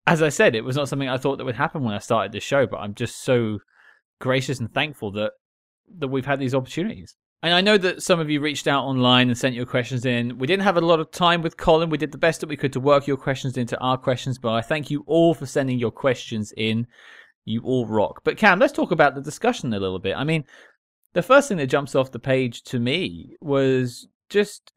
as 0.06 0.22
I 0.22 0.30
said, 0.30 0.56
it 0.56 0.64
was 0.64 0.76
not 0.76 0.90
something 0.90 1.10
I 1.10 1.18
thought 1.18 1.38
that 1.38 1.46
would 1.46 1.56
happen 1.56 1.84
when 1.84 1.94
I 1.94 2.00
started 2.00 2.32
this 2.32 2.44
show, 2.44 2.68
but 2.68 2.78
I'm 2.78 2.96
just 2.96 3.24
so 3.24 3.60
gracious 4.20 4.60
and 4.60 4.74
thankful 4.74 5.12
that 5.14 5.34
that 6.00 6.08
we've 6.08 6.26
had 6.26 6.40
these 6.40 6.56
opportunities. 6.56 7.16
And 7.44 7.54
I 7.54 7.62
know 7.62 7.78
that 7.78 8.04
some 8.04 8.20
of 8.20 8.30
you 8.30 8.40
reached 8.40 8.68
out 8.68 8.84
online 8.84 9.30
and 9.30 9.38
sent 9.38 9.56
your 9.56 9.66
questions 9.66 10.06
in. 10.06 10.38
We 10.38 10.46
didn't 10.46 10.64
have 10.64 10.78
a 10.78 10.82
lot 10.82 11.00
of 11.00 11.10
time 11.12 11.42
with 11.42 11.58
Colin. 11.58 11.90
We 11.90 11.98
did 11.98 12.12
the 12.12 12.18
best 12.18 12.40
that 12.42 12.50
we 12.50 12.56
could 12.56 12.72
to 12.74 12.80
work 12.80 13.08
your 13.08 13.18
questions 13.18 13.58
into 13.58 13.80
our 13.80 13.98
questions, 13.98 14.38
but 14.38 14.54
I 14.54 14.62
thank 14.62 14.92
you 14.92 15.04
all 15.08 15.34
for 15.34 15.48
sending 15.48 15.80
your 15.80 15.92
questions 15.92 16.54
in. 16.56 16.86
You 17.46 17.62
all 17.64 17.86
rock. 17.86 18.22
But 18.24 18.38
Cam, 18.38 18.60
let's 18.60 18.74
talk 18.74 18.92
about 18.92 19.16
the 19.16 19.22
discussion 19.22 19.74
a 19.74 19.80
little 19.80 20.00
bit. 20.00 20.16
I 20.16 20.24
mean, 20.24 20.46
the 21.14 21.24
first 21.24 21.48
thing 21.48 21.58
that 21.58 21.68
jumps 21.68 21.96
off 21.96 22.12
the 22.12 22.20
page 22.20 22.64
to 22.64 22.80
me 22.80 23.36
was 23.42 24.08
just 24.30 24.72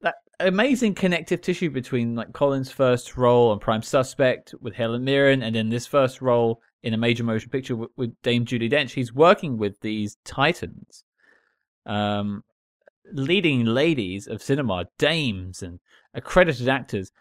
that 0.00 0.16
amazing 0.40 0.94
connective 0.94 1.40
tissue 1.40 1.70
between 1.70 2.14
like 2.14 2.32
Colin's 2.32 2.70
first 2.70 3.16
role 3.16 3.50
on 3.50 3.58
Prime 3.58 3.82
Suspect 3.82 4.54
with 4.60 4.74
Helen 4.74 5.04
Mirren, 5.04 5.42
and 5.42 5.54
then 5.54 5.68
this 5.68 5.86
first 5.86 6.20
role 6.20 6.60
in 6.82 6.94
a 6.94 6.98
major 6.98 7.22
motion 7.24 7.50
picture 7.50 7.76
with, 7.76 7.90
with 7.96 8.14
Dame 8.22 8.44
Judi 8.44 8.70
Dench. 8.70 8.90
He's 8.90 9.12
working 9.12 9.56
with 9.56 9.80
these 9.82 10.16
titans, 10.24 11.04
um, 11.86 12.42
leading 13.12 13.64
ladies 13.64 14.26
of 14.26 14.42
cinema, 14.42 14.86
dames, 14.98 15.62
and 15.62 15.78
accredited 16.14 16.68
actors. 16.68 17.12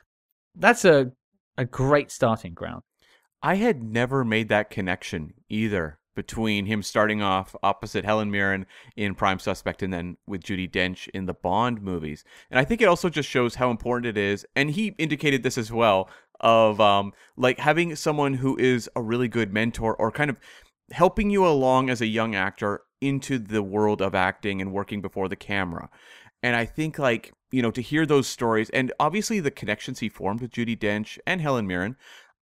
That's 0.56 0.86
a 0.86 1.12
a 1.58 1.66
great 1.66 2.10
starting 2.10 2.54
ground. 2.54 2.82
I 3.44 3.56
had 3.56 3.82
never 3.82 4.24
made 4.24 4.50
that 4.50 4.70
connection 4.70 5.34
either 5.50 5.98
between 6.16 6.66
him 6.66 6.84
starting 6.84 7.22
off 7.22 7.56
opposite 7.64 8.06
Helen 8.06 8.30
Mirren 8.30 8.66
in 8.96 9.16
Prime 9.16 9.40
Suspect 9.40 9.82
and 9.82 9.94
then 9.94 10.18
with 10.28 10.44
Judi 10.44 10.70
Dench 10.70 11.08
in 11.10 11.26
the 11.26 11.34
Bond 11.34 11.82
movies. 11.82 12.24
And 12.50 12.60
I 12.60 12.66
think 12.66 12.82
it 12.82 12.88
also 12.88 13.10
just 13.10 13.30
shows 13.30 13.56
how 13.56 13.72
important 13.72 14.18
it 14.18 14.22
is. 14.22 14.46
And 14.56 14.72
he 14.72 14.88
indicated 14.98 15.44
this 15.44 15.58
as 15.58 15.72
well 15.72 16.10
of 16.42 16.82
um, 16.82 17.14
like 17.38 17.60
having 17.60 17.96
someone 17.96 18.36
who 18.36 18.58
is 18.58 18.90
a 18.96 19.02
really 19.02 19.28
good 19.28 19.54
mentor 19.54 19.96
or 19.96 20.12
kind 20.12 20.30
of 20.30 20.40
helping 20.92 21.30
you 21.30 21.48
along 21.48 21.90
as 21.90 22.02
a 22.02 22.08
young 22.08 22.36
actor 22.36 22.82
into 23.00 23.40
the 23.40 23.64
world 23.64 24.02
of 24.02 24.14
acting 24.14 24.62
and 24.62 24.74
working 24.74 25.02
before 25.02 25.30
the 25.30 25.36
camera. 25.36 25.90
And 26.44 26.56
I 26.56 26.66
think 26.66 27.00
like 27.00 27.32
you 27.52 27.62
know 27.62 27.72
to 27.72 27.82
hear 27.82 28.06
those 28.06 28.28
stories 28.28 28.70
and 28.72 28.94
obviously 29.00 29.40
the 29.40 29.52
connections 29.52 30.00
he 30.00 30.10
formed 30.10 30.42
with 30.42 30.52
Judi 30.52 30.78
Dench 30.78 31.20
and 31.28 31.42
Helen 31.42 31.68
Mirren 31.68 31.98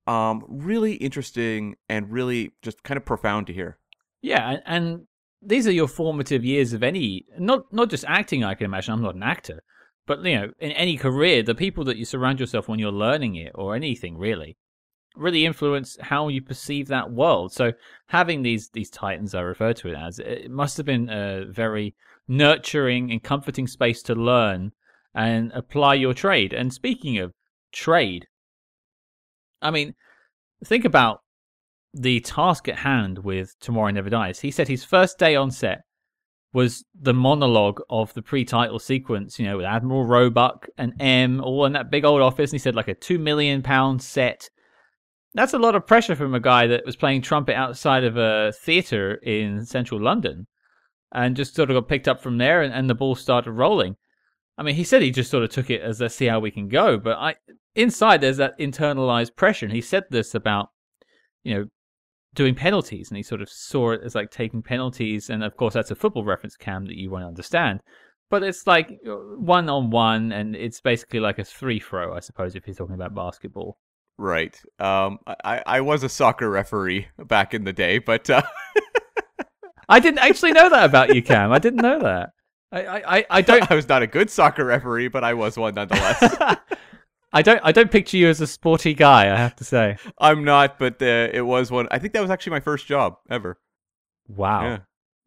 um, 0.10 0.44
really 0.48 0.94
interesting 0.94 1.76
and 1.88 2.12
really 2.12 2.52
just 2.62 2.84
kind 2.84 2.98
of 2.98 3.06
profound 3.06 3.48
to 3.48 3.54
hear. 3.54 3.78
Yeah, 4.22 4.58
and, 4.66 5.06
these 5.42 5.66
are 5.68 5.72
your 5.72 5.88
formative 5.88 6.44
years 6.44 6.74
of 6.74 6.84
any 6.84 7.26
not 7.38 7.72
not 7.72 7.90
just 7.90 8.04
acting. 8.06 8.44
I 8.44 8.56
can 8.56 8.66
imagine. 8.66 8.94
I'm 8.94 9.02
not 9.02 9.16
an 9.16 9.24
actor, 9.24 9.64
but 10.06 10.22
you 10.26 10.36
know, 10.36 10.52
in 10.60 10.74
any 10.74 10.98
career, 10.98 11.44
the 11.44 11.56
people 11.56 11.86
that 11.86 11.96
you 11.96 12.04
surround 12.04 12.42
yourself 12.42 12.68
when 12.68 12.78
you're 12.78 12.92
learning 12.92 13.36
it 13.36 13.54
or 13.56 13.74
anything 13.74 14.18
really 14.18 14.58
really 15.16 15.46
influence 15.46 15.98
how 16.02 16.28
you 16.28 16.42
perceive 16.42 16.88
that 16.88 17.12
world. 17.12 17.54
So 17.54 17.72
having 18.08 18.42
these 18.42 18.70
these 18.70 18.90
titans, 18.90 19.36
I 19.36 19.42
refer 19.42 19.74
to 19.74 19.90
it 19.90 19.96
as, 19.96 20.20
it 20.20 20.52
must 20.52 20.78
have 20.78 20.86
been 20.86 21.10
a 21.10 21.46
very 21.46 21.96
nurturing 22.28 23.12
and 23.12 23.24
comforting 23.24 23.68
space 23.68 24.02
to 24.04 24.16
learn 24.16 24.72
and 25.14 25.52
apply 25.54 25.96
your 25.96 26.14
trade. 26.14 26.54
And 26.54 26.74
speaking 26.74 27.18
of 27.18 27.34
trade, 27.72 28.28
I 29.62 29.72
mean, 29.72 29.96
think 30.64 30.86
about 30.86 31.22
the 31.94 32.20
task 32.22 32.68
at 32.68 32.78
hand 32.78 33.20
with 33.20 33.56
Tomorrow 33.60 33.92
Never 33.92 34.10
Dies. 34.10 34.40
He 34.40 34.52
said 34.52 34.68
his 34.68 34.84
first 34.84 35.18
day 35.18 35.36
on 35.36 35.52
set 35.52 35.82
was 36.54 36.84
the 37.00 37.14
monologue 37.14 37.80
of 37.90 38.14
the 38.14 38.22
pre-title 38.22 38.80
sequence, 38.80 39.38
you 39.38 39.46
know, 39.46 39.58
with 39.58 39.66
Admiral 39.66 40.06
Roebuck 40.06 40.68
and 40.78 40.94
M 41.00 41.42
all 41.42 41.66
in 41.66 41.74
that 41.74 41.92
big 41.92 42.06
old 42.06 42.22
office. 42.22 42.52
And 42.52 42.60
he 42.60 42.64
said 42.64 42.76
like 42.76 42.88
a 42.88 42.96
two 42.96 43.20
million 43.20 43.62
pound 43.62 44.02
set. 44.02 44.50
That's 45.36 45.54
a 45.54 45.60
lot 45.60 45.76
of 45.76 45.86
pressure 45.86 46.16
from 46.16 46.34
a 46.34 46.40
guy 46.40 46.66
that 46.68 46.86
was 46.86 46.96
playing 46.96 47.22
trumpet 47.22 47.56
outside 47.56 48.04
of 48.04 48.18
a 48.18 48.52
theater 48.64 49.16
in 49.16 49.64
central 49.66 50.02
London 50.02 50.48
and 51.12 51.36
just 51.36 51.56
sort 51.56 51.70
of 51.70 51.76
got 51.76 51.88
picked 51.88 52.08
up 52.08 52.22
from 52.22 52.40
there 52.40 52.64
and, 52.64 52.74
and 52.74 52.90
the 52.90 52.96
ball 52.96 53.16
started 53.16 53.52
rolling. 53.52 53.96
I 54.60 54.64
mean, 54.64 54.76
he 54.76 54.84
said 54.84 55.02
he 55.02 55.10
just 55.10 55.32
sort 55.32 55.46
of 55.46 55.50
took 55.50 55.70
it 55.70 55.82
as 55.82 56.02
let's 56.02 56.16
see 56.16 56.26
how 56.26 56.42
we 56.42 56.52
can 56.52 56.68
go, 56.68 56.98
but 56.98 57.18
I 57.18 57.36
inside 57.76 58.20
there's 58.20 58.38
that 58.38 58.60
internalized 58.60 59.38
pressure, 59.38 59.66
and 59.66 59.74
he 59.74 59.80
said 59.80 60.04
this 60.10 60.36
about 60.36 60.68
you 61.44 61.56
know 61.56 61.66
doing 62.34 62.56
penalties, 62.56 63.10
and 63.10 63.16
he 63.16 63.24
sort 63.24 63.42
of 63.42 63.50
saw 63.50 63.92
it 63.92 64.02
as 64.04 64.16
like 64.16 64.32
taking 64.32 64.62
penalties, 64.62 65.30
and 65.30 65.46
of 65.46 65.56
course 65.56 65.76
that's 65.76 65.92
a 65.92 65.96
football 65.96 66.26
reference 66.26 66.58
cam 66.58 66.86
that 66.88 66.98
you 66.98 67.10
won't 67.10 67.24
understand, 67.24 67.80
but 68.30 68.44
it's 68.44 68.68
like 68.68 69.00
one 69.06 69.70
on 69.70 69.92
one, 69.92 70.34
and 70.34 70.58
it's 70.58 70.82
basically 70.82 71.22
like 71.22 71.40
a 71.40 71.46
three 71.46 71.80
throw, 71.80 72.14
I 72.14 72.20
suppose, 72.20 72.54
if 72.54 72.68
you're 72.68 72.76
talking 72.76 72.96
about 72.96 73.16
basketball. 73.16 73.78
Right. 74.18 74.60
Um, 74.78 75.20
I 75.26 75.64
I 75.66 75.82
was 75.82 76.04
a 76.04 76.10
soccer 76.10 76.50
referee 76.50 77.08
back 77.18 77.54
in 77.54 77.64
the 77.64 77.74
day, 77.74 78.00
but 78.00 78.30
uh... 78.30 78.42
I 79.90 80.02
didn't 80.02 80.20
actually 80.20 80.52
know 80.52 80.70
that 80.70 80.84
about 80.84 81.16
you, 81.16 81.24
Cam. 81.24 81.54
I 81.54 81.60
didn't 81.60 81.82
know 81.82 82.00
that. 82.00 82.32
I, 82.72 83.18
I, 83.18 83.26
I 83.30 83.42
don't. 83.42 83.70
I 83.72 83.76
was 83.76 83.88
not 83.88 84.02
a 84.02 84.08
good 84.08 84.30
soccer 84.30 84.66
referee, 84.66 85.08
but 85.08 85.24
I 85.24 85.34
was 85.34 85.58
one 85.58 85.76
nonetheless. 85.76 86.38
I 87.34 87.42
don't. 87.42 87.62
I 87.64 87.72
don't 87.72 87.92
picture 87.92 88.18
you 88.18 88.28
as 88.28 88.42
a 88.42 88.48
sporty 88.48 88.94
guy. 88.94 89.32
I 89.32 89.38
have 89.38 89.56
to 89.58 89.64
say. 89.64 89.98
I'm 90.18 90.44
not, 90.44 90.80
but 90.80 91.02
uh, 91.02 91.30
it 91.32 91.46
was 91.46 91.72
one. 91.72 91.88
I 91.92 92.00
think 92.00 92.14
that 92.14 92.22
was 92.22 92.32
actually 92.32 92.52
my 92.52 92.60
first 92.60 92.88
job 92.88 93.18
ever. 93.30 93.60
Wow. 94.28 94.64
Yeah. 94.64 94.78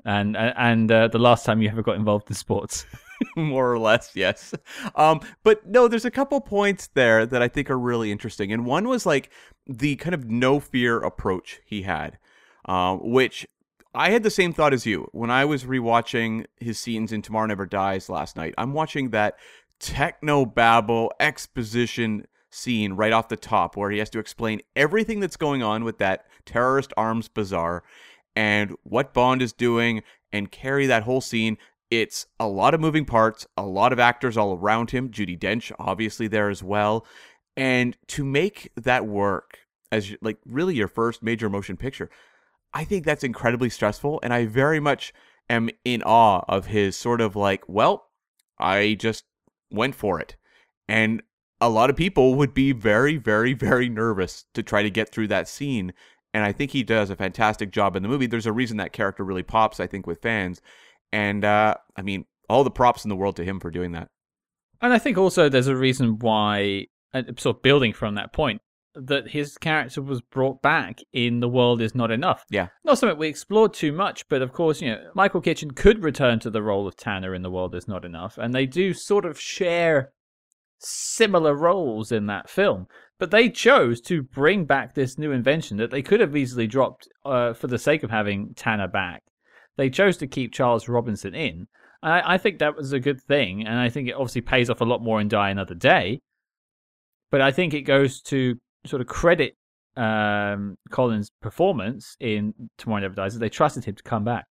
And 0.05 0.37
and 0.37 0.91
uh, 0.91 1.09
the 1.09 1.19
last 1.19 1.45
time 1.45 1.63
you 1.63 1.69
ever 1.69 1.83
got 1.83 1.97
involved 1.97 2.29
in 2.29 2.35
sports. 2.35 2.87
More 3.37 3.73
or 3.73 3.79
less, 3.79 4.11
yes. 4.17 4.53
Um, 4.97 5.21
but 5.45 5.65
no, 5.65 5.87
there's 5.87 6.05
a 6.05 6.11
couple 6.11 6.41
points 6.41 6.89
there 6.95 7.25
that 7.25 7.41
I 7.41 7.47
think 7.47 7.71
are 7.71 7.79
really 7.79 8.11
interesting, 8.11 8.53
and 8.53 8.67
one 8.67 8.89
was 8.89 9.07
like 9.07 9.31
the 9.67 9.95
kind 9.97 10.13
of 10.13 10.29
no 10.29 10.59
fear 10.59 10.99
approach 10.99 11.61
he 11.65 11.83
had, 11.83 12.19
um, 12.65 12.99
which 13.13 13.47
I 13.95 14.11
had 14.11 14.23
the 14.23 14.31
same 14.31 14.53
thought 14.53 14.73
as 14.73 14.87
you 14.87 15.09
when 15.13 15.31
I 15.31 15.45
was 15.45 15.65
rewatching 15.65 16.47
his 16.59 16.79
scenes 16.79 17.13
in 17.13 17.21
Tomorrow 17.21 17.47
Never 17.47 17.67
Dies 17.67 18.09
last 18.09 18.37
night. 18.37 18.55
I'm 18.57 18.73
watching 18.73 19.11
that 19.11 19.37
techno 19.81 20.47
babble 20.47 21.13
exposition 21.21 22.27
scene 22.51 22.95
right 22.95 23.13
off 23.13 23.29
the 23.29 23.37
top 23.37 23.77
where 23.77 23.91
he 23.91 23.99
has 23.99 24.11
to 24.11 24.19
explain 24.19 24.63
everything 24.77 25.21
that's 25.21 25.37
going 25.37 25.63
on 25.63 25.85
with 25.85 25.99
that 25.99 26.25
terrorist 26.47 26.93
arms 26.97 27.29
bazaar 27.29 27.83
and 28.35 28.75
what 28.83 29.13
Bond 29.13 29.43
is 29.43 29.53
doing 29.53 30.03
and 30.33 30.51
carry 30.51 30.87
that 30.87 31.03
whole 31.03 31.21
scene. 31.21 31.59
It's 31.91 32.27
a 32.41 32.49
lot 32.49 32.73
of 32.73 32.81
moving 32.81 33.05
parts, 33.05 33.47
a 33.59 33.67
lot 33.67 33.93
of 33.93 34.01
actors 34.01 34.39
all 34.39 34.57
around 34.57 34.91
him, 34.91 35.11
Judi 35.11 35.39
Dench 35.39 35.71
obviously 35.79 36.29
there 36.29 36.49
as 36.49 36.63
well. 36.63 37.07
And 37.59 37.95
to 38.09 38.25
make 38.25 38.71
that 38.77 39.07
work 39.07 39.59
as 39.91 40.15
like 40.23 40.39
really 40.47 40.75
your 40.75 40.89
first 40.89 41.23
major 41.23 41.51
motion 41.51 41.77
picture, 41.77 42.09
I 42.75 42.85
think 42.85 43.05
that's 43.05 43.25
incredibly 43.25 43.71
stressful. 43.71 44.21
And 44.23 44.33
I 44.33 44.47
very 44.47 44.81
much 44.81 45.13
am 45.49 45.71
in 45.85 46.03
awe 46.03 46.45
of 46.49 46.67
his 46.67 46.97
sort 46.97 47.21
of 47.21 47.37
like, 47.37 47.69
well, 47.69 48.09
I 48.59 48.95
just 48.99 49.25
went 49.71 49.95
for 49.95 50.21
it. 50.21 50.37
And 50.89 51.23
a 51.61 51.69
lot 51.69 51.91
of 51.91 51.97
people 51.97 52.35
would 52.35 52.55
be 52.55 52.73
very, 52.73 53.17
very, 53.17 53.53
very 53.53 53.89
nervous 53.89 54.45
to 54.55 54.63
try 54.63 54.83
to 54.83 54.91
get 54.91 55.11
through 55.11 55.29
that 55.29 55.49
scene. 55.49 55.93
And 56.35 56.45
I 56.45 56.53
think 56.53 56.71
he 56.71 56.83
does 56.83 57.11
a 57.11 57.17
fantastic 57.17 57.71
job 57.71 57.95
in 57.95 58.03
the 58.03 58.09
movie. 58.09 58.27
There's 58.27 58.47
a 58.47 58.53
reason 58.53 58.79
that 58.79 58.93
character 58.93 59.25
really 59.25 59.43
pops, 59.43 59.79
I 59.79 59.87
think, 59.87 60.07
with 60.07 60.23
fans. 60.23 60.61
And 61.13 61.45
uh, 61.45 61.75
I 61.97 62.03
mean, 62.03 62.25
all 62.49 62.65
the 62.65 62.71
props 62.71 63.05
in 63.05 63.11
the 63.11 63.17
world 63.17 63.37
to 63.37 63.45
him 63.45 63.61
for 63.61 63.71
doing 63.71 63.93
that. 63.93 64.09
And 64.81 64.93
I 64.93 64.99
think 64.99 65.19
also 65.19 65.49
there's 65.49 65.69
a 65.69 65.77
reason 65.77 66.19
why, 66.19 66.87
sort 67.15 67.57
of 67.57 67.63
building 67.63 67.93
from 67.93 68.17
that 68.17 68.33
point, 68.33 68.61
that 68.95 69.29
his 69.29 69.57
character 69.57 70.03
was 70.03 70.21
brought 70.21 70.63
back 70.63 71.01
in 71.13 71.41
The 71.41 71.49
World 71.49 71.81
Is 71.81 71.95
Not 71.95 72.11
Enough. 72.11 72.45
Yeah. 72.51 72.69
Not 72.85 72.99
something 72.99 73.19
we 73.19 73.29
explored 73.29 73.73
too 73.73 73.93
much, 73.93 74.29
but 74.29 74.43
of 74.43 74.53
course, 74.53 74.81
you 74.81 74.91
know, 74.91 75.11
Michael 75.15 75.41
Kitchen 75.41 75.71
could 75.71 76.03
return 76.03 76.39
to 76.41 76.51
the 76.51 76.63
role 76.63 76.87
of 76.87 76.97
Tanner 76.97 77.35
in 77.35 77.43
The 77.43 77.51
World 77.51 77.75
Is 77.75 77.89
Not 77.89 78.05
Enough, 78.05 78.39
and 78.39 78.55
they 78.55 78.67
do 78.67 78.93
sort 78.93 79.25
of 79.25 79.41
share 79.41 80.13
similar 80.79 81.55
roles 81.55 82.13
in 82.13 82.27
that 82.27 82.51
film. 82.51 82.87
But 83.19 83.31
they 83.31 83.49
chose 83.49 84.01
to 84.03 84.23
bring 84.23 84.65
back 84.65 84.95
this 84.95 85.17
new 85.17 85.31
invention 85.31 85.77
that 85.77 85.91
they 85.91 86.03
could 86.03 86.21
have 86.21 86.37
easily 86.37 86.67
dropped 86.67 87.09
uh, 87.25 87.53
for 87.53 87.69
the 87.69 87.79
sake 87.79 88.03
of 88.03 88.11
having 88.11 88.53
Tanner 88.57 88.89
back. 88.89 89.23
They 89.77 89.91
chose 89.91 90.17
to 90.19 90.27
keep 90.27 90.53
Charles 90.53 90.89
Robinson 90.89 91.35
in. 91.35 91.69
I, 92.03 92.35
I 92.35 92.39
think 92.39 92.59
that 92.59 92.77
was 92.77 92.93
a 92.93 93.01
good 93.01 93.23
thing, 93.23 93.67
and 93.67 93.79
I 93.79 93.89
think 93.89 94.09
it 94.09 94.15
obviously 94.15 94.41
pays 94.41 94.69
off 94.69 94.81
a 94.81 94.85
lot 94.85 95.03
more 95.03 95.21
in 95.21 95.29
Die 95.29 95.51
Another 95.51 95.75
Day. 95.75 96.21
But 97.31 97.41
I 97.41 97.53
think 97.53 97.73
it 97.73 97.83
goes 97.83 98.21
to 98.23 98.57
sort 98.87 99.01
of 99.01 99.09
credit 99.09 99.57
um, 99.97 100.79
Colin's 100.91 101.31
performance 101.41 102.17
in 102.21 102.55
Tomorrow 102.79 103.03
Never 103.03 103.15
Dies. 103.15 103.39
They 103.39 103.49
trusted 103.49 103.85
him 103.85 103.95
to 103.95 104.03
come 104.03 104.25
back. 104.25 104.47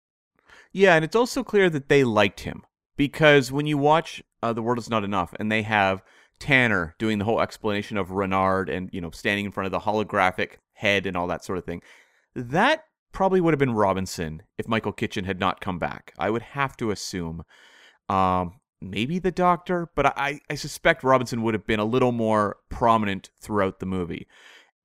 Yeah, 0.73 0.95
and 0.95 1.05
it's 1.05 1.17
also 1.17 1.43
clear 1.43 1.69
that 1.71 1.89
they 1.89 2.05
liked 2.05 2.41
him 2.41 2.63
because 2.97 3.53
when 3.53 3.67
you 3.67 3.79
watch 3.79 4.23
uh, 4.43 4.53
The 4.53 4.63
World 4.63 4.79
Is 4.79 4.91
Not 4.91 5.05
Enough 5.05 5.35
and 5.39 5.51
they 5.51 5.63
have 5.63 6.03
Tanner 6.39 6.95
doing 6.99 7.19
the 7.19 7.25
whole 7.25 7.41
explanation 7.41 7.97
of 7.97 8.11
Renard 8.11 8.69
and 8.69 8.91
you 8.93 9.01
know 9.01 9.11
standing 9.11 9.47
in 9.47 9.53
front 9.53 9.67
of 9.67 9.73
the 9.73 9.91
holographic 9.91 10.57
head 10.75 11.07
and 11.07 11.17
all 11.17 11.27
that 11.27 11.45
sort 11.45 11.59
of 11.59 11.65
thing, 11.65 11.83
that 12.35 12.85
probably 13.13 13.41
would 13.41 13.55
have 13.55 13.59
been 13.59 13.73
Robinson 13.75 14.43
if 14.59 14.69
Michael 14.69 14.93
Kitchen 14.93 15.25
had 15.25 15.41
not 15.41 15.61
come 15.61 15.79
back. 15.79 16.13
I 16.19 16.31
would 16.31 16.43
have 16.43 16.77
to 16.79 16.91
assume. 16.91 17.43
Um, 18.09 18.61
maybe 18.81 19.19
the 19.19 19.31
doctor, 19.31 19.91
but 19.95 20.07
I, 20.19 20.41
I 20.51 20.55
suspect 20.55 21.05
Robinson 21.05 21.43
would 21.43 21.55
have 21.55 21.67
been 21.67 21.81
a 21.81 21.85
little 21.85 22.13
more 22.13 22.59
prominent 22.69 23.31
throughout 23.41 23.81
the 23.81 23.87
movie. 23.87 24.27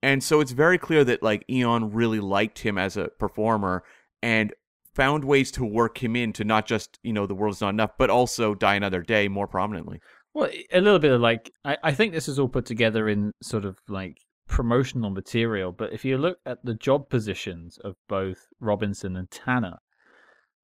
And 0.03 0.23
so 0.23 0.39
it's 0.39 0.51
very 0.51 0.77
clear 0.77 1.03
that 1.03 1.21
like 1.21 1.45
Eon 1.49 1.91
really 1.91 2.19
liked 2.19 2.59
him 2.59 2.77
as 2.77 2.97
a 2.97 3.09
performer 3.19 3.83
and 4.21 4.53
found 4.95 5.23
ways 5.23 5.51
to 5.51 5.65
work 5.65 6.03
him 6.03 6.15
into 6.15 6.43
not 6.43 6.65
just, 6.65 6.99
you 7.03 7.13
know, 7.13 7.25
the 7.25 7.35
world's 7.35 7.61
not 7.61 7.69
enough, 7.69 7.91
but 7.97 8.09
also 8.09 8.55
Die 8.55 8.75
Another 8.75 9.01
Day 9.01 9.27
more 9.27 9.47
prominently. 9.47 9.99
Well, 10.33 10.49
a 10.71 10.81
little 10.81 10.99
bit 10.99 11.11
of 11.11 11.21
like 11.21 11.51
I, 11.65 11.77
I 11.83 11.91
think 11.93 12.13
this 12.13 12.27
is 12.27 12.39
all 12.39 12.47
put 12.47 12.65
together 12.65 13.09
in 13.09 13.33
sort 13.41 13.65
of 13.65 13.77
like 13.87 14.17
promotional 14.47 15.09
material, 15.09 15.71
but 15.71 15.93
if 15.93 16.03
you 16.03 16.17
look 16.17 16.39
at 16.45 16.63
the 16.63 16.75
job 16.75 17.09
positions 17.09 17.77
of 17.83 17.95
both 18.07 18.47
Robinson 18.59 19.15
and 19.15 19.29
Tanner, 19.29 19.77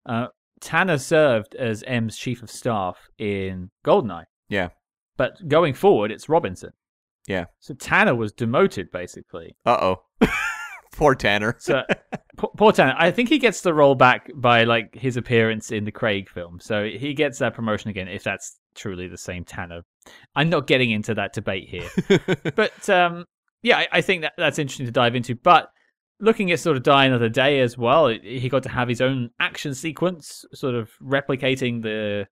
uh, 0.05 0.27
Tanner 0.61 0.97
served 0.97 1.55
as 1.55 1.83
M's 1.87 2.17
chief 2.17 2.41
of 2.41 2.49
staff 2.49 2.97
in 3.17 3.69
Goldeneye. 3.85 4.25
Yeah. 4.49 4.69
But 5.17 5.47
going 5.47 5.73
forward, 5.73 6.11
it's 6.11 6.29
Robinson. 6.29 6.71
Yeah. 7.27 7.45
So 7.59 7.73
Tanner 7.73 8.15
was 8.15 8.31
demoted 8.31 8.91
basically. 8.91 9.55
Uh 9.65 9.77
oh. 10.21 10.27
Poor 10.97 11.13
Tanner. 11.13 11.55
So 11.59 11.83
poor, 12.37 12.49
poor 12.57 12.71
Tanner. 12.71 12.95
I 12.97 13.11
think 13.11 13.29
he 13.29 13.37
gets 13.37 13.61
the 13.61 13.73
role 13.73 13.93
back 13.93 14.31
by 14.35 14.63
like 14.63 14.95
his 14.95 15.15
appearance 15.15 15.71
in 15.71 15.83
the 15.83 15.91
Craig 15.91 16.27
film. 16.27 16.59
So 16.59 16.85
he 16.85 17.13
gets 17.13 17.37
that 17.37 17.53
promotion 17.53 17.91
again 17.91 18.07
if 18.07 18.23
that's 18.23 18.57
truly 18.73 19.07
the 19.07 19.17
same 19.17 19.45
Tanner. 19.45 19.81
I'm 20.35 20.49
not 20.49 20.65
getting 20.65 20.89
into 20.89 21.13
that 21.13 21.33
debate 21.33 21.69
here. 21.69 21.89
but 22.55 22.89
um, 22.89 23.25
yeah, 23.61 23.77
I, 23.77 23.87
I, 23.91 24.01
think 24.01 24.23
that 24.23 24.33
that's 24.37 24.57
interesting 24.57 24.87
to 24.87 24.91
dive 24.91 25.15
into. 25.15 25.35
But 25.35 25.69
looking 26.19 26.51
at 26.51 26.59
sort 26.59 26.77
of 26.77 26.83
Die 26.83 27.05
Another 27.05 27.29
Day 27.29 27.59
as 27.59 27.77
well, 27.77 28.07
he 28.07 28.49
got 28.49 28.63
to 28.63 28.69
have 28.69 28.87
his 28.87 29.01
own 29.01 29.29
action 29.39 29.73
sequence, 29.73 30.45
sort 30.53 30.75
of 30.75 30.91
replicating 31.01 31.81
the 31.81 32.27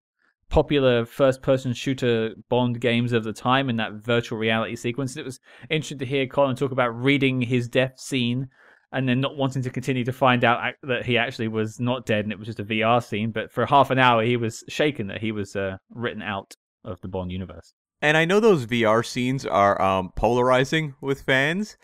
popular 0.49 1.05
first 1.05 1.41
person 1.41 1.73
shooter 1.73 2.31
Bond 2.49 2.79
games 2.79 3.13
of 3.13 3.23
the 3.23 3.33
time 3.33 3.69
in 3.69 3.77
that 3.77 3.93
virtual 3.93 4.37
reality 4.37 4.75
sequence. 4.75 5.15
And 5.15 5.21
It 5.21 5.25
was 5.25 5.39
interesting 5.69 5.99
to 5.99 6.05
hear 6.05 6.27
Colin 6.27 6.55
talk 6.55 6.71
about 6.71 6.89
reading 6.89 7.41
his 7.41 7.67
death 7.67 7.99
scene 7.99 8.49
and 8.91 9.09
then 9.09 9.19
not 9.19 9.35
wanting 9.35 9.63
to 9.63 9.69
continue 9.69 10.05
to 10.05 10.13
find 10.13 10.43
out 10.43 10.75
that 10.83 11.05
he 11.05 11.17
actually 11.17 11.47
was 11.47 11.79
not 11.79 12.05
dead 12.05 12.23
and 12.23 12.31
it 12.31 12.39
was 12.39 12.47
just 12.47 12.59
a 12.59 12.65
VR 12.65 13.03
scene. 13.03 13.31
But 13.31 13.51
for 13.51 13.65
half 13.65 13.89
an 13.89 13.99
hour, 13.99 14.23
he 14.23 14.37
was 14.37 14.63
shaken 14.69 15.07
that 15.07 15.21
he 15.21 15.31
was 15.31 15.55
uh, 15.55 15.77
written 15.89 16.21
out 16.21 16.55
of 16.83 17.01
the 17.01 17.07
Bond 17.07 17.31
universe. 17.31 17.73
And 18.01 18.15
I 18.15 18.25
know 18.25 18.39
those 18.39 18.67
VR 18.67 19.05
scenes 19.05 19.45
are 19.45 19.81
um, 19.81 20.11
polarizing 20.15 20.95
with 21.01 21.23
fans, 21.23 21.77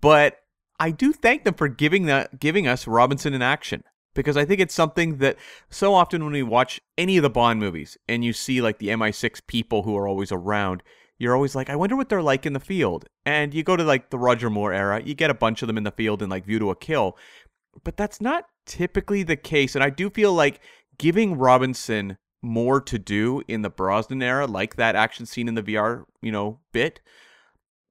but 0.00 0.41
I 0.80 0.90
do 0.90 1.12
thank 1.12 1.44
them 1.44 1.54
for 1.54 1.68
giving 1.68 2.06
that 2.06 2.40
giving 2.40 2.66
us 2.66 2.86
Robinson 2.86 3.34
in 3.34 3.42
action 3.42 3.84
because 4.14 4.36
I 4.36 4.44
think 4.44 4.60
it's 4.60 4.74
something 4.74 5.18
that 5.18 5.36
so 5.70 5.94
often 5.94 6.24
when 6.24 6.32
we 6.32 6.42
watch 6.42 6.80
any 6.98 7.16
of 7.16 7.22
the 7.22 7.30
Bond 7.30 7.60
movies 7.60 7.96
and 8.08 8.24
you 8.24 8.32
see 8.32 8.60
like 8.60 8.78
the 8.78 8.88
MI6 8.88 9.46
people 9.46 9.82
who 9.82 9.96
are 9.96 10.06
always 10.06 10.32
around, 10.32 10.82
you're 11.18 11.34
always 11.34 11.54
like, 11.54 11.70
I 11.70 11.76
wonder 11.76 11.96
what 11.96 12.08
they're 12.08 12.22
like 12.22 12.44
in 12.46 12.52
the 12.52 12.60
field. 12.60 13.06
And 13.24 13.54
you 13.54 13.62
go 13.62 13.76
to 13.76 13.84
like 13.84 14.10
the 14.10 14.18
Roger 14.18 14.50
Moore 14.50 14.72
era, 14.72 15.02
you 15.02 15.14
get 15.14 15.30
a 15.30 15.34
bunch 15.34 15.62
of 15.62 15.66
them 15.66 15.78
in 15.78 15.84
the 15.84 15.90
field 15.92 16.20
and 16.20 16.30
like 16.30 16.44
View 16.44 16.58
to 16.58 16.70
a 16.70 16.76
Kill, 16.76 17.16
but 17.84 17.96
that's 17.96 18.20
not 18.20 18.44
typically 18.66 19.22
the 19.22 19.36
case. 19.36 19.74
And 19.74 19.84
I 19.84 19.90
do 19.90 20.10
feel 20.10 20.32
like 20.32 20.60
giving 20.98 21.36
Robinson 21.38 22.18
more 22.42 22.80
to 22.80 22.98
do 22.98 23.42
in 23.46 23.62
the 23.62 23.70
Brosnan 23.70 24.22
era, 24.22 24.46
like 24.46 24.76
that 24.76 24.96
action 24.96 25.26
scene 25.26 25.48
in 25.48 25.54
the 25.54 25.62
VR, 25.62 26.04
you 26.20 26.32
know, 26.32 26.58
bit, 26.72 27.00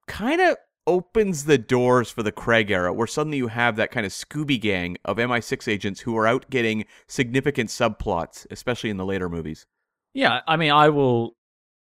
kind 0.08 0.42
of 0.42 0.58
opens 0.88 1.46
the 1.46 1.58
doors 1.58 2.10
for 2.10 2.24
the 2.24 2.32
Craig 2.32 2.72
era, 2.72 2.94
where 2.94 3.08
suddenly 3.08 3.38
you 3.38 3.48
have 3.48 3.76
that 3.76 3.92
kind 3.92 4.06
of 4.06 4.12
Scooby 4.12 4.60
gang 4.60 4.98
of 5.06 5.18
MI6 5.18 5.68
agents 5.68 6.02
who 6.02 6.18
are 6.18 6.28
out 6.28 6.50
getting 6.50 6.86
significant 7.08 7.70
subplots, 7.70 8.46
especially 8.52 8.90
in 8.90 8.98
the 8.98 9.06
later 9.06 9.30
movies. 9.30 9.66
Yeah, 10.14 10.42
I 10.48 10.58
mean, 10.58 10.72
I 10.72 10.90
will, 10.90 11.36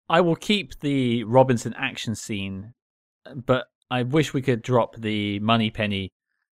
I 0.09 0.21
will 0.21 0.37
keep 0.37 0.81
the 0.81 1.25
Robinson 1.25 1.75
action 1.79 2.15
scene, 2.15 2.75
but 3.35 3.67
I 3.91 4.03
wish 4.03 4.35
we 4.35 4.43
could 4.43 4.63
drop 4.63 4.97
the 4.97 5.39
Moneypenny 5.41 6.11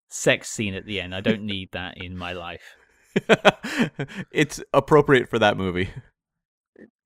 sex 0.09 0.49
scene 0.49 0.75
at 0.75 0.87
the 0.87 1.01
end. 1.01 1.15
I 1.15 1.21
don't 1.21 1.43
need 1.43 1.71
that 1.73 1.99
in 1.99 2.17
my 2.17 2.33
life. 2.33 2.77
it's 4.31 4.63
appropriate 4.73 5.29
for 5.29 5.39
that 5.39 5.57
movie. 5.57 5.91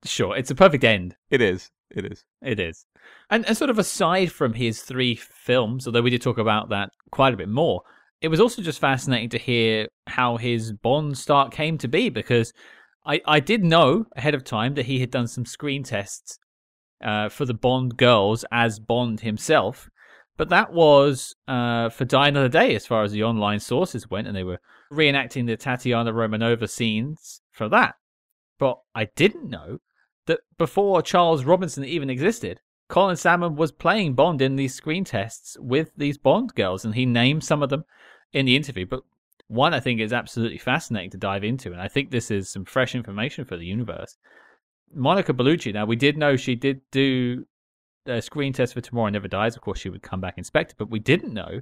Sure, 0.04 0.36
it's 0.36 0.50
a 0.50 0.54
perfect 0.54 0.84
end. 0.84 1.16
It 1.30 1.42
is. 1.42 1.70
It 1.90 2.10
is. 2.10 2.24
It 2.42 2.60
is. 2.60 2.86
And, 3.30 3.44
and 3.46 3.56
sort 3.56 3.70
of 3.70 3.78
aside 3.78 4.32
from 4.32 4.54
his 4.54 4.82
three 4.82 5.16
films, 5.16 5.86
although 5.86 6.02
we 6.02 6.10
did 6.10 6.22
talk 6.22 6.38
about 6.38 6.68
that 6.70 6.90
quite 7.10 7.34
a 7.34 7.36
bit 7.36 7.48
more, 7.48 7.82
it 8.20 8.28
was 8.28 8.40
also 8.40 8.62
just 8.62 8.80
fascinating 8.80 9.30
to 9.30 9.38
hear 9.38 9.88
how 10.06 10.36
his 10.36 10.72
Bond 10.72 11.16
start 11.18 11.52
came 11.52 11.78
to 11.78 11.88
be 11.88 12.10
because 12.10 12.52
I, 13.04 13.20
I 13.26 13.40
did 13.40 13.64
know 13.64 14.06
ahead 14.14 14.34
of 14.34 14.44
time 14.44 14.74
that 14.74 14.86
he 14.86 15.00
had 15.00 15.10
done 15.10 15.26
some 15.26 15.46
screen 15.46 15.82
tests 15.82 16.38
uh, 17.02 17.28
for 17.28 17.44
the 17.44 17.54
Bond 17.54 17.96
girls 17.96 18.44
as 18.52 18.78
Bond 18.78 19.20
himself. 19.20 19.88
But 20.36 20.50
that 20.50 20.72
was 20.72 21.34
uh, 21.48 21.90
for 21.90 22.04
Die 22.06 22.28
Another 22.28 22.48
Day, 22.48 22.74
as 22.74 22.86
far 22.86 23.02
as 23.02 23.12
the 23.12 23.24
online 23.24 23.60
sources 23.60 24.08
went, 24.08 24.26
and 24.26 24.34
they 24.34 24.44
were 24.44 24.60
reenacting 24.90 25.46
the 25.46 25.56
Tatiana 25.56 26.12
Romanova 26.12 26.68
scenes 26.68 27.42
for 27.52 27.68
that. 27.68 27.96
But 28.58 28.78
I 28.94 29.06
didn't 29.16 29.50
know 29.50 29.78
that 30.30 30.40
before 30.58 31.02
Charles 31.02 31.44
Robinson 31.44 31.84
even 31.84 32.08
existed, 32.08 32.60
Colin 32.88 33.16
Salmon 33.16 33.56
was 33.56 33.72
playing 33.72 34.14
Bond 34.14 34.40
in 34.40 34.54
these 34.54 34.74
screen 34.74 35.04
tests 35.04 35.56
with 35.60 35.90
these 35.96 36.18
Bond 36.18 36.54
girls, 36.54 36.84
and 36.84 36.94
he 36.94 37.04
named 37.04 37.42
some 37.42 37.62
of 37.64 37.68
them 37.68 37.84
in 38.32 38.46
the 38.46 38.54
interview. 38.54 38.86
But 38.86 39.02
one 39.48 39.74
I 39.74 39.80
think 39.80 40.00
is 40.00 40.12
absolutely 40.12 40.58
fascinating 40.58 41.10
to 41.10 41.18
dive 41.18 41.42
into, 41.42 41.72
and 41.72 41.80
I 41.80 41.88
think 41.88 42.10
this 42.10 42.30
is 42.30 42.48
some 42.48 42.64
fresh 42.64 42.94
information 42.94 43.44
for 43.44 43.56
the 43.56 43.66
universe. 43.66 44.16
Monica 44.94 45.32
Bellucci. 45.32 45.74
Now 45.74 45.84
we 45.84 45.96
did 45.96 46.16
know 46.16 46.36
she 46.36 46.54
did 46.54 46.80
do 46.92 47.44
a 48.06 48.22
screen 48.22 48.52
test 48.52 48.74
for 48.74 48.80
Tomorrow 48.80 49.10
Never 49.10 49.28
Dies. 49.28 49.56
Of 49.56 49.62
course, 49.62 49.80
she 49.80 49.90
would 49.90 50.02
come 50.02 50.20
back 50.20 50.38
in 50.38 50.44
Spectre, 50.44 50.76
but 50.78 50.90
we 50.90 51.00
didn't 51.00 51.34
know 51.34 51.60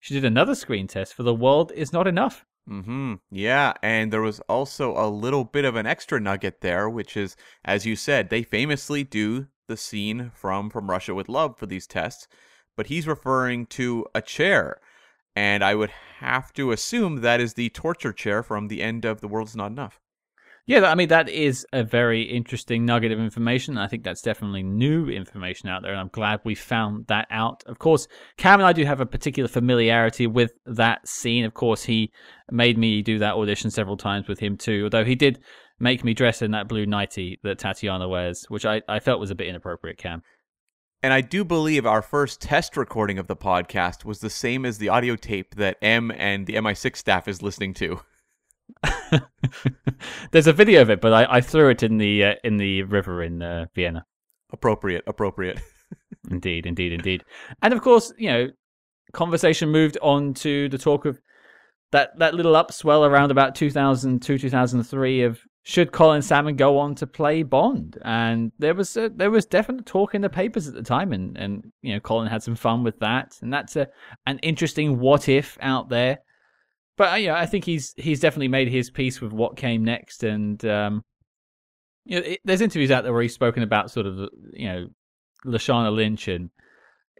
she 0.00 0.14
did 0.14 0.24
another 0.24 0.54
screen 0.54 0.86
test 0.86 1.12
for 1.14 1.24
The 1.24 1.34
World 1.34 1.72
Is 1.74 1.92
Not 1.92 2.06
Enough. 2.06 2.46
Hmm. 2.68 3.14
Yeah, 3.30 3.72
and 3.82 4.12
there 4.12 4.20
was 4.20 4.40
also 4.40 4.94
a 4.94 5.08
little 5.08 5.44
bit 5.44 5.64
of 5.64 5.74
an 5.74 5.86
extra 5.86 6.20
nugget 6.20 6.60
there, 6.60 6.88
which 6.88 7.16
is, 7.16 7.34
as 7.64 7.86
you 7.86 7.96
said, 7.96 8.28
they 8.28 8.42
famously 8.42 9.04
do 9.04 9.46
the 9.68 9.76
scene 9.76 10.30
from 10.34 10.68
From 10.68 10.90
Russia 10.90 11.14
with 11.14 11.30
Love 11.30 11.58
for 11.58 11.64
these 11.64 11.86
tests, 11.86 12.28
but 12.76 12.88
he's 12.88 13.06
referring 13.06 13.64
to 13.66 14.04
a 14.14 14.20
chair, 14.20 14.80
and 15.34 15.64
I 15.64 15.74
would 15.74 15.90
have 16.18 16.52
to 16.54 16.70
assume 16.70 17.22
that 17.22 17.40
is 17.40 17.54
the 17.54 17.70
torture 17.70 18.12
chair 18.12 18.42
from 18.42 18.68
the 18.68 18.82
end 18.82 19.06
of 19.06 19.22
The 19.22 19.28
World 19.28 19.48
Is 19.48 19.56
Not 19.56 19.72
Enough. 19.72 19.98
Yeah, 20.68 20.84
I 20.84 20.96
mean 20.96 21.08
that 21.08 21.30
is 21.30 21.66
a 21.72 21.82
very 21.82 22.20
interesting 22.24 22.84
nugget 22.84 23.10
of 23.10 23.18
information. 23.18 23.78
I 23.78 23.86
think 23.88 24.04
that's 24.04 24.20
definitely 24.20 24.62
new 24.62 25.08
information 25.08 25.70
out 25.70 25.80
there, 25.80 25.92
and 25.92 26.00
I'm 26.00 26.10
glad 26.12 26.40
we 26.44 26.54
found 26.54 27.06
that 27.06 27.26
out. 27.30 27.64
Of 27.64 27.78
course, 27.78 28.06
Cam 28.36 28.60
and 28.60 28.66
I 28.66 28.74
do 28.74 28.84
have 28.84 29.00
a 29.00 29.06
particular 29.06 29.48
familiarity 29.48 30.26
with 30.26 30.52
that 30.66 31.08
scene. 31.08 31.46
Of 31.46 31.54
course, 31.54 31.84
he 31.84 32.12
made 32.50 32.76
me 32.76 33.00
do 33.00 33.18
that 33.18 33.32
audition 33.32 33.70
several 33.70 33.96
times 33.96 34.28
with 34.28 34.40
him 34.40 34.58
too. 34.58 34.82
Although 34.84 35.06
he 35.06 35.14
did 35.14 35.38
make 35.80 36.04
me 36.04 36.12
dress 36.12 36.42
in 36.42 36.50
that 36.50 36.68
blue 36.68 36.84
nightie 36.84 37.40
that 37.44 37.58
Tatiana 37.58 38.06
wears, 38.06 38.44
which 38.50 38.66
I, 38.66 38.82
I 38.86 39.00
felt 39.00 39.20
was 39.20 39.30
a 39.30 39.34
bit 39.34 39.46
inappropriate, 39.46 39.96
Cam. 39.96 40.22
And 41.02 41.14
I 41.14 41.22
do 41.22 41.46
believe 41.46 41.86
our 41.86 42.02
first 42.02 42.42
test 42.42 42.76
recording 42.76 43.18
of 43.18 43.26
the 43.26 43.36
podcast 43.36 44.04
was 44.04 44.18
the 44.18 44.28
same 44.28 44.66
as 44.66 44.76
the 44.76 44.90
audio 44.90 45.16
tape 45.16 45.54
that 45.54 45.78
M 45.80 46.12
and 46.14 46.46
the 46.46 46.56
MI6 46.56 46.94
staff 46.94 47.26
is 47.26 47.40
listening 47.40 47.72
to. 47.74 48.02
There's 50.30 50.46
a 50.46 50.52
video 50.52 50.82
of 50.82 50.90
it, 50.90 51.00
but 51.00 51.12
I, 51.12 51.36
I 51.36 51.40
threw 51.40 51.70
it 51.70 51.82
in 51.82 51.98
the 51.98 52.24
uh, 52.24 52.34
in 52.44 52.56
the 52.56 52.82
river 52.82 53.22
in 53.22 53.42
uh, 53.42 53.66
Vienna. 53.74 54.04
Appropriate, 54.52 55.04
appropriate. 55.06 55.60
indeed, 56.30 56.66
indeed, 56.66 56.92
indeed. 56.92 57.24
And 57.62 57.72
of 57.72 57.82
course, 57.82 58.12
you 58.18 58.30
know, 58.30 58.48
conversation 59.12 59.70
moved 59.70 59.98
on 60.02 60.34
to 60.34 60.68
the 60.68 60.78
talk 60.78 61.04
of 61.04 61.20
that 61.92 62.18
that 62.18 62.34
little 62.34 62.54
upswell 62.54 63.08
around 63.08 63.30
about 63.30 63.54
2002, 63.54 64.38
2003 64.38 65.22
of 65.22 65.40
should 65.64 65.92
Colin 65.92 66.22
Salmon 66.22 66.56
go 66.56 66.78
on 66.78 66.94
to 66.94 67.06
play 67.06 67.42
Bond? 67.42 67.98
And 68.02 68.52
there 68.58 68.74
was 68.74 68.96
a, 68.96 69.10
there 69.10 69.30
was 69.30 69.44
definite 69.44 69.84
talk 69.84 70.14
in 70.14 70.22
the 70.22 70.30
papers 70.30 70.66
at 70.66 70.74
the 70.74 70.82
time, 70.82 71.12
and 71.12 71.36
and 71.36 71.72
you 71.82 71.92
know 71.92 72.00
Colin 72.00 72.28
had 72.28 72.42
some 72.42 72.56
fun 72.56 72.84
with 72.84 72.98
that, 73.00 73.36
and 73.42 73.52
that's 73.52 73.76
a 73.76 73.88
an 74.26 74.38
interesting 74.38 74.98
what 74.98 75.28
if 75.28 75.58
out 75.60 75.88
there 75.88 76.20
but 76.98 77.12
uh, 77.12 77.16
yeah, 77.16 77.38
I 77.38 77.46
think 77.46 77.64
he's 77.64 77.94
he's 77.96 78.20
definitely 78.20 78.48
made 78.48 78.68
his 78.68 78.90
peace 78.90 79.20
with 79.20 79.32
what 79.32 79.56
came 79.56 79.84
next, 79.84 80.24
and 80.24 80.62
um, 80.66 81.04
you 82.04 82.20
know, 82.20 82.26
it, 82.26 82.40
there's 82.44 82.60
interviews 82.60 82.90
out 82.90 83.04
there 83.04 83.12
where 83.12 83.22
he's 83.22 83.32
spoken 83.32 83.62
about 83.62 83.90
sort 83.90 84.04
of 84.04 84.28
you 84.52 84.68
know 84.68 84.88
Lashana 85.46 85.94
Lynch 85.94 86.26
and 86.26 86.50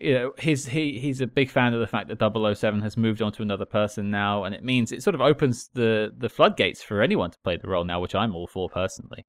you 0.01 0.15
know 0.15 0.33
his 0.37 0.67
he 0.67 0.99
he's 0.99 1.21
a 1.21 1.29
big 1.29 1.49
fan 1.49 1.75
of 1.75 1.81
the 1.81 1.87
fact 1.87 2.09
that 2.09 2.57
007 2.57 2.81
has 2.83 2.97
moved 2.97 3.23
on 3.23 3.31
to 3.33 3.43
another 3.43 3.65
person 3.65 4.11
now, 4.11 4.43
and 4.43 4.53
it 4.53 4.65
means 4.65 4.91
it 4.91 5.03
sort 5.03 5.15
of 5.15 5.21
opens 5.21 5.71
the 5.75 6.11
the 6.19 6.29
floodgates 6.29 6.83
for 6.83 7.01
anyone 7.01 7.31
to 7.31 7.39
play 7.45 7.57
the 7.57 7.69
role 7.69 7.85
now, 7.85 8.01
which 8.01 8.17
I'm 8.17 8.35
all 8.35 8.49
for 8.49 8.69
personally. 8.69 9.27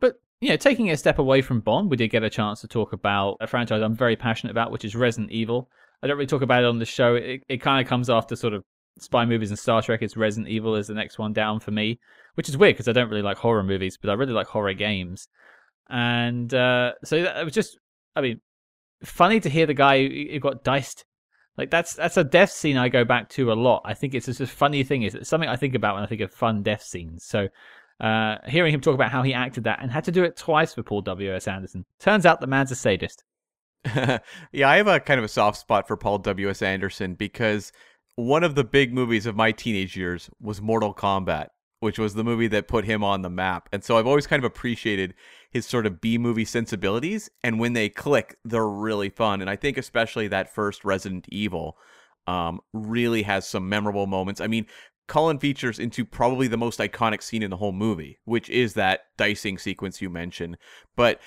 But 0.00 0.14
you 0.40 0.48
know, 0.48 0.56
taking 0.56 0.90
a 0.90 0.96
step 0.96 1.18
away 1.18 1.42
from 1.42 1.60
Bond, 1.60 1.90
we 1.90 1.98
did 1.98 2.08
get 2.08 2.22
a 2.22 2.30
chance 2.30 2.62
to 2.62 2.68
talk 2.68 2.94
about 2.94 3.36
a 3.42 3.46
franchise 3.46 3.82
I'm 3.82 3.94
very 3.94 4.16
passionate 4.16 4.52
about, 4.52 4.72
which 4.72 4.86
is 4.86 4.96
Resident 4.96 5.30
Evil. 5.30 5.68
I 6.02 6.06
don't 6.06 6.16
really 6.16 6.26
talk 6.26 6.42
about 6.42 6.62
it 6.62 6.66
on 6.66 6.78
the 6.78 6.86
show. 6.86 7.16
It, 7.16 7.42
it 7.50 7.60
kind 7.60 7.84
of 7.84 7.90
comes 7.90 8.08
after 8.08 8.34
sort 8.34 8.54
of 8.54 8.64
spy 9.02 9.24
movies 9.24 9.50
and 9.50 9.58
Star 9.58 9.82
Trek, 9.82 10.02
it's 10.02 10.16
Resident 10.16 10.48
Evil 10.48 10.74
is 10.76 10.86
the 10.86 10.94
next 10.94 11.18
one 11.18 11.32
down 11.32 11.60
for 11.60 11.70
me, 11.70 11.98
which 12.34 12.48
is 12.48 12.56
weird 12.56 12.74
because 12.74 12.88
I 12.88 12.92
don't 12.92 13.08
really 13.08 13.22
like 13.22 13.38
horror 13.38 13.62
movies, 13.62 13.98
but 14.00 14.10
I 14.10 14.14
really 14.14 14.32
like 14.32 14.46
horror 14.46 14.74
games. 14.74 15.28
And 15.88 16.52
uh, 16.52 16.92
so 17.04 17.16
it 17.16 17.44
was 17.44 17.54
just, 17.54 17.78
I 18.14 18.20
mean, 18.20 18.40
funny 19.04 19.40
to 19.40 19.48
hear 19.48 19.66
the 19.66 19.74
guy 19.74 20.06
who 20.06 20.38
got 20.40 20.64
diced. 20.64 21.04
Like 21.56 21.70
that's 21.70 21.94
that's 21.94 22.16
a 22.16 22.22
death 22.24 22.52
scene 22.52 22.76
I 22.76 22.88
go 22.88 23.04
back 23.04 23.28
to 23.30 23.52
a 23.52 23.54
lot. 23.54 23.82
I 23.84 23.94
think 23.94 24.14
it's 24.14 24.26
just 24.26 24.40
a 24.40 24.46
funny 24.46 24.84
thing. 24.84 25.02
Is 25.02 25.14
it's 25.16 25.28
something 25.28 25.48
I 25.48 25.56
think 25.56 25.74
about 25.74 25.94
when 25.94 26.04
I 26.04 26.06
think 26.06 26.20
of 26.20 26.32
fun 26.32 26.62
death 26.62 26.82
scenes. 26.82 27.24
So 27.24 27.48
uh, 28.00 28.36
hearing 28.46 28.72
him 28.72 28.80
talk 28.80 28.94
about 28.94 29.10
how 29.10 29.22
he 29.22 29.34
acted 29.34 29.64
that 29.64 29.80
and 29.82 29.90
had 29.90 30.04
to 30.04 30.12
do 30.12 30.22
it 30.22 30.36
twice 30.36 30.74
for 30.74 30.84
Paul 30.84 31.02
W 31.02 31.34
S 31.34 31.48
Anderson. 31.48 31.84
Turns 31.98 32.26
out 32.26 32.40
the 32.40 32.46
man's 32.46 32.70
a 32.70 32.76
sadist. 32.76 33.24
yeah, 33.84 34.68
I 34.68 34.76
have 34.76 34.86
a 34.86 35.00
kind 35.00 35.18
of 35.18 35.24
a 35.24 35.28
soft 35.28 35.58
spot 35.58 35.88
for 35.88 35.96
Paul 35.96 36.18
W 36.18 36.48
S 36.48 36.62
Anderson 36.62 37.14
because 37.14 37.72
one 38.18 38.42
of 38.42 38.56
the 38.56 38.64
big 38.64 38.92
movies 38.92 39.26
of 39.26 39.36
my 39.36 39.52
teenage 39.52 39.96
years 39.96 40.28
was 40.40 40.60
Mortal 40.60 40.92
Kombat. 40.92 41.50
which 41.80 41.98
was 41.98 42.14
the 42.14 42.24
movie 42.24 42.48
that 42.48 42.68
put 42.68 42.84
him 42.84 43.04
on 43.04 43.22
the 43.22 43.30
map. 43.30 43.68
And 43.72 43.84
so 43.84 43.96
I've 43.96 44.06
always 44.06 44.26
kind 44.26 44.40
of 44.40 44.44
appreciated 44.44 45.14
his 45.50 45.64
sort 45.66 45.86
of 45.86 46.00
B 46.00 46.18
movie 46.18 46.44
sensibilities. 46.44 47.30
And 47.44 47.60
when 47.60 47.72
they 47.72 47.88
click, 47.88 48.36
they're 48.44 48.66
really 48.68 49.10
fun. 49.10 49.40
And 49.40 49.48
I 49.48 49.56
think 49.56 49.78
especially 49.78 50.28
that 50.28 50.52
first 50.52 50.84
Resident 50.84 51.26
Evil 51.30 51.76
um, 52.26 52.60
really 52.72 53.22
has 53.22 53.46
some 53.46 53.68
memorable 53.68 54.06
moments. 54.06 54.40
I 54.40 54.48
mean, 54.48 54.66
Colin 55.06 55.38
features 55.38 55.78
into 55.78 56.04
probably 56.04 56.48
the 56.48 56.58
most 56.58 56.80
iconic 56.80 57.22
scene 57.22 57.42
in 57.42 57.50
the 57.50 57.56
whole 57.56 57.72
movie, 57.72 58.18
which 58.24 58.50
is 58.50 58.74
that 58.74 59.02
dicing 59.16 59.56
sequence 59.56 60.02
you 60.02 60.10
mentioned. 60.10 60.58
But, 60.96 61.20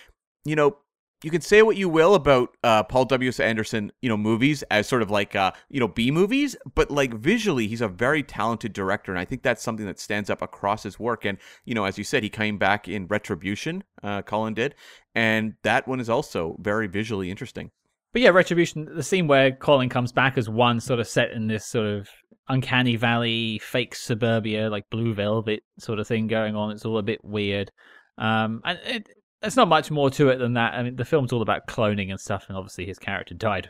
you 0.46 0.56
know, 0.56 0.78
you 1.24 1.32
can 1.32 1.42
say 1.42 1.62
what 1.62 1.78
you 1.78 1.88
will 1.88 2.16
about 2.16 2.56
uh, 2.64 2.84
Paul 2.84 3.06
W. 3.06 3.30
S. 3.30 3.40
Anderson, 3.40 3.92
you 4.02 4.10
know, 4.10 4.18
movies 4.18 4.64
as 4.72 4.88
sort 4.88 5.02
of 5.02 5.12
like, 5.12 5.36
uh, 5.36 5.52
you 5.70 5.80
know, 5.80 5.88
B 5.88 6.12
movies, 6.12 6.56
but 6.76 6.90
like 6.90 7.14
visually, 7.14 7.68
he's 7.68 7.82
a 7.82 7.88
very 7.88 8.24
talented 8.24 8.74
director, 8.74 9.12
and 9.12 9.20
I 9.20 9.26
think 9.26 9.44
that's 9.44 9.62
something 9.62 9.86
that 9.86 10.00
stands 10.00 10.30
up 10.30 10.42
across 10.42 10.84
his 10.84 11.00
work. 11.00 11.26
And 11.26 11.38
you 11.66 11.76
know, 11.76 11.86
as 11.86 11.98
you 11.98 12.04
said, 12.04 12.24
he 12.24 12.30
came 12.30 12.58
back 12.58 12.88
in 12.88 13.08
Retribution, 13.08 13.84
uh, 14.04 14.22
Colin 14.24 14.54
did, 14.54 14.76
and 15.14 15.54
that 15.64 15.88
one 15.88 16.00
is 16.00 16.10
also 16.10 16.56
very 16.60 16.88
visually 16.88 17.30
interesting. 17.30 17.72
But 18.14 18.22
yeah, 18.24 18.30
Retribution, 18.30 18.90
the 18.94 19.04
scene 19.04 19.28
where 19.28 19.52
Colin 19.52 19.90
comes 19.90 20.12
back 20.12 20.38
as 20.38 20.50
one 20.50 20.80
sort 20.80 21.00
of 21.00 21.08
set 21.08 21.32
in 21.32 21.48
this 21.48 21.66
sort 21.66 21.88
of 21.88 22.10
uncanny 22.50 22.98
valley, 22.98 23.60
fake 23.60 23.96
suburbia, 23.96 24.70
like 24.70 24.90
blue 24.90 25.14
velvet 25.14 25.64
sort 25.80 26.00
of 26.00 26.08
thing 26.08 26.28
going 26.28 26.56
on. 26.56 26.72
It's 26.72 26.84
all 26.84 26.98
a 26.98 27.04
bit 27.04 27.24
weird. 27.24 27.72
Um, 28.18 28.62
and 28.66 28.80
it, 28.86 29.10
there's 29.42 29.56
not 29.56 29.68
much 29.68 29.92
more 29.92 30.10
to 30.12 30.30
it 30.30 30.38
than 30.38 30.54
that. 30.54 30.74
I 30.74 30.84
mean, 30.84 30.96
the 30.96 31.06
film's 31.06 31.34
all 31.34 31.42
about 31.42 31.68
cloning 31.68 32.12
and 32.12 32.20
stuff, 32.20 32.46
and 32.48 32.58
obviously 32.58 32.86
his 32.86 33.00
character 33.00 33.34
died 33.34 33.70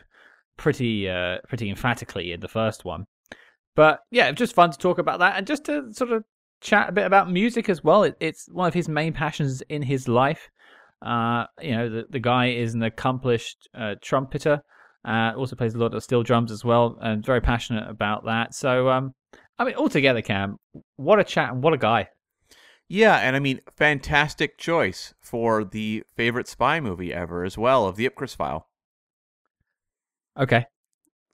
pretty, 0.56 1.08
uh, 1.08 1.38
pretty 1.48 1.70
emphatically 1.70 2.32
in 2.32 2.40
the 2.40 2.48
first 2.48 2.84
one. 2.84 3.06
But 3.74 4.00
yeah, 4.10 4.30
just 4.32 4.54
fun 4.54 4.70
to 4.70 4.78
talk 4.78 4.98
about 4.98 5.20
that 5.20 5.36
and 5.36 5.46
just 5.46 5.64
to 5.64 5.92
sort 5.92 6.12
of 6.12 6.24
chat 6.60 6.88
a 6.88 6.92
bit 6.92 7.06
about 7.06 7.30
music 7.30 7.68
as 7.68 7.82
well. 7.82 8.04
It, 8.04 8.16
it's 8.20 8.46
one 8.50 8.68
of 8.68 8.74
his 8.74 8.88
main 8.88 9.12
passions 9.12 9.62
in 9.62 9.82
his 9.82 10.08
life. 10.08 10.50
Uh, 11.00 11.46
you 11.60 11.72
know, 11.72 11.88
the, 11.88 12.04
the 12.10 12.20
guy 12.20 12.50
is 12.50 12.74
an 12.74 12.82
accomplished 12.82 13.68
uh, 13.74 13.94
trumpeter. 14.00 14.62
Uh, 15.04 15.32
also 15.36 15.56
plays 15.56 15.74
a 15.74 15.78
lot 15.78 15.94
of 15.94 16.02
steel 16.04 16.22
drums 16.22 16.52
as 16.52 16.64
well, 16.64 16.96
and 17.02 17.26
very 17.26 17.40
passionate 17.40 17.88
about 17.90 18.24
that. 18.24 18.54
So, 18.54 18.88
um, 18.88 19.14
I 19.58 19.64
mean, 19.64 19.74
altogether, 19.74 20.22
Cam, 20.22 20.58
what 20.96 21.18
a 21.18 21.24
chat 21.24 21.50
and 21.52 21.62
what 21.62 21.74
a 21.74 21.78
guy. 21.78 22.08
Yeah, 22.88 23.16
and 23.16 23.34
I 23.34 23.38
mean, 23.38 23.60
fantastic 23.74 24.58
choice 24.58 25.14
for 25.20 25.64
the 25.64 26.04
favorite 26.14 26.48
spy 26.48 26.80
movie 26.80 27.12
ever 27.12 27.44
as 27.44 27.56
well 27.56 27.86
of 27.86 27.96
the 27.96 28.08
Ipcress 28.08 28.36
file. 28.36 28.68
Okay. 30.38 30.66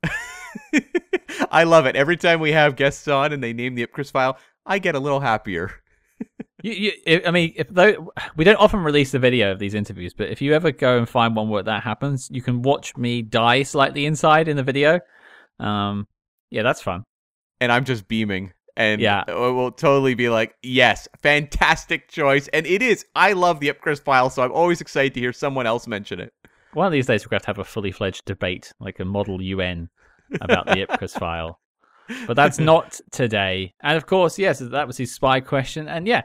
I 1.50 1.64
love 1.64 1.86
it. 1.86 1.96
Every 1.96 2.16
time 2.16 2.40
we 2.40 2.52
have 2.52 2.76
guests 2.76 3.08
on 3.08 3.32
and 3.32 3.42
they 3.42 3.52
name 3.52 3.74
the 3.74 3.86
Ipcress 3.86 4.10
file, 4.10 4.38
I 4.66 4.78
get 4.78 4.94
a 4.94 5.00
little 5.00 5.20
happier. 5.20 5.72
you, 6.62 6.92
you, 7.06 7.22
I 7.26 7.30
mean, 7.30 7.52
if 7.56 7.68
though 7.68 8.12
we 8.36 8.44
don't 8.44 8.56
often 8.56 8.80
release 8.80 9.12
the 9.12 9.18
video 9.18 9.52
of 9.52 9.58
these 9.58 9.74
interviews, 9.74 10.14
but 10.14 10.28
if 10.28 10.40
you 10.42 10.54
ever 10.54 10.72
go 10.72 10.98
and 10.98 11.08
find 11.08 11.34
one 11.34 11.48
where 11.48 11.62
that 11.62 11.82
happens, 11.82 12.28
you 12.30 12.42
can 12.42 12.62
watch 12.62 12.96
me 12.96 13.22
die 13.22 13.62
slightly 13.62 14.06
inside 14.06 14.48
in 14.48 14.56
the 14.56 14.62
video. 14.62 15.00
Um, 15.58 16.06
yeah, 16.50 16.62
that's 16.62 16.82
fun. 16.82 17.04
And 17.60 17.72
I'm 17.72 17.84
just 17.84 18.06
beaming 18.08 18.52
and 18.78 19.00
yeah, 19.00 19.24
will 19.28 19.72
totally 19.72 20.14
be 20.14 20.28
like, 20.28 20.55
yes, 20.62 21.09
fantastic 21.20 22.09
choice, 22.09 22.46
and 22.48 22.64
it 22.64 22.80
is. 22.80 23.05
I 23.14 23.32
love 23.32 23.59
the 23.59 23.68
Ipcress 23.68 24.00
file, 24.00 24.30
so 24.30 24.42
I'm 24.42 24.52
always 24.52 24.80
excited 24.80 25.14
to 25.14 25.20
hear 25.20 25.32
someone 25.32 25.66
else 25.66 25.88
mention 25.88 26.20
it. 26.20 26.32
One 26.74 26.86
of 26.86 26.92
these 26.92 27.06
days, 27.06 27.26
we're 27.26 27.30
going 27.30 27.40
to 27.40 27.46
have 27.46 27.56
to 27.56 27.60
have 27.60 27.66
a 27.66 27.70
fully 27.70 27.90
fledged 27.90 28.24
debate, 28.24 28.72
like 28.78 29.00
a 29.00 29.05
model 29.05 29.42
UN, 29.42 29.90
about 30.40 30.66
the 30.66 30.86
Ipcress 30.86 31.10
file. 31.18 31.59
But 32.26 32.34
that's 32.34 32.60
not 32.60 33.00
today. 33.10 33.74
And 33.82 33.96
of 33.96 34.06
course, 34.06 34.38
yes, 34.38 34.60
that 34.60 34.86
was 34.86 34.96
his 34.96 35.12
spy 35.12 35.40
question. 35.40 35.88
And 35.88 36.06
yeah, 36.06 36.22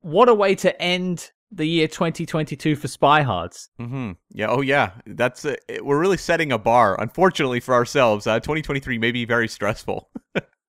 what 0.00 0.30
a 0.30 0.34
way 0.34 0.54
to 0.56 0.82
end 0.82 1.30
the 1.52 1.66
year 1.66 1.86
2022 1.86 2.76
for 2.76 2.88
spy 2.88 3.20
hards. 3.20 3.68
Mm-hmm. 3.78 4.12
Yeah. 4.32 4.46
Oh, 4.48 4.62
yeah. 4.62 4.92
That's 5.06 5.44
a, 5.44 5.56
we're 5.82 6.00
really 6.00 6.16
setting 6.16 6.50
a 6.50 6.58
bar. 6.58 7.00
Unfortunately 7.00 7.60
for 7.60 7.74
ourselves, 7.74 8.26
uh, 8.26 8.40
2023 8.40 8.98
may 8.98 9.12
be 9.12 9.26
very 9.26 9.48
stressful. 9.48 10.08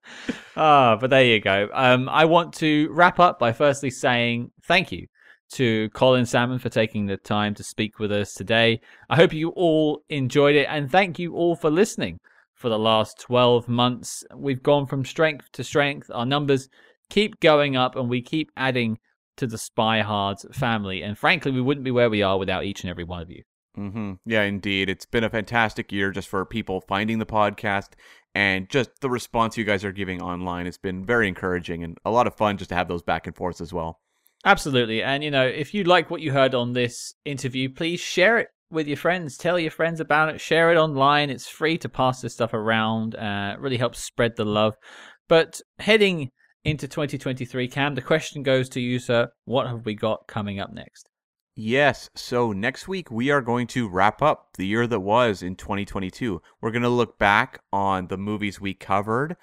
Ah, 0.55 0.97
but 0.99 1.09
there 1.09 1.23
you 1.23 1.39
go. 1.39 1.69
Um, 1.73 2.09
I 2.09 2.25
want 2.25 2.53
to 2.55 2.89
wrap 2.91 3.19
up 3.19 3.39
by 3.39 3.53
firstly 3.53 3.89
saying 3.89 4.51
thank 4.63 4.91
you 4.91 5.07
to 5.53 5.89
Colin 5.89 6.25
Salmon 6.25 6.59
for 6.59 6.69
taking 6.69 7.05
the 7.05 7.17
time 7.17 7.53
to 7.55 7.63
speak 7.63 7.99
with 7.99 8.11
us 8.11 8.33
today. 8.33 8.79
I 9.09 9.15
hope 9.15 9.33
you 9.33 9.49
all 9.49 10.03
enjoyed 10.09 10.55
it, 10.55 10.67
and 10.69 10.91
thank 10.91 11.19
you 11.19 11.33
all 11.35 11.55
for 11.55 11.69
listening 11.69 12.19
for 12.55 12.69
the 12.69 12.79
last 12.79 13.19
12 13.21 13.67
months. 13.67 14.23
We've 14.35 14.61
gone 14.61 14.85
from 14.85 15.03
strength 15.03 15.51
to 15.53 15.63
strength. 15.63 16.09
Our 16.13 16.25
numbers 16.25 16.69
keep 17.09 17.39
going 17.39 17.75
up, 17.75 17.95
and 17.95 18.09
we 18.09 18.21
keep 18.21 18.51
adding 18.55 18.97
to 19.37 19.47
the 19.47 19.57
Spy 19.57 20.01
Hards 20.01 20.45
family. 20.53 21.01
And 21.01 21.17
frankly, 21.17 21.51
we 21.51 21.61
wouldn't 21.61 21.85
be 21.85 21.91
where 21.91 22.09
we 22.09 22.21
are 22.21 22.37
without 22.37 22.63
each 22.63 22.81
and 22.81 22.89
every 22.89 23.03
one 23.03 23.21
of 23.21 23.29
you. 23.29 23.43
Mm-hmm. 23.77 24.13
Yeah, 24.25 24.43
indeed. 24.43 24.89
It's 24.89 25.05
been 25.05 25.23
a 25.23 25.29
fantastic 25.29 25.91
year 25.91 26.11
just 26.11 26.27
for 26.27 26.45
people 26.45 26.81
finding 26.81 27.19
the 27.19 27.25
podcast 27.25 27.93
and 28.33 28.69
just 28.69 28.89
the 29.01 29.09
response 29.09 29.57
you 29.57 29.63
guys 29.63 29.83
are 29.83 29.91
giving 29.91 30.21
online 30.21 30.65
has 30.65 30.77
been 30.77 31.05
very 31.05 31.27
encouraging 31.27 31.83
and 31.83 31.97
a 32.05 32.11
lot 32.11 32.27
of 32.27 32.35
fun 32.35 32.57
just 32.57 32.69
to 32.69 32.75
have 32.75 32.87
those 32.87 33.03
back 33.03 33.27
and 33.27 33.35
forths 33.35 33.61
as 33.61 33.73
well. 33.73 33.99
Absolutely. 34.45 35.03
And, 35.03 35.23
you 35.23 35.31
know, 35.31 35.45
if 35.45 35.73
you 35.73 35.83
like 35.83 36.09
what 36.09 36.21
you 36.21 36.31
heard 36.31 36.55
on 36.55 36.73
this 36.73 37.13
interview, 37.25 37.69
please 37.69 37.99
share 37.99 38.37
it 38.39 38.47
with 38.71 38.87
your 38.87 38.97
friends. 38.97 39.37
Tell 39.37 39.59
your 39.59 39.71
friends 39.71 39.99
about 39.99 40.29
it. 40.29 40.41
Share 40.41 40.71
it 40.71 40.77
online. 40.77 41.29
It's 41.29 41.47
free 41.47 41.77
to 41.79 41.89
pass 41.89 42.21
this 42.21 42.33
stuff 42.33 42.53
around. 42.53 43.15
Uh, 43.15 43.55
really 43.59 43.77
helps 43.77 44.03
spread 44.03 44.35
the 44.37 44.45
love. 44.45 44.75
But 45.27 45.61
heading 45.77 46.31
into 46.63 46.87
2023, 46.87 47.67
Cam, 47.67 47.95
the 47.95 48.01
question 48.01 48.43
goes 48.43 48.69
to 48.69 48.81
you, 48.81 48.97
sir. 48.97 49.27
What 49.45 49.67
have 49.67 49.85
we 49.85 49.93
got 49.93 50.27
coming 50.27 50.59
up 50.59 50.71
next? 50.73 51.10
Yes. 51.55 52.09
So 52.15 52.53
next 52.53 52.87
week 52.87 53.11
we 53.11 53.29
are 53.29 53.41
going 53.41 53.67
to 53.67 53.89
wrap 53.89 54.21
up 54.21 54.51
the 54.57 54.65
year 54.65 54.87
that 54.87 55.01
was 55.01 55.43
in 55.43 55.55
2022. 55.55 56.41
We're 56.61 56.71
going 56.71 56.81
to 56.83 56.89
look 56.89 57.19
back 57.19 57.61
on 57.73 58.07
the 58.07 58.17
movies 58.17 58.61
we 58.61 58.73
covered. 58.73 59.35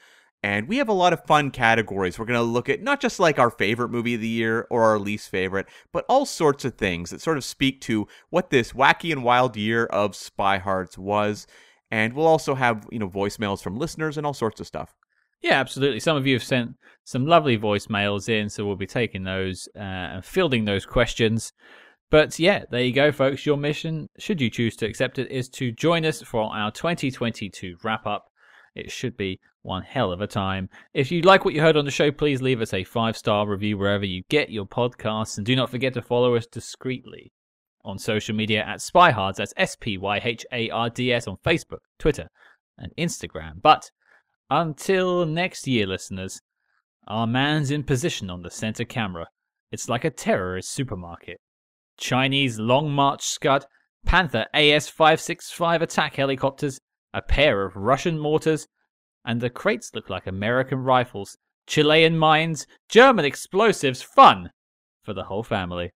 And 0.42 0.68
we 0.68 0.76
have 0.76 0.88
a 0.88 0.92
lot 0.92 1.12
of 1.12 1.24
fun 1.26 1.50
categories. 1.50 2.18
We're 2.18 2.24
going 2.24 2.38
to 2.38 2.42
look 2.42 2.68
at 2.68 2.80
not 2.80 3.00
just 3.00 3.18
like 3.18 3.38
our 3.38 3.50
favorite 3.50 3.90
movie 3.90 4.14
of 4.14 4.20
the 4.20 4.28
year 4.28 4.68
or 4.70 4.84
our 4.84 4.98
least 4.98 5.28
favorite, 5.30 5.66
but 5.92 6.04
all 6.08 6.24
sorts 6.24 6.64
of 6.64 6.74
things 6.74 7.10
that 7.10 7.20
sort 7.20 7.36
of 7.36 7.44
speak 7.44 7.80
to 7.82 8.06
what 8.30 8.50
this 8.50 8.72
wacky 8.72 9.10
and 9.10 9.24
wild 9.24 9.56
year 9.56 9.86
of 9.86 10.14
Spy 10.14 10.58
Hards 10.58 10.96
was. 10.96 11.46
And 11.90 12.12
we'll 12.12 12.26
also 12.26 12.54
have, 12.54 12.86
you 12.90 13.00
know, 13.00 13.08
voicemails 13.08 13.62
from 13.62 13.76
listeners 13.76 14.16
and 14.16 14.24
all 14.24 14.34
sorts 14.34 14.60
of 14.60 14.66
stuff. 14.66 14.94
Yeah, 15.42 15.60
absolutely. 15.60 16.00
Some 16.00 16.16
of 16.16 16.26
you 16.26 16.34
have 16.34 16.44
sent 16.44 16.76
some 17.04 17.26
lovely 17.26 17.58
voicemails 17.58 18.28
in, 18.28 18.48
so 18.48 18.64
we'll 18.64 18.76
be 18.76 18.86
taking 18.86 19.24
those 19.24 19.68
uh, 19.76 19.80
and 19.80 20.24
fielding 20.24 20.64
those 20.64 20.86
questions. 20.86 21.52
But 22.10 22.38
yeah, 22.38 22.64
there 22.70 22.82
you 22.82 22.92
go, 22.92 23.12
folks. 23.12 23.44
Your 23.44 23.56
mission, 23.58 24.08
should 24.18 24.40
you 24.40 24.48
choose 24.48 24.76
to 24.76 24.86
accept 24.86 25.18
it, 25.18 25.30
is 25.30 25.48
to 25.50 25.72
join 25.72 26.06
us 26.06 26.22
for 26.22 26.42
our 26.54 26.70
2022 26.70 27.76
wrap 27.82 28.06
up. 28.06 28.30
It 28.74 28.90
should 28.90 29.16
be 29.16 29.40
one 29.62 29.82
hell 29.82 30.12
of 30.12 30.20
a 30.20 30.26
time. 30.26 30.70
If 30.94 31.10
you 31.10 31.20
like 31.22 31.44
what 31.44 31.52
you 31.52 31.60
heard 31.60 31.76
on 31.76 31.84
the 31.84 31.90
show, 31.90 32.10
please 32.10 32.40
leave 32.40 32.60
us 32.60 32.72
a 32.72 32.84
five 32.84 33.16
star 33.16 33.46
review 33.46 33.76
wherever 33.76 34.06
you 34.06 34.22
get 34.30 34.50
your 34.50 34.66
podcasts. 34.66 35.36
And 35.36 35.44
do 35.44 35.54
not 35.54 35.70
forget 35.70 35.94
to 35.94 36.02
follow 36.02 36.34
us 36.34 36.46
discreetly 36.46 37.32
on 37.84 37.98
social 37.98 38.34
media 38.34 38.64
at 38.64 38.78
SpyHards. 38.78 39.36
That's 39.36 39.54
S 39.56 39.76
P 39.76 39.98
Y 39.98 40.20
H 40.22 40.46
A 40.52 40.70
R 40.70 40.88
D 40.88 41.12
S 41.12 41.26
on 41.26 41.36
Facebook, 41.44 41.80
Twitter, 41.98 42.28
and 42.78 42.92
Instagram. 42.96 43.60
But 43.62 43.90
until 44.48 45.26
next 45.26 45.66
year, 45.66 45.86
listeners, 45.86 46.40
our 47.06 47.26
man's 47.26 47.70
in 47.70 47.82
position 47.82 48.30
on 48.30 48.42
the 48.42 48.50
center 48.50 48.84
camera. 48.84 49.26
It's 49.70 49.88
like 49.88 50.04
a 50.04 50.10
terrorist 50.10 50.70
supermarket. 50.70 51.40
Chinese 51.98 52.58
Long 52.58 52.90
March 52.90 53.22
Scud, 53.22 53.66
Panther 54.06 54.46
AS 54.54 54.88
565 54.88 55.82
attack 55.82 56.16
helicopters, 56.16 56.80
a 57.12 57.20
pair 57.20 57.64
of 57.64 57.76
Russian 57.76 58.18
mortars, 58.18 58.66
and 59.24 59.40
the 59.40 59.50
crates 59.50 59.90
look 59.94 60.08
like 60.08 60.26
American 60.26 60.78
rifles, 60.78 61.36
Chilean 61.66 62.16
mines, 62.16 62.66
German 62.88 63.24
explosives, 63.24 64.00
fun 64.00 64.50
for 65.02 65.12
the 65.12 65.24
whole 65.24 65.42
family. 65.42 65.90